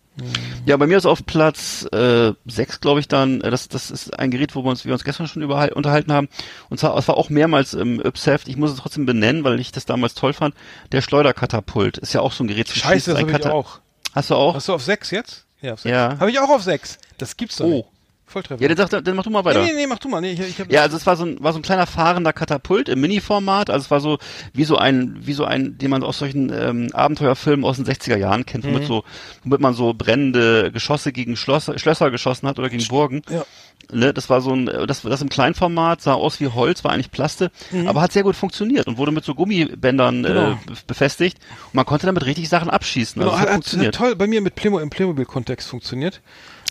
Ja, 0.65 0.77
bei 0.77 0.87
mir 0.87 0.97
ist 0.97 1.05
auf 1.05 1.25
Platz 1.25 1.87
äh, 1.91 2.33
6, 2.45 2.81
glaube 2.81 2.99
ich, 2.99 3.07
dann, 3.07 3.41
äh, 3.41 3.49
das, 3.49 3.69
das 3.69 3.89
ist 3.89 4.19
ein 4.19 4.29
Gerät, 4.29 4.55
wo 4.55 4.63
wir 4.63 4.69
uns, 4.69 4.85
wir 4.85 4.93
uns 4.93 5.03
gestern 5.03 5.27
schon 5.27 5.41
über, 5.41 5.69
unterhalten 5.75 6.11
haben. 6.11 6.27
Und 6.69 6.79
zwar, 6.79 6.97
es 6.97 7.07
war 7.07 7.17
auch 7.17 7.29
mehrmals 7.29 7.73
im 7.73 7.99
Ypsheft, 7.99 8.47
ich 8.47 8.57
muss 8.57 8.71
es 8.71 8.77
trotzdem 8.77 9.05
benennen, 9.05 9.43
weil 9.43 9.59
ich 9.59 9.71
das 9.71 9.85
damals 9.85 10.13
toll 10.13 10.33
fand. 10.33 10.53
Der 10.91 11.01
Schleuderkatapult 11.01 11.97
ist 11.97 12.13
ja 12.13 12.21
auch 12.21 12.33
so 12.33 12.43
ein 12.43 12.47
Gerät 12.47 12.67
zum 12.67 12.75
Scheiße, 12.75 13.13
das 13.13 13.21
habe 13.21 13.31
ich 13.31 13.45
auch. 13.47 13.79
Hast 14.13 14.29
du 14.29 14.35
auch? 14.35 14.55
Hast 14.55 14.67
du 14.67 14.73
auf 14.73 14.83
sechs 14.83 15.11
jetzt? 15.11 15.45
Ja, 15.61 15.73
auf 15.73 15.81
sechs. 15.81 15.91
Ja. 15.91 16.17
Habe 16.19 16.31
ich 16.31 16.39
auch 16.39 16.49
auf 16.49 16.63
sechs. 16.63 16.97
Das 17.17 17.37
gibt's 17.37 17.57
doch 17.57 17.65
Oh. 17.65 17.69
nicht. 17.69 17.85
Volltreffer. 18.25 18.61
Ja, 18.61 18.73
dann, 18.73 18.87
sag, 18.87 19.03
dann 19.03 19.15
mach 19.17 19.23
du 19.25 19.29
mal 19.29 19.43
weiter. 19.43 19.61
nee, 19.61 19.71
nee, 19.71 19.81
nee, 19.81 19.87
mach 19.87 19.99
du 19.99 20.07
mal. 20.07 20.21
Nee, 20.21 20.31
ich, 20.31 20.39
ich 20.39 20.57
hab 20.61 20.71
Ja, 20.71 20.83
also 20.83 20.95
es 20.95 21.05
war 21.05 21.17
so 21.17 21.25
ein, 21.25 21.43
war 21.43 21.51
so 21.51 21.59
ein 21.59 21.63
kleiner 21.63 21.85
fahrender 21.85 22.31
Katapult 22.31 22.87
im 22.87 23.01
Mini-Format. 23.01 23.69
Also 23.69 23.83
es 23.83 23.91
war 23.91 23.99
so 23.99 24.19
wie 24.53 24.63
so 24.63 24.77
ein, 24.77 25.17
wie 25.19 25.33
so 25.33 25.43
ein, 25.43 25.77
den 25.77 25.89
man 25.89 26.01
aus 26.01 26.19
solchen 26.19 26.49
ähm, 26.53 26.87
Abenteuerfilmen 26.93 27.65
aus 27.65 27.75
den 27.75 27.85
60er 27.85 28.15
Jahren 28.15 28.45
kennt, 28.45 28.63
Mhm. 28.63 28.69
womit 28.73 28.87
so, 28.87 29.03
womit 29.43 29.59
man 29.59 29.73
so 29.73 29.93
brennende 29.93 30.71
Geschosse 30.71 31.11
gegen 31.11 31.35
Schlösser, 31.35 31.77
Schlösser 31.77 32.09
geschossen 32.09 32.47
hat 32.47 32.57
oder 32.57 32.69
gegen 32.69 32.87
Burgen. 32.87 33.21
Ja. 33.29 33.43
Ne, 33.91 34.13
das 34.13 34.29
war 34.29 34.41
so 34.41 34.51
ein, 34.53 34.65
das, 34.87 35.01
das 35.01 35.21
im 35.21 35.29
Kleinformat, 35.29 36.01
sah 36.01 36.13
aus 36.13 36.39
wie 36.39 36.47
Holz, 36.47 36.83
war 36.83 36.91
eigentlich 36.91 37.11
Plaste, 37.11 37.51
aber 37.85 38.01
hat 38.01 38.11
sehr 38.13 38.23
gut 38.23 38.35
funktioniert 38.35 38.87
und 38.87 38.97
wurde 38.97 39.11
mit 39.11 39.23
so 39.25 39.35
Gummibändern 39.35 40.19
Mhm. 40.19 40.23
Genau. 40.23 40.51
äh, 40.51 40.55
be- 40.65 40.73
befestigt. 40.87 41.37
Und 41.67 41.73
man 41.75 41.85
konnte 41.85 42.05
damit 42.05 42.25
richtig 42.25 42.47
Sachen 42.49 42.69
abschießen. 42.69 43.19
Genau, 43.21 43.33
Also 43.33 43.41
hat, 43.49 43.49
hat 43.49 43.85
hat, 43.85 43.95
toll 43.95 44.15
bei 44.15 44.27
mir 44.27 44.41
mit 44.41 44.55
Playmo 44.55 44.79
im 44.79 44.89
Playmobil-Kontext 44.89 45.67
funktioniert. 45.67 46.21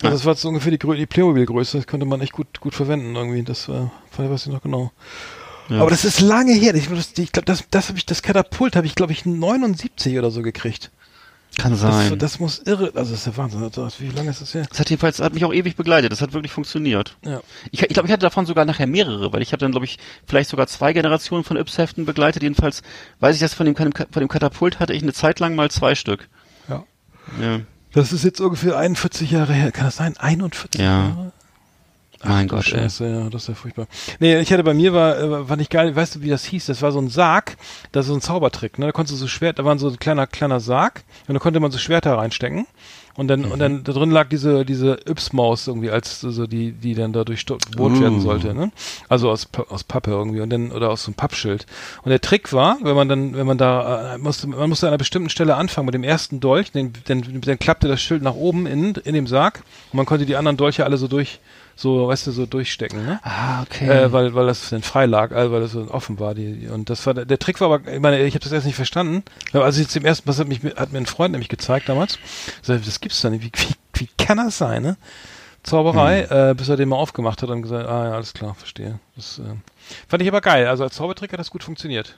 Also 0.01 0.07
Ah. 0.07 0.11
das 0.11 0.25
war 0.25 0.35
so 0.35 0.47
ungefähr 0.47 0.71
die, 0.71 0.77
die 0.79 1.05
Playmobil-Größe. 1.05 1.77
Das 1.77 1.87
konnte 1.87 2.05
man 2.07 2.21
echt 2.21 2.33
gut, 2.33 2.59
gut 2.59 2.73
verwenden 2.73 3.15
irgendwie. 3.15 3.43
Das 3.43 3.69
war, 3.69 3.91
weiß 4.17 4.47
ich 4.47 4.51
noch 4.51 4.61
genau. 4.63 4.91
Ja. 5.69 5.79
Aber 5.81 5.89
das 5.91 6.03
ist 6.05 6.19
lange 6.21 6.53
her. 6.53 6.73
Ich, 6.75 6.89
ich 7.17 7.31
glaube, 7.31 7.45
das, 7.45 7.63
das 7.69 7.87
habe 7.89 7.97
ich, 7.99 8.05
das 8.05 8.21
Katapult 8.23 8.75
habe 8.75 8.87
ich, 8.87 8.95
glaube 8.95 9.13
ich, 9.13 9.25
79 9.25 10.17
oder 10.17 10.31
so 10.31 10.41
gekriegt. 10.41 10.89
Kann 11.57 11.71
Das, 11.71 11.81
sein. 11.81 12.17
das 12.17 12.39
muss 12.39 12.59
irre, 12.59 12.91
also 12.95 13.11
das 13.11 13.11
ist 13.11 13.25
der 13.27 13.37
Wahnsinn. 13.37 13.69
Das, 13.73 13.99
wie 13.99 14.07
lange 14.09 14.29
ist 14.29 14.41
das 14.41 14.53
her? 14.53 14.65
Das 14.69 14.79
hat 14.79 14.89
jedenfalls, 14.89 15.19
hat 15.19 15.33
mich 15.33 15.43
auch 15.43 15.53
ewig 15.53 15.75
begleitet. 15.75 16.11
Das 16.11 16.21
hat 16.21 16.33
wirklich 16.33 16.51
funktioniert. 16.51 17.17
Ja. 17.25 17.41
Ich, 17.71 17.81
ich 17.81 17.89
glaube, 17.89 18.07
ich 18.07 18.11
hatte 18.13 18.21
davon 18.21 18.45
sogar 18.45 18.63
nachher 18.65 18.87
mehrere, 18.87 19.33
weil 19.33 19.41
ich 19.41 19.51
habe 19.51 19.59
dann, 19.59 19.71
glaube 19.71 19.85
ich, 19.85 19.99
vielleicht 20.25 20.49
sogar 20.49 20.67
zwei 20.67 20.93
Generationen 20.93 21.43
von 21.43 21.57
Yps-Heften 21.57 22.05
begleitet. 22.05 22.41
Jedenfalls 22.43 22.81
weiß 23.19 23.35
ich, 23.35 23.41
dass 23.41 23.53
von 23.53 23.65
dem, 23.65 23.75
von 23.75 23.91
dem 23.91 24.27
Katapult 24.29 24.79
hatte 24.79 24.93
ich 24.93 25.03
eine 25.03 25.13
Zeit 25.13 25.39
lang 25.39 25.55
mal 25.55 25.69
zwei 25.69 25.93
Stück. 25.95 26.29
ja. 26.69 26.83
Ja. 27.41 27.59
Das 27.93 28.13
ist 28.13 28.23
jetzt 28.23 28.39
ungefähr 28.39 28.77
41 28.77 29.29
Jahre 29.31 29.51
her. 29.51 29.73
Kann 29.73 29.83
das 29.83 29.97
sein? 29.97 30.15
41 30.17 30.79
Ja. 30.79 30.85
Jahre? 31.09 31.31
Mein 32.23 32.47
Gott. 32.47 32.65
ey. 32.67 32.79
Scheiße, 32.79 33.07
ja, 33.07 33.29
das 33.29 33.43
ist 33.43 33.47
ja 33.49 33.53
furchtbar. 33.55 33.87
Nee, 34.19 34.39
ich 34.39 34.51
hatte 34.51 34.63
bei 34.63 34.73
mir 34.73 34.93
war, 34.93 35.17
äh, 35.17 35.49
war 35.49 35.57
nicht 35.57 35.71
geil, 35.71 35.95
weißt 35.95 36.15
du, 36.15 36.21
wie 36.21 36.29
das 36.29 36.45
hieß? 36.45 36.65
Das 36.67 36.81
war 36.81 36.91
so 36.91 36.99
ein 36.99 37.09
Sarg, 37.09 37.57
das 37.91 38.05
ist 38.05 38.09
so 38.09 38.15
ein 38.15 38.21
Zaubertrick, 38.21 38.79
ne? 38.79 38.87
Da 38.87 38.91
konntest 38.91 39.13
du 39.13 39.17
so 39.17 39.27
Schwert, 39.27 39.59
da 39.59 39.65
war 39.65 39.77
so 39.77 39.89
ein 39.89 39.99
kleiner, 39.99 40.27
kleiner 40.27 40.59
Sarg 40.59 41.03
und 41.27 41.33
da 41.33 41.39
konnte 41.39 41.59
man 41.59 41.71
so 41.71 41.77
Schwerter 41.77 42.17
reinstecken. 42.17 42.67
Und 43.15 43.27
dann, 43.27 43.43
und 43.43 43.59
dann 43.59 43.83
da 43.83 43.91
drin 43.91 44.09
lag 44.09 44.29
diese, 44.29 44.63
diese 44.63 44.97
Yps-Maus 45.05 45.67
irgendwie 45.67 45.91
als 45.91 46.21
so 46.21 46.47
die, 46.47 46.71
die 46.71 46.95
dann 46.95 47.11
dadurch 47.11 47.45
bohrt 47.45 47.99
werden 47.99 48.19
Uh. 48.19 48.21
sollte, 48.21 48.53
ne? 48.53 48.71
Also 49.09 49.29
aus, 49.29 49.49
aus 49.69 49.83
Pappe 49.83 50.11
irgendwie 50.11 50.39
und 50.39 50.49
dann, 50.49 50.71
oder 50.71 50.89
aus 50.89 51.03
so 51.03 51.09
einem 51.09 51.15
Pappschild. 51.15 51.65
Und 52.03 52.09
der 52.09 52.21
Trick 52.21 52.53
war, 52.53 52.77
wenn 52.81 52.95
man 52.95 53.09
dann, 53.09 53.35
wenn 53.35 53.45
man 53.45 53.57
da, 53.57 54.15
äh, 54.15 54.17
musste, 54.17 54.47
man 54.47 54.69
musste 54.69 54.87
an 54.87 54.91
einer 54.91 54.97
bestimmten 54.97 55.29
Stelle 55.29 55.55
anfangen 55.55 55.87
mit 55.87 55.93
dem 55.93 56.05
ersten 56.05 56.39
Dolch, 56.39 56.71
den, 56.71 56.93
dann, 57.05 57.41
dann 57.41 57.59
klappte 57.59 57.89
das 57.89 58.01
Schild 58.01 58.23
nach 58.23 58.35
oben 58.35 58.65
in, 58.65 58.93
in 58.95 59.13
dem 59.13 59.27
Sarg 59.27 59.61
und 59.91 59.97
man 59.97 60.05
konnte 60.05 60.25
die 60.25 60.37
anderen 60.37 60.55
Dolche 60.55 60.85
alle 60.85 60.95
so 60.95 61.09
durch, 61.09 61.39
so, 61.81 62.07
weißt 62.07 62.27
du, 62.27 62.31
so 62.31 62.45
durchstecken, 62.45 63.05
ne? 63.05 63.19
Ah, 63.23 63.63
okay. 63.63 63.87
Äh, 63.87 64.11
weil, 64.11 64.35
weil 64.35 64.45
das 64.45 64.69
dann 64.69 64.83
frei 64.83 65.07
lag, 65.07 65.31
also 65.31 65.51
weil 65.51 65.61
das 65.61 65.71
so 65.71 65.89
offen 65.89 66.19
war. 66.19 66.35
Die, 66.35 66.67
und 66.71 66.89
das 66.89 67.05
war 67.07 67.13
der, 67.13 67.39
Trick 67.39 67.59
war 67.59 67.71
aber, 67.71 67.91
ich 67.91 67.99
meine, 67.99 68.21
ich 68.21 68.35
habe 68.35 68.43
das 68.43 68.51
erst 68.51 68.67
nicht 68.67 68.75
verstanden. 68.75 69.23
Aber 69.51 69.65
als 69.65 69.77
ich 69.77 69.87
zum 69.87 70.05
ersten, 70.05 70.27
was 70.27 70.39
hat 70.39 70.47
mich 70.47 70.63
hat 70.63 70.91
mir 70.91 70.99
ein 70.99 71.07
Freund 71.07 71.31
nämlich 71.31 71.49
gezeigt 71.49 71.89
damals. 71.89 72.19
So, 72.61 72.77
das 72.77 72.99
gibt's 72.99 73.21
doch 73.21 73.31
nicht. 73.31 73.43
Wie, 73.43 73.51
wie, 73.53 73.75
wie 73.99 74.09
kann 74.17 74.37
das 74.37 74.57
sein, 74.57 74.83
ne? 74.83 74.97
Zauberei, 75.63 76.21
äh, 76.23 76.55
bis 76.55 76.69
er 76.69 76.77
den 76.77 76.89
mal 76.89 76.95
aufgemacht 76.95 77.41
hat 77.41 77.49
und 77.49 77.61
gesagt, 77.61 77.87
ah 77.87 78.09
ja, 78.09 78.13
alles 78.13 78.33
klar, 78.33 78.55
verstehe. 78.55 78.99
Das 79.15 79.39
äh, 79.39 79.43
fand 80.07 80.21
ich 80.21 80.29
aber 80.29 80.41
geil. 80.41 80.67
Also 80.67 80.83
als 80.83 80.95
Zaubertrick 80.95 81.33
hat 81.33 81.39
das 81.39 81.51
gut 81.51 81.63
funktioniert. 81.63 82.17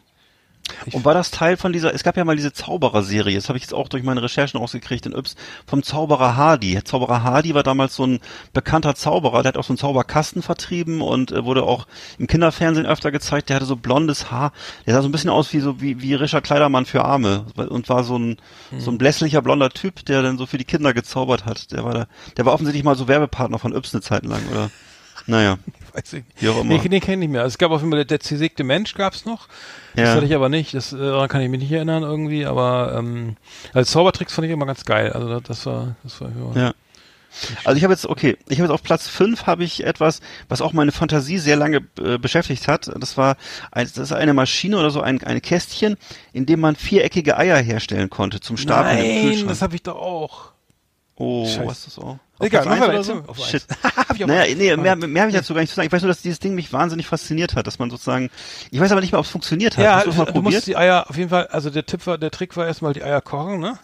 Ich- 0.86 0.94
Und 0.94 1.06
war 1.06 1.14
das 1.14 1.30
Teil 1.32 1.58
von 1.58 1.74
dieser, 1.74 1.94
es 1.94 2.04
gab 2.04 2.16
ja 2.18 2.24
mal 2.24 2.36
diese 2.38 2.54
Zauberer-Serie, 2.54 3.36
das 3.36 3.50
habe 3.50 3.58
ich 3.58 3.64
jetzt 3.64 3.74
auch 3.74 3.90
durch 3.90 4.02
meine 4.04 4.24
Recherchen 4.24 4.60
rausgekriegt 4.60 5.06
in 5.06 5.12
Yps, 5.14 5.36
vom 5.68 5.84
Zauberer 5.84 6.36
Hardy. 6.38 6.82
Zauberer 6.84 7.22
Hardy 7.24 7.54
war 7.54 7.64
damals 7.64 7.96
so 7.96 8.06
ein 8.08 8.20
bekannter 8.54 8.96
Zauberer, 8.96 9.44
der 9.44 9.50
hat 9.50 9.58
auch 9.58 9.64
so 9.66 9.74
einen 9.74 9.78
Zauberkasten 9.78 10.42
vertrieben 10.42 11.02
und 11.02 11.32
äh, 11.32 11.44
wurde 11.44 11.64
auch 11.64 11.86
im 12.18 12.28
Kinderfernsehen 12.28 12.86
öfter 12.86 13.12
gezeigt, 13.12 13.50
der 13.50 13.58
hatte 13.58 13.66
so 13.66 13.76
blondes 13.76 14.32
Haar, 14.32 14.54
der 14.86 14.94
sah 14.96 15.02
so 15.02 15.10
ein 15.10 15.12
bisschen 15.12 15.30
aus 15.30 15.52
wie 15.54 15.60
so 15.60 15.82
wie, 15.82 16.02
wie 16.02 16.14
Richard 16.16 16.44
Kleidermann 16.46 16.86
für 16.86 17.04
Arme 17.04 17.46
und 17.56 17.90
war 17.90 18.04
so 18.04 18.18
ein, 18.18 18.38
so 18.78 18.90
ein 18.90 18.98
blässlicher 18.98 19.42
blonder 19.42 19.70
Typ, 19.70 20.06
der 20.06 20.22
dann 20.22 20.38
so 20.38 20.46
für 20.46 20.58
die 20.58 20.66
Kinder 20.66 20.94
gezaubert 20.94 21.46
hat. 21.46 21.72
Der 21.72 21.84
war 21.84 21.94
da, 21.94 22.08
der 22.38 22.46
war 22.46 22.54
offensichtlich 22.54 22.84
mal 22.84 22.96
so 22.96 23.08
Werbepartner 23.08 23.60
von 23.60 23.74
Yps 23.76 23.94
eine 23.94 24.02
Zeit 24.02 24.26
lang, 24.26 24.42
oder? 24.52 24.70
Naja, 25.28 25.58
Weiß 25.94 26.14
ich 26.14 26.24
nicht. 26.26 26.42
wie 26.42 26.50
auch 26.50 26.62
immer. 26.62 26.74
Nee, 26.82 26.88
den 26.88 27.02
kenne 27.02 27.14
ich 27.16 27.20
nicht 27.20 27.32
mehr. 27.32 27.46
Es 27.46 27.58
gab 27.58 27.72
auf 27.72 27.82
jeden 27.82 27.92
Fall, 27.92 28.04
der, 28.06 28.20
zersägte 28.20 28.64
Mensch 28.64 28.94
gab's 28.96 29.26
noch. 29.26 29.48
Das 29.96 30.10
Ja. 30.10 30.16
hatte 30.16 30.26
ich 30.26 30.34
aber 30.36 30.50
nicht. 30.50 30.74
Das, 30.74 30.92
äh, 30.92 30.98
daran 30.98 31.28
kann 31.30 31.42
ich 31.42 31.50
mich 31.50 31.60
nicht 31.62 31.72
erinnern 31.72 32.04
irgendwie. 32.04 32.46
Aber 32.46 32.96
ähm, 32.98 33.38
als 33.74 33.92
Zaubertricks 33.92 34.34
fand 34.34 34.46
ich 34.48 34.52
immer 34.52 34.66
ganz 34.66 34.86
geil. 34.86 35.12
Also 35.12 35.28
das, 35.30 35.44
das 35.44 35.66
war, 35.66 35.96
das 36.04 36.20
war 36.22 36.30
ja. 36.56 36.62
Ja. 36.62 36.74
Also 37.64 37.78
ich 37.78 37.84
habe 37.84 37.94
jetzt, 37.94 38.06
okay, 38.06 38.38
ich 38.48 38.60
habe 38.60 38.68
jetzt 38.68 38.74
auf 38.74 38.84
Platz 38.84 39.08
5 39.08 39.48
habe 39.48 39.64
ich 39.64 39.84
etwas, 39.86 40.22
was 40.50 40.62
auch 40.62 40.72
meine 40.72 40.92
Fantasie 40.92 41.40
sehr 41.40 41.56
lange 41.56 41.82
äh, 42.00 42.20
beschäftigt 42.20 42.68
hat. 42.68 42.92
Das 43.00 43.18
war 43.18 43.38
ein, 43.72 43.86
das 43.88 43.98
ist 43.98 44.12
eine 44.12 44.36
Maschine 44.36 44.78
oder 44.78 44.92
so 44.92 45.02
ein, 45.02 45.24
ein 45.24 45.42
Kästchen, 45.42 45.98
in 46.32 46.46
dem 46.46 46.60
man 46.60 46.76
viereckige 46.76 47.36
Eier 47.38 47.58
herstellen 47.58 48.12
konnte 48.12 48.40
zum 48.40 48.56
Stapeln 48.58 49.00
im 49.00 49.04
Nein, 49.04 49.22
Kühlschrank. 49.24 49.50
das 49.50 49.62
habe 49.64 49.76
ich 49.76 49.82
doch 49.82 49.96
auch. 49.96 50.53
Oh, 51.16 51.46
Scheiße. 51.46 51.68
was 51.68 51.78
ist 51.80 51.98
das 51.98 52.00
auch? 52.00 52.18
Egal, 52.40 52.64
Platz 52.64 52.80
mach 52.80 52.88
eins 52.90 52.94
weiter, 52.94 53.04
so? 53.04 53.24
Auf 53.28 53.46
Shit. 53.46 53.66
Naja, 54.28 54.56
nee, 54.56 54.76
mehr, 54.78 54.96
mehr 54.96 55.22
habe 55.24 55.32
ich 55.32 55.38
dazu 55.38 55.54
gar 55.54 55.62
nicht 55.62 55.70
zu 55.70 55.76
sagen. 55.76 55.88
Ich 55.88 55.92
weiß 55.92 56.02
nur, 56.02 56.10
dass 56.10 56.22
dieses 56.22 56.40
Ding 56.40 56.56
mich 56.56 56.72
wahnsinnig 56.72 57.08
fasziniert 57.08 57.56
hat, 57.56 57.66
dass 57.68 57.80
man 57.80 57.90
sozusagen, 57.90 58.30
ich 58.72 58.80
weiß 58.80 58.92
aber 58.92 59.02
nicht 59.02 59.12
mehr, 59.12 59.20
ob 59.20 59.26
es 59.26 59.32
funktioniert 59.32 59.78
hat. 59.78 59.84
Ja, 59.84 59.96
Hast 59.98 60.08
du 60.08 60.12
mal 60.14 60.26
du 60.26 60.34
probiert? 60.34 60.54
musst 60.56 60.68
die 60.68 60.76
Eier 60.78 61.10
auf 61.10 61.18
jeden 61.18 61.30
Fall, 61.30 61.48
also 61.48 61.70
der 61.70 61.86
Tipp 61.86 62.06
war, 62.06 62.18
der 62.18 62.32
Trick 62.32 62.56
war 62.58 62.68
erstmal 62.68 62.94
die 62.94 63.04
Eier 63.04 63.22
kochen, 63.22 63.60
ne? 63.60 63.80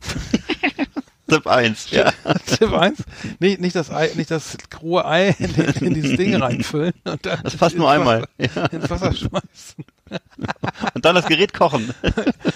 Tipp 1.28 1.46
1, 1.46 1.90
ja. 1.90 2.12
Tipp 2.46 2.72
eins. 2.72 3.02
Nicht, 3.40 3.60
nicht 3.60 3.74
das 3.74 3.90
Ei, 3.90 4.10
nicht 4.14 4.30
das 4.30 4.56
rohe 4.80 5.04
Ei 5.04 5.28
in, 5.38 5.54
in 5.86 5.94
dieses 5.94 6.16
Ding 6.16 6.36
reinfüllen 6.36 6.94
und 7.04 7.26
dann 7.26 7.40
Das 7.42 7.56
passt 7.56 7.76
nur 7.76 7.92
ins 7.92 7.98
einmal. 7.98 8.24
Wasser, 8.38 8.72
ins 8.72 8.90
Wasser 8.90 9.12
schmeißen. 9.12 9.84
Und 10.94 11.04
dann 11.04 11.16
das 11.16 11.26
Gerät 11.26 11.52
kochen. 11.52 11.92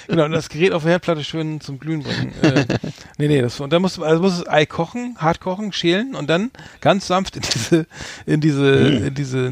Genau, 0.06 0.26
und 0.26 0.30
das 0.30 0.48
Gerät 0.48 0.72
auf 0.72 0.82
der 0.82 0.92
Herdplatte 0.92 1.24
schön 1.24 1.60
zum 1.60 1.80
Glühen 1.80 2.04
bringen. 2.04 2.32
Äh, 2.42 2.64
nee, 3.18 3.26
nee, 3.26 3.42
das, 3.42 3.58
und 3.58 3.72
dann 3.72 3.82
musst 3.82 3.96
du, 3.96 4.04
also 4.04 4.22
musst 4.22 4.38
du 4.38 4.44
das 4.44 4.52
Ei 4.52 4.66
kochen, 4.66 5.16
hart 5.18 5.40
kochen, 5.40 5.72
schälen 5.72 6.14
und 6.14 6.30
dann 6.30 6.52
ganz 6.80 7.08
sanft 7.08 7.34
in 7.34 7.42
diese, 7.42 7.86
in 8.26 8.40
diese, 8.40 8.70
in 8.76 9.14
diese, 9.14 9.50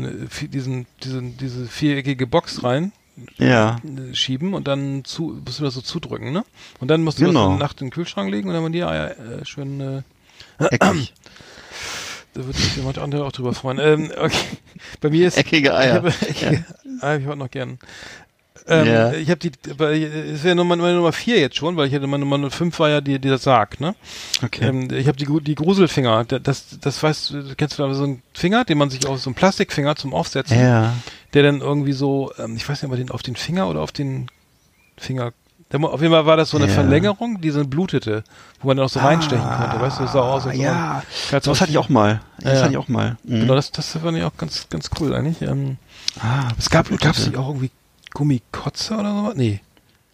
diesen, 0.49 0.87
diesen, 1.03 1.37
diese 1.39 1.67
viereckige 1.67 2.29
Box 2.29 2.63
rein 2.63 2.93
Ja. 3.39 3.77
schieben 4.13 4.55
und 4.55 4.69
dann 4.69 5.05
zu, 5.05 5.41
musst 5.45 5.61
du 5.61 5.65
das 5.65 5.75
so 5.75 5.81
zudrücken, 5.81 6.33
ne? 6.33 6.45
Und 6.81 6.89
dann 6.89 7.03
musst 7.03 7.21
du 7.21 7.25
Genau. 7.27 7.51
das 7.51 7.59
Nacht 7.59 7.81
in 7.81 7.89
den 7.89 7.93
Kühlschrank 7.93 8.31
legen 8.31 8.49
und 8.49 8.55
dann 8.55 8.65
haben 8.65 8.73
die 8.73 8.85
Eier 8.85 9.11
äh, 9.19 9.45
schön, 9.45 9.81
äh, 9.81 10.03
Eckig. 10.59 11.15
da 12.35 12.45
würde 12.45 12.59
sich 12.59 12.77
jemand 12.77 12.99
andere 12.99 13.25
auch 13.25 13.33
drüber 13.33 13.53
freuen. 13.55 13.79
Ähm, 13.81 14.11
okay. 14.17 14.37
Bei 15.01 15.11
mir 15.11 15.27
ist 15.29 15.37
Eckige 15.37 15.69
ich 15.69 15.75
Eier. 15.75 15.95
habe, 15.95 16.13
Eier 16.13 16.65
habe 17.03 17.21
ich 17.21 17.27
heute 17.27 17.39
noch 17.39 17.51
gern. 17.51 17.79
Ähm, 18.69 18.87
Ja. 18.87 19.13
Ich 19.13 19.31
habe 19.31 19.39
die, 19.39 19.51
aber 19.71 19.93
es 19.93 20.45
wäre 20.45 20.55
Nummer, 20.55 20.77
meine 20.77 20.95
Nummer 20.97 21.13
vier 21.13 21.41
jetzt 21.41 21.57
schon, 21.57 21.77
weil 21.77 21.89
ich 21.89 21.95
hatte 21.95 22.07
meine 22.07 22.25
Nummer 22.25 22.51
fünf 22.51 22.79
war 22.79 22.89
ja 22.91 23.01
die, 23.01 23.19
dieser 23.19 23.39
Sarg, 23.39 23.81
ne? 23.81 23.95
Okay. 24.45 24.67
Ähm, 24.69 24.89
ich 24.93 25.09
habe 25.09 25.17
die, 25.17 25.27
die 25.43 25.55
Gruselfinger. 25.55 26.25
Da- 26.25 26.39
Das, 26.39 26.79
das 26.81 27.03
weißt 27.03 27.31
du, 27.31 27.55
kennst 27.57 27.79
du 27.79 27.83
da 27.83 27.95
so 27.95 28.05
einen 28.05 28.23
Finger, 28.35 28.65
den 28.65 28.79
man 28.79 28.91
sich 28.91 29.07
aus 29.07 29.23
so 29.23 29.31
einen 29.31 29.35
Plastikfinger 29.35 29.97
zum 29.97 30.13
Aufsetzen, 30.15 30.61
ja. 30.61 30.93
der 31.35 31.43
dann 31.43 31.61
irgendwie 31.61 31.93
so, 31.93 32.31
ähm, 32.39 32.57
ich 32.57 32.69
weiß 32.69 32.83
nicht, 32.83 32.91
ob 32.93 32.97
den 32.99 33.11
auf 33.11 33.23
den 33.23 33.37
Finger 33.37 33.69
oder 33.69 33.81
auf 33.81 33.93
den 33.93 34.31
Finger 34.97 35.33
auf 35.71 36.01
jeden 36.01 36.15
Fall 36.15 36.25
war 36.25 36.39
das 36.39 36.49
so 36.49 36.57
eine 36.57 36.67
Ja. 36.67 36.73
Verlängerung, 36.73 37.43
die 37.43 37.51
so 37.51 37.63
blutete, 37.63 38.25
wo 38.63 38.69
man 38.69 38.79
dann 38.79 38.87
auch 38.87 38.91
so 38.91 39.01
reinstechen 39.01 39.45
konnte. 39.45 39.79
Weißt 39.79 39.99
du, 39.99 40.05
das 40.05 40.13
sah 40.15 40.21
aus, 40.21 40.47
als 40.47 40.59
Ah, 40.59 40.63
ja. 40.63 41.03
So 41.43 41.51
was 41.51 41.61
hatte 41.61 41.71
ich 41.71 41.77
auch 41.77 41.91
mal. 41.91 42.23
Das 42.41 42.55
Ja. 42.55 42.61
hatte 42.63 42.71
ich 42.73 42.79
auch 42.79 42.89
mal. 42.89 43.19
Mhm. 43.25 43.41
Genau, 43.41 43.55
das, 43.55 43.71
das 43.71 43.93
fand 44.03 44.17
ich 44.17 44.25
auch 44.25 44.35
ganz, 44.39 44.67
ganz 44.71 44.89
cool 44.99 45.15
eigentlich. 45.15 45.43
Ähm, 45.43 45.77
Ah, 46.21 46.49
es 46.59 46.71
gab, 46.71 46.89
das 46.89 46.99
gab 47.01 47.15
es 47.17 47.29
auch 47.37 47.49
irgendwie 47.49 47.71
Gummikotze 48.15 48.95
oder 48.97 49.13
so? 49.13 49.33
Nee. 49.35 49.61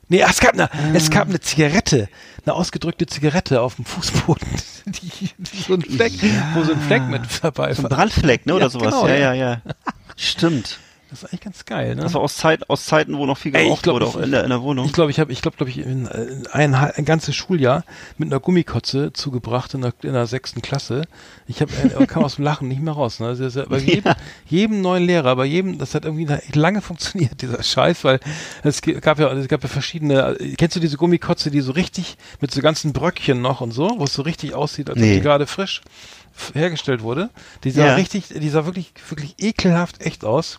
Nee, 0.08 0.22
ach, 0.22 0.30
es 0.30 0.40
gab 0.40 0.52
eine, 0.52 0.68
es 0.92 1.10
gab 1.10 1.28
eine 1.28 1.40
Zigarette, 1.40 2.08
eine 2.44 2.54
ausgedrückte 2.54 3.06
Zigarette 3.06 3.62
auf 3.62 3.76
dem 3.76 3.86
Fußboden, 3.86 4.46
die, 4.86 5.30
die 5.38 5.56
so 5.66 5.74
ein 5.74 5.80
Fleck, 5.82 6.12
wo 6.54 6.62
so 6.62 6.72
ein 6.72 6.80
Fleck 6.80 7.02
mit 7.08 7.22
dabei 7.42 7.72
So 7.72 7.80
ein 7.82 7.90
war. 7.90 7.96
Brandfleck, 7.98 8.44
ne, 8.44 8.54
oder 8.54 8.64
Ja, 8.66 8.70
sowas. 8.70 8.92
genau, 8.94 9.08
ja, 9.08 9.14
ja. 9.16 9.32
ja, 9.32 9.50
ja. 9.52 9.60
Stimmt. 10.16 10.78
Das 11.10 11.22
ist 11.22 11.28
eigentlich 11.28 11.42
ganz 11.42 11.64
geil, 11.64 11.94
ne? 11.94 12.12
War 12.12 12.20
aus, 12.22 12.36
Zeit, 12.36 12.68
aus 12.68 12.86
Zeiten, 12.86 13.16
wo 13.16 13.24
noch 13.26 13.38
viel 13.38 13.54
Ey, 13.54 13.64
geraucht 13.64 13.84
glaub, 13.84 13.94
wurde, 13.94 14.06
auch 14.06 14.16
in 14.16 14.32
der, 14.32 14.42
in 14.42 14.50
der 14.50 14.62
Wohnung. 14.62 14.84
Ich 14.86 14.92
glaube, 14.92 15.12
ich 15.12 15.20
habe, 15.20 15.30
ich 15.32 15.42
glaube, 15.42 15.56
glaube 15.56 15.70
ich, 15.70 15.78
in, 15.78 16.06
in 16.06 16.46
ein, 16.48 16.74
ein 16.74 17.04
ganzes 17.04 17.36
Schuljahr 17.36 17.84
mit 18.18 18.30
einer 18.32 18.40
Gummikotze 18.40 19.12
zugebracht 19.12 19.74
in 19.74 19.82
der, 19.82 19.92
in 20.02 20.12
der 20.12 20.26
sechsten 20.26 20.60
Klasse. 20.60 21.02
Ich 21.46 21.60
habe, 21.60 21.70
äh, 22.00 22.06
kam 22.06 22.24
aus 22.24 22.36
dem 22.36 22.44
Lachen 22.44 22.66
nicht 22.66 22.80
mehr 22.80 22.94
raus. 22.94 23.20
Ne? 23.20 23.26
Also, 23.28 23.44
das 23.44 23.54
ist 23.54 23.62
ja 23.62 23.68
bei 23.68 23.78
jedem, 23.78 24.04
Ja. 24.06 24.16
jedem 24.46 24.80
neuen 24.80 25.04
Lehrer, 25.06 25.36
bei 25.36 25.44
jedem, 25.44 25.78
das 25.78 25.94
hat 25.94 26.04
irgendwie 26.04 26.26
lange 26.52 26.80
funktioniert 26.80 27.40
dieser 27.42 27.62
Scheiß, 27.62 28.02
weil 28.02 28.18
es 28.64 28.82
gab 28.82 29.20
ja, 29.20 29.32
es 29.32 29.46
gab 29.46 29.62
ja 29.62 29.68
verschiedene. 29.68 30.36
äh, 30.40 30.54
Kennst 30.56 30.74
du 30.74 30.80
diese 30.80 30.96
Gummikotze, 30.96 31.50
die 31.52 31.60
so 31.60 31.72
richtig 31.72 32.16
mit 32.40 32.50
so 32.50 32.60
ganzen 32.60 32.92
Bröckchen 32.92 33.40
noch 33.40 33.60
und 33.60 33.70
so, 33.70 33.88
wo 33.98 34.04
es 34.04 34.14
so 34.14 34.22
richtig 34.22 34.54
aussieht, 34.54 34.88
als 34.90 34.96
ob 34.96 35.02
Nee. 35.04 35.14
die 35.16 35.20
gerade 35.20 35.46
frisch 35.46 35.82
hergestellt 36.52 37.02
wurde. 37.02 37.30
Die 37.64 37.70
sah 37.70 37.86
Ja. 37.86 37.94
richtig, 37.94 38.28
die 38.28 38.48
sah 38.48 38.64
wirklich, 38.66 38.92
wirklich 39.08 39.34
ekelhaft 39.38 40.00
echt 40.04 40.24
aus. 40.24 40.58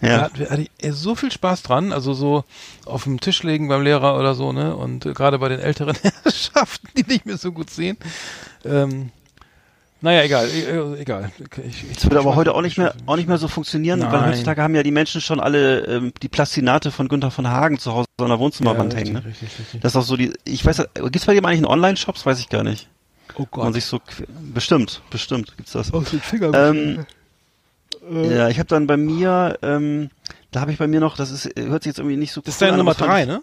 Da 0.00 0.06
ja. 0.08 0.20
hatten 0.22 0.38
wir- 0.38 0.50
hatte 0.50 0.62
ich 0.62 0.70
so 0.92 1.14
viel 1.14 1.32
Spaß 1.32 1.62
dran, 1.62 1.92
also 1.92 2.14
so 2.14 2.44
auf 2.84 3.04
dem 3.04 3.20
Tisch 3.20 3.42
legen 3.42 3.68
beim 3.68 3.82
Lehrer 3.82 4.18
oder 4.18 4.34
so, 4.34 4.52
ne? 4.52 4.76
Und 4.76 5.00
gerade 5.14 5.38
bei 5.38 5.48
den 5.48 5.60
älteren 5.60 5.96
Herrschaften, 6.22 6.88
die 6.96 7.04
nicht 7.06 7.26
mehr 7.26 7.36
so 7.38 7.52
gut 7.52 7.70
sehen. 7.70 7.96
Ähm, 8.64 9.10
naja, 10.02 10.22
egal, 10.22 10.46
äh, 10.50 11.00
egal. 11.00 11.32
Ich, 11.66 11.82
ich, 11.84 11.94
Das 11.94 12.04
würde 12.04 12.18
aber 12.20 12.36
heute 12.36 12.54
auch 12.54 12.60
nicht 12.60 12.76
mehr, 12.76 12.94
auch 13.06 13.16
nicht 13.16 13.28
mehr 13.28 13.38
so 13.38 13.48
funktionieren, 13.48 14.00
weil 14.02 14.10
Nein. 14.10 14.30
heutzutage 14.30 14.62
haben 14.62 14.74
ja 14.74 14.82
die 14.82 14.90
Menschen 14.90 15.22
schon 15.22 15.40
alle 15.40 15.80
ähm, 15.86 16.12
die 16.22 16.28
Plastinate 16.28 16.90
von 16.92 17.08
Günther 17.08 17.30
von 17.30 17.48
Hagen 17.48 17.78
zu 17.78 17.92
Hause 17.94 18.06
an 18.20 18.28
der 18.28 18.38
Wohnzimmerwand 18.38 18.92
ja, 18.92 18.98
hängen. 19.00 19.16
richtig, 19.16 19.24
Ne? 19.42 19.48
richtig, 19.48 19.58
richtig. 19.58 19.80
Das 19.80 19.92
ist 19.92 19.96
auch 19.96 20.02
so 20.02 20.16
die, 20.16 20.32
ich 20.44 20.64
weiß, 20.64 20.82
gibt's 20.94 21.24
bei 21.24 21.32
dir 21.34 21.40
mal 21.40 21.48
eigentlich 21.48 21.60
in 21.60 21.66
Online-Shops? 21.66 22.26
Weiß 22.26 22.38
ich 22.38 22.50
gar 22.50 22.62
nicht. 22.62 22.88
Oh 23.38 23.46
Wo 23.50 23.58
man 23.60 23.66
Gott. 23.72 23.74
sich 23.74 23.84
so, 23.84 24.00
bestimmt, 24.54 25.02
bestimmt 25.10 25.56
gibt's 25.56 25.72
das. 25.72 25.92
Aus 25.92 26.10
den 26.10 26.20
Fingern. 26.20 26.52
Ähm, 26.54 27.06
Äh. 28.10 28.36
Ja, 28.36 28.48
ich 28.48 28.58
habe 28.58 28.68
dann 28.68 28.86
bei 28.86 28.96
mir, 28.96 29.58
ähm, 29.62 30.10
da 30.52 30.60
habe 30.60 30.70
ich 30.72 30.78
bei 30.78 30.86
mir 30.86 31.00
noch, 31.00 31.16
das 31.16 31.30
ist, 31.32 31.50
hört 31.58 31.82
sich 31.82 31.90
jetzt 31.90 31.98
irgendwie 31.98 32.16
nicht 32.16 32.32
so 32.32 32.40
das 32.40 32.54
ist 32.54 32.62
deine 32.62 32.72
an, 32.74 32.78
Nummer 32.78 32.94
drei, 32.94 33.24
ne? 33.24 33.42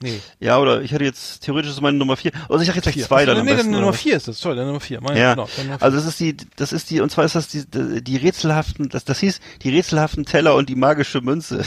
Nee. 0.00 0.20
Ja, 0.40 0.58
oder 0.58 0.82
ich 0.82 0.92
hätte 0.92 1.04
jetzt 1.04 1.40
theoretisch 1.40 1.70
ist 1.70 1.80
meine 1.80 1.96
Nummer 1.96 2.18
vier. 2.18 2.30
Also 2.50 2.60
ich 2.60 2.66
sag 2.66 2.74
jetzt 2.76 2.82
gleich 2.84 2.96
Vier. 2.96 3.06
zwei 3.06 3.16
Ach 3.16 3.20
so, 3.20 3.26
dann 3.28 3.38
am 3.38 3.46
nee, 3.46 3.52
besten. 3.52 3.68
deine 3.72 3.80
Nummer 3.80 3.94
was? 3.94 4.00
vier 4.00 4.16
ist 4.18 4.28
das. 4.28 4.38
Toll, 4.40 4.54
deine 4.54 4.66
Nummer 4.68 4.80
vier. 4.80 5.00
Meine, 5.00 5.18
Ja, 5.18 5.30
genau, 5.34 5.48
deine 5.56 5.68
Nummer 5.68 5.78
vier. 5.78 5.84
also 5.86 5.96
das 5.96 6.06
ist 6.06 6.20
die, 6.20 6.36
das 6.56 6.72
ist 6.74 6.90
die, 6.90 7.00
und 7.00 7.10
zwar 7.10 7.24
ist 7.24 7.34
das 7.34 7.48
die, 7.48 7.64
die 8.02 8.16
rätselhaften, 8.18 8.90
das, 8.90 9.06
das 9.06 9.18
hieß 9.20 9.40
die 9.62 9.70
rätselhaften 9.70 10.26
Teller 10.26 10.54
und 10.54 10.68
die 10.68 10.74
magische 10.76 11.22
Münze. 11.22 11.62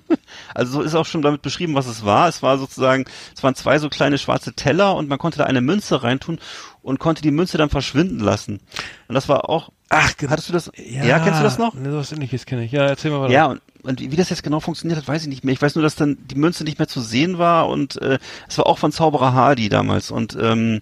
also 0.54 0.72
so 0.74 0.82
ist 0.82 0.94
auch 0.94 1.06
schon 1.06 1.22
damit 1.22 1.42
beschrieben, 1.42 1.74
was 1.74 1.86
es 1.88 2.04
war. 2.04 2.28
Es 2.28 2.40
war 2.40 2.56
sozusagen, 2.56 3.04
es 3.34 3.42
waren 3.42 3.56
zwei 3.56 3.78
so 3.80 3.88
kleine 3.88 4.16
schwarze 4.16 4.52
Teller 4.52 4.94
und 4.94 5.08
man 5.08 5.18
konnte 5.18 5.38
da 5.38 5.44
eine 5.44 5.60
Münze 5.60 6.04
reintun 6.04 6.38
und 6.82 6.98
konnte 6.98 7.22
die 7.22 7.30
Münze 7.30 7.58
dann 7.58 7.70
verschwinden 7.70 8.20
lassen. 8.20 8.60
Und 9.08 9.14
das 9.14 9.28
war 9.28 9.48
auch, 9.48 9.70
Ach, 9.88 10.16
genau. 10.16 10.32
hattest 10.32 10.48
du 10.48 10.52
das, 10.52 10.70
ja, 10.76 11.18
kennst 11.18 11.40
du 11.40 11.44
das 11.44 11.58
noch? 11.58 11.74
Ne, 11.74 11.94
was 11.94 12.12
ähnliches 12.12 12.46
kenne 12.46 12.64
ich. 12.64 12.72
Ja, 12.72 12.86
erzähl 12.86 13.10
mal 13.10 13.22
weiter. 13.22 13.32
Ja, 13.32 13.46
und, 13.46 13.60
und 13.82 14.00
wie 14.00 14.10
wie 14.10 14.16
das 14.16 14.30
jetzt 14.30 14.42
genau 14.42 14.60
funktioniert 14.60 14.98
hat, 14.98 15.06
weiß 15.06 15.22
ich 15.22 15.28
nicht 15.28 15.44
mehr. 15.44 15.52
Ich 15.52 15.62
weiß 15.62 15.74
nur, 15.74 15.82
dass 15.82 15.96
dann 15.96 16.18
die 16.26 16.34
Münze 16.34 16.64
nicht 16.64 16.78
mehr 16.78 16.88
zu 16.88 17.00
sehen 17.00 17.38
war 17.38 17.68
und 17.68 18.00
äh, 18.00 18.18
es 18.48 18.58
war 18.58 18.66
auch 18.66 18.78
von 18.78 18.92
Zauberer 18.92 19.32
Hardy 19.32 19.68
damals 19.68 20.10
und 20.10 20.36
ähm, 20.40 20.80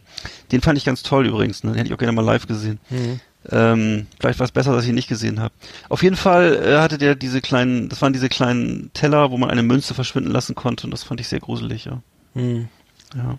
den 0.52 0.60
fand 0.60 0.78
ich 0.78 0.84
ganz 0.84 1.02
toll 1.02 1.26
übrigens. 1.26 1.64
Ne? 1.64 1.70
Den 1.70 1.78
hätte 1.78 1.88
ich 1.88 1.94
auch 1.94 1.98
gerne 1.98 2.12
mal 2.12 2.24
live 2.24 2.46
gesehen. 2.46 2.78
Mhm. 2.90 3.20
Ähm, 3.50 4.06
vielleicht 4.20 4.38
war 4.38 4.44
es 4.44 4.52
besser, 4.52 4.72
dass 4.72 4.84
ich 4.84 4.90
ihn 4.90 4.94
nicht 4.94 5.08
gesehen 5.08 5.40
habe. 5.40 5.54
Auf 5.88 6.02
jeden 6.02 6.16
Fall 6.16 6.62
äh, 6.62 6.78
hatte 6.78 6.98
der 6.98 7.14
diese 7.14 7.40
kleinen, 7.40 7.88
das 7.88 8.02
waren 8.02 8.12
diese 8.12 8.28
kleinen 8.28 8.90
Teller, 8.92 9.30
wo 9.30 9.38
man 9.38 9.50
eine 9.50 9.62
Münze 9.62 9.94
verschwinden 9.94 10.30
lassen 10.30 10.54
konnte 10.54 10.86
und 10.86 10.90
das 10.90 11.02
fand 11.02 11.20
ich 11.20 11.28
sehr 11.28 11.40
gruselig, 11.40 11.86
ja. 11.86 12.02
Hm. 12.34 12.68
ja. 13.16 13.38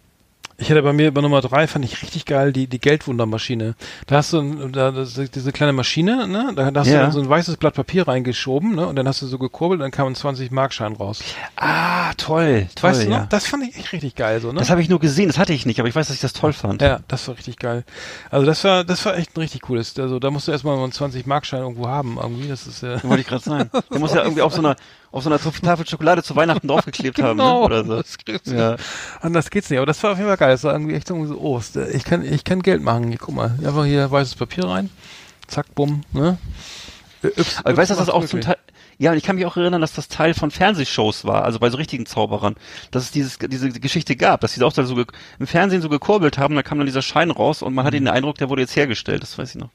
Ich 0.61 0.69
hätte 0.69 0.83
bei 0.83 0.93
mir 0.93 1.11
bei 1.11 1.21
Nummer 1.21 1.41
drei 1.41 1.65
fand 1.65 1.83
ich 1.85 2.03
richtig 2.03 2.25
geil 2.25 2.53
die 2.53 2.67
die 2.67 2.79
Geldwundermaschine. 2.79 3.73
Da 4.05 4.17
hast 4.17 4.31
du 4.31 4.67
da, 4.69 4.91
das, 4.91 5.15
diese 5.33 5.51
kleine 5.51 5.73
Maschine, 5.73 6.27
ne? 6.27 6.51
Da, 6.55 6.69
da 6.69 6.81
hast 6.81 6.87
Ja. 6.87 6.97
du 6.97 6.99
dann 7.01 7.11
so 7.11 7.19
ein 7.19 7.27
weißes 7.27 7.57
Blatt 7.57 7.73
Papier 7.73 8.07
reingeschoben, 8.07 8.75
ne? 8.75 8.85
Und 8.85 8.95
dann 8.95 9.07
hast 9.07 9.23
du 9.23 9.25
so 9.27 9.39
gekurbelt, 9.39 9.81
dann 9.81 9.89
kam 9.89 10.07
ein 10.07 10.15
20 10.15 10.51
Markschein 10.51 10.93
raus. 10.93 11.23
Ah, 11.55 12.13
toll, 12.15 12.67
toll, 12.75 12.91
weißt 12.91 13.03
du 13.05 13.09
ja. 13.09 13.19
noch? 13.21 13.29
Das 13.29 13.47
fand 13.47 13.63
ich 13.67 13.75
echt 13.75 13.91
richtig 13.91 14.15
geil 14.15 14.39
so, 14.39 14.51
ne? 14.51 14.59
Das 14.59 14.69
habe 14.69 14.81
ich 14.83 14.89
nur 14.89 14.99
gesehen, 14.99 15.27
das 15.27 15.39
hatte 15.39 15.51
ich 15.53 15.65
nicht, 15.65 15.79
aber 15.79 15.89
ich 15.89 15.95
weiß, 15.95 16.07
dass 16.07 16.15
ich 16.15 16.21
das 16.21 16.33
toll 16.33 16.53
fand. 16.53 16.81
ja, 16.83 16.99
das 17.07 17.27
war 17.27 17.35
richtig 17.37 17.57
geil. 17.57 17.83
Also 18.29 18.45
das 18.45 18.63
war 18.63 18.83
das 18.83 19.03
war 19.05 19.17
echt 19.17 19.35
ein 19.35 19.39
richtig 19.39 19.61
cooles. 19.61 19.97
Also 19.97 20.19
da 20.19 20.29
musst 20.29 20.47
du 20.47 20.51
erstmal 20.51 20.75
mal 20.77 20.83
einen 20.83 20.91
20 20.91 21.25
Markschein 21.25 21.61
irgendwo 21.61 21.87
haben 21.87 22.17
irgendwie, 22.21 22.47
das 22.47 22.67
ist 22.67 22.83
ja 22.83 23.01
Wollte 23.03 23.21
ich 23.21 23.27
gerade 23.27 23.43
sagen. 23.43 23.71
Der 23.91 23.99
muss 23.99 24.13
ja 24.13 24.21
irgendwie 24.23 24.43
auf 24.43 24.53
so 24.53 24.59
einer 24.59 24.75
auf 25.11 25.23
so 25.23 25.29
einer 25.29 25.39
Tafel 25.39 25.87
Schokolade 25.87 26.23
zu 26.23 26.35
Weihnachten 26.35 26.67
draufgeklebt 26.69 27.21
haben, 27.21 27.37
ne? 27.37 27.43
Genau, 27.43 27.65
oder 27.65 27.83
so. 27.83 28.01
das 28.01 28.17
Ja. 28.45 28.77
Anders 29.19 29.49
geht's 29.49 29.69
nicht. 29.69 29.79
Aber 29.79 29.85
das 29.85 30.01
war 30.03 30.11
auf 30.11 30.17
jeden 30.17 30.29
Fall 30.29 30.37
geil. 30.37 30.51
Das 30.51 30.63
war 30.63 30.73
irgendwie 30.73 30.95
echt 30.95 31.07
so, 31.07 31.15
oh, 31.15 31.61
ich 31.91 32.03
kann, 32.03 32.23
ich 32.23 32.43
kann 32.43 32.61
Geld 32.61 32.81
machen. 32.81 33.09
Hier, 33.09 33.17
guck 33.17 33.35
mal, 33.35 33.57
einfach 33.63 33.85
hier 33.85 34.09
weißes 34.09 34.35
Papier 34.35 34.65
rein. 34.65 34.89
Zack, 35.47 35.75
bumm, 35.75 36.01
ne? 36.13 36.37
Yps, 37.23 37.59
Aber 37.59 37.71
ich 37.71 37.77
weiß, 37.77 37.89
dass 37.89 37.97
das 37.97 38.09
auch 38.09 38.25
zum. 38.25 38.41
Teil, 38.41 38.57
ja, 38.97 39.11
und 39.11 39.17
ich 39.17 39.23
kann 39.23 39.35
mich 39.35 39.45
auch 39.45 39.57
erinnern, 39.57 39.81
dass 39.81 39.93
das 39.93 40.07
Teil 40.07 40.33
von 40.33 40.51
Fernsehshows 40.51 41.25
war, 41.25 41.43
also 41.43 41.57
bei 41.57 41.69
so 41.71 41.77
richtigen 41.77 42.05
Zauberern, 42.05 42.55
dass 42.91 43.03
es 43.03 43.11
dieses, 43.11 43.39
diese 43.39 43.71
Geschichte 43.71 44.15
gab, 44.15 44.41
dass 44.41 44.53
die 44.53 44.63
auch 44.63 44.73
da 44.73 44.83
so 44.83 44.95
im 45.39 45.47
Fernsehen 45.47 45.81
so 45.81 45.89
gekurbelt 45.89 46.37
haben, 46.37 46.55
da 46.55 46.61
kam 46.61 46.77
dann 46.77 46.85
dieser 46.85 47.01
Schein 47.01 47.31
raus 47.31 47.63
und 47.63 47.73
man 47.73 47.83
hatte 47.83 47.97
den 47.97 48.07
Eindruck, 48.07 48.37
der 48.37 48.49
wurde 48.49 48.61
jetzt 48.61 48.75
hergestellt, 48.75 49.23
das 49.23 49.39
weiß 49.39 49.55
ich 49.55 49.55
noch. 49.55 49.69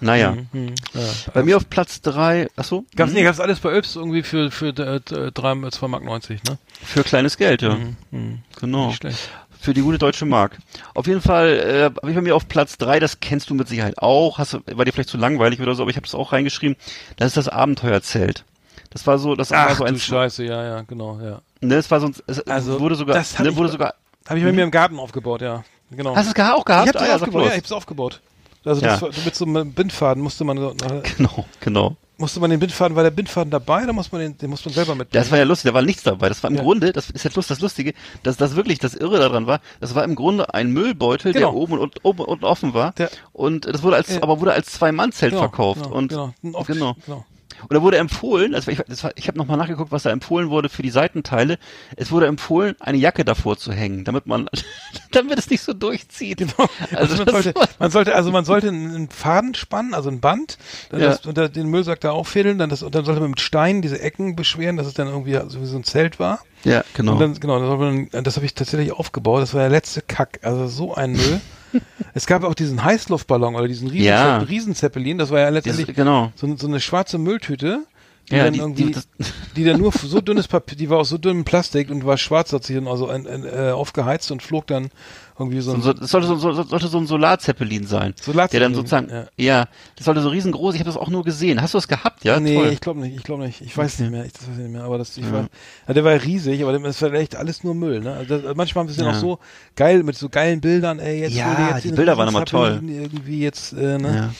Naja. 0.00 0.32
Mhm, 0.32 0.48
mhm, 0.52 0.74
ja. 0.94 1.00
Bei 1.34 1.42
mir 1.42 1.56
auf 1.56 1.68
Platz 1.68 2.00
drei, 2.00 2.48
ach 2.56 2.64
so, 2.64 2.84
Gab's, 2.94 3.12
nee, 3.12 3.24
gab's 3.24 3.40
alles 3.40 3.58
bei 3.60 3.76
Yps 3.76 3.96
irgendwie 3.96 4.22
für, 4.22 4.50
für 4.50 4.68
äh, 4.68 4.96
äh, 4.96 5.32
drei- 5.32 5.52
äh, 5.52 5.70
2,90 5.70 5.88
Mark, 5.88 6.04
90, 6.04 6.44
ne? 6.44 6.58
für 6.84 7.02
kleines 7.02 7.36
Geld, 7.36 7.62
ja. 7.62 7.74
Mhm, 7.74 7.96
mhm. 8.12 8.38
Genau. 8.60 8.86
Nicht 8.88 8.98
schlecht. 8.98 9.18
Für 9.60 9.74
die 9.74 9.80
gute 9.80 9.98
deutsche 9.98 10.24
Mark. 10.24 10.56
Auf 10.94 11.08
jeden 11.08 11.20
Fall 11.20 11.48
äh, 11.48 11.82
habe 11.84 12.10
ich 12.10 12.14
bei 12.14 12.20
mir 12.22 12.36
auf 12.36 12.46
Platz 12.46 12.78
drei, 12.78 13.00
das 13.00 13.18
kennst 13.18 13.50
du 13.50 13.54
mit 13.54 13.66
Sicherheit 13.66 13.98
auch, 13.98 14.38
hast 14.38 14.54
war 14.54 14.84
dir 14.84 14.92
vielleicht 14.92 15.08
zu 15.08 15.16
langweilig 15.16 15.60
oder 15.60 15.74
so, 15.74 15.82
aber 15.82 15.90
ich 15.90 15.96
habe 15.96 16.06
das 16.06 16.14
auch 16.14 16.32
reingeschrieben. 16.32 16.76
Das 17.16 17.26
ist 17.28 17.36
das 17.36 17.48
Abenteuerzelt. 17.48 18.44
Das 18.90 19.04
war 19.08 19.18
so, 19.18 19.34
das 19.34 19.50
war 19.50 19.74
so 19.74 19.82
ein, 19.84 19.98
Scheiße, 19.98 20.44
ja, 20.44 20.62
ja, 20.64 20.80
genau, 20.82 21.18
ja. 21.20 21.40
ne, 21.60 21.74
es 21.74 21.90
war 21.90 21.98
so 22.00 22.06
ein, 22.06 22.14
es 22.28 22.40
Also, 22.46 22.78
wurde 22.80 22.94
sogar, 22.94 23.16
das 23.16 23.36
hab 23.36 23.44
ne, 23.44 23.50
ich 23.50 23.56
wurde 23.56 23.68
bei- 23.68 23.72
sogar, 23.72 23.94
Habe 24.28 24.38
ich 24.38 24.44
bei 24.44 24.52
mir 24.52 24.62
im 24.62 24.70
Garten 24.70 24.98
aufgebaut, 25.00 25.42
ja. 25.42 25.64
Genau. 25.90 26.14
hast 26.14 26.26
du 26.34 26.40
es 26.40 26.48
auch 26.50 26.64
gehabt? 26.64 26.88
ich 26.88 26.94
hab 26.94 26.96
Ah 26.96 26.98
das 27.00 27.08
ja, 27.08 27.18
sag 27.18 27.22
aufgebaut, 27.28 27.44
ja, 27.46 27.50
ich 27.52 27.56
hab's 27.58 27.72
aufgebaut. 27.72 28.20
Also 28.68 28.82
Ja. 28.84 28.96
das 28.98 29.24
mit 29.24 29.34
so 29.34 29.44
einem 29.44 29.72
Bindfaden 29.72 30.22
musste 30.22 30.44
man 30.44 30.58
so- 30.58 30.74
Genau, 31.16 31.44
genau. 31.60 31.96
musste 32.18 32.40
man 32.40 32.50
den 32.50 32.60
Bindfaden, 32.60 32.96
war 32.96 33.02
der 33.02 33.10
Bindfaden 33.10 33.50
dabei 33.50 33.84
oder 33.84 33.92
muss 33.92 34.10
man 34.12 34.20
den, 34.20 34.38
den 34.38 34.50
muss 34.50 34.64
man 34.64 34.74
selber 34.74 34.94
mitnehmen? 34.94 35.10
Das 35.22 35.30
war 35.30 35.38
ja 35.38 35.44
lustig, 35.44 35.70
da 35.70 35.74
war 35.74 35.82
nichts 35.82 36.02
dabei. 36.02 36.28
Das 36.28 36.42
war 36.42 36.50
im 36.50 36.56
Ja. 36.56 36.62
Grunde, 36.62 36.92
das 36.92 37.10
ist 37.10 37.24
jetzt 37.24 37.36
lust, 37.36 37.50
das 37.50 37.60
Lustige, 37.60 37.94
dass 38.24 38.36
das 38.36 38.56
wirklich 38.56 38.78
das 38.78 38.94
Irre 38.94 39.18
daran 39.18 39.46
war, 39.46 39.60
das 39.80 39.94
war 39.94 40.04
im 40.04 40.14
Grunde 40.14 40.52
ein 40.54 40.70
Müllbeutel, 40.72 41.32
Genau. 41.32 41.50
der 41.50 41.54
oben 41.54 41.78
und 41.78 42.04
oben 42.04 42.20
und 42.20 42.44
offen 42.44 42.74
war. 42.74 42.92
Der- 42.92 43.10
und 43.32 43.64
das 43.66 43.82
wurde 43.82 43.96
als, 43.96 44.14
Ja. 44.14 44.22
aber 44.22 44.40
wurde 44.40 44.52
als 44.52 44.66
Zwei-Mann-Zelt 44.72 45.30
Genau, 45.32 45.42
verkauft. 45.42 45.82
genau, 45.84 45.94
und 45.96 46.08
genau, 46.08 46.32
Off- 46.54 46.66
genau. 46.66 46.96
genau. 47.06 47.24
Und 47.62 47.74
da 47.74 47.82
wurde 47.82 47.98
empfohlen, 47.98 48.54
also 48.54 48.70
ich, 48.70 48.78
das 48.86 49.02
war, 49.04 49.10
ich 49.16 49.28
habe 49.28 49.38
nochmal 49.38 49.56
nachgeguckt, 49.56 49.90
was 49.92 50.02
da 50.04 50.10
empfohlen 50.10 50.50
wurde 50.50 50.68
für 50.68 50.82
die 50.82 50.90
Seitenteile. 50.90 51.58
Es 51.96 52.10
wurde 52.10 52.26
empfohlen, 52.26 52.76
eine 52.80 52.98
Jacke 52.98 53.24
davor 53.24 53.56
zu 53.56 53.72
hängen, 53.72 54.04
damit 54.04 54.26
man, 54.26 54.48
damit 55.12 55.38
es 55.38 55.50
nicht 55.50 55.62
so 55.62 55.72
durchzieht. 55.72 56.38
Genau. 56.38 56.68
Also 56.94 57.14
Also 57.14 57.24
man, 57.24 57.42
sollte, 57.42 57.54
man 57.78 57.90
sollte, 57.90 58.14
also 58.14 58.30
man 58.30 58.44
sollte 58.44 58.68
einen 58.68 59.08
Faden 59.10 59.54
spannen, 59.54 59.94
also 59.94 60.08
ein 60.10 60.20
Band, 60.20 60.58
dann 60.90 61.00
Ja. 61.00 61.08
das, 61.08 61.26
unter 61.26 61.48
den 61.48 61.68
Müllsack 61.68 62.00
da 62.00 62.10
auffädeln, 62.12 62.58
dann 62.58 62.70
das, 62.70 62.82
und 62.82 62.94
dann 62.94 63.04
sollte 63.04 63.20
man 63.20 63.30
mit 63.30 63.40
Steinen 63.40 63.82
diese 63.82 64.00
Ecken 64.00 64.36
beschweren, 64.36 64.76
dass 64.76 64.86
es 64.86 64.94
dann 64.94 65.08
irgendwie 65.08 65.38
so 65.48 65.60
wie 65.60 65.66
so 65.66 65.76
ein 65.76 65.84
Zelt 65.84 66.18
war. 66.18 66.40
Ja, 66.64 66.84
genau. 66.94 67.12
Und 67.12 67.20
dann, 67.20 67.34
genau, 67.40 67.76
das, 68.10 68.24
das 68.24 68.36
habe 68.36 68.46
ich 68.46 68.54
tatsächlich 68.54 68.92
aufgebaut. 68.92 69.42
Das 69.42 69.54
war 69.54 69.60
der 69.60 69.70
letzte 69.70 70.02
Kack. 70.02 70.40
Also 70.42 70.66
so 70.68 70.94
ein 70.94 71.12
Müll. 71.12 71.40
es 72.14 72.26
gab 72.26 72.44
auch 72.44 72.54
diesen 72.54 72.82
Heißluftballon 72.84 73.54
oder 73.54 73.68
diesen 73.68 73.88
Riesen 73.88 74.04
Ja. 74.06 74.38
Riesenzeppelin. 74.38 75.18
Das 75.18 75.30
war 75.30 75.40
ja 75.40 75.48
letztendlich 75.48 75.94
genau. 75.94 76.32
so, 76.34 76.56
so 76.56 76.66
eine 76.66 76.80
schwarze 76.80 77.18
Mülltüte, 77.18 77.84
die 78.30 78.36
Ja, 78.36 78.44
dann 78.44 78.52
die- 78.54 78.60
irgendwie, 78.60 78.84
die- 78.84 78.92
die, 79.56 79.64
das- 79.64 79.72
dann 79.72 79.80
nur 79.80 79.92
so 79.92 80.20
dünnes 80.20 80.48
Papier, 80.48 80.76
die 80.76 80.90
war 80.90 80.98
aus 80.98 81.08
so 81.08 81.18
dünnem 81.18 81.44
Plastik 81.44 81.90
und 81.90 82.04
war 82.06 82.16
schwarz, 82.18 82.52
hat 82.52 82.64
sich 82.64 82.76
dann 82.76 82.88
also 82.88 83.08
ein, 83.08 83.26
ein, 83.26 83.44
äh, 83.44 83.70
aufgeheizt 83.70 84.30
und 84.30 84.42
flog 84.42 84.66
dann 84.66 84.90
irgendwie 85.38 85.60
so 85.60 85.72
ein, 85.72 85.82
So, 85.82 85.92
das 85.92 86.10
sollte 86.10 86.26
so, 86.26 86.36
so, 86.36 86.62
sollte 86.64 86.88
so 86.88 86.98
ein 86.98 87.06
Solarzeppelin 87.06 87.86
sein. 87.86 88.14
Solarzeppelin, 88.20 88.50
Der 88.50 88.60
dann 88.60 88.74
sozusagen, 88.74 89.08
ja. 89.10 89.26
ja. 89.60 89.68
das 89.96 90.04
sollte 90.06 90.20
so 90.20 90.28
riesengroß, 90.30 90.74
ich 90.74 90.80
habe 90.80 90.88
das 90.90 90.96
auch 90.96 91.08
nur 91.08 91.24
gesehen. 91.24 91.62
Hast 91.62 91.74
du 91.74 91.78
das 91.78 91.88
gehabt, 91.88 92.24
ja? 92.24 92.40
nee, 92.40 92.54
Toll. 92.54 92.72
ich 92.72 92.80
glaube 92.80 93.00
nicht, 93.00 93.16
ich 93.16 93.22
glaube 93.22 93.44
nicht. 93.44 93.60
Ich 93.60 93.76
weiß 93.76 93.98
nicht 94.00 94.10
mehr, 94.10 94.24
ich, 94.24 94.32
das 94.32 94.42
weiß 94.48 94.56
ich 94.56 94.62
nicht 94.62 94.72
mehr, 94.72 94.82
aber 94.84 94.98
das, 94.98 95.16
ich 95.16 95.24
Ja. 95.24 95.32
war, 95.32 95.48
ja, 95.86 95.94
der 95.94 96.04
war 96.04 96.12
riesig, 96.22 96.62
aber 96.62 96.78
das 96.78 97.00
war 97.02 97.12
echt 97.14 97.36
alles 97.36 97.62
nur 97.64 97.74
Müll, 97.74 98.00
ne? 98.00 98.14
Also 98.14 98.38
das, 98.38 98.56
manchmal 98.56 98.82
haben 98.82 98.88
wir 98.88 98.92
es 98.92 98.98
ja 98.98 99.04
Ja. 99.06 99.12
noch 99.12 99.18
so 99.20 99.38
geil, 99.76 100.02
mit 100.02 100.16
so 100.16 100.28
geilen 100.28 100.60
Bildern, 100.60 100.98
ey, 100.98 101.20
jetzt 101.20 101.34
Ja, 101.34 101.70
jetzt 101.74 101.84
die 101.84 101.90
Bilder 101.92 102.16
waren 102.18 102.28
immer 102.28 102.40
Riesenzeppelin 102.40 102.88
Irgendwie 103.02 103.40
jetzt, 103.40 103.72
äh, 103.72 103.98
ne? 103.98 104.32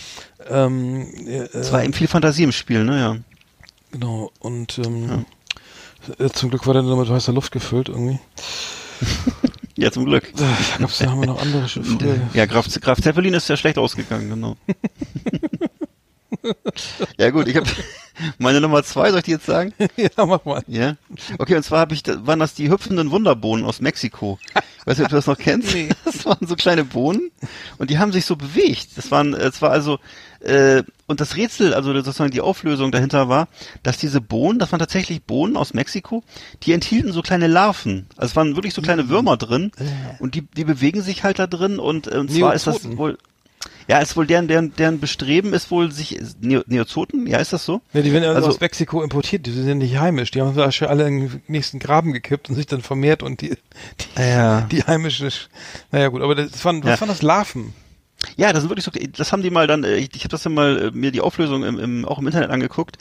Ähm, 0.49 1.07
äh, 1.26 1.49
Es 1.53 1.72
war 1.72 1.82
eben 1.84 1.92
viel 1.92 2.09
Fantasie 2.09 2.42
im 2.44 2.53
Spiel, 2.53 2.84
ne, 2.84 2.99
ja. 2.99 3.16
Genau, 3.92 4.30
und 4.40 4.78
ähm, 4.78 5.24
äh, 6.18 6.28
zum 6.30 6.51
Glück 6.51 6.66
war 6.66 6.74
der 6.74 6.82
nur 6.82 6.96
mit 6.96 7.09
heißer 7.09 7.32
Luft 7.32 7.53
gefüllt 7.53 7.88
irgendwie. 7.88 8.18
Ja, 9.78 9.92
zum 9.92 10.06
Glück. 10.06 10.32
Da 10.34 10.44
gab's 10.80 11.00
haben 11.00 11.20
wir 11.20 11.28
noch 11.28 11.40
andere 11.40 11.66
Sch- 11.66 11.84
früher. 11.84 12.20
Ja, 12.34 12.46
Graf, 12.46 12.66
Graf 12.80 13.00
Zeppelin 13.00 13.32
ist 13.34 13.48
ja 13.48 13.56
schlecht 13.56 13.78
ausgegangen, 13.78 14.28
genau. 14.28 14.56
ja 17.16 17.30
gut, 17.30 17.46
ich 17.46 17.56
habe 17.56 17.66
meine 18.38 18.60
Nummer 18.60 18.82
zwei, 18.82 19.10
soll 19.10 19.18
ich 19.20 19.24
die 19.26 19.30
jetzt 19.32 19.46
sagen? 19.46 19.72
ja, 19.96 20.26
mach 20.26 20.44
mal. 20.44 20.62
Ja. 20.66 20.96
Okay, 21.38 21.54
und 21.54 21.62
zwar 21.62 21.78
habe 21.80 21.94
ich, 21.94 22.02
waren 22.06 22.40
das 22.40 22.54
die 22.54 22.70
hüpfenden 22.70 23.12
Wunderbohnen 23.12 23.64
aus 23.64 23.80
Mexiko. 23.80 24.38
Weißt 24.84 24.98
du, 24.98 25.04
ob 25.04 25.10
du 25.10 25.16
das 25.16 25.26
noch 25.28 25.38
kennst? 25.38 25.72
Nee. 25.74 25.90
Das 26.04 26.24
waren 26.26 26.44
so 26.46 26.56
kleine 26.56 26.84
Bohnen 26.84 27.30
und 27.78 27.90
die 27.90 27.98
haben 27.98 28.10
sich 28.12 28.24
so 28.24 28.34
bewegt. 28.34 28.96
Das 28.96 29.10
waren, 29.12 29.32
es 29.32 29.62
war 29.62 29.70
also 29.70 30.00
äh, 30.41 30.82
und 31.07 31.20
das 31.20 31.36
Rätsel, 31.36 31.74
also 31.74 31.93
sozusagen 31.95 32.30
die 32.30 32.41
Auflösung 32.41 32.93
dahinter 32.93 33.28
war, 33.28 33.49
dass 33.82 33.97
diese 33.99 34.20
Bohnen, 34.20 34.59
das 34.59 34.70
waren 34.72 34.78
tatsächlich 34.78 35.22
Bohnen 35.22 35.57
aus 35.57 35.74
Mexiko, 35.74 36.22
die 36.62 36.72
enthielten 36.72 37.12
so 37.12 37.22
kleine 37.22 37.47
Larven. 37.47 38.07
Also 38.16 38.30
es 38.32 38.36
waren 38.36 38.55
wirklich 38.57 38.74
so 38.74 38.82
kleine 38.82 39.09
Würmer 39.09 39.36
drin 39.36 39.72
und 40.20 40.34
die, 40.34 40.43
die 40.43 40.64
bewegen 40.64 41.03
sich 41.03 41.24
halt 41.24 41.39
da 41.39 41.47
drin 41.47 41.78
und, 41.78 42.07
äh, 42.12 42.18
und 42.18 42.30
zwar 42.30 42.55
ist 42.55 42.66
das 42.66 42.97
wohl 42.97 43.18
ja, 43.89 43.99
ist 44.01 44.16
wohl 44.18 44.26
deren, 44.26 44.49
deren, 44.49 44.76
deren 44.76 45.01
Bestreben 45.01 45.55
ist 45.55 45.70
wohl 45.70 45.91
sich 45.91 46.20
Neo, 46.41 46.62
Neozoten, 46.66 47.26
ja, 47.26 47.39
ist 47.39 47.55
das 47.55 47.64
so? 47.64 47.80
Ja, 47.95 48.03
die 48.03 48.12
werden 48.12 48.22
ja 48.24 48.32
Also- 48.32 48.49
aus 48.49 48.61
Mexiko 48.61 49.03
importiert, 49.03 49.47
die 49.47 49.51
sind 49.51 49.66
ja 49.66 49.74
nicht 49.74 49.99
heimisch. 49.99 50.30
Die 50.30 50.43
haben 50.43 50.72
schon 50.72 50.89
alle 50.89 51.09
in 51.09 51.20
den 51.20 51.43
nächsten 51.49 51.78
Graben 51.78 52.12
gekippt 52.12 52.51
und 52.51 52.55
sich 52.55 52.66
dann 52.66 52.82
vermehrt 52.82 53.22
und 53.22 53.41
die, 53.41 53.49
die, 54.16 54.20
Ja. 54.20 54.61
die 54.70 54.82
heimische, 54.84 55.30
naja 55.91 56.09
gut, 56.09 56.20
aber 56.20 56.34
das 56.34 56.62
waren, 56.66 56.84
was 56.84 56.91
Ja. 56.91 57.01
waren 57.01 57.09
das 57.09 57.22
Larven? 57.22 57.72
Ja, 58.36 58.52
das 58.52 58.62
sind 58.62 58.70
wirklich 58.70 58.84
so, 58.84 58.90
das 58.90 59.32
haben 59.32 59.42
die 59.42 59.50
mal 59.50 59.66
dann, 59.66 59.84
äh, 59.84 59.96
ich, 59.96 60.10
ich 60.14 60.22
habe 60.22 60.30
das 60.30 60.44
ja 60.44 60.50
mal 60.50 60.88
äh, 60.88 60.90
mir 60.90 61.12
die 61.12 61.20
Auflösung 61.20 61.62
im, 61.62 61.78
im, 61.78 62.04
auch 62.04 62.18
im 62.18 62.26
Internet 62.26 62.50
angeguckt. 62.50 62.98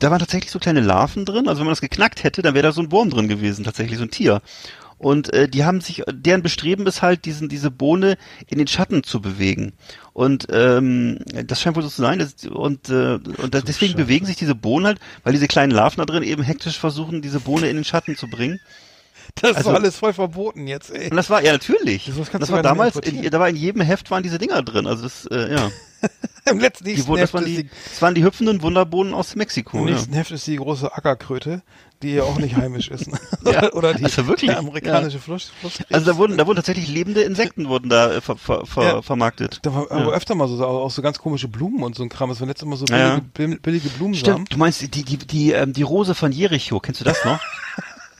Da 0.00 0.10
waren 0.10 0.20
tatsächlich 0.20 0.52
so 0.52 0.58
kleine 0.60 0.80
Larven 0.80 1.24
drin. 1.24 1.48
Also 1.48 1.60
wenn 1.60 1.66
man 1.66 1.72
das 1.72 1.80
geknackt 1.80 2.22
hätte, 2.22 2.42
dann 2.42 2.54
wäre 2.54 2.62
da 2.62 2.72
so 2.72 2.80
ein 2.80 2.92
Wurm 2.92 3.10
drin 3.10 3.28
gewesen, 3.28 3.64
tatsächlich 3.64 3.98
so 3.98 4.04
ein 4.04 4.10
Tier. 4.10 4.42
Und 4.96 5.32
äh, 5.32 5.48
die 5.48 5.64
haben 5.64 5.80
sich, 5.80 6.02
deren 6.10 6.42
Bestreben 6.42 6.86
ist 6.86 7.02
halt, 7.02 7.24
diesen 7.24 7.48
diese 7.48 7.70
Bohne 7.70 8.16
in 8.46 8.58
den 8.58 8.68
Schatten 8.68 9.02
zu 9.02 9.20
bewegen. 9.20 9.72
Und 10.12 10.46
ähm, 10.50 11.18
das 11.46 11.60
scheint 11.60 11.74
wohl 11.76 11.82
so 11.82 11.88
zu 11.88 12.00
sein. 12.00 12.20
Das, 12.20 12.34
und 12.46 12.88
äh, 12.88 13.14
und 13.14 13.54
das, 13.54 13.64
deswegen 13.64 13.96
bewegen 13.96 14.24
sich 14.24 14.36
diese 14.36 14.54
Bohnen 14.54 14.86
halt, 14.86 15.00
weil 15.24 15.32
diese 15.32 15.48
kleinen 15.48 15.72
Larven 15.72 15.98
da 15.98 16.06
drin 16.06 16.22
eben 16.22 16.42
hektisch 16.42 16.78
versuchen, 16.78 17.22
diese 17.22 17.40
Bohne 17.40 17.68
in 17.68 17.76
den 17.76 17.84
Schatten 17.84 18.16
zu 18.16 18.28
bringen. 18.28 18.60
Das 19.36 19.56
Also- 19.56 19.70
war 19.70 19.76
alles 19.76 19.96
voll 19.96 20.12
verboten 20.12 20.66
jetzt, 20.66 20.90
ey. 20.90 21.10
Und 21.10 21.16
das 21.16 21.30
war 21.30 21.42
ja 21.42 21.52
natürlich. 21.52 22.06
Das 22.06 22.30
Das 22.30 22.50
war 22.50 22.62
damals, 22.62 22.96
in, 22.96 23.22
da 23.30 23.40
war 23.40 23.48
in 23.48 23.56
jedem 23.56 23.80
Heft 23.82 24.10
waren 24.10 24.22
diese 24.22 24.38
Dinger 24.38 24.62
drin. 24.62 24.86
Also 24.86 25.02
das, 25.04 25.26
äh, 25.26 25.52
ja. 25.54 25.70
Im 26.50 26.58
letzten 26.60 26.84
Die, 26.84 26.96
das, 26.96 27.08
Heft 27.08 27.32
waren 27.34 27.46
die, 27.46 27.68
das 27.90 28.02
waren 28.02 28.14
die 28.14 28.22
hüpfenden 28.22 28.60
Wunderbohnen 28.60 29.14
aus 29.14 29.34
Mexiko. 29.34 29.78
im 29.78 29.88
Ja. 29.88 29.94
nächsten 29.94 30.12
Heft 30.12 30.30
ist 30.30 30.46
die 30.46 30.56
große 30.56 30.92
Ackerkröte, 30.94 31.62
die 32.02 32.12
ja 32.14 32.24
auch 32.24 32.36
nicht 32.38 32.56
heimisch 32.56 32.88
ist. 32.90 33.10
ne? 33.10 33.18
Ja, 33.50 33.72
Oder 33.72 33.94
die, 33.94 34.04
also 34.04 34.26
wirklich, 34.26 34.54
amerikanische 34.54 35.18
Fluss, 35.18 35.50
Fluss. 35.60 35.78
Also 35.90 36.12
da 36.12 36.18
wurden, 36.18 36.36
da 36.36 36.46
wurden 36.46 36.56
tatsächlich 36.56 36.88
lebende 36.88 37.22
Insekten 37.22 37.68
wurden 37.70 37.88
da 37.88 38.12
äh, 38.12 38.20
ver, 38.20 38.36
ver, 38.36 38.66
ver, 38.66 38.82
Ja. 38.84 39.02
vermarktet. 39.02 39.60
Da 39.62 39.74
war 39.74 39.90
aber 39.90 40.10
Ja. 40.10 40.16
öfter 40.16 40.34
mal 40.34 40.46
so, 40.48 40.62
auch 40.64 40.90
so 40.90 41.00
ganz 41.00 41.18
komische 41.18 41.48
Blumen 41.48 41.82
und 41.82 41.94
so 41.96 42.02
ein 42.02 42.10
Kram. 42.10 42.30
Es 42.30 42.40
waren 42.40 42.48
letztes 42.48 42.68
Mal 42.68 42.76
so 42.76 42.84
Ja, 42.90 42.98
ja. 42.98 43.20
billige, 43.32 43.60
billige 43.62 43.88
Blumensamen. 43.88 44.36
Stimmt, 44.36 44.52
du 44.52 44.58
meinst 44.58 44.82
die, 44.82 44.88
die, 44.88 45.16
die, 45.16 45.52
ähm, 45.52 45.72
die 45.72 45.82
Rose 45.82 46.14
von 46.14 46.30
Jericho, 46.30 46.78
kennst 46.80 47.00
du 47.00 47.04
das 47.06 47.24
noch? 47.24 47.40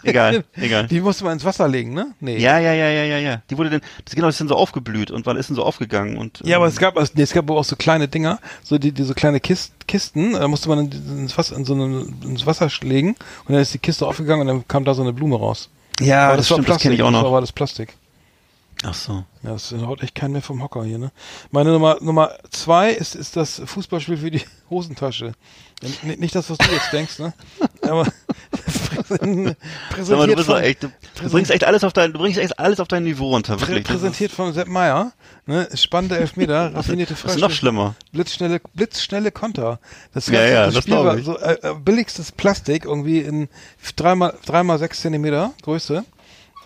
Egal, 0.04 0.44
egal. 0.54 0.86
Die 0.86 1.00
musste 1.00 1.24
man 1.24 1.34
ins 1.34 1.44
Wasser 1.44 1.66
legen, 1.68 1.94
ne? 1.94 2.14
Nee. 2.20 2.38
Ja, 2.38 2.58
ja, 2.58 2.72
ja, 2.72 2.88
ja, 2.88 3.04
ja, 3.04 3.18
ja. 3.18 3.42
Die 3.50 3.58
wurde 3.58 3.70
denn, 3.70 3.80
das 4.04 4.14
genau, 4.14 4.26
das 4.28 4.34
ist 4.36 4.40
dann 4.40 4.48
so 4.48 4.56
aufgeblüht 4.56 5.10
und 5.10 5.26
wann 5.26 5.36
ist 5.36 5.48
denn 5.48 5.56
so 5.56 5.64
aufgegangen 5.64 6.16
und. 6.16 6.40
Ja, 6.44 6.56
aber 6.56 6.66
ähm, 6.66 6.70
es 6.72 6.78
gab, 6.78 6.96
also, 6.96 7.12
nee, 7.16 7.22
es 7.22 7.32
gab 7.32 7.44
aber 7.48 7.58
auch 7.58 7.64
so 7.64 7.76
kleine 7.76 8.08
Dinger, 8.08 8.38
so 8.62 8.78
die, 8.78 8.92
die 8.92 9.02
so 9.02 9.14
kleine 9.14 9.40
Kist, 9.40 9.72
Kisten, 9.86 10.32
da 10.34 10.46
musste 10.48 10.68
man 10.68 10.90
in, 10.90 11.18
ins 11.20 11.36
Wasser, 11.36 11.56
in 11.56 11.64
so 11.64 11.74
eine, 11.74 12.06
ins 12.24 12.46
Wasser 12.46 12.68
legen 12.82 13.16
und 13.46 13.52
dann 13.52 13.60
ist 13.60 13.74
die 13.74 13.78
Kiste 13.78 14.06
aufgegangen 14.06 14.42
und 14.42 14.46
dann 14.48 14.68
kam 14.68 14.84
da 14.84 14.94
so 14.94 15.02
eine 15.02 15.12
Blume 15.12 15.36
raus. 15.36 15.70
Ja, 16.00 16.28
aber 16.28 16.36
das, 16.38 16.46
stimmt, 16.46 16.68
das 16.68 16.80
kenne 16.80 16.94
ich 16.94 17.02
auch 17.02 17.12
Das 17.12 17.22
noch. 17.22 17.32
war 17.32 17.40
das 17.40 17.52
Plastik. 17.52 17.94
Ach 18.82 18.94
so. 18.94 19.24
Ja, 19.42 19.52
das 19.52 19.72
haut 19.72 20.02
echt 20.02 20.14
keinen 20.14 20.32
mehr 20.32 20.42
vom 20.42 20.62
Hocker 20.62 20.84
hier, 20.84 20.98
ne? 20.98 21.10
Meine 21.50 21.70
Nummer, 21.70 21.96
Nummer 22.00 22.32
zwei 22.50 22.90
ist, 22.90 23.14
ist 23.14 23.36
das 23.36 23.62
Fußballspiel 23.64 24.16
für 24.18 24.30
die 24.30 24.42
Hosentasche. 24.70 25.32
N 25.84 26.18
nicht 26.18 26.34
das, 26.34 26.50
was 26.50 26.58
du 26.58 26.70
jetzt 26.72 26.92
denkst, 26.92 27.18
ne? 27.18 27.32
Aber 27.82 28.06
präsentiert, 29.08 29.56
Sag 30.00 30.18
mal, 30.18 30.26
du 30.26 30.36
bist 30.36 30.46
von, 30.46 30.60
echt, 30.60 30.82
du, 30.82 30.90
bringst 31.30 31.50
echt 31.50 31.64
alles 31.64 31.84
auf 31.84 31.92
dein, 31.92 32.12
du 32.12 32.18
bringst 32.18 32.38
echt 32.38 32.58
alles 32.58 32.80
auf 32.80 32.88
dein 32.88 33.04
Niveau 33.04 33.28
runter, 33.28 33.60
wirklich. 33.60 33.84
Präsentiert 33.84 34.32
von 34.32 34.52
Sepp 34.52 34.68
Meier, 34.68 35.12
ne? 35.46 35.68
Spannende 35.74 36.18
Elfmeter, 36.18 36.74
raffinierte 36.74 37.14
ist, 37.14 37.24
das 37.24 37.34
ist 37.34 37.40
noch 37.40 37.50
schlimmer. 37.50 37.94
blitzschnelle, 38.12 38.60
blitzschnelle 38.74 39.30
Konter. 39.30 39.78
Das, 40.12 40.26
Ja, 40.28 40.44
ja, 40.44 40.64
das 40.66 40.74
das 40.74 40.82
Spiel 40.84 40.96
war 40.96 41.18
so 41.18 41.38
äh, 41.38 41.58
äh, 41.62 41.74
billigstes 41.74 42.32
Plastik, 42.32 42.84
irgendwie 42.84 43.20
in 43.20 43.48
dreimal 43.96 44.34
dreimal 44.46 44.78
sechs 44.78 45.00
Zentimeter 45.00 45.52
Größe. 45.62 46.04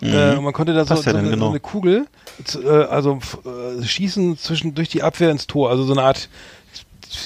Äh, 0.01 0.37
und 0.37 0.45
man 0.45 0.53
konnte 0.53 0.73
da 0.73 0.85
so, 0.85 0.95
so, 0.95 1.09
eine, 1.09 1.29
genau. 1.29 1.45
so 1.45 1.49
eine 1.49 1.59
Kugel, 1.59 2.07
äh, 2.63 2.67
also 2.67 3.19
äh, 3.45 3.83
schießen 3.83 4.37
zwischen 4.37 4.73
durch 4.73 4.87
die 4.87 5.03
Abwehr 5.03 5.29
ins 5.29 5.45
Tor, 5.45 5.69
also 5.69 5.83
so 5.83 5.91
eine 5.91 6.03
Art, 6.03 6.29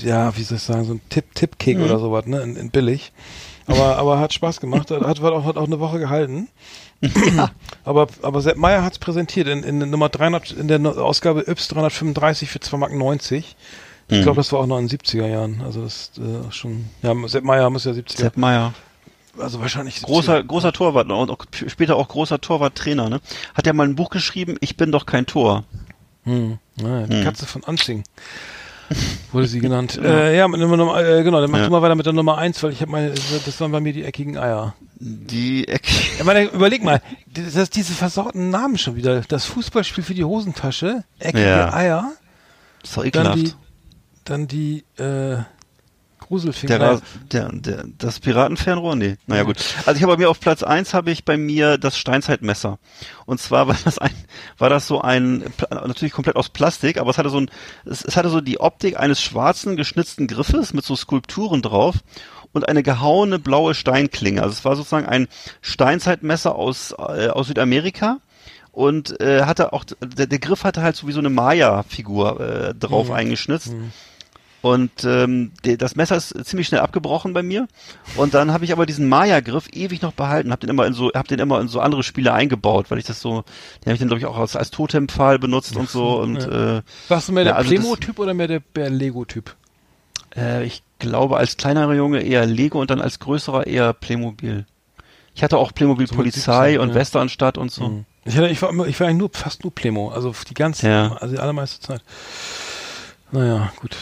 ja, 0.03 0.35
wie 0.37 0.43
soll 0.43 0.57
ich 0.57 0.63
sagen, 0.63 0.85
so 0.85 0.93
ein 0.93 1.01
Tipp 1.09 1.33
Tipp 1.35 1.59
Kick 1.59 1.77
Mhm. 1.77 1.83
oder 1.85 1.99
sowas, 1.99 2.25
ne, 2.25 2.41
in, 2.41 2.55
in 2.55 2.69
billig. 2.69 3.11
Aber 3.65 3.97
aber 3.97 4.19
hat 4.19 4.33
Spaß 4.33 4.59
gemacht, 4.59 4.91
hat 4.91 5.01
hat 5.01 5.21
auch, 5.21 5.45
hat 5.45 5.57
auch 5.57 5.65
eine 5.67 5.79
Woche 5.79 5.99
gehalten. 5.99 6.49
Aber, 7.83 8.07
aber 8.21 8.39
Sepp 8.41 8.55
Meier 8.55 8.81
hat's 8.81 8.97
präsentiert 8.97 9.47
in, 9.49 9.63
in 9.63 9.77
Nummer 9.89 10.07
300, 10.07 10.51
in 10.51 10.69
der 10.69 10.79
Ausgabe 10.97 11.41
Yps 11.49 11.67
335 11.67 12.49
für 12.49 12.59
2,90 12.59 12.77
Mark. 12.97 13.21
Ich 13.21 13.45
Mhm. 14.19 14.21
glaube, 14.23 14.37
das 14.37 14.51
war 14.53 14.59
auch 14.59 14.65
noch 14.67 14.79
in 14.79 14.87
den 14.87 14.97
70er 14.99 15.27
Jahren. 15.27 15.61
Also 15.65 15.81
das 15.81 16.11
äh, 16.17 16.49
schon, 16.51 16.85
ja, 17.01 17.13
Sepp 17.27 17.43
Meier 17.43 17.69
muss 17.69 17.83
ja 17.85 17.91
70er, 17.91 18.17
Sepp 18.17 18.37
Meier. 18.37 18.73
also 19.37 19.59
wahrscheinlich 19.59 19.97
70er. 19.97 20.05
Großer, 20.05 20.43
großer 20.43 20.71
Torwart 20.73 21.09
und 21.11 21.29
auch, 21.29 21.39
später 21.67 21.97
auch 21.97 22.07
großer 22.07 22.39
Torwarttrainer, 22.39 23.09
ne? 23.09 23.19
Hat 23.53 23.65
ja 23.67 23.73
mal 23.73 23.85
ein 23.87 23.95
Buch 23.95 24.09
geschrieben, 24.09 24.55
Ich 24.61 24.77
bin 24.77 24.91
doch 24.93 25.05
kein 25.05 25.25
Tor. 25.25 25.63
Hm. 26.23 26.57
Ja, 26.81 27.05
die 27.07 27.17
Hm. 27.17 27.23
Katze 27.25 27.45
von 27.45 27.63
Anzing. 27.65 28.03
Wurde 29.31 29.47
sie 29.47 29.59
genannt. 29.59 29.99
äh, 30.01 30.35
ja, 30.37 30.47
Nummer, 30.47 31.01
äh, 31.03 31.23
genau, 31.23 31.41
dann 31.41 31.49
mach 31.51 31.59
Ja. 31.59 31.65
du 31.65 31.71
mal 31.71 31.81
weiter 31.81 31.95
mit 31.95 32.05
der 32.05 32.13
Nummer 32.13 32.37
1, 32.37 32.61
weil 32.63 32.71
ich 32.71 32.81
habe 32.81 32.91
meine, 32.91 33.11
das 33.45 33.59
waren 33.61 33.71
bei 33.71 33.79
mir 33.79 33.93
die 33.93 34.03
eckigen 34.03 34.37
Eier. 34.37 34.75
Die. 34.99 35.65
Ich 35.65 36.23
meine, 36.23 36.45
überleg 36.45 36.83
mal, 36.83 37.01
das, 37.33 37.53
das, 37.53 37.69
diese 37.69 37.93
versauten 37.93 38.49
Namen 38.49 38.77
schon 38.77 38.95
wieder. 38.95 39.21
Das 39.27 39.45
Fußballspiel 39.45 40.03
für 40.03 40.13
die 40.13 40.23
Hosentasche, 40.23 41.03
eckige 41.19 41.43
Ja. 41.45 41.73
Eier, 41.73 42.11
ist 42.83 42.95
doch 42.95 43.01
dann 43.03 43.07
ekelhaft. 43.07 43.37
die, 43.37 43.53
dann 44.25 44.47
die, 44.47 44.83
äh, 44.97 45.37
Gruselfinger. 46.27 46.77
Der, 46.79 47.01
der, 47.31 47.49
der, 47.51 47.83
das 47.97 48.19
Piratenfernrohr? 48.19 48.95
Nee. 48.95 49.17
Naja, 49.27 49.43
gut. 49.43 49.57
Also 49.85 49.97
ich 49.97 50.03
habe 50.03 50.13
bei 50.13 50.17
mir 50.17 50.29
auf 50.29 50.39
Platz 50.39 50.63
eins 50.63 50.93
habe 50.93 51.11
ich 51.11 51.25
bei 51.25 51.37
mir 51.37 51.77
das 51.77 51.97
Steinzeitmesser. 51.97 52.79
Und 53.25 53.39
zwar 53.39 53.67
war 53.67 53.77
das 53.85 53.97
ein, 53.99 54.13
war 54.57 54.69
das 54.69 54.87
so 54.87 55.01
ein, 55.01 55.43
natürlich 55.69 56.13
komplett 56.13 56.35
aus 56.35 56.49
Plastik, 56.49 56.97
aber 56.97 57.09
es 57.11 57.17
hatte 57.17 57.29
so 57.29 57.39
ein, 57.39 57.49
es, 57.85 58.03
es 58.03 58.15
hatte 58.17 58.29
so 58.29 58.41
die 58.41 58.59
Optik 58.59 58.99
eines 58.99 59.21
schwarzen 59.21 59.75
geschnitzten 59.75 60.27
Griffes 60.27 60.73
mit 60.73 60.85
so 60.85 60.95
Skulpturen 60.95 61.61
drauf 61.61 61.95
und 62.51 62.67
eine 62.67 62.83
gehauene 62.83 63.39
blaue 63.39 63.73
Steinklinge. 63.73 64.41
Also 64.43 64.53
es 64.53 64.65
war 64.65 64.75
sozusagen 64.75 65.05
ein 65.07 65.27
Steinzeitmesser 65.61 66.55
aus, 66.55 66.91
äh, 66.91 67.27
aus 67.29 67.47
Südamerika. 67.47 68.17
Und 68.71 69.21
äh, 69.21 69.43
hatte 69.43 69.71
auch, 69.71 69.83
der, 69.83 70.25
der 70.25 70.39
Griff 70.39 70.63
hatte 70.63 70.81
halt 70.81 70.95
so 70.95 71.07
wie 71.07 71.11
so 71.11 71.19
eine 71.19 71.29
Maya-Figur 71.29 72.39
äh, 72.39 72.73
drauf 72.73 73.09
Mhm. 73.09 73.13
eingeschnitzt. 73.13 73.71
Und 74.63 75.03
ähm, 75.03 75.51
das 75.61 75.97
Messer 75.97 76.15
ist 76.15 76.33
ziemlich 76.45 76.67
schnell 76.67 76.79
abgebrochen 76.79 77.33
bei 77.33 77.43
mir. 77.43 77.67
Und 78.15 78.33
dann 78.33 78.53
habe 78.53 78.63
ich 78.63 78.71
aber 78.71 78.85
diesen 78.85 79.09
Maya-Griff 79.09 79.67
ewig 79.73 80.01
noch 80.01 80.13
behalten, 80.13 80.51
habe 80.51 80.61
den 80.61 80.69
immer 80.69 80.87
in 80.87 80.93
so, 80.93 81.11
habe 81.13 81.27
den 81.27 81.39
immer 81.39 81.59
in 81.59 81.67
so 81.67 81.81
andere 81.81 82.01
Spiele 82.01 82.31
eingebaut, 82.31 82.89
weil 82.89 82.97
ich 82.97 83.03
das 83.03 83.19
so, 83.19 83.41
den 83.81 83.87
habe 83.87 83.93
ich 83.93 83.99
dann 83.99 84.07
glaube 84.07 84.19
ich 84.19 84.25
auch 84.25 84.37
als, 84.37 84.55
als 84.55 84.71
Totempfahl 84.71 85.37
benutzt 85.37 85.75
und 85.75 85.89
so. 85.89 86.17
Und 86.17 86.37
äh, 86.37 86.81
Warst 87.09 87.27
du 87.27 87.33
mehr 87.33 87.43
Ja, 87.43 87.49
der 87.49 87.55
also 87.57 87.69
Plemo-Typ 87.71 88.17
oder 88.19 88.33
mehr 88.33 88.47
der, 88.47 88.61
der 88.73 88.89
Lego-Typ? 88.89 89.53
äh, 90.37 90.63
ich 90.63 90.81
glaube 90.97 91.35
als 91.35 91.57
kleinerer 91.57 91.93
Junge 91.93 92.21
eher 92.21 92.45
Lego 92.45 92.79
und 92.79 92.89
dann 92.89 93.01
als 93.01 93.19
größerer 93.19 93.67
eher 93.67 93.91
Playmobil. 93.91 94.65
Ich 95.35 95.43
hatte 95.43 95.57
auch 95.57 95.73
Playmobil 95.73 96.07
So 96.07 96.15
Polizei 96.15 96.69
17, 96.71 96.79
und 96.79 96.89
ja. 96.89 96.95
Westernstadt 96.95 97.57
und 97.57 97.69
so. 97.69 97.89
Mhm. 97.89 98.05
Ich, 98.23 98.37
hatte, 98.37 98.47
ich, 98.47 98.61
war, 98.61 98.69
ich 98.87 98.97
war 99.01 99.07
eigentlich 99.07 99.17
nur, 99.19 99.29
fast 99.33 99.63
nur 99.65 99.75
Plemo, 99.75 100.09
also 100.09 100.33
die 100.47 100.53
ganze, 100.53 100.87
Ja. 100.87 101.17
also 101.19 101.35
die 101.35 101.41
allermeiste 101.41 101.81
Zeit. 101.85 102.01
Naja, 103.33 103.73
gut. 103.81 103.97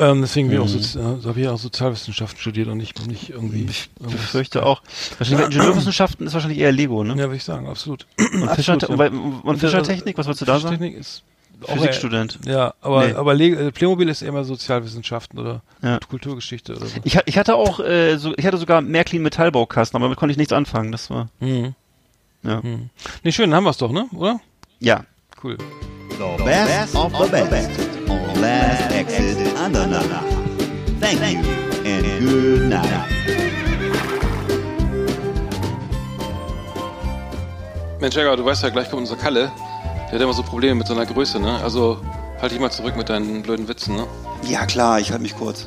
Ähm, 0.00 0.20
deswegen 0.20 0.56
auch 0.58 0.64
Mhm. 0.64 0.68
Sozi 0.68 0.98
äh, 0.98 1.02
habe 1.26 1.40
ich 1.40 1.48
auch 1.48 1.58
Sozialwissenschaften 1.58 2.40
studiert 2.40 2.68
und 2.68 2.76
nicht, 2.78 3.04
nicht 3.08 3.30
irgendwie. 3.30 3.66
Ich 3.68 3.90
befürchte 3.98 4.64
auch. 4.64 4.82
Wahrscheinlich 5.18 5.46
Ingenieurwissenschaften 5.50 6.26
ist 6.26 6.34
wahrscheinlich 6.34 6.58
eher 6.60 6.70
Lego, 6.72 7.02
ne? 7.04 7.14
Ja, 7.14 7.24
würde 7.24 7.36
ich 7.36 7.44
sagen, 7.44 7.66
absolut. 7.68 8.06
Und, 8.18 8.50
Fischer, 8.52 8.74
Absolut, 8.74 8.84
und, 8.84 8.90
ja. 8.90 8.96
bei- 8.96 9.10
und 9.10 9.58
Fischertechnik, 9.58 10.16
was 10.16 10.26
wolltest 10.26 10.42
du 10.42 10.44
da 10.46 10.60
sagen? 10.60 10.76
Fischertechnik 10.76 11.00
ist 11.00 11.22
auch 11.66 11.72
Physikstudent. 11.74 12.38
eher- 12.46 12.52
Ja, 12.52 12.74
aber, 12.80 13.06
Nee. 13.08 13.14
aber 13.14 13.34
Le 13.34 13.46
äh, 13.66 13.72
Playmobil 13.72 14.08
ist 14.08 14.22
eher 14.22 14.28
immer 14.28 14.44
Sozialwissenschaften 14.44 15.38
oder 15.40 15.62
Ja. 15.82 15.98
Kulturgeschichte 16.08 16.76
oder 16.76 16.86
so. 16.86 16.96
Ich, 17.02 17.18
ich 17.26 17.36
hatte 17.38 17.56
auch, 17.56 17.80
äh, 17.80 18.16
so, 18.18 18.32
ich 18.36 18.46
hatte 18.46 18.58
sogar 18.58 18.80
Märklin 18.80 19.22
Metallbaukasten, 19.22 19.96
aber 19.96 20.04
damit 20.06 20.18
konnte 20.18 20.30
ich 20.30 20.36
nichts 20.38 20.52
anfangen. 20.52 20.92
Das 20.92 21.10
war, 21.10 21.28
Mhm. 21.40 21.74
ja. 22.44 22.60
Mhm. 22.62 22.90
Nee, 23.24 23.32
schön, 23.32 23.50
dann 23.50 23.56
haben 23.56 23.64
wir 23.64 23.70
es 23.70 23.78
doch, 23.78 23.90
ne? 23.90 24.06
Oder? 24.14 24.40
Ja. 24.78 25.04
Cool. 25.42 25.58
The 26.10 26.44
best 26.44 26.94
of 26.94 27.12
the 27.16 27.30
best 27.50 27.70
on 28.08 28.40
Last 28.40 28.92
Exit 28.92 29.47
Andernach. 29.76 30.24
Thank 30.98 31.20
you 31.20 31.40
and 31.84 32.20
good 32.20 32.68
night. 32.68 33.04
Mensch, 38.00 38.16
Jäger, 38.16 38.36
du 38.36 38.44
weißt 38.44 38.62
ja, 38.62 38.70
gleich 38.70 38.88
kommt 38.88 39.02
unser 39.02 39.16
Kalle. 39.16 39.50
Der 40.06 40.14
hat 40.14 40.20
immer 40.22 40.32
so 40.32 40.42
Probleme 40.42 40.76
mit 40.76 40.86
seiner 40.86 41.04
Größe, 41.04 41.38
ne? 41.38 41.60
Also 41.62 41.98
halt 42.40 42.52
dich 42.52 42.60
mal 42.60 42.70
zurück 42.70 42.96
mit 42.96 43.10
deinen 43.10 43.42
blöden 43.42 43.68
Witzen, 43.68 43.96
ne? 43.96 44.06
Ja 44.42 44.64
klar, 44.64 45.00
ich 45.00 45.10
halte 45.10 45.22
mich 45.22 45.36
kurz. 45.36 45.66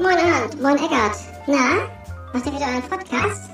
Moin 0.00 0.16
Arndt, 0.16 0.62
moin 0.62 0.76
Eckart. 0.76 1.16
Na, 1.48 1.88
macht 2.32 2.46
ihr 2.46 2.52
wieder 2.52 2.66
einen 2.66 2.82
Podcast? 2.82 3.50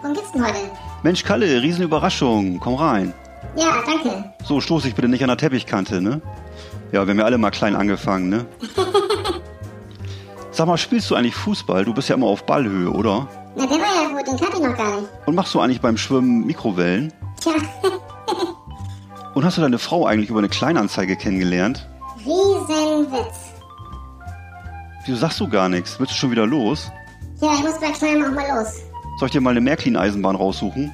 Worum 0.00 0.14
geht's 0.14 0.32
denn 0.32 0.42
heute? 0.42 0.58
Mensch 1.02 1.22
Kalle, 1.22 1.60
Riesenüberraschung, 1.60 2.58
komm 2.60 2.76
rein. 2.76 3.12
Ja, 3.56 3.82
danke. 3.86 4.32
So, 4.44 4.60
stoß 4.60 4.84
ich 4.84 4.94
bitte 4.94 5.08
nicht 5.08 5.22
an 5.22 5.28
der 5.28 5.36
Teppichkante, 5.36 6.00
ne? 6.00 6.20
Ja, 6.92 7.06
wir 7.06 7.10
haben 7.12 7.18
ja 7.18 7.24
alle 7.24 7.38
mal 7.38 7.50
klein 7.50 7.76
angefangen, 7.76 8.28
ne? 8.28 8.46
Sag 10.52 10.66
mal, 10.66 10.76
spielst 10.78 11.10
du 11.10 11.14
eigentlich 11.14 11.34
Fußball? 11.36 11.84
Du 11.84 11.94
bist 11.94 12.08
ja 12.08 12.16
immer 12.16 12.26
auf 12.26 12.44
Ballhöhe, 12.44 12.90
oder? 12.90 13.28
Na, 13.56 13.66
der 13.66 13.78
war 13.78 14.02
ja 14.02 14.08
gut, 14.16 14.26
den 14.26 14.36
kannte 14.36 14.56
ich 14.56 14.62
noch 14.62 14.76
gar 14.76 15.00
nicht. 15.00 15.08
Und 15.26 15.34
machst 15.34 15.54
du 15.54 15.60
eigentlich 15.60 15.80
beim 15.80 15.96
Schwimmen 15.96 16.46
Mikrowellen? 16.46 17.12
Tja, 17.40 17.52
Und 19.34 19.44
hast 19.44 19.56
du 19.56 19.62
deine 19.62 19.78
Frau 19.78 20.06
eigentlich 20.06 20.28
über 20.28 20.40
eine 20.40 20.48
Kleinanzeige 20.48 21.16
kennengelernt? 21.16 21.88
Riesenwitz. 22.18 23.52
Wieso 25.06 25.18
sagst 25.18 25.40
du 25.40 25.48
gar 25.48 25.68
nichts? 25.68 25.98
Willst 25.98 26.12
du 26.12 26.16
schon 26.16 26.30
wieder 26.30 26.46
los? 26.46 26.90
Ja, 27.40 27.54
ich 27.54 27.60
muss 27.60 27.78
bei 27.80 27.90
Kleinem 27.92 28.24
auch 28.24 28.34
mal 28.34 28.46
los. 28.58 28.74
Soll 29.18 29.26
ich 29.26 29.32
dir 29.32 29.40
mal 29.40 29.50
eine 29.50 29.60
Märklin-Eisenbahn 29.60 30.36
raussuchen? 30.36 30.92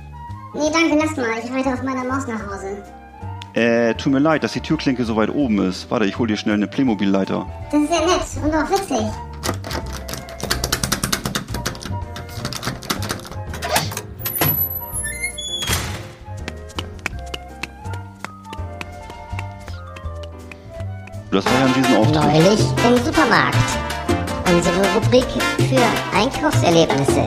Nee, 0.56 0.70
danke, 0.72 0.96
lass 0.96 1.16
mal. 1.16 1.26
Ich 1.44 1.52
reite 1.52 1.68
auf 1.74 1.82
meiner 1.82 2.04
Maus 2.04 2.26
nach 2.26 2.40
Hause. 2.46 2.82
Äh, 3.52 3.94
tut 3.94 4.12
mir 4.12 4.18
leid, 4.18 4.42
dass 4.42 4.52
die 4.52 4.60
Türklinke 4.60 5.04
so 5.04 5.16
weit 5.16 5.30
oben 5.30 5.66
ist. 5.66 5.90
Warte, 5.90 6.06
ich 6.06 6.18
hol 6.18 6.26
dir 6.26 6.36
schnell 6.36 6.54
eine 6.54 6.66
Playmobil-Leiter. 6.66 7.46
Das 7.70 7.80
ist 7.80 7.90
ja 7.90 8.00
nett 8.00 8.44
und 8.44 8.54
auch 8.54 8.70
witzig. 8.70 9.06
Das 21.30 21.44
war 21.44 21.52
ja 21.52 21.66
ein 21.66 21.72
Riesenauftrag. 21.72 22.32
Neulich 22.32 22.60
im 22.60 23.04
Supermarkt. 23.04 23.56
Unsere 24.48 24.94
Rubrik 24.94 25.26
für 25.68 26.16
Einkaufserlebnisse. 26.16 27.26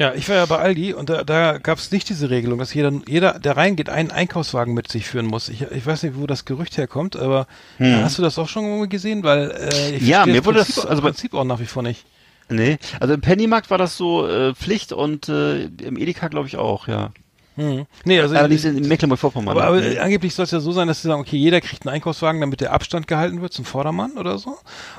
Ja, 0.00 0.14
ich 0.14 0.26
war 0.30 0.36
ja 0.36 0.46
bei 0.46 0.56
Aldi 0.58 0.94
und 0.94 1.10
da, 1.10 1.24
da 1.24 1.58
gab 1.58 1.76
es 1.76 1.90
nicht 1.90 2.08
diese 2.08 2.30
Regelung, 2.30 2.58
dass 2.58 2.72
jeder, 2.72 2.90
jeder, 3.06 3.38
der 3.38 3.58
reingeht, 3.58 3.90
einen 3.90 4.10
Einkaufswagen 4.10 4.72
mit 4.72 4.88
sich 4.90 5.06
führen 5.06 5.26
muss. 5.26 5.50
Ich, 5.50 5.60
ich 5.60 5.84
weiß 5.84 6.04
nicht, 6.04 6.16
wo 6.16 6.26
das 6.26 6.46
Gerücht 6.46 6.78
herkommt, 6.78 7.16
aber 7.16 7.46
äh, 7.78 7.96
hast 8.02 8.16
du 8.16 8.22
das 8.22 8.38
auch 8.38 8.48
schon 8.48 8.88
gesehen? 8.88 9.24
Weil 9.24 9.50
äh, 9.50 9.96
ich 9.96 10.08
Ja, 10.08 10.24
mir 10.24 10.42
wurde 10.46 10.60
das- 10.60 10.68
Prinzip, 10.72 10.88
also 10.90 11.02
bei- 11.02 11.08
Prinzip 11.10 11.34
auch 11.34 11.44
nach 11.44 11.60
wie 11.60 11.66
vor 11.66 11.82
nicht. 11.82 12.06
Nee, 12.48 12.78
also 12.98 13.12
im 13.12 13.20
Pennymarkt 13.20 13.70
war 13.70 13.76
das 13.76 13.98
so 13.98 14.26
äh, 14.26 14.54
Pflicht 14.54 14.92
und 14.92 15.28
äh, 15.28 15.64
im 15.64 15.98
Edeka 15.98 16.28
glaube 16.28 16.48
ich 16.48 16.56
auch, 16.56 16.88
ja. 16.88 17.12
Hm. 17.60 17.86
Nee, 18.04 18.20
also 18.20 18.34
Allerdings 18.34 18.64
in, 18.64 18.88
Mecklenburg-Vorpommern. 18.88 19.54
aber, 19.56 19.66
aber 19.66 19.80
nee. 19.80 19.98
angeblich 19.98 20.34
soll 20.34 20.44
es 20.44 20.50
ja 20.50 20.60
so 20.60 20.72
sein, 20.72 20.88
dass 20.88 21.02
sie 21.02 21.08
sagen, 21.08 21.20
okay, 21.20 21.36
jeder 21.36 21.60
kriegt 21.60 21.86
einen 21.86 21.94
Einkaufswagen, 21.94 22.40
damit 22.40 22.60
der 22.62 22.72
Abstand 22.72 23.06
gehalten 23.06 23.42
wird 23.42 23.52
zum 23.52 23.64
Vordermann 23.66 24.12
oder 24.18 24.38
so. 24.38 24.56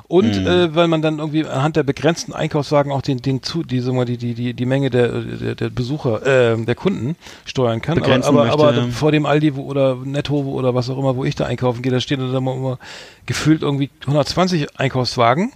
Und 0.08 0.40
Mhm. 0.42 0.48
äh, 0.48 0.76
weil 0.76 0.88
man 0.88 1.02
dann 1.02 1.20
irgendwie 1.20 1.46
anhand 1.46 1.76
der 1.76 1.84
begrenzten 1.84 2.34
Einkaufswagen 2.34 2.92
auch 2.92 3.02
den, 3.02 3.18
den 3.22 3.42
zu, 3.42 3.64
die, 3.64 3.80
sagen 3.80 3.98
wir, 3.98 4.06
die, 4.06 4.18
die, 4.18 4.34
die, 4.36 4.54
die 4.54 4.66
Menge 4.66 4.90
der, 4.92 5.08
der, 5.22 5.56
der 5.56 5.70
Besucher, 5.70 6.26
äh, 6.54 6.64
der 6.64 6.76
Kunden 6.76 7.16
steuern 7.46 7.82
kann. 7.82 7.96
Begrenzen 7.96 8.28
aber 8.28 8.44
möchte, 8.46 8.54
aber 8.54 8.74
ja. 8.76 8.88
vor 8.90 9.12
dem 9.12 9.26
Aldi 9.26 9.56
wo, 9.56 9.64
oder 9.64 9.96
Netto 9.96 10.36
oder 10.36 10.76
was 10.76 10.90
auch 10.90 10.98
immer, 11.00 11.16
wo 11.16 11.26
ich 11.26 11.36
da 11.36 11.46
einkaufen 11.46 11.82
gehe, 11.82 11.92
da 11.92 12.00
stehen 12.00 12.20
dann 12.20 12.34
immer, 12.36 12.54
immer 12.54 12.80
gefühlt 13.26 13.64
irgendwie 13.64 13.90
120 14.02 14.80
Einkaufswagen. 14.80 15.52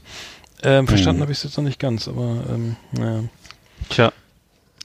Ähm, 0.63 0.87
verstanden 0.87 1.19
Mhm. 1.19 1.23
habe 1.23 1.31
ich 1.33 1.37
es 1.39 1.43
jetzt 1.43 1.57
noch 1.57 1.63
nicht 1.65 1.79
ganz, 1.79 2.07
aber 2.07 2.37
ähm, 2.49 2.75
naja. 2.93 3.19
Tja. 3.89 4.11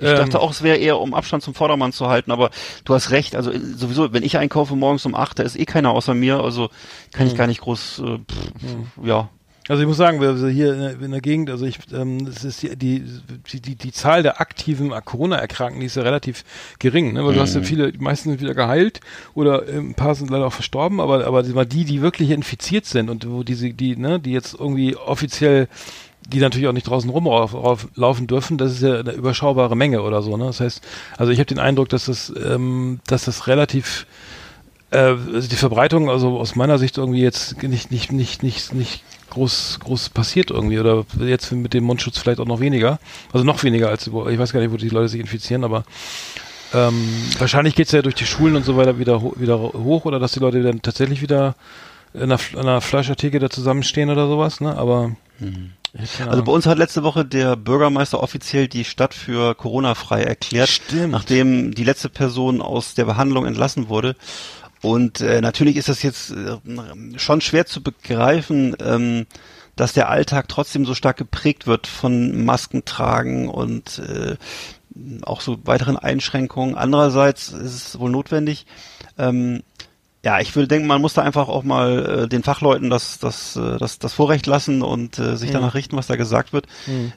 Ich 0.01 0.09
Ähm, 0.09 0.17
dachte 0.17 0.41
auch, 0.41 0.51
es 0.51 0.63
wäre 0.63 0.79
eher, 0.79 0.99
um 0.99 1.15
Abstand 1.15 1.43
zum 1.43 1.55
Vordermann 1.55 1.93
zu 1.93 2.09
halten, 2.09 2.33
aber 2.33 2.51
du 2.85 2.95
hast 2.95 3.11
recht. 3.11 3.37
Also 3.37 3.51
äh, 3.51 3.59
sowieso, 3.59 4.13
wenn 4.13 4.23
ich 4.23 4.39
einkaufe 4.39 4.75
morgens 4.75 5.05
um 5.05 5.15
8, 5.15 5.39
da 5.39 5.43
ist 5.43 5.59
eh 5.59 5.67
keiner 5.67 5.91
außer 5.91 6.15
mir, 6.15 6.41
also 6.43 6.71
kann 7.13 7.27
Hm. 7.27 7.33
ich 7.33 7.37
gar 7.37 7.47
nicht 7.47 7.61
groß, 7.61 8.03
äh, 8.05 8.19
pff, 8.19 9.07
ja. 9.07 9.29
Also 9.69 9.83
ich 9.83 9.87
muss 9.87 9.99
sagen, 9.99 10.21
wir 10.21 10.49
hier 10.49 10.99
in 11.01 11.13
der, 11.13 11.21
Gegend, 11.21 11.49
also 11.49 11.65
ich, 11.65 11.79
ähm, 11.93 12.27
es 12.27 12.43
ist 12.43 12.63
die, 12.63 12.75
die, 12.75 13.05
die, 13.53 13.77
die, 13.77 13.93
Zahl 13.93 14.25
der 14.25 14.41
aktiven 14.41 14.91
Corona-Erkrankten, 14.91 15.79
die 15.79 15.87
ist 15.87 15.95
ja 15.95 16.03
relativ 16.03 16.45
gering, 16.81 17.13
ne? 17.13 17.25
weil 17.25 17.35
du 17.35 17.41
hast 17.41 17.55
ja 17.55 17.63
viele, 17.63 17.93
die 17.93 17.99
meisten 17.99 18.31
sind 18.31 18.41
wieder 18.41 18.55
geheilt 18.55 19.01
oder 19.35 19.69
ähm, 19.69 19.91
ein 19.91 19.95
paar 19.95 20.17
sind 20.17 20.29
leider 20.29 20.47
auch 20.47 20.53
verstorben, 20.53 21.01
aber, 21.01 21.25
aber 21.25 21.43
die, 21.45 21.85
die 21.85 22.03
wirklich 22.03 22.31
infiziert 22.31 22.85
sind 22.87 23.11
und 23.11 23.31
wo 23.31 23.45
diese, 23.45 23.73
die, 23.73 23.95
ne, 23.95 24.19
die 24.19 24.33
jetzt 24.33 24.55
irgendwie 24.55 24.97
offiziell 24.97 25.69
die 26.31 26.41
natürlich 26.41 26.69
auch 26.69 26.73
nicht 26.73 26.89
draußen 26.89 27.11
rumlaufen 27.11 28.27
dürfen, 28.27 28.59
das 28.59 28.73
ist 28.73 28.83
ja 28.83 29.01
eine 29.01 29.13
überschaubare 29.13 29.77
Menge 29.77 30.03
oder 30.03 30.23
so. 30.23 30.37
Ne? 30.37 30.47
Das 30.47 30.61
heißt, 30.61 30.83
also 31.17 31.33
ich 31.33 31.39
habe 31.39 31.47
den 31.47 31.59
Eindruck, 31.59 31.89
dass 31.89 32.07
das, 32.07 32.33
ähm, 32.43 33.01
dass 33.07 33.25
das 33.25 33.47
relativ 33.47 34.07
äh, 34.91 34.97
also 34.99 35.49
die 35.49 35.57
Verbreitung, 35.57 36.11
also 36.11 36.39
aus 36.39 36.57
meiner 36.57 36.79
Sicht 36.79 36.99
irgendwie 36.99 37.23
jetzt 37.23 37.63
nicht, 37.63 37.91
nicht, 37.91 38.13
nicht, 38.13 38.43
nicht, 38.43 38.73
nicht 38.73 39.05
groß, 39.31 39.79
groß 39.83 40.09
passiert 40.11 40.51
irgendwie 40.51 40.79
oder 40.79 41.05
jetzt 41.21 41.53
mit 41.53 41.73
dem 41.73 41.85
Mundschutz 41.85 42.19
vielleicht 42.19 42.41
auch 42.41 42.47
noch 42.47 42.61
weniger. 42.61 42.99
Also 43.33 43.45
noch 43.45 43.63
weniger 43.63 43.89
als, 43.89 44.07
ich 44.07 44.13
weiß 44.13 44.53
gar 44.53 44.61
nicht, 44.61 44.73
wo 44.73 44.77
die 44.77 44.89
Leute 44.89 45.09
sich 45.09 45.21
infizieren, 45.21 45.65
aber 45.65 45.85
ähm, 46.73 47.09
wahrscheinlich 47.39 47.75
geht's 47.75 47.93
ja 47.93 48.03
durch 48.03 48.15
die 48.15 48.27
Schulen 48.27 48.57
und 48.57 48.65
so 48.65 48.77
weiter 48.77 48.99
wieder, 48.99 49.23
wieder 49.37 49.59
hoch 49.59 50.05
oder 50.05 50.19
dass 50.19 50.33
die 50.33 50.41
Leute 50.41 50.63
dann 50.63 50.83
tatsächlich 50.83 51.23
wieder 51.23 51.55
in 52.13 52.23
einer, 52.23 52.39
einer 52.57 52.81
Fleischertheke 52.81 53.39
da 53.39 53.51
zusammenstehen 53.51 54.11
oder 54.11 54.27
sowas, 54.27 54.61
ne? 54.61 54.77
Aber 54.77 55.13
ich 55.41 55.80
Also 56.27 56.45
bei 56.45 56.53
uns 56.53 56.67
hat 56.67 56.79
letzte 56.79 57.03
Woche 57.03 57.25
der 57.25 57.57
Bürgermeister 57.57 58.23
offiziell 58.23 58.69
die 58.69 58.85
Stadt 58.85 59.13
für 59.15 59.55
Corona-frei 59.55 60.23
erklärt, 60.23 60.69
Stimmt. 60.69 61.11
nachdem 61.11 61.75
die 61.75 61.85
letzte 61.85 62.09
Person 62.09 62.63
aus 62.63 62.95
der 62.95 63.05
Behandlung 63.05 63.47
entlassen 63.47 63.89
wurde. 63.89 64.15
Und 64.83 65.21
äh, 65.21 65.41
natürlich 65.41 65.77
ist 65.77 65.89
das 65.89 66.03
jetzt 66.03 66.31
äh, 66.31 66.57
schon 67.17 67.41
schwer 67.41 67.67
zu 67.67 67.83
begreifen, 67.83 68.77
ähm, 68.81 69.27
dass 69.77 69.93
der 69.93 70.09
Alltag 70.09 70.49
trotzdem 70.49 70.87
so 70.87 70.95
stark 70.95 71.17
geprägt 71.17 71.67
wird 71.67 71.87
von 71.87 72.45
Masken 72.45 72.85
tragen 72.85 73.49
und 73.49 73.99
äh, 73.99 74.37
auch 75.23 75.41
so 75.41 75.59
weiteren 75.65 75.97
Einschränkungen. 75.97 76.77
Andererseits 76.77 77.49
ist 77.49 77.75
es 77.75 77.99
wohl 77.99 78.11
notwendig. 78.11 78.67
Ähm, 79.19 79.63
ja, 80.23 80.39
ich 80.41 80.55
würde 80.55 80.69
denken, 80.69 80.87
man 80.87 81.01
muss 81.01 81.15
da 81.15 81.23
einfach 81.23 81.49
auch 81.49 81.63
mal 81.63 82.25
äh, 82.25 82.29
den 82.29 82.43
Fachleuten 82.43 82.91
das, 82.91 83.19
das, 83.19 83.57
äh, 83.57 83.79
das, 83.79 83.99
das 83.99 84.13
Vorrecht 84.13 84.47
lassen 84.47 84.83
und 84.83 85.19
äh, 85.19 85.37
sich 85.37 85.51
danach 85.51 85.75
richten, 85.75 85.97
was 85.97 86.09
da 86.09 86.17
gesagt 86.17 86.53
wird. 86.53 86.67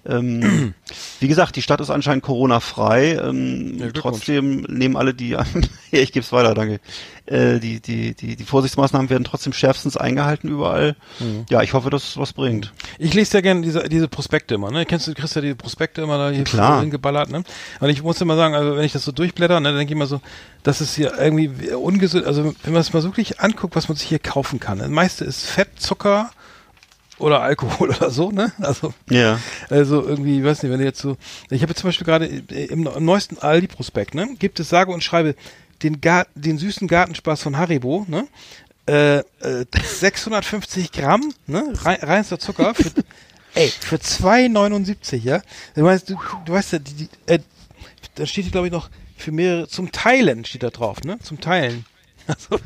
Ähm, 0.05 0.73
wie 1.19 1.27
gesagt, 1.27 1.55
die 1.57 1.61
Stadt 1.61 1.81
ist 1.81 1.89
anscheinend 1.89 2.23
Corona-frei. 2.23 3.15
Ähm, 3.15 3.77
Ja, 3.79 3.91
trotzdem 3.91 4.61
nehmen 4.69 4.95
alle 4.95 5.13
die, 5.13 5.29
ja, 5.31 5.43
ich 5.91 6.13
gebe 6.13 6.23
es 6.23 6.31
weiter, 6.31 6.53
danke. 6.53 6.79
Äh, 7.25 7.59
die, 7.59 7.79
die, 7.79 8.13
die, 8.15 8.35
die 8.35 8.43
Vorsichtsmaßnahmen 8.43 9.09
werden 9.09 9.23
trotzdem 9.23 9.53
schärfstens 9.53 9.95
eingehalten 9.95 10.49
überall. 10.49 10.97
Ja, 11.49 11.61
ich 11.61 11.71
hoffe, 11.73 11.89
dass 11.89 12.03
es 12.09 12.17
was 12.17 12.33
bringt. 12.33 12.73
Ich 12.99 13.13
lese 13.13 13.37
ja 13.37 13.41
gerne 13.41 13.61
diese, 13.61 13.87
diese 13.87 14.09
Prospekte 14.09 14.55
immer, 14.55 14.71
ne? 14.71 14.85
Kennst 14.85 15.07
du, 15.07 15.11
du 15.13 15.21
kriegst 15.21 15.33
ja 15.35 15.41
diese 15.41 15.55
Prospekte 15.55 16.01
immer 16.01 16.17
da 16.17 16.31
hier 16.31 16.43
Klar. 16.43 16.81
hingeballert, 16.81 17.29
ne? 17.29 17.43
Und 17.79 17.89
ich 17.89 18.03
muss 18.03 18.19
immer 18.19 18.35
sagen, 18.35 18.55
also 18.55 18.75
wenn 18.75 18.83
ich 18.83 18.91
das 18.91 19.05
so 19.05 19.13
durchblätter, 19.13 19.61
ne, 19.61 19.69
dann 19.69 19.77
denke 19.77 19.93
ich 19.93 19.95
immer 19.95 20.05
so, 20.05 20.19
das 20.63 20.81
ist 20.81 20.95
hier 20.95 21.13
irgendwie 21.17 21.49
ungesund, 21.73 22.25
also 22.25 22.53
wenn 22.63 22.73
man 22.73 22.81
es 22.81 22.91
mal 22.91 23.03
wirklich 23.03 23.39
anguckt, 23.39 23.75
was 23.77 23.87
man 23.87 23.95
sich 23.95 24.09
hier 24.09 24.19
kaufen 24.19 24.59
kann. 24.59 24.79
Das 24.79 24.89
meiste 24.89 25.23
ist 25.23 25.45
Fett, 25.45 25.69
Zucker 25.79 26.29
oder 27.19 27.41
Alkohol 27.41 27.89
oder 27.95 28.09
so, 28.09 28.31
ne? 28.31 28.51
Also, 28.59 28.93
Ja. 29.09 29.39
also 29.69 30.05
irgendwie, 30.05 30.39
ich 30.39 30.43
weiß 30.43 30.61
nicht, 30.61 30.71
wenn 30.73 30.79
du 30.79 30.85
jetzt 30.85 30.99
so, 30.99 31.15
ich 31.49 31.61
habe 31.61 31.69
jetzt 31.71 31.79
zum 31.79 31.87
Beispiel 31.87 32.05
gerade 32.05 32.25
im, 32.25 32.85
im 32.85 33.05
neuesten 33.05 33.37
Aldi-Prospekt, 33.37 34.13
ne? 34.13 34.27
Gibt 34.39 34.59
es 34.59 34.67
sage 34.67 34.91
und 34.91 35.05
schreibe 35.05 35.35
den, 35.83 36.01
Gar 36.01 36.27
den 36.35 36.57
süßen 36.57 36.87
Gartenspaß 36.87 37.41
von 37.41 37.57
Haribo, 37.57 38.05
ne? 38.07 38.27
Äh, 38.85 39.19
äh, 39.19 39.65
650 39.83 40.91
Gramm, 40.91 41.33
ne? 41.47 41.73
Rein, 41.83 41.99
reinster 42.01 42.39
Zucker 42.39 42.73
für, 42.75 42.91
ey, 43.53 43.69
für 43.69 43.97
2,79, 43.97 45.17
ja? 45.17 45.41
Du 45.75 45.83
weißt, 45.83 46.09
du, 46.09 46.19
du 46.45 46.53
weißt 46.53 46.73
ja, 46.73 46.79
die, 46.79 46.93
die, 46.93 47.09
äh, 47.27 47.39
da 48.15 48.25
steht, 48.25 48.51
glaube 48.51 48.67
ich, 48.67 48.73
noch 48.73 48.89
für 49.17 49.31
mehrere, 49.31 49.67
zum 49.67 49.91
Teilen 49.91 50.43
steht 50.45 50.63
da 50.63 50.69
drauf, 50.69 51.03
ne? 51.03 51.19
Zum 51.19 51.39
Teilen. 51.39 51.85
Also, 52.25 52.57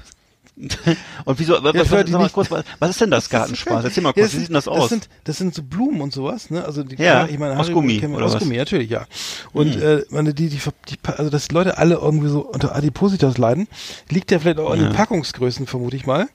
Und 1.26 1.40
wieso, 1.40 1.54
was, 1.62 1.74
Ja, 1.92 1.92
was, 1.92 2.10
mal 2.10 2.30
kurz, 2.30 2.50
was, 2.80 2.90
ist 2.90 3.02
denn 3.02 3.12
das 3.12 3.26
so 3.26 3.30
Gartenspaß? 3.32 3.84
Erzähl 3.86 4.02
mal 4.02 4.10
Ja, 4.10 4.14
kurz, 4.14 4.26
das 4.26 4.34
wie 4.34 4.38
sieht 4.38 4.48
sind- 4.48 4.50
denn 4.50 4.54
das 4.56 4.68
aus? 4.68 4.80
Das 4.80 4.90
sind, 4.90 5.10
das 5.26 5.38
sind 5.38 5.54
so 5.54 5.62
Blumen 5.64 6.02
und 6.02 6.14
sowas, 6.14 6.50
ne? 6.50 6.66
Also 6.66 6.84
die, 6.84 6.96
Ja, 7.02 7.28
ich 7.28 7.38
meine, 7.38 7.60
aus 7.60 7.72
Gummi, 7.72 8.04
oder 8.06 8.26
aus 8.26 8.34
was? 8.34 8.40
Gummi, 8.42 8.58
natürlich, 8.58 8.90
ja. 8.90 9.06
Und 9.54 9.76
äh, 9.80 10.04
meine, 10.10 10.34
die, 10.34 10.50
die, 10.50 10.58
die, 10.90 10.96
also 11.06 11.30
dass 11.30 11.52
Leute 11.52 11.78
alle 11.78 11.96
irgendwie 11.96 12.30
so 12.30 12.42
unter 12.42 12.76
Adipositas 12.76 13.38
leiden, 13.38 13.68
liegt 14.10 14.32
ja 14.32 14.40
vielleicht 14.40 14.60
auch 14.60 14.72
an 14.72 14.80
den 14.80 14.94
Packungsgrößen, 14.94 15.68
vermute 15.68 15.96
ich 15.96 16.06
mal. 16.08 16.28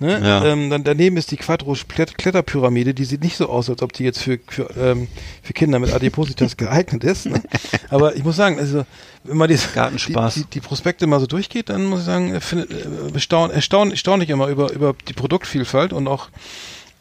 Ne? 0.00 0.20
Ja. 0.24 0.44
Ähm, 0.44 0.70
dann 0.70 0.84
daneben 0.84 1.16
ist 1.16 1.30
die 1.30 1.36
Quattro 1.36 1.72
Klett- 1.72 2.16
Kletterpyramide, 2.18 2.94
die 2.94 3.04
sieht 3.04 3.22
nicht 3.22 3.36
so 3.36 3.48
aus, 3.48 3.68
als 3.70 3.82
ob 3.82 3.92
die 3.92 4.04
jetzt 4.04 4.20
für, 4.22 4.38
für, 4.48 4.70
ähm, 4.76 5.08
für 5.42 5.52
Kinder 5.52 5.78
mit 5.78 5.92
Adipositas 5.92 6.56
geeignet 6.56 7.04
ist. 7.04 7.26
Ne? 7.26 7.42
Aber 7.90 8.16
ich 8.16 8.24
muss 8.24 8.36
sagen, 8.36 8.58
also 8.58 8.84
wenn 9.24 9.36
man 9.36 9.48
die, 9.48 9.58
Gartenspaß. 9.74 10.34
Die, 10.34 10.40
die, 10.44 10.46
die 10.50 10.60
Prospekte 10.60 11.06
mal 11.06 11.18
so 11.20 11.26
durchgeht, 11.26 11.68
dann 11.68 11.84
muss 11.86 12.00
ich 12.00 12.06
sagen, 12.06 12.34
äh, 12.34 12.40
findet, 12.40 12.70
äh, 12.70 13.10
bestaun, 13.12 13.50
erstaun, 13.68 13.90
erstaune 13.90 14.24
ich 14.24 14.30
immer 14.30 14.48
über, 14.48 14.72
über 14.72 14.94
die 15.08 15.12
Produktvielfalt 15.12 15.92
und 15.92 16.08
auch 16.08 16.28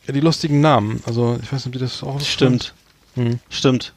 die 0.08 0.20
lustigen 0.20 0.60
Namen. 0.60 1.02
Also 1.06 1.40
ich 1.42 1.52
weiß 1.52 1.66
nicht, 1.66 1.68
ob 1.68 1.72
die 1.74 1.80
das 1.80 2.04
auch 2.04 2.20
Stimmt. 2.20 2.74
Hm. 3.16 3.40
Stimmt. 3.50 3.94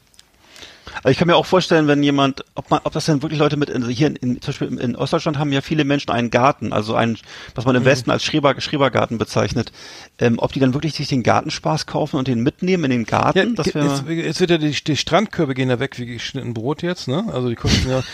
Aber 1.03 1.11
ich 1.11 1.17
kann 1.17 1.27
mir 1.27 1.35
auch 1.35 1.45
vorstellen, 1.45 1.87
wenn 1.87 2.03
jemand, 2.03 2.43
ob 2.55 2.69
man, 2.69 2.81
ob 2.83 2.91
das 2.93 3.05
denn 3.05 3.21
wirklich 3.21 3.39
Leute 3.39 3.55
mit, 3.55 3.71
also 3.71 3.87
hier 3.87 4.07
in, 4.07 4.15
in, 4.15 4.41
zum 4.41 4.51
Beispiel 4.51 4.79
in 4.79 4.95
Ostdeutschland 4.95 5.37
haben 5.37 5.51
ja 5.51 5.61
viele 5.61 5.85
Menschen 5.85 6.11
einen 6.11 6.31
Garten, 6.31 6.73
also 6.73 6.95
einen, 6.95 7.17
was 7.55 7.65
man 7.65 7.75
im 7.75 7.85
Westen 7.85 8.11
als 8.11 8.23
Schreber, 8.23 8.59
Schrebergarten 8.59 9.17
bezeichnet. 9.17 9.71
Ähm, 10.17 10.37
ob 10.37 10.51
die 10.53 10.59
dann 10.59 10.73
wirklich 10.73 10.93
sich 10.93 11.07
den 11.07 11.23
Gartenspaß 11.23 11.85
kaufen 11.85 12.17
und 12.17 12.27
den 12.27 12.41
mitnehmen 12.41 12.85
in 12.85 12.91
den 12.91 13.05
Garten, 13.05 13.37
Ja, 13.37 13.45
das 13.45 13.67
jetzt, 13.67 14.03
jetzt 14.07 14.39
wird 14.39 14.51
ja 14.51 14.57
die, 14.57 14.71
die 14.71 14.97
Strandkörbe 14.97 15.53
gehen 15.53 15.69
ja 15.69 15.79
weg 15.79 15.97
wie 15.97 16.05
geschnitten 16.05 16.53
Brot 16.53 16.81
jetzt, 16.81 17.07
ne? 17.07 17.25
Also 17.31 17.49
die 17.49 17.55
kosten 17.55 17.89
ja. 17.89 18.03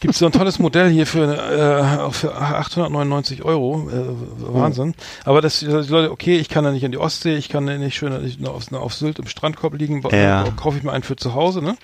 Gibt 0.00 0.14
es 0.14 0.20
so 0.20 0.26
ein 0.26 0.32
tolles 0.32 0.60
Modell 0.60 0.90
hier 0.90 1.06
für, 1.06 1.24
äh, 1.34 2.12
für 2.12 2.34
899 2.36 3.42
Euro, 3.42 3.90
äh, 3.90 4.54
Wahnsinn. 4.54 4.94
Aber 5.24 5.40
das, 5.40 5.58
die 5.58 5.66
Leute, 5.66 6.12
okay, 6.12 6.36
ich 6.36 6.48
kann 6.48 6.64
ja 6.64 6.70
nicht 6.70 6.84
in 6.84 6.92
die 6.92 6.98
Ostsee, 6.98 7.34
ich 7.34 7.48
kann 7.48 7.66
ja 7.66 7.76
nicht 7.78 7.96
schön 7.96 8.36
nur 8.38 8.54
auf, 8.54 8.72
auf 8.72 8.94
Sylt 8.94 9.18
im 9.18 9.26
Strandkorb 9.26 9.74
liegen, 9.74 10.02
Ja. 10.12 10.44
kaufe 10.56 10.78
ich 10.78 10.84
mir 10.84 10.92
einen 10.92 11.02
für 11.02 11.16
zu 11.16 11.34
Hause, 11.34 11.62
ne? 11.62 11.76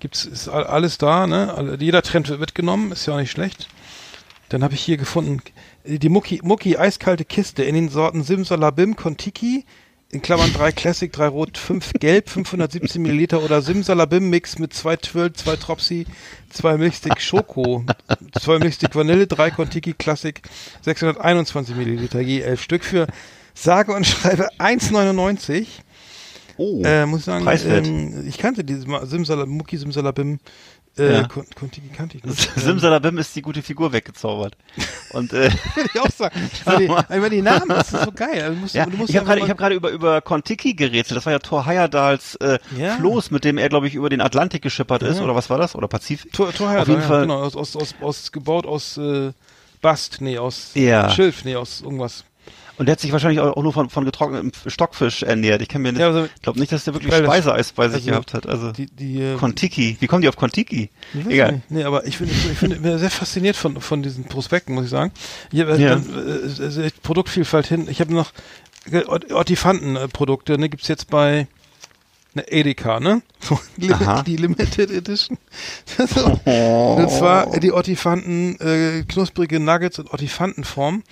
Gibt's, 0.00 0.24
ist 0.24 0.48
all- 0.48 0.64
alles 0.66 0.96
da, 0.96 1.26
ne? 1.26 1.76
Jeder 1.78 2.00
Trend 2.00 2.28
wird 2.30 2.40
mitgenommen, 2.40 2.90
ist 2.92 3.04
ja 3.06 3.12
auch 3.14 3.18
nicht 3.18 3.30
schlecht. 3.30 3.68
Dann 4.48 4.64
habe 4.64 4.72
ich 4.72 4.80
hier 4.80 4.96
gefunden 4.96 5.42
die 5.84 6.08
Mucki, 6.08 6.40
Mucki 6.42 6.78
eiskalte 6.78 7.26
Kiste 7.26 7.64
in 7.64 7.74
den 7.74 7.90
Sorten 7.90 8.22
Simsalabim 8.22 8.96
Kontiki, 8.96 9.66
in 10.10 10.22
Klammern 10.22 10.50
3 10.54 10.72
Classic, 10.72 11.12
3 11.12 11.28
Rot, 11.28 11.58
5 11.58 11.92
Gelb, 12.00 12.30
517 12.30 13.02
Milliliter 13.02 13.42
oder 13.42 13.60
Simsalabim 13.60 14.30
Mix 14.30 14.58
mit 14.58 14.72
2 14.72 14.96
Twirl, 14.96 15.32
2 15.34 15.56
Tropsi, 15.56 16.06
2 16.50 16.78
Milchstick 16.78 17.20
Schoko, 17.20 17.84
2 18.40 18.58
Milchstick 18.58 18.94
Vanille, 18.94 19.26
3 19.26 19.50
Kontiki 19.50 19.92
Classic, 19.92 20.40
621 20.82 21.76
Milliliter, 21.76 22.20
je 22.20 22.40
11 22.40 22.62
Stück 22.62 22.84
für 22.84 23.06
sage 23.54 23.92
und 23.92 24.06
schreibe 24.06 24.48
1,99. 24.58 25.66
oh, 26.56 26.82
Äh, 26.84 27.06
muss 27.06 27.20
ich 27.20 27.26
sagen, 27.26 27.46
ähm, 27.66 28.24
ich 28.26 28.38
kannte 28.38 28.64
dieses 28.64 28.86
Mal 28.86 29.06
Simsalabim, 29.06 29.56
Mucki 29.56 29.76
Simsalabim, 29.76 30.38
äh, 30.98 31.12
Ja. 31.14 31.28
Kon 31.28 31.44
Kontiki 31.54 31.88
kannte 31.88 32.18
ich 32.18 32.24
nicht. 32.24 32.50
Simsalabim 32.56 33.18
ist 33.18 33.34
die 33.36 33.42
gute 33.42 33.62
Figur 33.62 33.92
weggezaubert. 33.92 34.56
Und 35.12 35.32
äh, 35.32 35.50
Würde 35.74 35.90
ich 35.94 36.00
auch 36.00 36.10
sagen. 36.10 36.50
Weil 36.64 36.78
die, 36.78 36.88
weil 37.08 37.30
die 37.30 37.42
Namen, 37.42 37.68
das 37.68 37.92
ist 37.92 38.04
so 38.04 38.12
geil. 38.12 38.42
Also 38.42 38.54
musst, 38.58 38.74
ja, 38.74 38.86
du 38.86 38.96
musst 38.96 39.10
ich 39.10 39.16
habe 39.16 39.26
gerade, 39.26 39.38
ich 39.38 39.42
mal- 39.44 39.48
habe 39.50 39.58
gerade 39.58 39.74
über 39.74 39.90
über 39.90 40.20
Kontiki 40.20 40.74
gerätselt. 40.74 41.16
Das 41.16 41.26
war 41.26 41.32
ja 41.32 41.38
Thor 41.38 41.66
Heyerdahls 41.66 42.36
äh, 42.36 42.58
Ja. 42.76 42.96
Floß, 42.96 43.30
mit 43.30 43.44
dem 43.44 43.58
er, 43.58 43.68
glaube 43.68 43.86
ich, 43.88 43.94
über 43.94 44.08
den 44.08 44.20
Atlantik 44.20 44.62
geschippert 44.62 45.02
ist, 45.02 45.20
oder 45.20 45.34
was 45.34 45.50
war 45.50 45.58
das? 45.58 45.74
Oder 45.74 45.88
Pazifik? 45.88 46.32
Tor, 46.32 46.52
Tor 46.52 46.78
Auf 46.78 46.88
jeden 46.88 47.02
Fall. 47.02 47.22
genau, 47.22 47.40
aus, 47.42 47.56
aus, 47.56 47.76
aus, 47.76 47.94
aus, 48.00 48.32
gebaut 48.32 48.66
aus 48.66 48.96
äh, 48.98 49.32
Bast, 49.80 50.20
nee, 50.20 50.38
aus 50.38 50.70
Ja. 50.74 51.08
Schilf, 51.10 51.44
nee, 51.44 51.54
aus 51.56 51.80
irgendwas. 51.82 52.24
Und 52.78 52.86
der 52.86 52.92
hat 52.92 53.00
sich 53.00 53.10
wahrscheinlich 53.12 53.40
auch 53.40 53.60
nur 53.62 53.72
von, 53.72 53.90
von 53.90 54.04
getrocknetem 54.04 54.52
Stockfisch 54.66 55.22
ernährt. 55.24 55.60
Ich 55.62 55.68
kann 55.68 55.82
mir 55.82 55.92
nicht, 55.92 56.00
Ja, 56.00 56.08
also- 56.08 56.28
glaube 56.42 56.60
nicht, 56.60 56.70
dass 56.72 56.84
der 56.84 56.94
wirklich 56.94 57.12
Speiseeis 57.12 57.72
bei 57.72 57.88
sich 57.88 57.96
also 58.02 58.10
gehabt 58.10 58.34
hat. 58.34 58.46
Also 58.46 58.70
Die, 58.72 58.86
die, 58.86 59.20
äh, 59.20 59.36
Kontiki. 59.36 59.96
Wie 60.00 60.06
kommen 60.06 60.22
die 60.22 60.28
auf 60.28 60.36
Kontiki? 60.36 60.90
Egal. 61.28 61.52
Nicht. 61.52 61.70
Nee, 61.70 61.84
aber 61.84 62.06
ich 62.06 62.16
finde, 62.16 62.32
ich 62.32 62.56
finde, 62.56 62.76
ich 62.76 62.82
bin 62.82 62.98
sehr 62.98 63.10
fasziniert 63.10 63.56
von, 63.56 63.80
von 63.80 64.02
diesen 64.02 64.24
Prospekten, 64.24 64.74
muss 64.74 64.84
ich 64.84 64.90
sagen. 64.90 65.12
Ich 65.52 65.60
hab, 65.60 65.76
Ja. 65.78 65.94
äh, 65.96 65.96
äh, 65.96 66.86
äh, 66.86 66.90
Produktvielfalt 67.02 67.66
hin. 67.66 67.88
Ich 67.90 68.00
habe 68.00 68.14
noch 68.14 68.32
äh, 68.90 69.02
Ortifanten-Produkte, 69.04 70.58
ne, 70.58 70.68
gibt's 70.68 70.88
jetzt 70.88 71.10
bei 71.10 71.46
ne, 72.34 72.44
Edeka, 72.50 73.00
ne? 73.00 73.22
So, 73.40 73.58
Aha. 73.92 74.22
die 74.22 74.36
Limited 74.36 74.90
Edition. 74.90 75.38
so. 76.14 76.24
Und 76.26 77.10
zwar 77.10 77.58
die 77.58 77.72
Ortifanten, 77.72 78.58
äh, 78.60 79.04
knusprige 79.08 79.58
Nuggets 79.60 79.98
in 79.98 80.06
Ortifantenform. 80.08 81.02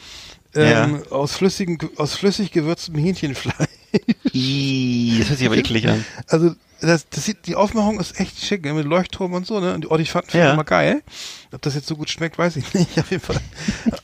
Ähm, 0.57 1.03
aus, 1.11 1.37
flüssigen, 1.37 1.79
aus 1.97 2.15
flüssig 2.15 2.51
gewürztem 2.53 2.95
Hähnchenfleisch. 2.97 3.55
Das 3.93 5.29
hört 5.29 5.39
sich 5.39 5.47
aber 5.47 5.57
eklig 5.57 5.89
an. 5.89 6.05
Also 6.29 6.55
das, 6.81 7.09
das 7.09 7.25
sieht, 7.25 7.47
die 7.47 7.55
Aufmachung 7.57 7.99
ist 7.99 8.21
echt 8.21 8.39
schick, 8.39 8.63
ne? 8.65 8.75
mit 8.75 8.85
Leuchtturm 8.85 9.33
und 9.33 9.47
so, 9.47 9.61
ne? 9.61 9.73
Und 9.75 9.85
die 9.85 9.89
Ortifanten 9.89 10.31
finde 10.33 10.45
Ja. 10.45 10.51
ich 10.51 10.55
immer 10.55 10.65
geil. 10.65 11.03
Ob 11.53 11.63
das 11.63 11.75
jetzt 11.75 11.87
so 11.87 11.97
gut 11.97 12.11
schmeckt, 12.11 12.37
weiß 12.37 12.57
ich 12.57 12.75
nicht. 12.75 12.99
Auf 12.99 13.11
jeden 13.11 13.23
Fall. 13.23 13.41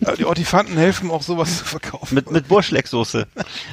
Aber 0.05 0.17
die 0.17 0.25
Ortifanten 0.25 0.77
helfen 0.79 1.11
auch 1.11 1.23
sowas 1.23 1.59
zu 1.59 1.65
verkaufen. 1.67 2.15
Mit, 2.15 2.31
mit 2.31 2.49
Burschlecksoße. 2.49 3.27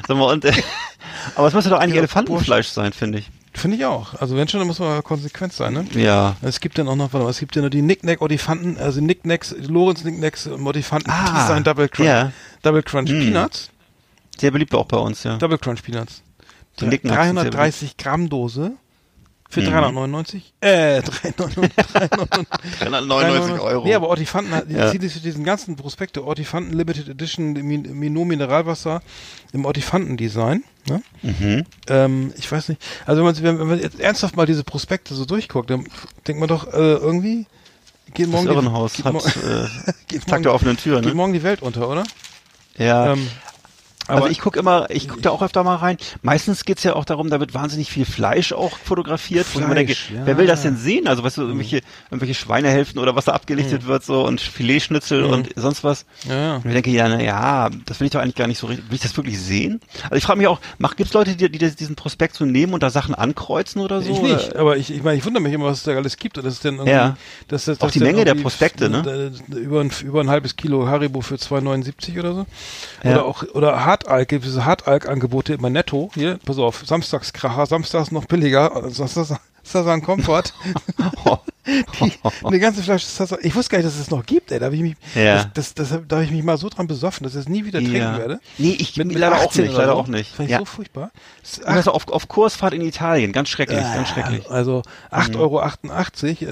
Sag 0.07 0.17
mal, 0.17 0.25
und, 0.33 0.43
äh, 0.43 0.51
aber 1.35 1.47
es 1.47 1.53
müsste 1.53 1.69
doch 1.69 1.79
eigentlich 1.79 1.95
Ja, 1.95 1.99
Elefantenfleisch 2.01 2.67
sein, 2.67 2.91
finde 2.91 3.19
ich. 3.19 3.29
Finde 3.59 3.77
ich 3.77 3.85
auch. 3.85 4.13
Also 4.15 4.35
wenn 4.37 4.47
schon, 4.47 4.59
dann 4.59 4.67
muss 4.67 4.79
man 4.79 5.03
konsequent 5.03 5.51
sein, 5.53 5.73
ne? 5.73 5.85
Ja. 5.93 6.35
Es 6.41 6.59
gibt 6.61 6.77
dann 6.77 6.87
auch 6.87 6.95
noch, 6.95 7.11
warte 7.13 7.25
mal, 7.25 7.29
es 7.29 7.39
gibt 7.39 7.55
ja 7.55 7.61
noch 7.61 7.69
die 7.69 7.81
Knicknack 7.81 8.21
Ortifanten, 8.21 8.77
also 8.77 9.01
Knickknacks, 9.01 9.53
Lorenz 9.67 10.01
Knickknacks 10.01 10.47
und 10.47 10.65
Ortifanten 10.65 11.11
Ah, 11.11 11.41
Design 11.41 11.63
Double 11.63 11.89
Crunch. 11.89 12.07
ja. 12.07 12.31
Double 12.61 12.83
Crunch 12.83 13.09
Mm. 13.11 13.19
Peanuts. 13.19 13.69
Sehr 14.39 14.51
beliebt 14.51 14.73
auch 14.73 14.85
bei 14.85 14.97
uns, 14.97 15.23
ja. 15.23 15.37
Double 15.37 15.57
Crunch 15.57 15.83
Peanuts. 15.83 16.21
Die 16.79 16.85
Knickknacks 16.85 17.25
sind 17.27 17.35
sehr 17.35 17.49
330 17.51 17.97
Gramm 17.97 18.29
Dose 18.29 18.71
für 19.49 19.61
Mhm. 19.61 19.65
399. 19.65 20.53
Äh, 20.61 21.01
399. 21.01 21.71
399 22.79 23.59
Euro. 23.59 23.83
Nee, 23.85 23.95
aber 23.95 24.07
Ortifanten, 24.09 24.53
hat- 24.53 24.69
die 24.69 24.75
Ja. 24.75 24.91
zieht 24.91 25.01
sich 25.01 25.13
für 25.13 25.19
diesen 25.19 25.43
ganzen 25.43 25.75
Prospekte 25.75 26.23
Ortifanten 26.23 26.73
Limited 26.77 27.09
Edition 27.09 27.53
Min- 27.53 27.97
Minot 27.97 28.27
Mineralwasser 28.27 29.01
im 29.51 29.65
Ortifanten-Design. 29.65 30.63
Ne? 30.87 31.01
Mhm. 31.23 31.65
Ähm, 31.87 32.33
ich 32.37 32.51
weiß 32.51 32.69
nicht. 32.69 32.81
Also 33.05 33.25
wenn 33.25 33.33
man, 33.43 33.59
wenn 33.59 33.67
man 33.67 33.79
jetzt 33.79 33.99
ernsthaft 33.99 34.35
mal 34.37 34.45
diese 34.45 34.63
Prospekte 34.63 35.13
so 35.15 35.25
durchguckt, 35.25 35.69
dann 35.69 35.85
denkt 36.27 36.39
man 36.39 36.47
doch 36.47 36.67
äh, 36.71 36.77
irgendwie 36.77 37.45
geht 38.13 38.25
Das 38.27 38.31
morgen, 38.33 38.47
Irrenhaus 38.47 38.93
geht, 38.93 39.05
hat 39.05 39.13
mo- 39.13 39.19
äh, 39.19 39.67
geht, 40.07 40.21
Tag 40.27 40.41
der 40.43 40.51
morgen, 40.51 40.55
offenen 40.55 40.77
Tür, 40.77 41.01
geht 41.01 41.09
ne? 41.09 41.15
morgen 41.15 41.33
die 41.33 41.43
Welt 41.43 41.61
unter, 41.61 41.89
oder? 41.89 42.03
Ja. 42.77 43.13
Ähm, 43.13 43.27
Also 44.09 44.23
aber 44.23 44.31
ich 44.31 44.39
gucke 44.39 44.59
immer, 44.59 44.89
ich 44.89 45.07
gucke 45.07 45.21
da 45.21 45.29
auch 45.31 45.41
öfter 45.41 45.63
mal 45.63 45.75
rein. 45.75 45.97
Meistens 46.21 46.65
geht's 46.65 46.83
ja 46.83 46.95
auch 46.95 47.05
darum, 47.05 47.29
da 47.29 47.39
wird 47.39 47.53
wahnsinnig 47.53 47.91
viel 47.91 48.05
Fleisch 48.05 48.51
auch 48.53 48.77
fotografiert. 48.77 49.45
wo 49.53 49.59
ich 49.59 49.67
mir 49.67 49.75
denke, 49.75 49.95
Fleisch, 49.95 50.17
ja. 50.19 50.25
wer 50.25 50.37
will 50.37 50.47
das 50.47 50.63
denn 50.63 50.77
sehen? 50.77 51.07
Also 51.07 51.23
weißt 51.23 51.37
du, 51.37 51.41
irgendwelche, 51.43 51.81
irgendwelche 52.09 52.33
Schweinehälften 52.35 52.99
oder 52.99 53.15
was 53.15 53.25
da 53.25 53.33
abgelichtet 53.33 53.85
wird 53.87 54.03
so 54.03 54.25
und 54.25 54.41
Filetschnitzel 54.41 55.23
und 55.23 55.49
sonst 55.55 55.83
was. 55.83 56.05
ja, 56.27 56.35
ja. 56.35 56.55
Und 56.57 56.65
ich 56.65 56.73
denke, 56.73 56.89
ja, 56.91 57.07
na 57.07 57.21
ja, 57.21 57.69
das 57.85 57.99
will 57.99 58.05
ich 58.07 58.11
doch 58.11 58.19
eigentlich 58.21 58.35
gar 58.35 58.47
nicht 58.47 58.57
so 58.59 58.67
richtig. 58.67 58.89
Will 58.89 58.95
ich 58.95 59.01
das 59.01 59.15
wirklich 59.15 59.39
sehen? 59.39 59.79
Also 60.03 60.15
ich 60.15 60.23
frage 60.23 60.37
mich 60.39 60.47
auch, 60.47 60.59
mach, 60.77 60.95
gibt's 60.95 61.13
Leute, 61.13 61.35
die, 61.35 61.49
die 61.49 61.57
diesen 61.75 61.95
Prospekt 61.95 62.35
so 62.35 62.45
nehmen 62.45 62.73
und 62.73 62.81
da 62.83 62.89
Sachen 62.89 63.13
ankreuzen 63.15 63.81
oder 63.81 64.01
so? 64.01 64.11
Ich 64.11 64.21
nicht, 64.21 64.55
aber 64.55 64.77
ich, 64.77 64.91
ich 64.91 65.03
meine, 65.03 65.17
ich 65.17 65.25
wundere 65.25 65.43
mich 65.43 65.53
immer, 65.53 65.65
was 65.65 65.79
es 65.79 65.83
da 65.83 65.91
alles 65.91 66.17
gibt 66.17 66.37
und 66.37 66.45
das 66.45 66.55
ist 66.55 66.65
irgendwie, 66.65 66.89
Ja. 66.89 67.17
dass 67.47 67.65
das, 67.65 67.79
Auch 67.79 67.85
dass 67.85 67.93
die 67.93 67.99
Menge 67.99 68.25
der 68.25 68.35
Prospekte, 68.35 68.89
ne? 68.89 69.31
Über 69.49 69.81
ein, 69.81 69.91
über 70.03 70.21
ein 70.21 70.29
halbes 70.29 70.55
Kilo 70.55 70.87
Haribo 70.87 71.21
für 71.21 71.35
2,79 71.35 72.19
oder 72.19 72.33
so. 72.33 72.45
Ja. 73.03 73.11
Oder 73.11 73.25
auch, 73.25 73.43
oder 73.53 73.85
Hartalk, 73.99 74.27
gibt 74.29 74.45
es 74.45 74.51
diese 74.51 74.65
Hartalk-Angebote 74.65 75.53
immer 75.53 75.69
netto, 75.69 76.09
hier, 76.13 76.39
pass 76.45 76.57
auf, 76.57 76.83
Samstagskracher, 76.85 77.65
Samstags 77.65 78.11
noch 78.11 78.25
billiger, 78.25 78.83
Sasan 79.61 80.01
Comfort. 80.01 80.53
die, 81.67 82.13
eine 82.43 82.59
ganze 82.59 82.81
Flasche 82.81 83.05
Sasan, 83.05 83.39
ich 83.41 83.53
wusste 83.53 83.71
gar 83.71 83.77
nicht, 83.79 83.85
dass 83.87 83.93
es 83.95 83.99
das 84.05 84.09
noch 84.09 84.25
gibt, 84.25 84.51
ey, 84.51 84.59
da 84.59 84.65
habe 84.67 84.75
ich 84.75 84.81
mich, 84.81 84.95
Ja. 85.13 85.43
das, 85.53 85.73
das, 85.73 85.89
das, 85.89 85.99
da 86.07 86.15
habe 86.15 86.25
ich 86.25 86.31
mich 86.31 86.43
mal 86.43 86.57
so 86.57 86.69
dran 86.69 86.87
besoffen, 86.87 87.23
dass 87.23 87.33
ich 87.35 87.41
es 87.41 87.49
nie 87.49 87.65
wieder 87.65 87.79
trinken 87.79 87.97
Ja. 87.97 88.17
werde. 88.17 88.39
Nee, 88.57 88.75
ich 88.79 88.95
mit 88.97 89.13
leider 89.13 89.35
auch 89.37 89.47
18 89.47 89.65
nicht, 89.65 89.73
leider 89.75 89.91
so. 89.91 89.97
auch 89.99 90.07
nicht. 90.07 90.33
Fand 90.33 90.47
ich 90.49 90.53
Ja. 90.53 90.59
so 90.59 90.65
furchtbar. 90.65 91.11
Das 91.65 91.87
auf, 91.87 92.07
auf 92.07 92.27
Kursfahrt 92.29 92.73
in 92.73 92.81
Italien, 92.81 93.31
ganz 93.31 93.49
schrecklich, 93.49 93.79
ganz 93.79 94.09
schrecklich. 94.09 94.49
also 94.49 94.81
8,88 95.11 95.37
Euro 95.37 95.61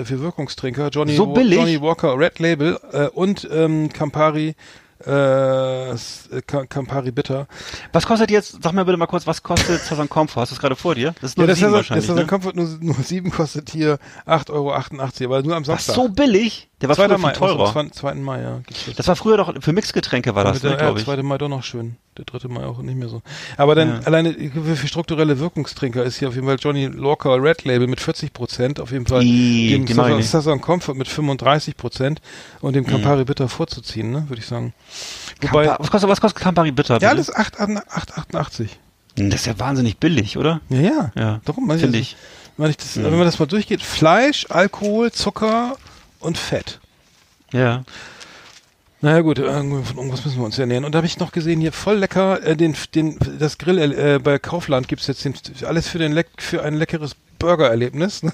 äh, 0.02 0.06
für 0.06 0.20
Wirkungstrinker, 0.20 0.90
Johnny, 0.90 1.16
So? 1.16 1.34
Johnny 1.36 1.82
Walker 1.82 2.20
Red 2.20 2.40
Label 2.40 2.80
äh, 2.92 3.08
und 3.08 3.48
ähm, 3.52 3.90
Campari, 3.92 4.56
äh, 5.06 5.92
äh, 5.92 5.96
Ca- 6.46 6.66
Campari 6.66 7.12
Bitter. 7.12 7.48
Was 7.94 8.06
kostet 8.06 8.32
jetzt, 8.32 8.62
sag 8.64 8.74
mir 8.74 8.86
bitte 8.86 8.98
mal 8.98 9.06
kurz, 9.08 9.28
was 9.28 9.44
kostet 9.44 9.82
Saison 9.82 10.10
Comfort? 10.10 10.42
Hast 10.42 10.52
du 10.52 10.56
es 10.56 10.60
gerade 10.60 10.76
vor 10.76 10.96
dir? 10.96 11.14
Das 11.22 11.32
ist 11.32 11.38
nur 11.38 11.46
Ja, 11.46 11.52
das 11.52 11.60
sieben 11.60 11.68
ist, 11.70 11.74
das 11.74 11.90
wahrscheinlich, 11.90 12.10
ist 12.10 12.16
ne? 12.16 12.26
Comfort 12.26 12.54
nur, 12.56 12.68
nur 12.80 12.96
7 12.96 13.32
kostet 13.32 13.70
hier 13.70 14.00
8,88 14.26 14.50
Euro, 14.52 14.74
aber 15.36 15.44
nur 15.44 15.56
am 15.56 15.66
Samstag. 15.66 15.96
so 15.96 16.10
billig? 16.10 16.70
Der 16.82 16.90
war 16.90 16.96
2. 16.96 17.08
früher 17.08 17.18
Mai, 17.18 17.30
viel 17.30 17.38
teurer. 17.40 17.76
Am 17.76 17.92
2. 17.92 18.14
Mai, 18.16 18.42
ja. 18.42 18.60
Das. 18.68 18.96
Das 18.98 19.08
war 19.08 19.16
früher 19.16 19.38
doch, 19.38 19.54
für 19.62 19.74
Mixgetränke 19.74 20.36
war 20.36 20.44
das, 20.44 20.62
der, 20.62 20.72
ne, 20.72 20.78
glaube 20.78 20.94
ja, 20.94 21.00
ich. 21.00 21.06
2. 21.06 21.24
Mai 21.24 21.38
doch 21.40 21.50
noch 21.50 21.64
schön. 21.64 21.96
Der 22.18 22.26
dritte 22.26 22.50
Mal 22.50 22.66
auch 22.66 22.80
nicht 22.80 22.96
mehr 22.98 23.10
so. 23.10 23.22
Aber 23.58 23.74
dann 23.76 23.90
Ja. 23.90 24.00
alleine 24.06 24.34
für, 24.34 24.88
strukturelle 24.88 25.40
Wirkungstrinker 25.40 26.04
ist 26.04 26.18
hier 26.18 26.28
auf 26.30 26.36
jeden 26.36 26.48
Fall 26.48 26.58
Johnny 26.60 26.86
Locker 26.88 27.42
Red 27.42 27.64
Label 27.66 27.88
mit 27.88 28.00
40 28.00 28.34
Prozent, 28.34 28.80
auf 28.80 28.92
jeden 28.92 29.06
Fall 29.06 29.24
Ih, 29.24 29.70
dem 29.86 29.88
Southern. 29.88 30.22
Southern 30.24 30.62
Comfort 30.62 30.96
mit 30.96 31.08
35 31.08 31.78
Prozent 31.78 32.22
und 32.62 32.76
dem 32.76 32.86
Campari 32.86 33.24
Bitter 33.24 33.48
vorzuziehen, 33.50 34.12
ne, 34.12 34.26
würde 34.30 34.40
ich 34.42 34.48
sagen. 34.48 34.74
Wobei, 35.42 35.66
Kampa- 35.68 35.80
was 35.80 35.92
kostet, 35.92 36.10
was 36.10 36.22
kostet 36.22 36.42
Campari 36.42 36.72
Bitter? 36.72 36.98
ja, 37.00 37.14
das 37.14 37.30
ist 37.30 37.36
8, 37.36 37.60
888. 37.60 38.80
das 39.16 39.42
ist 39.42 39.46
ja 39.46 39.60
wahnsinnig 39.60 39.98
billig, 39.98 40.38
oder? 40.38 40.62
Ja, 40.70 40.80
ja. 40.82 41.12
Ja, 41.16 41.42
Darum, 41.46 41.68
weiß 41.68 41.82
finde 41.82 42.00
ich. 42.00 42.14
ich. 42.14 42.18
Wenn, 42.58 42.70
ich 42.72 42.78
das, 42.78 42.98
wenn 42.98 43.12
man 43.12 43.22
das 43.26 43.38
mal 43.38 43.46
durchgeht, 43.46 43.84
Fleisch, 43.84 44.48
Alkohol, 44.50 45.12
Zucker 45.12 45.76
und 46.20 46.38
Fett. 46.40 46.80
Ja. 47.52 47.84
Naja 49.00 49.22
gut, 49.22 49.38
von 49.38 49.46
irgendwas 49.48 50.26
müssen 50.26 50.40
wir 50.40 50.46
uns 50.46 50.58
ernähren. 50.58 50.84
Und 50.84 50.94
da 50.94 50.98
habe 50.98 51.06
ich 51.06 51.20
noch 51.20 51.32
gesehen, 51.32 51.62
hier 51.62 51.72
voll 51.72 51.98
lecker, 51.98 52.42
äh, 52.44 52.56
den, 52.58 52.76
den, 52.96 53.20
das 53.38 53.60
Grill 53.60 53.78
äh, 53.78 54.18
bei 54.18 54.40
Kaufland 54.40 54.88
gibt's 54.88 55.06
jetzt 55.06 55.24
den, 55.24 55.36
alles 55.68 55.88
für, 55.88 56.00
den 56.00 56.14
Leck, 56.14 56.30
für 56.40 56.64
ein 56.64 56.74
leckeres 56.74 57.16
Burgererlebnis. 57.38 58.24
Ne? 58.24 58.34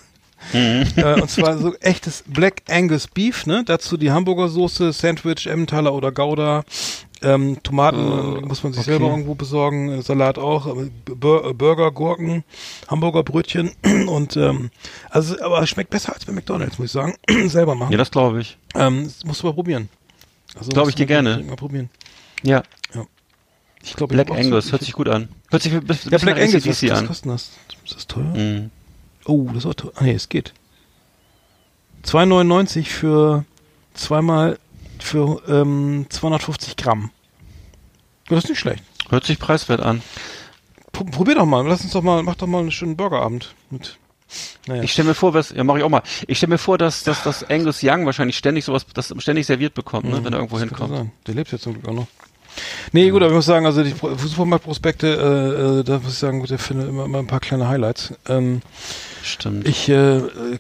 Äh, 0.51 1.21
und 1.21 1.29
zwar 1.29 1.57
so 1.57 1.73
echtes 1.75 2.23
Black 2.27 2.63
Angus 2.69 3.07
Beef, 3.07 3.45
ne? 3.45 3.63
Dazu 3.65 3.97
die 3.97 4.11
Hamburger 4.11 4.49
Soße, 4.49 4.91
Sandwich, 4.91 5.47
Emmentaler 5.47 5.93
oder 5.93 6.11
Gouda. 6.11 6.63
Ähm, 7.21 7.63
Tomaten 7.63 7.97
äh, 7.97 8.45
muss 8.45 8.63
man 8.63 8.73
sich 8.73 8.81
okay. 8.81 8.91
selber 8.91 9.07
irgendwo 9.07 9.33
besorgen, 9.33 9.89
äh, 9.89 10.01
Salat 10.01 10.37
auch, 10.37 10.67
äh, 10.67 10.89
Bur 11.05 11.49
äh, 11.49 11.53
Burger, 11.53 11.89
Gurken, 11.91 12.43
Hamburger 12.89 13.23
Brötchen 13.23 13.71
und 14.07 14.35
ähm, 14.35 14.71
also 15.09 15.41
aber 15.41 15.61
es 15.61 15.69
schmeckt 15.69 15.89
besser 15.89 16.13
als 16.13 16.25
bei 16.25 16.33
McDonalds, 16.33 16.79
muss 16.79 16.87
ich 16.87 16.91
sagen. 16.91 17.15
selber 17.47 17.75
machen. 17.75 17.93
Ja, 17.93 17.97
das 17.97 18.11
glaube 18.11 18.41
ich. 18.41 18.57
Ähm, 18.75 19.05
das 19.05 19.23
musst 19.23 19.41
du 19.41 19.47
mal 19.47 19.53
probieren. 19.53 19.87
Also 20.55 20.71
Glaub 20.71 20.85
musst 20.85 20.99
ich 20.99 21.05
dir 21.05 21.05
gerne. 21.05 21.41
Mal 21.47 21.55
probieren. 21.55 21.89
Ja. 22.43 22.63
Ich 23.83 23.95
glaube, 23.95 24.13
Black 24.13 24.31
Angus, 24.31 24.71
hört 24.71 24.81
sich 24.81 24.93
gut 24.93 25.09
an. 25.09 25.27
Hört 25.49 25.61
sich 25.61 25.73
ein 25.73 25.85
bisschen 25.85 26.11
Ja, 26.11 26.17
Black 26.17 26.37
Angus, 26.37 26.65
was, 26.65 26.83
was 26.83 26.91
an. 26.91 27.07
kostet 27.07 27.31
das? 27.31 27.51
Ist 27.83 27.95
das 27.95 28.07
teuer? 28.07 28.23
Mhm. 28.23 28.71
Oh, 29.25 29.49
das 29.53 29.65
auch 29.65 29.73
teuer. 29.73 29.91
Ah, 29.95 30.03
nee, 30.03 30.13
es 30.13 30.29
geht. 30.29 30.53
2,99 32.05 32.85
für 32.85 33.45
zweimal 33.93 34.59
für 34.99 35.41
ähm, 35.47 36.05
250 36.09 36.75
Gramm. 36.75 37.11
Das 38.27 38.43
ist 38.45 38.49
nicht 38.49 38.59
schlecht. 38.59 38.83
Hört 39.09 39.25
sich 39.25 39.39
preiswert 39.39 39.81
an. 39.81 40.01
Pro- 40.91 41.03
Probier 41.05 41.35
doch 41.35 41.45
mal. 41.45 41.65
Lass 41.67 41.81
uns 41.83 41.91
doch 41.93 42.01
mal, 42.01 42.23
mach 42.23 42.35
doch 42.35 42.47
mal 42.47 42.59
einen 42.59 42.71
schönen 42.71 42.95
Burgerabend 42.97 43.53
mit. 43.69 43.97
Naja. 44.65 44.81
Ich 44.83 44.93
stelle 44.93 45.09
mir 45.09 45.13
vor, 45.13 45.33
was, 45.33 45.51
ja, 45.51 45.63
mache 45.63 45.77
ich 45.79 45.83
auch 45.83 45.89
mal. 45.89 46.01
Ich 46.27 46.37
stelle 46.37 46.51
mir 46.51 46.57
vor, 46.57 46.77
dass, 46.77 47.03
dass 47.03 47.21
das 47.23 47.43
Angus 47.43 47.81
Young 47.83 48.05
wahrscheinlich 48.05 48.37
ständig 48.37 48.65
sowas, 48.65 48.85
das 48.93 49.13
ständig 49.19 49.45
serviert 49.45 49.73
bekommt, 49.75 50.05
ne, 50.09 50.23
wenn 50.23 50.33
er 50.33 50.39
irgendwo 50.39 50.55
Mhm. 50.57 50.61
Hinkommt. 50.61 51.11
Der 51.27 51.35
lebt 51.35 51.51
jetzt 51.51 51.61
zum 51.63 51.73
Glück 51.73 51.87
auch 51.87 51.93
noch. 51.93 52.07
Nee, 52.91 53.09
gut, 53.09 53.21
aber 53.21 53.31
ich 53.31 53.35
muss 53.35 53.45
sagen, 53.45 53.65
also 53.65 53.83
die 53.83 53.91
Pro- 53.91 54.15
Supermarktprospekte, 54.15 55.07
äh, 55.07 55.79
äh, 55.79 55.83
da 55.83 55.99
muss 55.99 56.13
ich 56.13 56.19
sagen, 56.19 56.39
gut, 56.39 56.49
der 56.49 56.59
findet 56.59 56.89
immer, 56.89 57.05
immer 57.05 57.19
ein 57.19 57.27
paar 57.27 57.39
kleine 57.39 57.67
Highlights. 57.67 58.13
Ähm, 58.27 58.61
Stimmt. 59.23 59.67
Ich, 59.67 59.87
äh, 59.89 60.17
äh, 60.17 60.59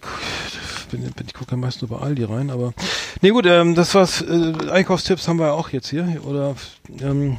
bin, 0.91 1.01
bin, 1.11 1.27
ich 1.27 1.33
gucke 1.33 1.51
ja 1.51 1.57
meist 1.57 1.81
nur 1.81 1.89
bei 1.89 1.97
Aldi 1.97 2.23
rein, 2.23 2.49
aber. 2.49 2.73
Nee, 3.21 3.29
gut, 3.31 3.45
ähm, 3.45 3.75
das 3.75 3.93
war's. 3.93 4.21
Äh, 4.21 4.53
Einkaufstipps 4.71 5.27
haben 5.27 5.37
wir 5.37 5.47
ja 5.47 5.53
auch 5.53 5.69
jetzt 5.69 5.89
hier. 5.89 6.21
Oder, 6.25 6.55
ähm, 7.01 7.37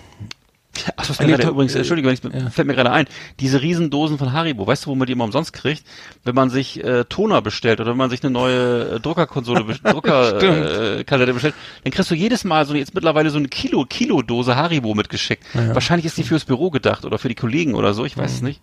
Ach, 0.97 1.05
fällt 1.05 1.29
mir 1.31 1.37
gerade 1.37 1.51
übrigens, 1.51 1.75
äh, 1.75 1.79
Entschuldigung, 1.79 2.13
wenn 2.23 2.31
ich, 2.33 2.43
ja. 2.43 2.51
fällt 2.51 2.67
mir 2.69 2.75
gerade 2.75 2.91
ein. 2.91 3.07
Diese 3.41 3.63
Riesendosen 3.63 4.19
von 4.19 4.33
Haribo, 4.33 4.67
weißt 4.67 4.87
du, 4.87 4.91
wo 4.91 4.95
man 4.95 5.07
die 5.07 5.13
immer 5.13 5.25
umsonst 5.25 5.53
kriegt? 5.53 5.85
Wenn 6.25 6.35
man 6.35 6.51
sich 6.51 6.83
äh, 6.83 7.05
Toner 7.05 7.43
bestellt 7.43 7.81
oder 7.81 7.91
wenn 7.91 7.97
man 7.97 8.11
sich 8.11 8.23
eine 8.23 8.31
neue 8.33 8.95
äh, 8.97 9.01
Druckerkonsole, 9.01 9.61
bes- 9.63 9.83
Druckerkassette 9.93 11.31
äh, 11.31 11.33
bestellt, 11.33 11.55
dann 11.85 11.93
kriegst 11.93 12.11
du 12.11 12.15
jedes 12.15 12.45
Mal 12.45 12.65
so 12.67 12.73
eine- 12.73 12.81
jetzt 12.81 12.95
mittlerweile 12.95 13.31
so 13.31 13.39
eine 13.39 13.49
Kilo, 13.49 13.85
Kilo-Dose 13.85 14.57
Haribo 14.57 14.95
mitgeschickt. 14.95 15.45
Wahrscheinlich 15.55 16.07
ist 16.07 16.17
die 16.19 16.23
fürs 16.25 16.45
Büro 16.45 16.71
gedacht 16.71 17.05
oder 17.05 17.19
für 17.19 17.29
die 17.29 17.35
Kollegen 17.35 17.75
oder 17.75 17.95
so, 17.95 18.05
ich 18.05 18.17
weiß 18.17 18.33
es 18.33 18.41
Mhm. 18.41 18.49
nicht. 18.49 18.61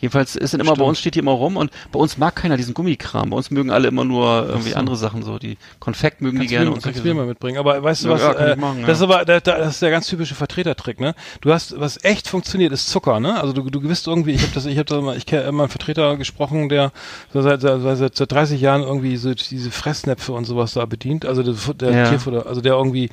Jedenfalls 0.00 0.36
ist 0.36 0.54
dann 0.54 0.60
immer, 0.60 0.74
bei 0.74 0.84
uns 0.84 0.98
steht 0.98 1.14
die 1.14 1.18
immer 1.18 1.32
rum 1.32 1.56
und 1.56 1.70
bei 1.92 1.98
uns 1.98 2.18
mag 2.18 2.36
keiner 2.36 2.56
diesen 2.56 2.74
Gummikram. 2.74 3.30
Bei 3.30 3.36
uns 3.36 3.50
mögen 3.50 3.70
alle 3.70 3.88
immer 3.88 4.04
nur 4.04 4.46
irgendwie 4.48 4.74
andere 4.74 4.96
Sachen 4.96 5.22
so. 5.22 5.38
Die 5.38 5.56
Konfekt 5.80 6.20
mögen 6.20 6.36
kannst 6.38 6.50
die 6.50 6.54
gerne 6.54 6.66
du 6.66 6.72
und 6.72 6.76
mir, 6.78 6.82
solche 6.82 6.94
kannst 7.00 7.04
mir 7.06 7.14
mal 7.14 7.26
mitbringen. 7.26 7.58
Aber 7.58 7.82
weißt 7.82 8.04
du 8.04 8.08
Ja, 8.08 8.14
was? 8.14 8.22
ja, 8.22 8.32
äh, 8.32 8.56
machen, 8.56 8.82
das 8.86 9.00
ist 9.00 9.08
ja. 9.08 9.14
aber, 9.14 9.24
da, 9.24 9.40
da, 9.40 9.58
das 9.58 9.74
ist 9.74 9.82
der 9.82 9.90
ganz 9.90 10.06
typische 10.06 10.34
Vertretertrick, 10.34 11.00
ne? 11.00 11.14
Du 11.40 11.52
hast, 11.52 11.78
was 11.78 12.02
echt 12.04 12.28
funktioniert, 12.28 12.72
ist 12.72 12.88
Zucker, 12.88 13.20
ne? 13.20 13.40
Also 13.40 13.52
du, 13.52 13.62
du 13.70 13.80
gewiss 13.80 14.06
irgendwie, 14.06 14.32
ich 14.32 14.42
habe 14.42 14.52
das, 14.54 14.66
ich 14.66 14.78
habe 14.78 14.86
da 14.86 15.00
mal, 15.00 15.16
ich 15.16 15.26
kenne 15.26 15.42
immer 15.42 15.64
einen 15.64 15.70
Vertreter 15.70 16.16
gesprochen, 16.16 16.68
der 16.68 16.92
seit, 17.32 17.60
seit, 17.60 17.80
seit, 17.82 18.16
seit 18.16 18.32
30 18.32 18.60
Jahren 18.60 18.82
irgendwie 18.82 19.16
so 19.16 19.34
diese 19.34 19.70
Fressnäpfe 19.70 20.32
und 20.32 20.44
sowas 20.44 20.74
da 20.74 20.84
bedient. 20.86 21.26
Also 21.26 21.42
der, 21.42 21.74
der 21.74 21.90
Ja. 21.90 22.08
Tierfutter, 22.08 22.46
also 22.46 22.60
der 22.60 22.74
irgendwie 22.74 23.08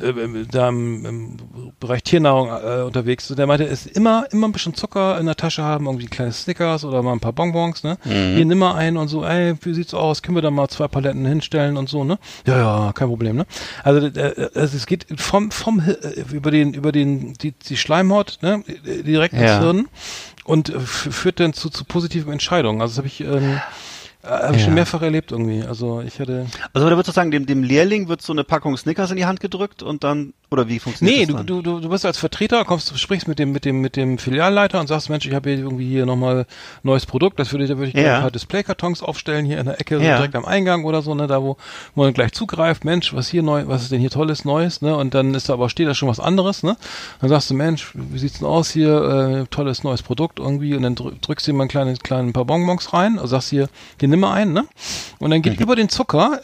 äh, 0.00 0.08
äh, 0.08 0.46
da 0.50 0.68
im, 0.68 1.06
im 1.06 1.36
Bereich 1.78 2.02
Tiernahrung 2.02 2.48
äh, 2.48 2.82
unterwegs 2.82 3.30
ist. 3.30 3.38
Der 3.38 3.46
meinte, 3.46 3.64
es 3.64 3.86
ist 3.86 3.96
immer, 3.96 4.26
immer 4.32 4.48
ein 4.48 4.52
bisschen 4.52 4.74
Zucker 4.74 5.18
in 5.18 5.26
der 5.26 5.36
Tasche 5.36 5.62
haben, 5.62 5.86
irgendwie 5.86 6.06
kleine 6.06 6.32
Snickers 6.32 6.84
oder 6.84 7.02
mal 7.02 7.12
ein 7.12 7.20
paar 7.20 7.32
Bonbons, 7.32 7.84
ne? 7.84 7.96
Mhm. 8.04 8.34
Hier 8.36 8.44
nimm 8.44 8.58
mal 8.58 8.74
ein 8.74 8.96
und 8.96 9.08
so, 9.08 9.24
ey, 9.24 9.54
wie 9.62 9.74
sieht's 9.74 9.94
aus? 9.94 10.22
Können 10.22 10.36
wir 10.36 10.42
da 10.42 10.50
mal 10.50 10.68
zwei 10.68 10.88
Paletten 10.88 11.24
hinstellen 11.24 11.76
und 11.76 11.88
so, 11.88 12.04
ne? 12.04 12.18
Ja, 12.46 12.58
ja, 12.58 12.92
kein 12.92 13.08
Problem, 13.08 13.36
ne? 13.36 13.46
Also, 13.82 14.06
äh, 14.06 14.50
also 14.54 14.76
es 14.76 14.86
geht 14.86 15.06
vom, 15.16 15.50
vom 15.50 15.80
äh, 15.80 16.20
über 16.32 16.50
den, 16.50 16.74
über 16.74 16.90
den, 16.92 17.34
die, 17.34 17.53
die 17.68 17.76
Schleimhaut, 17.76 18.38
ne? 18.42 18.62
Direkt 18.84 19.34
ins 19.34 19.42
Ja. 19.42 19.60
Hirn 19.60 19.88
und 20.44 20.68
führt 20.68 21.40
dann 21.40 21.52
zu, 21.52 21.70
zu 21.70 21.84
positiven 21.84 22.32
Entscheidungen. 22.32 22.80
Also 22.80 22.92
das 22.92 22.98
habe 22.98 23.06
ich, 23.08 23.20
ähm, 23.20 23.60
äh, 24.24 24.28
hab 24.28 24.50
ich 24.52 24.58
Ja. 24.60 24.64
schon 24.66 24.74
mehrfach 24.74 25.02
erlebt 25.02 25.32
irgendwie. 25.32 25.62
Also 25.62 26.00
ich 26.00 26.18
hatte. 26.20 26.46
Also 26.72 26.88
da 26.88 26.96
wird 26.96 27.06
sozusagen 27.06 27.30
dem, 27.30 27.46
dem 27.46 27.62
Lehrling 27.62 28.08
wird 28.08 28.22
so 28.22 28.32
eine 28.32 28.44
Packung 28.44 28.76
Snickers 28.76 29.10
in 29.10 29.16
die 29.16 29.26
Hand 29.26 29.40
gedrückt 29.40 29.82
und 29.82 30.04
dann, 30.04 30.32
oder 30.50 30.68
wie 30.68 30.78
funktioniert 30.78 31.16
Nee, 31.18 31.26
das 31.26 31.30
du, 31.32 31.36
dann? 31.36 31.46
du, 31.46 31.62
du, 31.62 31.80
du 31.80 31.88
bist 31.88 32.04
als 32.06 32.18
Vertreter, 32.18 32.64
kommst, 32.64 32.90
du 32.90 32.96
sprichst 32.96 33.28
mit 33.28 33.38
dem, 33.38 33.52
mit 33.52 33.64
dem, 33.64 33.80
mit 33.80 33.96
dem 33.96 34.18
Filialleiter 34.18 34.80
und 34.80 34.86
sagst, 34.86 35.10
Mensch, 35.10 35.26
ich 35.26 35.34
habe 35.34 35.50
hier 35.50 35.58
irgendwie 35.60 35.88
hier 35.88 36.06
nochmal 36.06 36.46
neues 36.82 37.06
Produkt, 37.06 37.38
das 37.38 37.52
würde 37.52 37.64
ich, 37.64 37.70
da 37.70 37.76
würde 37.76 37.88
ich 37.88 37.94
gerne 37.94 38.08
Ja. 38.08 38.14
ein 38.16 38.22
paar 38.22 38.30
Displaykartons 38.30 39.02
aufstellen, 39.02 39.44
hier 39.46 39.58
in 39.58 39.66
der 39.66 39.80
Ecke, 39.80 39.98
so 39.98 40.04
Ja. 40.04 40.16
direkt 40.16 40.34
am 40.36 40.44
Eingang 40.44 40.84
oder 40.84 41.02
so, 41.02 41.14
ne, 41.14 41.26
da 41.26 41.42
wo 41.42 41.56
man 41.94 42.12
gleich 42.12 42.32
zugreift, 42.32 42.84
Mensch, 42.84 43.14
was 43.14 43.28
hier 43.28 43.42
neu, 43.42 43.64
was 43.66 43.82
ist 43.82 43.92
denn 43.92 44.00
hier 44.00 44.10
tolles, 44.10 44.44
Neues, 44.44 44.82
ne? 44.82 44.96
Und 44.96 45.14
dann 45.14 45.34
ist 45.34 45.48
da 45.48 45.54
aber 45.54 45.68
steht 45.68 45.88
da 45.88 45.94
schon 45.94 46.08
was 46.08 46.20
anderes, 46.20 46.62
ne? 46.62 46.76
Dann 47.20 47.30
sagst 47.30 47.50
du, 47.50 47.54
Mensch, 47.54 47.92
wie 47.94 48.18
sieht's 48.18 48.38
denn 48.38 48.46
aus 48.48 48.70
hier, 48.70 49.42
äh, 49.42 49.46
tolles 49.50 49.82
neues 49.84 50.02
Produkt 50.02 50.38
irgendwie 50.38 50.74
und 50.74 50.82
dann 50.82 50.94
drü- 50.94 51.12
drückst 51.20 51.46
du 51.46 51.52
dir 51.52 51.58
mal 51.58 51.64
ein 51.64 51.68
kleines, 51.68 52.00
kleinen 52.00 52.32
paar 52.32 52.44
Bonbons 52.44 52.92
rein 52.92 53.18
und 53.18 53.26
sagst 53.28 53.50
hier, 53.50 53.68
hier 53.98 54.08
nimm 54.14 54.20
mal 54.20 54.32
einen, 54.34 54.52
ne? 54.52 54.64
Und 55.18 55.30
dann 55.30 55.38
Mhm. 55.40 55.42
geht 55.42 55.60
über 55.60 55.76
den 55.76 55.88
Zucker, 55.88 56.40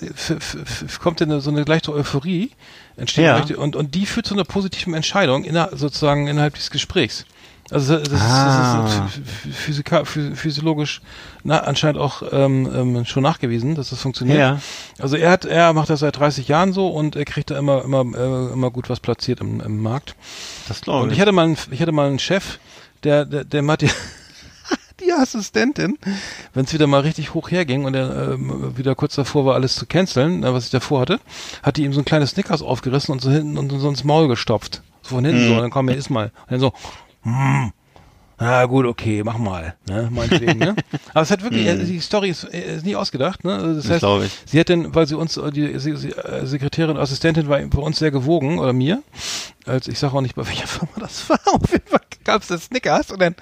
kommt 1.01 1.21
dann 1.21 1.41
so 1.41 1.51
eine 1.51 1.63
leichte 1.65 1.93
Euphorie, 1.93 2.51
entsteht 2.97 3.25
Ja. 3.25 3.39
leichte- 3.39 3.57
und, 3.57 3.77
und 3.77 3.95
die 3.95 4.07
führt 4.07 4.27
zu 4.27 4.35
einer 4.35 4.45
positiven 4.45 4.95
Entscheidung 4.95 5.45
inner, 5.45 5.71
sozusagen 5.73 6.27
innerhalb 6.29 6.55
des 6.55 6.71
Gesprächs. 6.71 7.25
Also 7.71 7.99
das, 7.99 8.09
ist- 8.09 8.21
Ah. 8.21 8.83
das 8.83 8.95
ist 8.95 9.01
ph- 9.01 9.53
physika, 9.53 10.01
ph- 10.01 10.35
physiologisch 10.35 11.03
na, 11.45 11.59
anscheinend 11.61 12.01
auch 12.01 12.23
ähm, 12.33 12.69
ähm, 12.75 13.05
schon 13.05 13.23
nachgewiesen, 13.23 13.77
dass 13.77 13.91
das 13.91 14.01
funktioniert. 14.01 14.39
Ja. 14.39 14.59
Also 14.99 15.15
er 15.17 15.31
hat, 15.31 15.45
er 15.45 15.73
macht 15.73 15.89
das 15.89 16.01
seit 16.01 16.19
30 16.19 16.49
Jahren 16.49 16.73
so 16.73 16.89
und 16.89 17.15
er 17.15 17.25
kriegt 17.25 17.51
da 17.53 17.59
immer, 17.59 17.85
immer, 17.85 18.01
äh, 18.01 18.53
immer 18.53 18.73
gut 18.73 18.91
was 18.91 18.99
platziert 18.99 19.41
im, 19.41 19.61
im 19.61 19.81
Markt. 19.83 20.17
Das 20.67 20.81
glaube 20.81 21.05
Und 21.05 21.11
ich. 21.11 21.15
ich 21.17 21.21
hatte 21.21 21.31
mal, 21.31 21.45
einen, 21.45 21.57
ich 21.71 21.81
hatte 21.81 21.93
mal 21.93 22.09
einen 22.09 22.19
Chef, 22.19 22.59
der, 23.05 23.25
der, 23.25 23.45
der 23.45 23.65
hat 23.69 23.83
die, 23.83 23.91
die 25.05 25.13
Assistentin, 25.13 25.99
wenn 26.55 26.65
es 26.65 26.73
wieder 26.73 26.87
mal 26.87 27.01
richtig 27.01 27.35
hoch 27.35 27.51
herging 27.51 27.85
und 27.85 27.95
er 27.95 28.33
ähm, 28.33 28.77
wieder 28.77 28.95
kurz 28.95 29.15
davor 29.15 29.45
war, 29.47 29.55
alles 29.55 29.75
zu 29.75 29.87
canceln, 29.87 30.43
äh, 30.45 30.53
was 30.53 30.65
ich 30.67 30.71
davor 30.71 31.01
hatte, 31.01 31.21
hat 31.63 31.77
die 31.77 31.85
ihm 31.85 31.93
so 31.93 32.01
ein 32.01 32.05
kleines 32.05 32.31
Snickers 32.31 32.63
aufgerissen 32.63 33.13
und 33.13 33.21
so 33.21 33.31
hinten 33.31 33.59
und 33.59 33.71
so 33.71 33.89
ins 33.89 34.05
Maul 34.05 34.29
gestopft. 34.29 34.83
So 35.03 35.15
von 35.17 35.25
hinten 35.25 35.47
so, 35.47 35.55
und 35.55 35.61
dann 35.61 35.71
komm, 35.71 35.89
hier 35.89 35.97
iss 35.97 36.11
mal. 36.11 36.27
Und 36.43 36.51
dann 36.53 36.61
so, 36.61 36.73
hm, 37.23 37.73
na 38.43 38.65
gut, 38.65 38.87
okay, 38.87 39.23
mach 39.23 39.37
mal, 39.37 39.75
ne, 39.87 40.09
meinetwegen, 40.11 40.59
ne? 40.59 40.75
Aber 41.13 41.23
es 41.23 41.31
hat 41.31 41.43
wirklich, 41.43 41.67
äh, 41.67 41.77
die 41.77 42.01
Story 42.01 42.31
ist, 42.31 42.45
äh, 42.45 42.77
ist 42.77 42.87
nie 42.87 42.97
ausgedacht, 42.97 43.45
ne? 43.45 43.55
Also 43.55 43.75
Das 43.75 43.83
Das 43.83 43.91
heißt, 43.93 44.01
glaube 44.01 44.25
ich. 44.27 44.33
sie 44.47 44.59
hat 44.59 44.71
denn, 44.71 44.95
weil 44.95 45.07
sie 45.07 45.15
uns, 45.15 45.37
äh, 45.37 45.51
die 45.51 45.79
sie, 45.79 45.95
sie, 45.97 46.09
äh, 46.13 46.47
Sekretärin, 46.47 46.97
Assistentin 46.97 47.49
war 47.49 47.59
bei 47.59 47.79
uns 47.83 47.99
sehr 47.99 48.11
gewogen, 48.11 48.59
oder 48.59 48.73
mir, 48.73 49.03
als 49.67 49.89
ich 49.89 49.99
sage 49.99 50.15
auch 50.17 50.23
nicht, 50.23 50.37
bei 50.37 50.47
welcher 50.47 50.67
Firma 50.69 50.93
das 50.99 51.29
war, 51.29 51.39
auf 51.53 51.71
jeden 51.71 51.87
Fall 51.87 52.01
gab 52.25 52.41
es 52.41 52.49
das 52.49 52.65
Snickers 52.65 53.11
und 53.11 53.21
dann, 53.21 53.35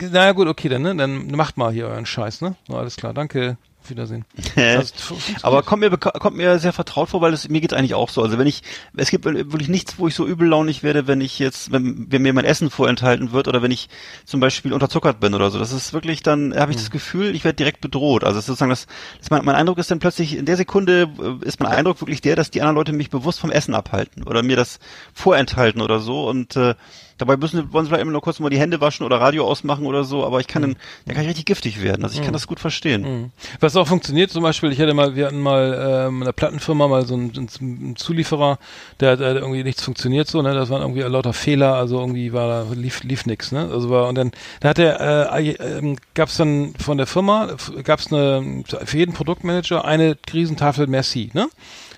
na 0.00 0.32
gut, 0.32 0.48
okay, 0.48 0.68
dann, 0.68 0.82
ne, 0.82 0.94
dann 0.94 1.28
macht 1.28 1.56
mal 1.56 1.72
hier 1.72 1.86
euren 1.86 2.06
Scheiß, 2.06 2.40
ne? 2.40 2.56
Na, 2.68 2.78
alles 2.78 2.96
klar, 2.96 3.14
danke, 3.14 3.56
auf 3.86 3.90
Wiedersehen. 3.90 4.24
Also. 4.56 5.16
Aber 5.42 5.62
kommt 5.62 5.80
mir, 5.80 5.90
kommt 5.96 6.36
mir 6.36 6.58
sehr 6.58 6.72
vertraut 6.72 7.10
vor, 7.10 7.20
weil 7.20 7.32
es, 7.32 7.48
mir 7.48 7.60
geht's 7.60 7.74
eigentlich 7.74 7.94
auch 7.94 8.08
so. 8.08 8.22
Also 8.22 8.38
wenn 8.38 8.46
ich, 8.46 8.62
es 8.96 9.10
gibt 9.10 9.24
wirklich 9.24 9.68
nichts, 9.68 9.98
wo 9.98 10.08
ich 10.08 10.14
so 10.14 10.26
übellaunig 10.26 10.82
werde, 10.82 11.06
wenn 11.06 11.20
ich 11.20 11.38
jetzt, 11.38 11.72
wenn, 11.72 12.06
wenn 12.10 12.22
mir 12.22 12.32
mein 12.32 12.44
Essen 12.44 12.70
vorenthalten 12.70 13.32
wird 13.32 13.48
oder 13.48 13.62
wenn 13.62 13.70
ich 13.70 13.88
zum 14.24 14.40
Beispiel 14.40 14.72
unterzuckert 14.72 15.20
bin 15.20 15.34
oder 15.34 15.50
so. 15.50 15.58
Das 15.58 15.72
ist 15.72 15.92
wirklich 15.92 16.22
dann, 16.22 16.54
habe 16.56 16.72
ich 16.72 16.78
das 16.78 16.90
Gefühl, 16.90 17.34
ich 17.34 17.44
werde 17.44 17.56
direkt 17.56 17.80
bedroht. 17.80 18.24
Also 18.24 18.40
sozusagen 18.40 18.70
das, 18.70 18.86
das 19.18 19.30
mein, 19.30 19.44
mein 19.44 19.54
Eindruck 19.54 19.78
ist 19.78 19.90
dann 19.90 19.98
plötzlich, 19.98 20.36
in 20.36 20.46
der 20.46 20.56
Sekunde 20.56 21.08
äh, 21.20 21.46
ist 21.46 21.60
mein 21.60 21.70
Eindruck 21.70 22.00
wirklich 22.00 22.20
der, 22.20 22.36
dass 22.36 22.50
die 22.50 22.62
anderen 22.62 22.76
Leute 22.76 22.92
mich 22.92 23.10
bewusst 23.10 23.40
vom 23.40 23.52
Essen 23.52 23.74
abhalten 23.74 24.24
oder 24.24 24.42
mir 24.42 24.56
das 24.56 24.78
vorenthalten 25.12 25.80
oder 25.80 26.00
so 26.00 26.28
und 26.28 26.56
äh, 26.56 26.74
Dabei 27.18 27.36
müssen 27.36 27.72
wollen 27.72 27.84
sie 27.84 27.88
vielleicht 27.88 28.02
immer 28.02 28.12
nur 28.12 28.20
kurz 28.20 28.40
mal 28.40 28.50
die 28.50 28.58
Hände 28.58 28.80
waschen 28.80 29.04
oder 29.06 29.20
Radio 29.20 29.46
ausmachen 29.46 29.86
oder 29.86 30.04
so, 30.04 30.24
aber 30.24 30.40
ich 30.40 30.46
kann 30.46 30.62
Mhm. 30.62 30.66
dann, 30.66 30.76
der 31.06 31.14
kann 31.14 31.22
ich 31.24 31.28
richtig 31.30 31.46
giftig 31.46 31.82
werden. 31.82 32.04
Also 32.04 32.18
ich 32.18 32.24
kann 32.24 32.32
das 32.32 32.46
gut 32.46 32.60
verstehen. 32.60 33.32
Was 33.60 33.74
auch 33.76 33.86
funktioniert, 33.86 34.30
zum 34.30 34.42
Beispiel, 34.42 34.70
ich 34.72 34.80
hatte 34.80 34.94
mal, 34.94 35.16
wir 35.16 35.26
hatten 35.26 35.40
mal 35.40 36.06
ähm, 36.08 36.18
in 36.18 36.24
der 36.24 36.32
Plattenfirma 36.32 36.88
mal 36.88 37.06
so 37.06 37.14
einen, 37.14 37.48
einen 37.60 37.96
Zulieferer, 37.96 38.58
der, 39.00 39.16
der 39.16 39.36
irgendwie 39.36 39.62
nichts 39.64 39.82
funktioniert 39.82 40.28
so, 40.28 40.42
ne? 40.42 40.54
Das 40.54 40.70
waren 40.70 40.82
irgendwie 40.82 41.02
lauter 41.02 41.32
Fehler, 41.32 41.74
also 41.74 42.00
irgendwie 42.00 42.32
war 42.32 42.48
da 42.48 42.72
lief 42.74 43.02
lief 43.02 43.26
nix, 43.26 43.52
ne? 43.52 43.68
Also 43.72 43.90
war 43.90 44.08
und 44.08 44.16
dann 44.16 44.30
da 44.60 44.68
hat 44.70 44.78
er 44.78 45.32
äh, 45.36 45.50
äh, 45.50 45.96
gab's 46.14 46.36
dann 46.36 46.74
von 46.78 46.98
der 46.98 47.06
Firma 47.06 47.56
gab's 47.84 48.12
eine 48.12 48.62
für 48.84 48.98
jeden 48.98 49.14
Produktmanager 49.14 49.84
eine 49.84 50.16
Riesentafel 50.32 50.86
Merci, 50.86 51.30
ne? 51.32 51.48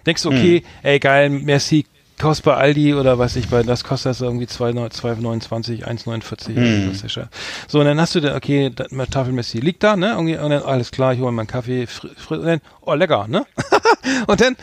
Denkst 0.07 0.23
du, 0.23 0.31
okay, 0.31 0.62
ey 0.82 0.99
geil, 0.99 1.28
Merci 1.31 1.86
kostet 2.19 2.45
bei 2.45 2.55
Aldi 2.55 2.95
oder 2.95 3.19
weiß 3.19 3.36
ich, 3.36 3.49
bei 3.49 3.62
das 3.62 3.85
kostet 3.85 4.11
das 4.11 4.20
irgendwie 4.20 4.47
2,29, 4.47 5.85
1,49. 5.85 6.55
Hm. 6.55 6.95
Scheiße. 6.95 7.28
So, 7.66 7.81
und 7.81 7.86
dann 7.86 8.01
hast 8.01 8.15
du 8.15 8.20
da, 8.20 8.36
okay, 8.36 8.70
da, 8.74 8.85
Tafel 9.07 9.32
Messi 9.32 9.59
liegt 9.59 9.82
da, 9.82 9.97
ne? 9.97 10.16
Und 10.19 10.31
dann, 10.31 10.53
alles 10.53 10.90
klar, 10.90 11.12
ich 11.12 11.20
hole 11.20 11.32
meinen 11.32 11.47
Kaffee, 11.47 11.86
fr 11.86 12.09
fr 12.16 12.39
und 12.39 12.47
dann, 12.47 12.61
oh, 12.81 12.95
lecker, 12.95 13.27
ne? 13.28 13.47
und 14.27 14.40
dann, 14.40 14.57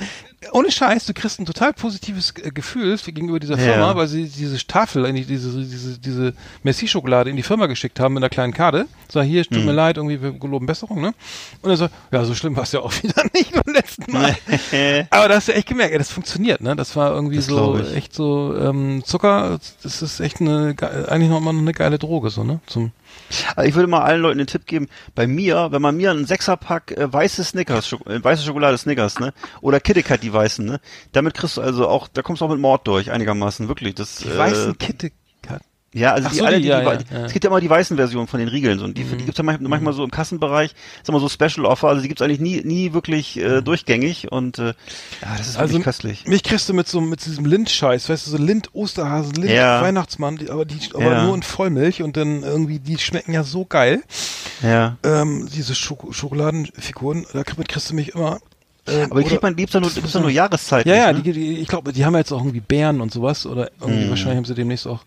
ohne 0.52 0.72
Scheiß, 0.72 1.06
du 1.06 1.14
kriegst 1.14 1.40
ein 1.40 1.46
total 1.46 1.74
positives 1.74 2.34
Gefühl 2.34 2.98
gegenüber 2.98 3.40
dieser 3.40 3.58
Firma, 3.58 3.90
Ja. 3.92 3.96
weil 3.96 4.08
sie 4.08 4.28
diese 4.28 4.58
Tafel, 4.66 5.12
die, 5.14 5.26
diese, 5.26 5.50
diese, 5.64 5.98
diese 6.00 6.34
Messi-Schokolade 6.64 7.30
in 7.30 7.36
die 7.36 7.44
Firma 7.44 7.66
geschickt 7.68 8.00
haben 8.00 8.14
mit 8.14 8.24
einer 8.24 8.30
kleinen 8.30 8.54
Karte. 8.54 8.88
Sag, 9.12 9.24
hier, 9.26 9.44
tut 9.44 9.58
Hm. 9.58 9.66
mir 9.66 9.72
leid, 9.72 9.98
irgendwie, 9.98 10.22
wir 10.22 10.32
geloben 10.34 10.66
Besserung, 10.66 11.02
ne? 11.02 11.14
Und 11.62 11.70
er 11.70 11.78
so, 11.78 11.88
ja, 12.12 12.26
so 12.26 12.34
schlimm 12.36 12.56
war 12.56 12.64
es 12.64 12.72
ja 12.72 12.80
auch 12.82 12.94
wieder 13.04 13.24
nicht 13.34 13.52
beim 13.54 13.74
letzten 13.74 14.12
Mal. 14.12 14.36
Aber 15.10 15.28
da 15.30 15.36
hast 15.36 15.48
du 15.48 15.54
echt 15.54 15.68
gemerkt, 15.68 15.92
ey, 15.94 15.98
das 15.98 16.10
funktioniert, 16.12 16.62
ne? 16.62 16.76
Das 16.76 16.96
war 16.96 17.12
irgendwie 17.14 17.38
Das 17.38 17.46
so, 17.48 17.78
echt 17.80 18.14
so, 18.14 18.56
ähm, 18.60 19.04
Zucker, 19.06 19.60
das 19.84 20.02
ist 20.02 20.20
echt 20.20 20.42
eine, 20.42 20.76
ge- 20.76 21.06
eigentlich 21.08 21.30
noch 21.30 21.40
mal 21.42 21.52
eine 21.56 21.72
geile 21.74 21.98
Droge, 22.00 22.30
so, 22.30 22.44
ne? 22.44 22.60
Zum, 22.68 22.92
Also 23.56 23.68
ich 23.68 23.76
würde 23.76 23.88
mal 23.88 24.02
allen 24.02 24.22
Leuten 24.22 24.38
den 24.38 24.48
Tipp 24.48 24.66
geben, 24.66 24.88
bei 25.14 25.28
mir, 25.28 25.72
wenn 25.72 25.82
man 25.82 25.98
mir 25.98 26.12
einen 26.12 26.26
Sechserpack 26.26 26.92
äh, 26.92 27.12
weiße 27.12 27.44
Snickers, 27.44 27.88
Schok 27.88 28.06
äh, 28.08 28.24
weiße 28.24 28.44
Schokolade 28.44 28.78
Snickers, 28.78 29.20
ne? 29.20 29.34
Oder 29.62 29.80
KitKat 29.80 30.24
die 30.24 30.32
weißen, 30.32 30.66
ne? 30.66 30.80
Damit 31.12 31.34
kriegst 31.34 31.58
du 31.58 31.62
also 31.62 31.88
auch, 31.88 32.08
da 32.08 32.22
kommst 32.22 32.42
du 32.42 32.46
auch 32.46 32.50
mit 32.50 32.60
Mord 32.60 32.88
durch, 32.88 33.12
einigermaßen, 33.12 33.68
wirklich. 33.68 33.96
Das, 33.96 34.18
die 34.18 34.30
äh, 34.30 34.38
weißen 34.38 34.78
KitKat. 34.78 35.25
Ja, 35.98 36.14
also 36.14 36.28
die 36.30 36.36
so, 36.36 36.44
alle, 36.46 36.58
die- 36.58 36.64
die, 36.64 36.68
ja, 36.68 36.80
die, 36.82 36.86
ja, 36.86 36.92
wei- 36.92 37.00
ja. 37.12 37.20
Mhm. 37.20 37.26
es 37.26 37.32
gibt 37.34 37.46
ja 37.46 37.50
immer 37.50 37.62
die 37.62 37.70
weißen 37.70 37.96
Versionen 37.96 38.28
von 38.28 38.40
den 38.40 38.50
Riegeln, 38.50 38.78
so, 38.80 38.86
und 38.86 38.98
die, 38.98 39.04
die 39.06 39.24
gibt's 39.24 39.38
ja 39.38 39.44
manchmal, 39.44 39.70
manchmal 39.70 39.94
so 39.94 40.04
im 40.04 40.12
Kassenbereich, 40.12 40.76
sag 41.04 41.14
mal 41.14 41.20
so 41.22 41.30
Special 41.30 41.66
Offer, 41.66 41.88
also 41.88 42.02
die 42.02 42.10
gibt's 42.10 42.22
eigentlich 42.22 42.42
nie, 42.42 42.62
nie 42.66 42.92
wirklich 42.94 43.38
äh, 43.38 43.62
durchgängig 43.62 44.32
und 44.32 44.60
äh, 44.60 44.66
ja, 44.66 44.74
das 45.38 45.48
ist 45.48 45.56
Mhm. 45.56 45.62
Also 45.62 45.74
wirklich 45.74 45.84
köstlich. 45.86 46.26
mich 46.28 46.44
kriegst 46.44 46.68
du 46.70 46.74
mit 46.74 46.88
so 46.88 47.00
mit 47.02 47.26
diesem 47.26 47.46
Lind-Scheiß, 47.46 48.10
weißt 48.10 48.28
du, 48.28 48.32
so 48.32 48.38
Lind, 48.38 48.70
Osterhasen, 48.74 49.34
Lind. 49.36 49.52
Weihnachtsmann, 49.56 50.36
die, 50.38 50.50
aber 50.50 50.66
die 50.66 50.78
aber 50.94 51.24
nur 51.24 51.34
in 51.36 51.44
Vollmilch 51.44 52.02
und 52.04 52.18
dann 52.18 52.44
irgendwie, 52.44 52.80
die 52.80 52.98
schmecken 52.98 53.32
ja 53.34 53.44
so 53.44 53.64
geil. 53.66 54.04
Ja. 54.62 54.98
Ähm, 55.04 55.48
diese 55.54 55.76
Schoko 55.76 56.12
Schokoladenfiguren, 56.12 57.26
damit 57.34 57.68
kriegst 57.70 57.90
du 57.90 57.96
mich 57.96 58.10
immer. 58.16 58.40
Ähm, 58.88 59.12
Aber 59.12 59.22
die 59.22 59.28
kriegt 59.30 59.42
man, 59.42 59.56
die 59.56 59.64
gibt's 59.64 59.74
ja 59.74 59.80
nur, 59.80 59.90
die 59.90 59.96
gibt's 59.96 60.14
ja 60.14 60.20
nur 60.20 60.30
Jahreszeiten. 60.30 60.88
Ja, 60.90 60.96
ja, 60.96 61.14
ne? 61.14 61.22
die, 61.22 61.32
die, 61.32 61.58
ich 61.60 61.68
glaube, 61.68 61.92
die 61.92 62.06
haben 62.06 62.16
jetzt 62.16 62.32
auch 62.32 62.40
irgendwie 62.40 62.60
Bären 62.60 63.02
und 63.02 63.12
sowas 63.12 63.46
oder 63.46 63.72
irgendwie 63.82 64.06
Mhm. 64.06 64.10
wahrscheinlich 64.10 64.38
haben 64.38 64.46
sie 64.46 64.54
demnächst 64.54 64.86
auch 64.88 65.00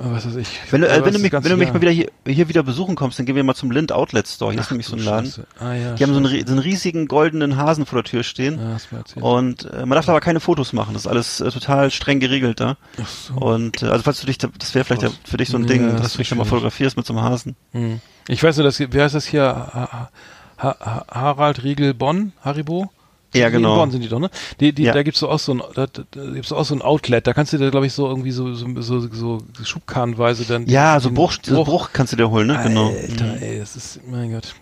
was 0.00 0.26
weiß 0.26 0.36
ich. 0.36 0.48
Wenn 0.70 0.80
du, 0.82 0.88
äh, 0.88 1.04
wenn 1.04 1.12
du 1.12 1.18
mich, 1.18 1.32
wenn 1.32 1.42
du 1.42 1.56
mich 1.56 1.72
mal 1.72 1.80
wieder 1.80 1.90
hier, 1.90 2.08
hier 2.26 2.48
wieder 2.48 2.62
besuchen 2.62 2.94
kommst, 2.94 3.18
dann 3.18 3.26
gehen 3.26 3.36
wir 3.36 3.44
mal 3.44 3.54
zum 3.54 3.70
Lind 3.70 3.90
Outlet 3.92 4.26
Store. 4.28 4.52
Hier 4.52 4.60
ist 4.60 4.66
Ach, 4.66 4.70
nämlich 4.70 4.86
so 4.86 4.96
ein 4.96 5.02
Laden. 5.02 5.26
Scheiße. 5.26 5.46
Ah, 5.58 5.72
ja, 5.74 5.94
Die 5.94 6.02
haben 6.04 6.12
so 6.12 6.18
einen, 6.18 6.28
Scheiße. 6.30 6.46
so 6.46 6.52
einen 6.52 6.58
riesigen 6.60 7.08
goldenen 7.08 7.56
Hasen 7.56 7.86
vor 7.86 8.02
der 8.02 8.10
Tür 8.10 8.22
stehen. 8.22 8.58
Ja. 8.60 9.22
Und 9.22 9.64
äh, 9.72 9.80
man 9.86 9.90
darf 9.96 10.08
aber 10.08 10.20
keine 10.20 10.40
Fotos 10.40 10.72
machen. 10.72 10.94
Das 10.94 11.02
ist 11.02 11.08
alles 11.08 11.40
äh, 11.40 11.50
total 11.50 11.90
streng 11.90 12.20
geregelt 12.20 12.60
da. 12.60 12.76
Ach 13.02 13.08
so. 13.08 13.34
Und 13.34 13.82
äh, 13.82 13.86
also 13.86 14.02
falls 14.02 14.20
du 14.20 14.26
dich, 14.26 14.38
da- 14.38 14.48
das 14.58 14.74
wäre 14.74 14.84
vielleicht 14.84 15.02
ja 15.02 15.10
für 15.24 15.36
dich 15.36 15.48
so 15.48 15.56
ein 15.58 15.62
Ja, 15.62 15.68
Ding, 15.68 15.90
das 15.92 16.02
dass 16.02 16.12
du 16.12 16.18
dich 16.18 16.28
da 16.28 16.34
mal 16.36 16.44
fotografierst 16.44 16.96
mit 16.96 17.04
so 17.06 17.12
einem 17.14 17.22
Hasen. 17.22 17.56
Hm. 17.72 18.00
Ich 18.28 18.42
weiß 18.42 18.56
nur, 18.56 18.64
dass, 18.64 18.78
wie 18.78 19.00
heißt 19.00 19.14
das 19.14 19.26
hier? 19.26 19.42
Ha 19.42 20.10
ha 20.58 20.76
ha 20.80 21.04
Harald 21.10 21.62
Riegel 21.62 21.94
Bonn, 21.94 22.32
Haribo? 22.44 22.90
Ja, 23.34 23.48
In 23.48 23.52
genau. 23.54 23.76
Bonn 23.76 23.90
sind 23.90 24.00
die 24.02 24.08
doch, 24.08 24.18
ne? 24.18 24.30
Die, 24.58 24.72
die, 24.72 24.84
Ja. 24.84 24.92
Da 24.94 25.02
gibt's 25.02 25.20
so 25.20 25.28
auch 25.28 25.38
so 25.38 25.52
ein, 25.52 25.62
da, 25.74 25.86
da, 25.86 26.02
gibt's 26.32 26.50
auch 26.52 26.64
so 26.64 26.74
ein 26.74 26.82
Outlet. 26.82 27.26
Da 27.26 27.34
kannst 27.34 27.52
du 27.52 27.58
dir, 27.58 27.70
glaube 27.70 27.86
ich, 27.86 27.92
so 27.92 28.06
irgendwie 28.08 28.30
so, 28.30 28.54
so, 28.54 28.66
so, 28.80 29.00
so 29.10 29.38
Schubkarrenweise 29.62 30.44
dann. 30.44 30.66
Ja, 30.66 30.98
so 31.00 31.10
Bruch, 31.10 31.34
so 31.42 31.64
Bruch 31.64 31.90
kannst 31.92 32.12
du 32.12 32.16
dir 32.16 32.30
holen, 32.30 32.46
ne? 32.46 32.58
Genau. 32.62 32.88
Alter, 32.88 33.42
ey, 33.42 33.58
das 33.58 33.76
ist, 33.76 34.00
mein 34.10 34.32
Gott. 34.32 34.54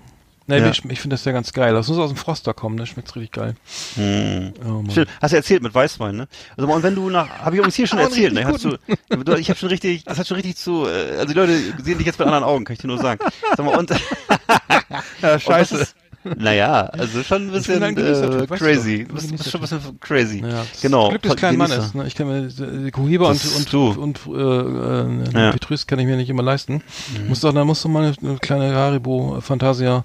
Nee, 0.48 0.58
Ja. 0.58 0.70
ich, 0.70 0.84
ich 0.84 1.00
finde 1.00 1.14
das 1.14 1.24
ja 1.24 1.32
ganz 1.32 1.52
geil. 1.52 1.74
Das 1.74 1.88
muss 1.88 1.98
aus 1.98 2.10
dem 2.10 2.16
Froster 2.16 2.54
kommen, 2.54 2.76
ne? 2.76 2.86
Schmeckt 2.86 3.14
richtig 3.16 3.32
geil. 3.32 3.56
Hm. 3.96 4.52
Oh, 4.64 4.82
Mann. 4.82 5.06
Hast 5.20 5.32
du 5.32 5.36
erzählt 5.36 5.62
mit 5.62 5.74
Weißwein, 5.74 6.14
ne? 6.16 6.28
Also 6.56 6.72
und 6.72 6.82
wenn 6.84 6.94
du 6.94 7.10
nach, 7.10 7.28
habe 7.40 7.56
ich 7.56 7.58
übrigens 7.58 7.74
hier 7.74 7.88
schon 7.88 7.98
erzählt, 8.00 8.32
ne? 8.32 8.44
Hast 8.44 8.64
du, 8.64 8.76
du, 9.08 9.34
ich 9.34 9.48
habe 9.48 9.58
schon 9.58 9.70
richtig, 9.70 10.04
das 10.04 10.18
hat 10.18 10.28
schon 10.28 10.36
richtig 10.36 10.56
zu, 10.56 10.86
äh, 10.86 11.16
also 11.18 11.26
die 11.26 11.34
Leute 11.34 11.58
sehen 11.82 11.98
dich 11.98 12.06
jetzt 12.06 12.18
mit 12.20 12.26
anderen 12.28 12.44
Augen, 12.44 12.64
kann 12.64 12.74
ich 12.74 12.80
dir 12.80 12.86
nur 12.86 12.98
sagen. 12.98 13.18
Sag 13.56 13.66
mal, 13.66 13.76
und, 13.76 13.90
Ja, 15.22 15.38
scheiße. 15.38 15.88
Naja, 16.36 16.86
also 16.86 17.22
schon 17.22 17.48
ein 17.48 17.52
bisschen 17.52 17.82
ein 17.82 17.94
Genießer-Typ, 17.94 18.50
äh, 18.50 18.56
crazy. 18.56 19.04
Du 19.08 19.14
bist, 19.14 19.28
schon 19.50 19.60
ein 19.60 19.62
bisschen 19.62 20.00
crazy. 20.00 20.42
Ja, 20.46 20.66
genau. 20.82 21.10
Glück 21.10 21.22
des 21.22 21.36
kleinen 21.36 21.58
Genießer. 21.58 21.76
Mannes. 21.78 21.94
Ne? 21.94 22.06
Ich 22.06 22.14
kann 22.14 22.26
mir 22.26 22.86
äh, 22.86 22.90
Cohiba 22.90 23.28
und, 23.30 23.56
und, 23.56 23.72
du. 23.72 23.88
und, 23.90 24.20
äh, 24.26 24.30
äh, 25.40 25.40
Ja. 25.40 25.52
Petrus 25.52 25.86
kann 25.86 25.98
ich 25.98 26.06
mir 26.06 26.16
nicht 26.16 26.30
immer 26.30 26.42
leisten. 26.42 26.82
Mhm. 27.20 27.28
Muss 27.28 27.40
doch, 27.40 27.52
da 27.52 27.64
musst 27.64 27.84
du 27.84 27.88
mal 27.88 28.04
eine, 28.04 28.14
eine 28.22 28.38
kleine 28.38 28.74
Haribo 28.74 29.40
Fantasia 29.40 30.04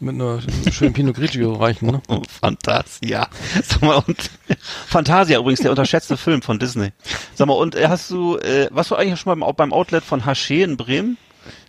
mit 0.00 0.16
einer 0.16 0.40
schönen 0.72 0.92
Pinot 0.92 1.14
Grigio 1.14 1.52
reichen. 1.60 1.86
Ne? 1.86 2.02
Oh, 2.08 2.22
Fantasia. 2.28 3.28
Sag 3.62 3.82
mal, 3.82 4.02
und 4.06 4.30
Fantasia 4.88 5.38
übrigens, 5.38 5.60
der 5.60 5.70
unterschätzte 5.70 6.16
Film 6.16 6.42
von 6.42 6.58
Disney. 6.58 6.90
Sag 7.34 7.46
mal, 7.46 7.54
und 7.54 7.74
äh, 7.74 7.86
hast 7.88 8.10
du, 8.10 8.36
äh, 8.38 8.68
warst 8.72 8.90
du 8.90 8.96
eigentlich 8.96 9.20
schon 9.20 9.38
mal 9.38 9.44
beim, 9.46 9.54
beim 9.56 9.72
Outlet 9.72 10.02
von 10.02 10.22
Haché 10.24 10.64
in 10.64 10.76
Bremen? 10.76 11.16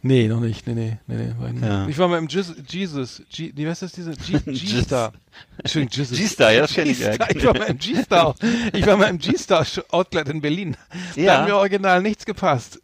Nee, 0.06 0.28
noch 0.28 0.42
nicht. 0.42 0.68
Nee, 0.68 0.74
nee, 0.76 0.98
nee, 1.08 1.16
nee. 1.16 1.34
War 1.40 1.48
ich, 1.48 1.54
nicht. 1.54 1.64
Ja. 1.64 1.88
ich 1.88 1.98
war 1.98 2.08
mal 2.10 2.18
im 2.18 2.28
Jiz 2.28 2.54
Jesus. 2.68 3.22
G, 3.32 3.54
wie 3.56 3.68
heißt 3.68 3.84
das 3.84 3.94
diese? 3.94 4.12
G-Star. 4.46 5.14
Entschuldigung, 5.58 5.98
Jesus. 5.98 6.18
G-Star, 6.18 6.52
ja, 6.52 6.62
das 6.62 6.74
kenn 6.74 6.90
ich, 6.90 7.00
ja. 7.00 7.16
G-Star. 7.16 7.30
Ich 7.36 7.46
war 7.46 7.54
mal 7.58 7.66
im 7.70 7.78
G-Star. 7.78 8.36
Ich 8.74 8.86
war 8.86 8.98
mal 8.98 9.10
im 9.10 9.18
G-Star 9.18 9.66
Outlet 9.92 10.28
in 10.28 10.42
Berlin. 10.42 10.76
Da 11.16 11.22
Ja. 11.22 11.38
hat 11.40 11.48
mir 11.48 11.56
original 11.56 12.02
nichts 12.02 12.26
gepasst. 12.26 12.80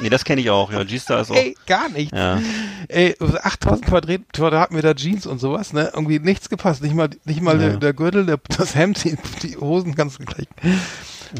Nee, 0.00 0.08
das 0.08 0.24
kenne 0.24 0.40
ich 0.40 0.48
auch, 0.50 0.72
ja. 0.72 0.82
G-Star 0.82 1.20
ist 1.20 1.30
auch. 1.30 1.36
Ey, 1.36 1.54
gar 1.66 1.90
nichts. 1.90 2.16
Ja. 2.16 2.40
Ey, 2.88 3.14
8000 3.20 3.86
Quadrat- 3.86 4.32
Quadratmeter 4.32 4.96
Jeans 4.96 5.26
und 5.26 5.38
sowas, 5.40 5.74
ne? 5.74 5.90
Irgendwie 5.94 6.18
nichts 6.18 6.48
gepasst. 6.48 6.82
Nicht 6.82 6.94
mal, 6.94 7.10
nicht 7.26 7.42
mal 7.42 7.60
Ja. 7.60 7.68
der, 7.68 7.76
der 7.76 7.92
Gürtel, 7.92 8.24
der, 8.24 8.38
das 8.56 8.74
Hemd, 8.74 9.04
die, 9.04 9.16
die 9.42 9.56
Hosen 9.58 9.94
ganz 9.94 10.18
gleich. 10.18 10.48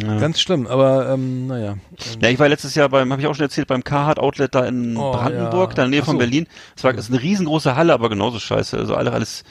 Ja. 0.01 0.19
Ganz 0.19 0.41
schlimm, 0.41 0.67
aber 0.67 1.11
ähm, 1.11 1.49
naja. 1.49 1.75
Ja, 2.21 2.29
ich 2.31 2.39
war 2.39 2.49
letztes 2.49 2.75
Jahr 2.75 2.89
beim, 2.89 3.13
habe 3.13 3.21
ich 3.21 3.29
auch 3.29 3.35
schon 3.35 3.45
erzählt, 3.45 3.69
beim 3.69 3.85
Carhartt 3.85 4.19
Outlet 4.19 4.55
da 4.55 4.65
in 4.65 4.97
Oh, 4.97 5.13
Brandenburg, 5.13 5.71
ja. 5.71 5.75
da 5.77 5.85
in 5.85 5.91
der 5.91 5.97
Nähe 5.97 6.01
Ach 6.03 6.07
von 6.07 6.15
so. 6.15 6.19
Berlin. 6.21 6.47
Es 6.77 6.83
war 6.85 6.95
ist 6.95 7.11
eine 7.11 7.21
riesengroße 7.21 7.77
Halle, 7.77 7.93
aber 7.93 8.09
genauso 8.09 8.39
scheiße. 8.39 8.79
Also 8.79 8.95
alle 8.95 9.13
alles 9.13 9.45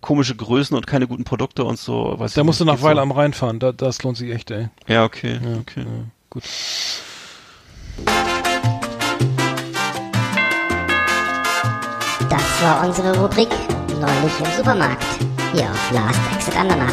komische 0.00 0.34
Größen 0.34 0.76
und 0.76 0.86
keine 0.88 1.06
guten 1.06 1.24
Produkte 1.24 1.64
und 1.64 1.78
so. 1.78 2.14
Weiß 2.18 2.34
Da 2.34 2.40
ich 2.40 2.44
musst 2.44 2.60
du 2.60 2.64
nach 2.64 2.82
Weil 2.82 2.96
so. 2.96 3.02
am 3.02 3.12
Rhein 3.12 3.32
fahren. 3.34 3.58
Da, 3.60 3.70
das 3.72 4.02
lohnt 4.02 4.16
sich 4.16 4.30
echt, 4.32 4.50
ey. 4.50 4.68
Ja, 4.88 5.04
okay, 5.04 5.38
Ja, 5.42 5.58
okay. 5.60 5.80
Ja, 5.80 6.04
gut. 6.30 6.42
Das 12.30 12.62
war 12.62 12.86
unsere 12.86 13.16
Rubrik 13.20 13.48
Neulich 14.00 14.38
im 14.40 14.56
Supermarkt. 14.56 15.04
Hier 15.52 15.70
auf 15.70 15.90
Last 15.92 16.20
Exit 16.34 16.56
Andernach. 16.56 16.92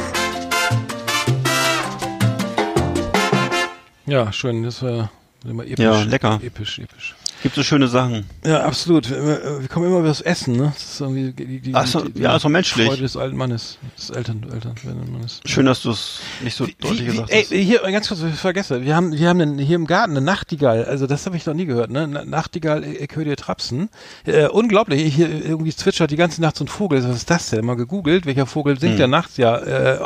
Ja, 4.12 4.34
schön. 4.34 4.64
Das 4.64 4.82
war 4.82 5.10
immer 5.46 5.64
episch. 5.64 5.80
Ja, 5.80 6.04
lecker. 6.04 6.42
Episch, 6.44 6.80
episch. 6.80 7.16
Gibt 7.42 7.56
so 7.56 7.64
schöne 7.64 7.88
Sachen. 7.88 8.26
Ja, 8.46 8.62
absolut. 8.64 9.10
Wir, 9.10 9.62
wir 9.62 9.68
kommen 9.68 9.88
immer 9.88 9.98
über 10.00 10.08
das 10.10 10.22
Essen, 10.22 10.56
ne? 10.58 10.72
Das 10.76 10.84
ist 10.94 11.02
irgendwie 11.02 11.32
die, 11.34 11.60
die, 11.60 11.74
Ach 11.74 11.88
so, 11.88 12.02
die, 12.02 12.12
die 12.14 12.22
ja, 12.22 12.36
ist 12.36 12.46
doch 12.46 12.50
menschlich. 12.50 12.86
Freude 12.88 13.02
des 13.02 13.18
alten 13.18 13.36
Mannes, 13.36 13.80
des 13.98 14.12
Eltern, 14.12 14.46
Eltern, 14.54 14.76
Mannes. 15.12 15.40
Schön, 15.46 15.66
dass 15.66 15.82
du 15.82 15.90
es 15.90 16.20
nicht 16.44 16.56
so 16.56 16.66
deutlich 16.66 17.00
Wie, 17.02 17.04
wie, 17.04 17.12
gesagt 17.12 17.32
ey, 17.32 17.42
hast. 17.44 17.52
hier, 17.52 17.80
ganz 17.92 18.08
kurz, 18.10 18.22
ich 18.22 18.36
vergesse. 18.36 18.84
Wir 18.84 18.96
haben, 18.96 19.12
wir 19.18 19.28
haben 19.28 19.42
einen, 19.42 19.58
hier 19.58 19.76
im 19.78 19.88
Garten 19.88 20.12
eine 20.12 20.22
Nachtigall. 20.22 20.86
Also, 20.86 21.08
das 21.08 21.26
habe 21.26 21.36
ich 21.36 21.46
noch 21.48 21.56
nie 21.56 21.66
gehört, 21.66 21.90
ne? 21.90 22.08
Na- 22.08 22.26
Nachtigall, 22.26 22.84
ich, 22.84 23.02
ich 23.02 23.16
höre 23.16 23.26
dir 23.26 23.36
trapsen. 23.36 23.90
Äh, 24.26 24.48
unglaublich. 24.48 25.16
Hier 25.16 25.28
irgendwie 25.44 25.74
zwitschert 25.76 26.12
die 26.12 26.18
ganze 26.18 26.42
Nacht 26.42 26.58
so 26.58 26.64
ein 26.64 26.68
Vogel. 26.68 27.04
Was 27.04 27.16
ist 27.16 27.30
das 27.32 27.50
denn? 27.50 27.66
Mal 27.66 27.76
gegoogelt. 27.76 28.28
Welcher 28.28 28.46
Vogel 28.46 28.80
singt 28.80 28.92
Hm. 28.94 28.98
der 29.00 29.08
nachts? 29.08 29.38
Ja, 29.38 29.58
äh, 29.58 29.98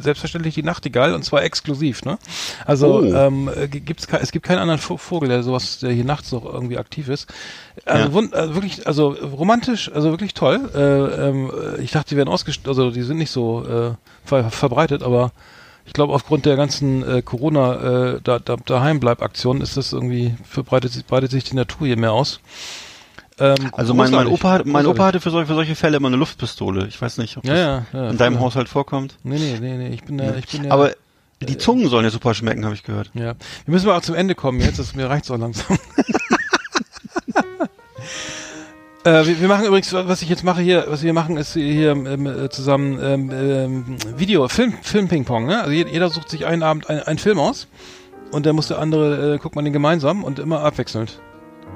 selbstverständlich 0.00 0.54
die 0.54 0.62
Nachtigall 0.62 1.14
und 1.14 1.24
zwar 1.24 1.42
exklusiv, 1.42 2.04
ne? 2.04 2.18
Also, 2.66 2.98
Oh. 2.98 3.02
ähm, 3.04 3.48
äh, 3.54 3.68
gibt's, 3.68 4.06
es 4.20 4.32
gibt 4.32 4.44
keinen 4.46 4.58
anderen 4.58 4.80
Vo- 4.80 4.98
Vogel, 4.98 5.28
der 5.30 5.42
sowas, 5.42 5.78
der 5.78 5.92
hier 5.92 6.04
nachts 6.04 6.30
noch 6.32 6.57
irgendwie 6.58 6.78
aktiv 6.78 7.08
ist. 7.08 7.26
Also, 7.86 8.20
Ja. 8.20 8.28
also 8.32 8.54
wirklich, 8.54 8.86
also 8.86 9.08
romantisch, 9.10 9.90
also 9.92 10.10
wirklich 10.10 10.34
toll. 10.34 10.70
Äh, 10.74 11.28
ähm, 11.28 11.50
äh, 11.78 11.80
ich 11.82 11.92
dachte, 11.92 12.10
die 12.10 12.16
werden 12.16 12.28
ausgest, 12.28 12.68
also 12.68 12.90
die 12.90 13.02
sind 13.02 13.18
nicht 13.18 13.30
so 13.30 13.64
äh, 13.66 13.94
ver 14.24 14.50
verbreitet, 14.50 15.02
aber 15.02 15.32
ich 15.86 15.94
glaube, 15.94 16.12
aufgrund 16.12 16.44
der 16.44 16.56
ganzen 16.56 17.02
äh, 17.08 17.22
Corona 17.22 18.14
äh, 18.16 18.20
da, 18.22 18.38
da, 18.38 18.56
Daheimbleib-Aktion 18.56 19.60
ist 19.62 19.76
das 19.78 19.92
irgendwie 19.94 20.34
verbreitet, 20.44 21.06
breitet 21.06 21.30
sich 21.30 21.44
die 21.44 21.56
Natur 21.56 21.86
hier 21.86 21.96
mehr 21.96 22.12
aus. 22.12 22.40
Ähm, 23.40 23.70
Also 23.72 23.94
mein, 23.94 24.10
mein 24.10 24.26
Opa, 24.26 24.50
hat- 24.50 24.66
mein 24.66 24.84
Opa 24.86 25.06
hatte 25.06 25.20
für 25.20 25.30
solche, 25.30 25.46
für 25.46 25.54
solche 25.54 25.76
Fälle 25.76 25.96
immer 25.96 26.08
eine 26.08 26.16
Luftpistole. 26.16 26.86
Ich 26.88 27.00
weiß 27.00 27.18
nicht, 27.18 27.36
ob 27.38 27.44
Ja, 27.46 27.54
das 27.54 27.60
ja, 27.92 28.00
ja, 28.04 28.10
in 28.10 28.18
deinem 28.18 28.34
früher. 28.34 28.42
Haushalt 28.46 28.68
vorkommt. 28.68 29.14
Nee, 29.22 29.38
nee, 29.38 29.58
nee, 29.60 29.76
nee, 29.78 29.94
ich 29.94 30.02
bin 30.02 30.18
der, 30.18 30.36
ich 30.36 30.46
bin 30.48 30.64
der, 30.64 30.72
Aber 30.72 30.90
Die 31.40 31.56
Zungen 31.56 31.88
sollen 31.88 32.04
ja 32.04 32.10
super 32.10 32.34
schmecken, 32.34 32.64
habe 32.64 32.74
ich 32.74 32.82
gehört. 32.82 33.12
Ja. 33.14 33.34
Wir 33.64 33.72
müssen 33.72 33.86
mal 33.86 33.96
auch 33.96 34.02
zum 34.02 34.16
Ende 34.16 34.34
kommen 34.34 34.58
jetzt, 34.60 34.80
das 34.80 34.94
mir 34.96 35.08
reicht's 35.08 35.30
auch 35.30 35.38
langsam. 35.38 35.78
äh, 39.04 39.26
wir, 39.26 39.40
wir 39.40 39.48
machen 39.48 39.64
übrigens, 39.66 39.92
was 39.92 40.22
ich 40.22 40.28
jetzt 40.28 40.44
mache 40.44 40.60
hier, 40.60 40.86
was 40.88 41.02
wir 41.02 41.12
machen, 41.12 41.36
ist 41.36 41.52
hier 41.54 41.92
ähm, 41.92 42.26
äh, 42.26 42.48
zusammen 42.50 42.98
ähm, 43.02 43.30
ähm, 43.32 43.84
Video, 44.16 44.48
Film, 44.48 44.74
Film 44.82 45.08
Ping-Pong, 45.08 45.46
ne? 45.46 45.60
Also 45.60 45.72
jeder, 45.72 46.10
sucht 46.10 46.28
sich 46.30 46.46
einen 46.46 46.62
Abend 46.62 46.88
ein- 46.90 47.02
einen 47.02 47.18
Film 47.18 47.38
aus 47.38 47.68
und 48.32 48.44
dann 48.46 48.56
muss 48.56 48.68
der 48.68 48.78
andere, 48.78 49.34
äh, 49.34 49.38
guckt 49.38 49.54
man 49.56 49.64
den 49.64 49.72
gemeinsam 49.72 50.24
und 50.24 50.38
immer 50.38 50.60
abwechselnd. 50.62 51.20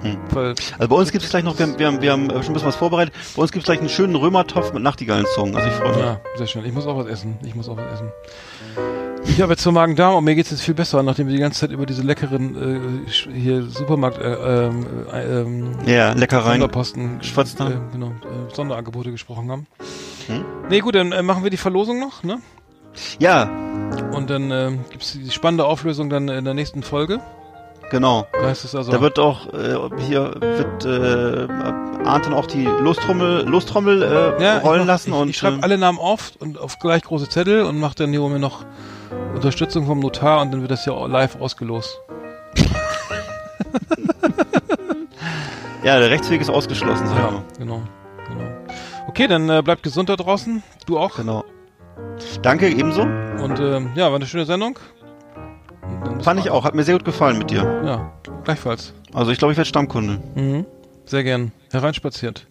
Hm. 0.01 0.17
Also 0.35 0.89
bei 0.89 0.97
uns 0.97 1.13
gibt 1.13 1.23
es 1.23 1.31
gleich 1.31 1.45
noch, 1.45 1.59
wir 1.59 1.67
haben, 1.67 1.79
wir 1.79 1.87
haben, 1.87 2.03
wir 2.03 2.11
haben 2.13 2.31
schon 2.31 2.41
ein 2.41 2.53
bisschen 2.55 2.69
was 2.69 2.77
vorbereitet. 2.77 3.15
Bei 3.37 3.43
uns 3.43 3.53
gibt 3.53 3.63
es 3.63 3.67
gleich 3.67 3.79
einen 3.79 3.89
schönen 3.91 4.17
Römertopf 4.17 4.73
mit 4.73 4.83
Nachtigallenzungen. 4.83 5.55
Also 5.55 5.69
ich 5.69 5.75
freue 5.75 5.91
mich. 5.91 5.99
ja, 5.99 6.21
sehr 6.37 6.47
schön. 6.49 6.65
Ich 6.65 6.73
muss 6.73 6.87
auch 6.87 6.97
was 6.97 7.07
essen. 7.07 7.39
Ich 7.45 7.55
muss 7.55 7.69
auch 7.69 7.77
was 7.77 7.93
essen. 7.93 8.09
Ich 9.25 9.41
habe 9.41 9.53
jetzt 9.53 9.63
so 9.63 9.73
Magen-Darm 9.73 10.17
und 10.17 10.25
mir 10.25 10.35
geht's 10.35 10.51
jetzt 10.51 10.63
viel 10.63 10.75
besser, 10.75 11.03
nachdem 11.03 11.27
wir 11.27 11.35
die 11.35 11.41
ganze 11.41 11.61
Zeit 11.61 11.71
über 11.71 11.87
diese 11.87 12.03
leckeren 12.03 13.07
äh, 13.07 13.11
hier 13.33 13.63
Supermarkt 13.63 14.19
äh, 14.19 14.67
ähm, 14.67 14.87
äh, 15.13 15.41
ähm, 15.41 15.71
Ja, 15.87 16.13
Leckereien. 16.13 16.61
Sonderposten, 16.61 17.23
haben. 17.61 17.73
Äh, 17.73 17.93
genau, 17.93 18.09
äh, 18.09 18.55
Sonderangebote 18.55 19.11
gesprochen 19.11 19.51
haben. 19.51 19.67
Hm? 20.27 20.45
Nee, 20.69 20.81
gut, 20.81 20.95
dann 20.95 21.13
äh, 21.13 21.23
machen 21.23 21.45
wir 21.45 21.51
die 21.51 21.57
Verlosung 21.57 21.99
noch, 21.99 22.23
ne? 22.25 22.39
Ja, 23.19 23.49
Und 24.13 24.29
dann 24.29 24.51
äh, 24.51 24.73
gibt's 24.91 25.13
die 25.13 25.31
spannende 25.31 25.65
Auflösung 25.65 26.11
dann 26.11 26.29
in 26.29 26.45
der 26.45 26.53
nächsten 26.55 26.83
Folge. 26.83 27.21
genau. 27.91 28.27
Da 28.35 28.51
es 28.65 28.75
also. 28.75 28.93
Da 28.93 29.01
wird 29.01 29.19
auch 29.19 29.47
äh, 29.55 29.77
hier 30.07 30.35
wird 30.41 30.85
äh, 30.85 31.49
dann 32.05 32.35
auch 32.35 32.47
die 32.47 32.65
Lostrommel 32.65 33.47
Lostrommel 33.49 34.03
äh, 34.03 34.43
ja, 34.43 34.59
rollen 34.59 34.81
mach- 34.81 34.87
lassen 34.89 35.11
ich, 35.13 35.17
und 35.17 35.29
ich 35.31 35.39
schreibe 35.39 35.57
ähm, 35.57 35.65
alle 35.65 35.79
Namen 35.79 35.99
auf 35.99 36.33
und 36.39 36.59
auf 36.59 36.79
gleich 36.79 37.03
große 37.03 37.31
Zettel 37.31 37.63
und 37.63 37.79
mache 37.81 37.95
dann 37.95 38.11
hier 38.11 38.23
oben 38.23 38.39
noch 38.41 38.65
Unterstützung 39.35 39.87
vom 39.87 40.01
Notar 40.01 40.43
und 40.43 40.53
dann 40.53 40.61
wird 40.61 40.71
das 40.71 40.85
ja 40.87 41.07
live 41.07 41.41
ausgelost. 41.41 41.99
ja 45.85 45.99
der 45.99 46.11
Rechtsweg 46.11 46.41
ist 46.41 46.51
ausgeschlossen. 46.51 47.07
Ja, 47.07 47.43
genau, 47.59 47.83
genau. 48.29 48.45
Okay, 49.09 49.27
dann 49.27 49.49
äh, 49.49 49.63
bleibt 49.63 49.83
gesund 49.83 50.09
da 50.09 50.17
draußen. 50.17 50.63
Du 50.87 50.99
auch. 50.99 51.17
Genau. 51.17 51.45
Danke 52.43 52.69
ebenso. 52.69 53.03
Und 53.03 53.59
ähm, 53.61 53.91
ja, 53.95 54.09
war 54.09 54.17
eine 54.17 54.27
schöne 54.27 54.47
Sendung. 54.47 54.79
Fand 56.23 56.41
ich 56.41 56.51
auch. 56.51 56.65
Hat 56.65 56.75
mir 56.75 56.85
sehr 56.85 56.95
gut 56.95 57.05
gefallen 57.05 57.39
mit 57.39 57.51
dir. 57.51 57.63
Ja, 57.85 58.13
gleichfalls. 58.45 58.95
Also 59.13 59.31
ich 59.31 59.39
glaube, 59.39 59.53
ich 59.53 59.59
werde 59.59 59.69
Stammkunde. 59.69 60.21
Mhm. 60.35 60.67
Sehr 61.05 61.25
gern. 61.25 61.53
Hereinspaziert. 61.73 62.47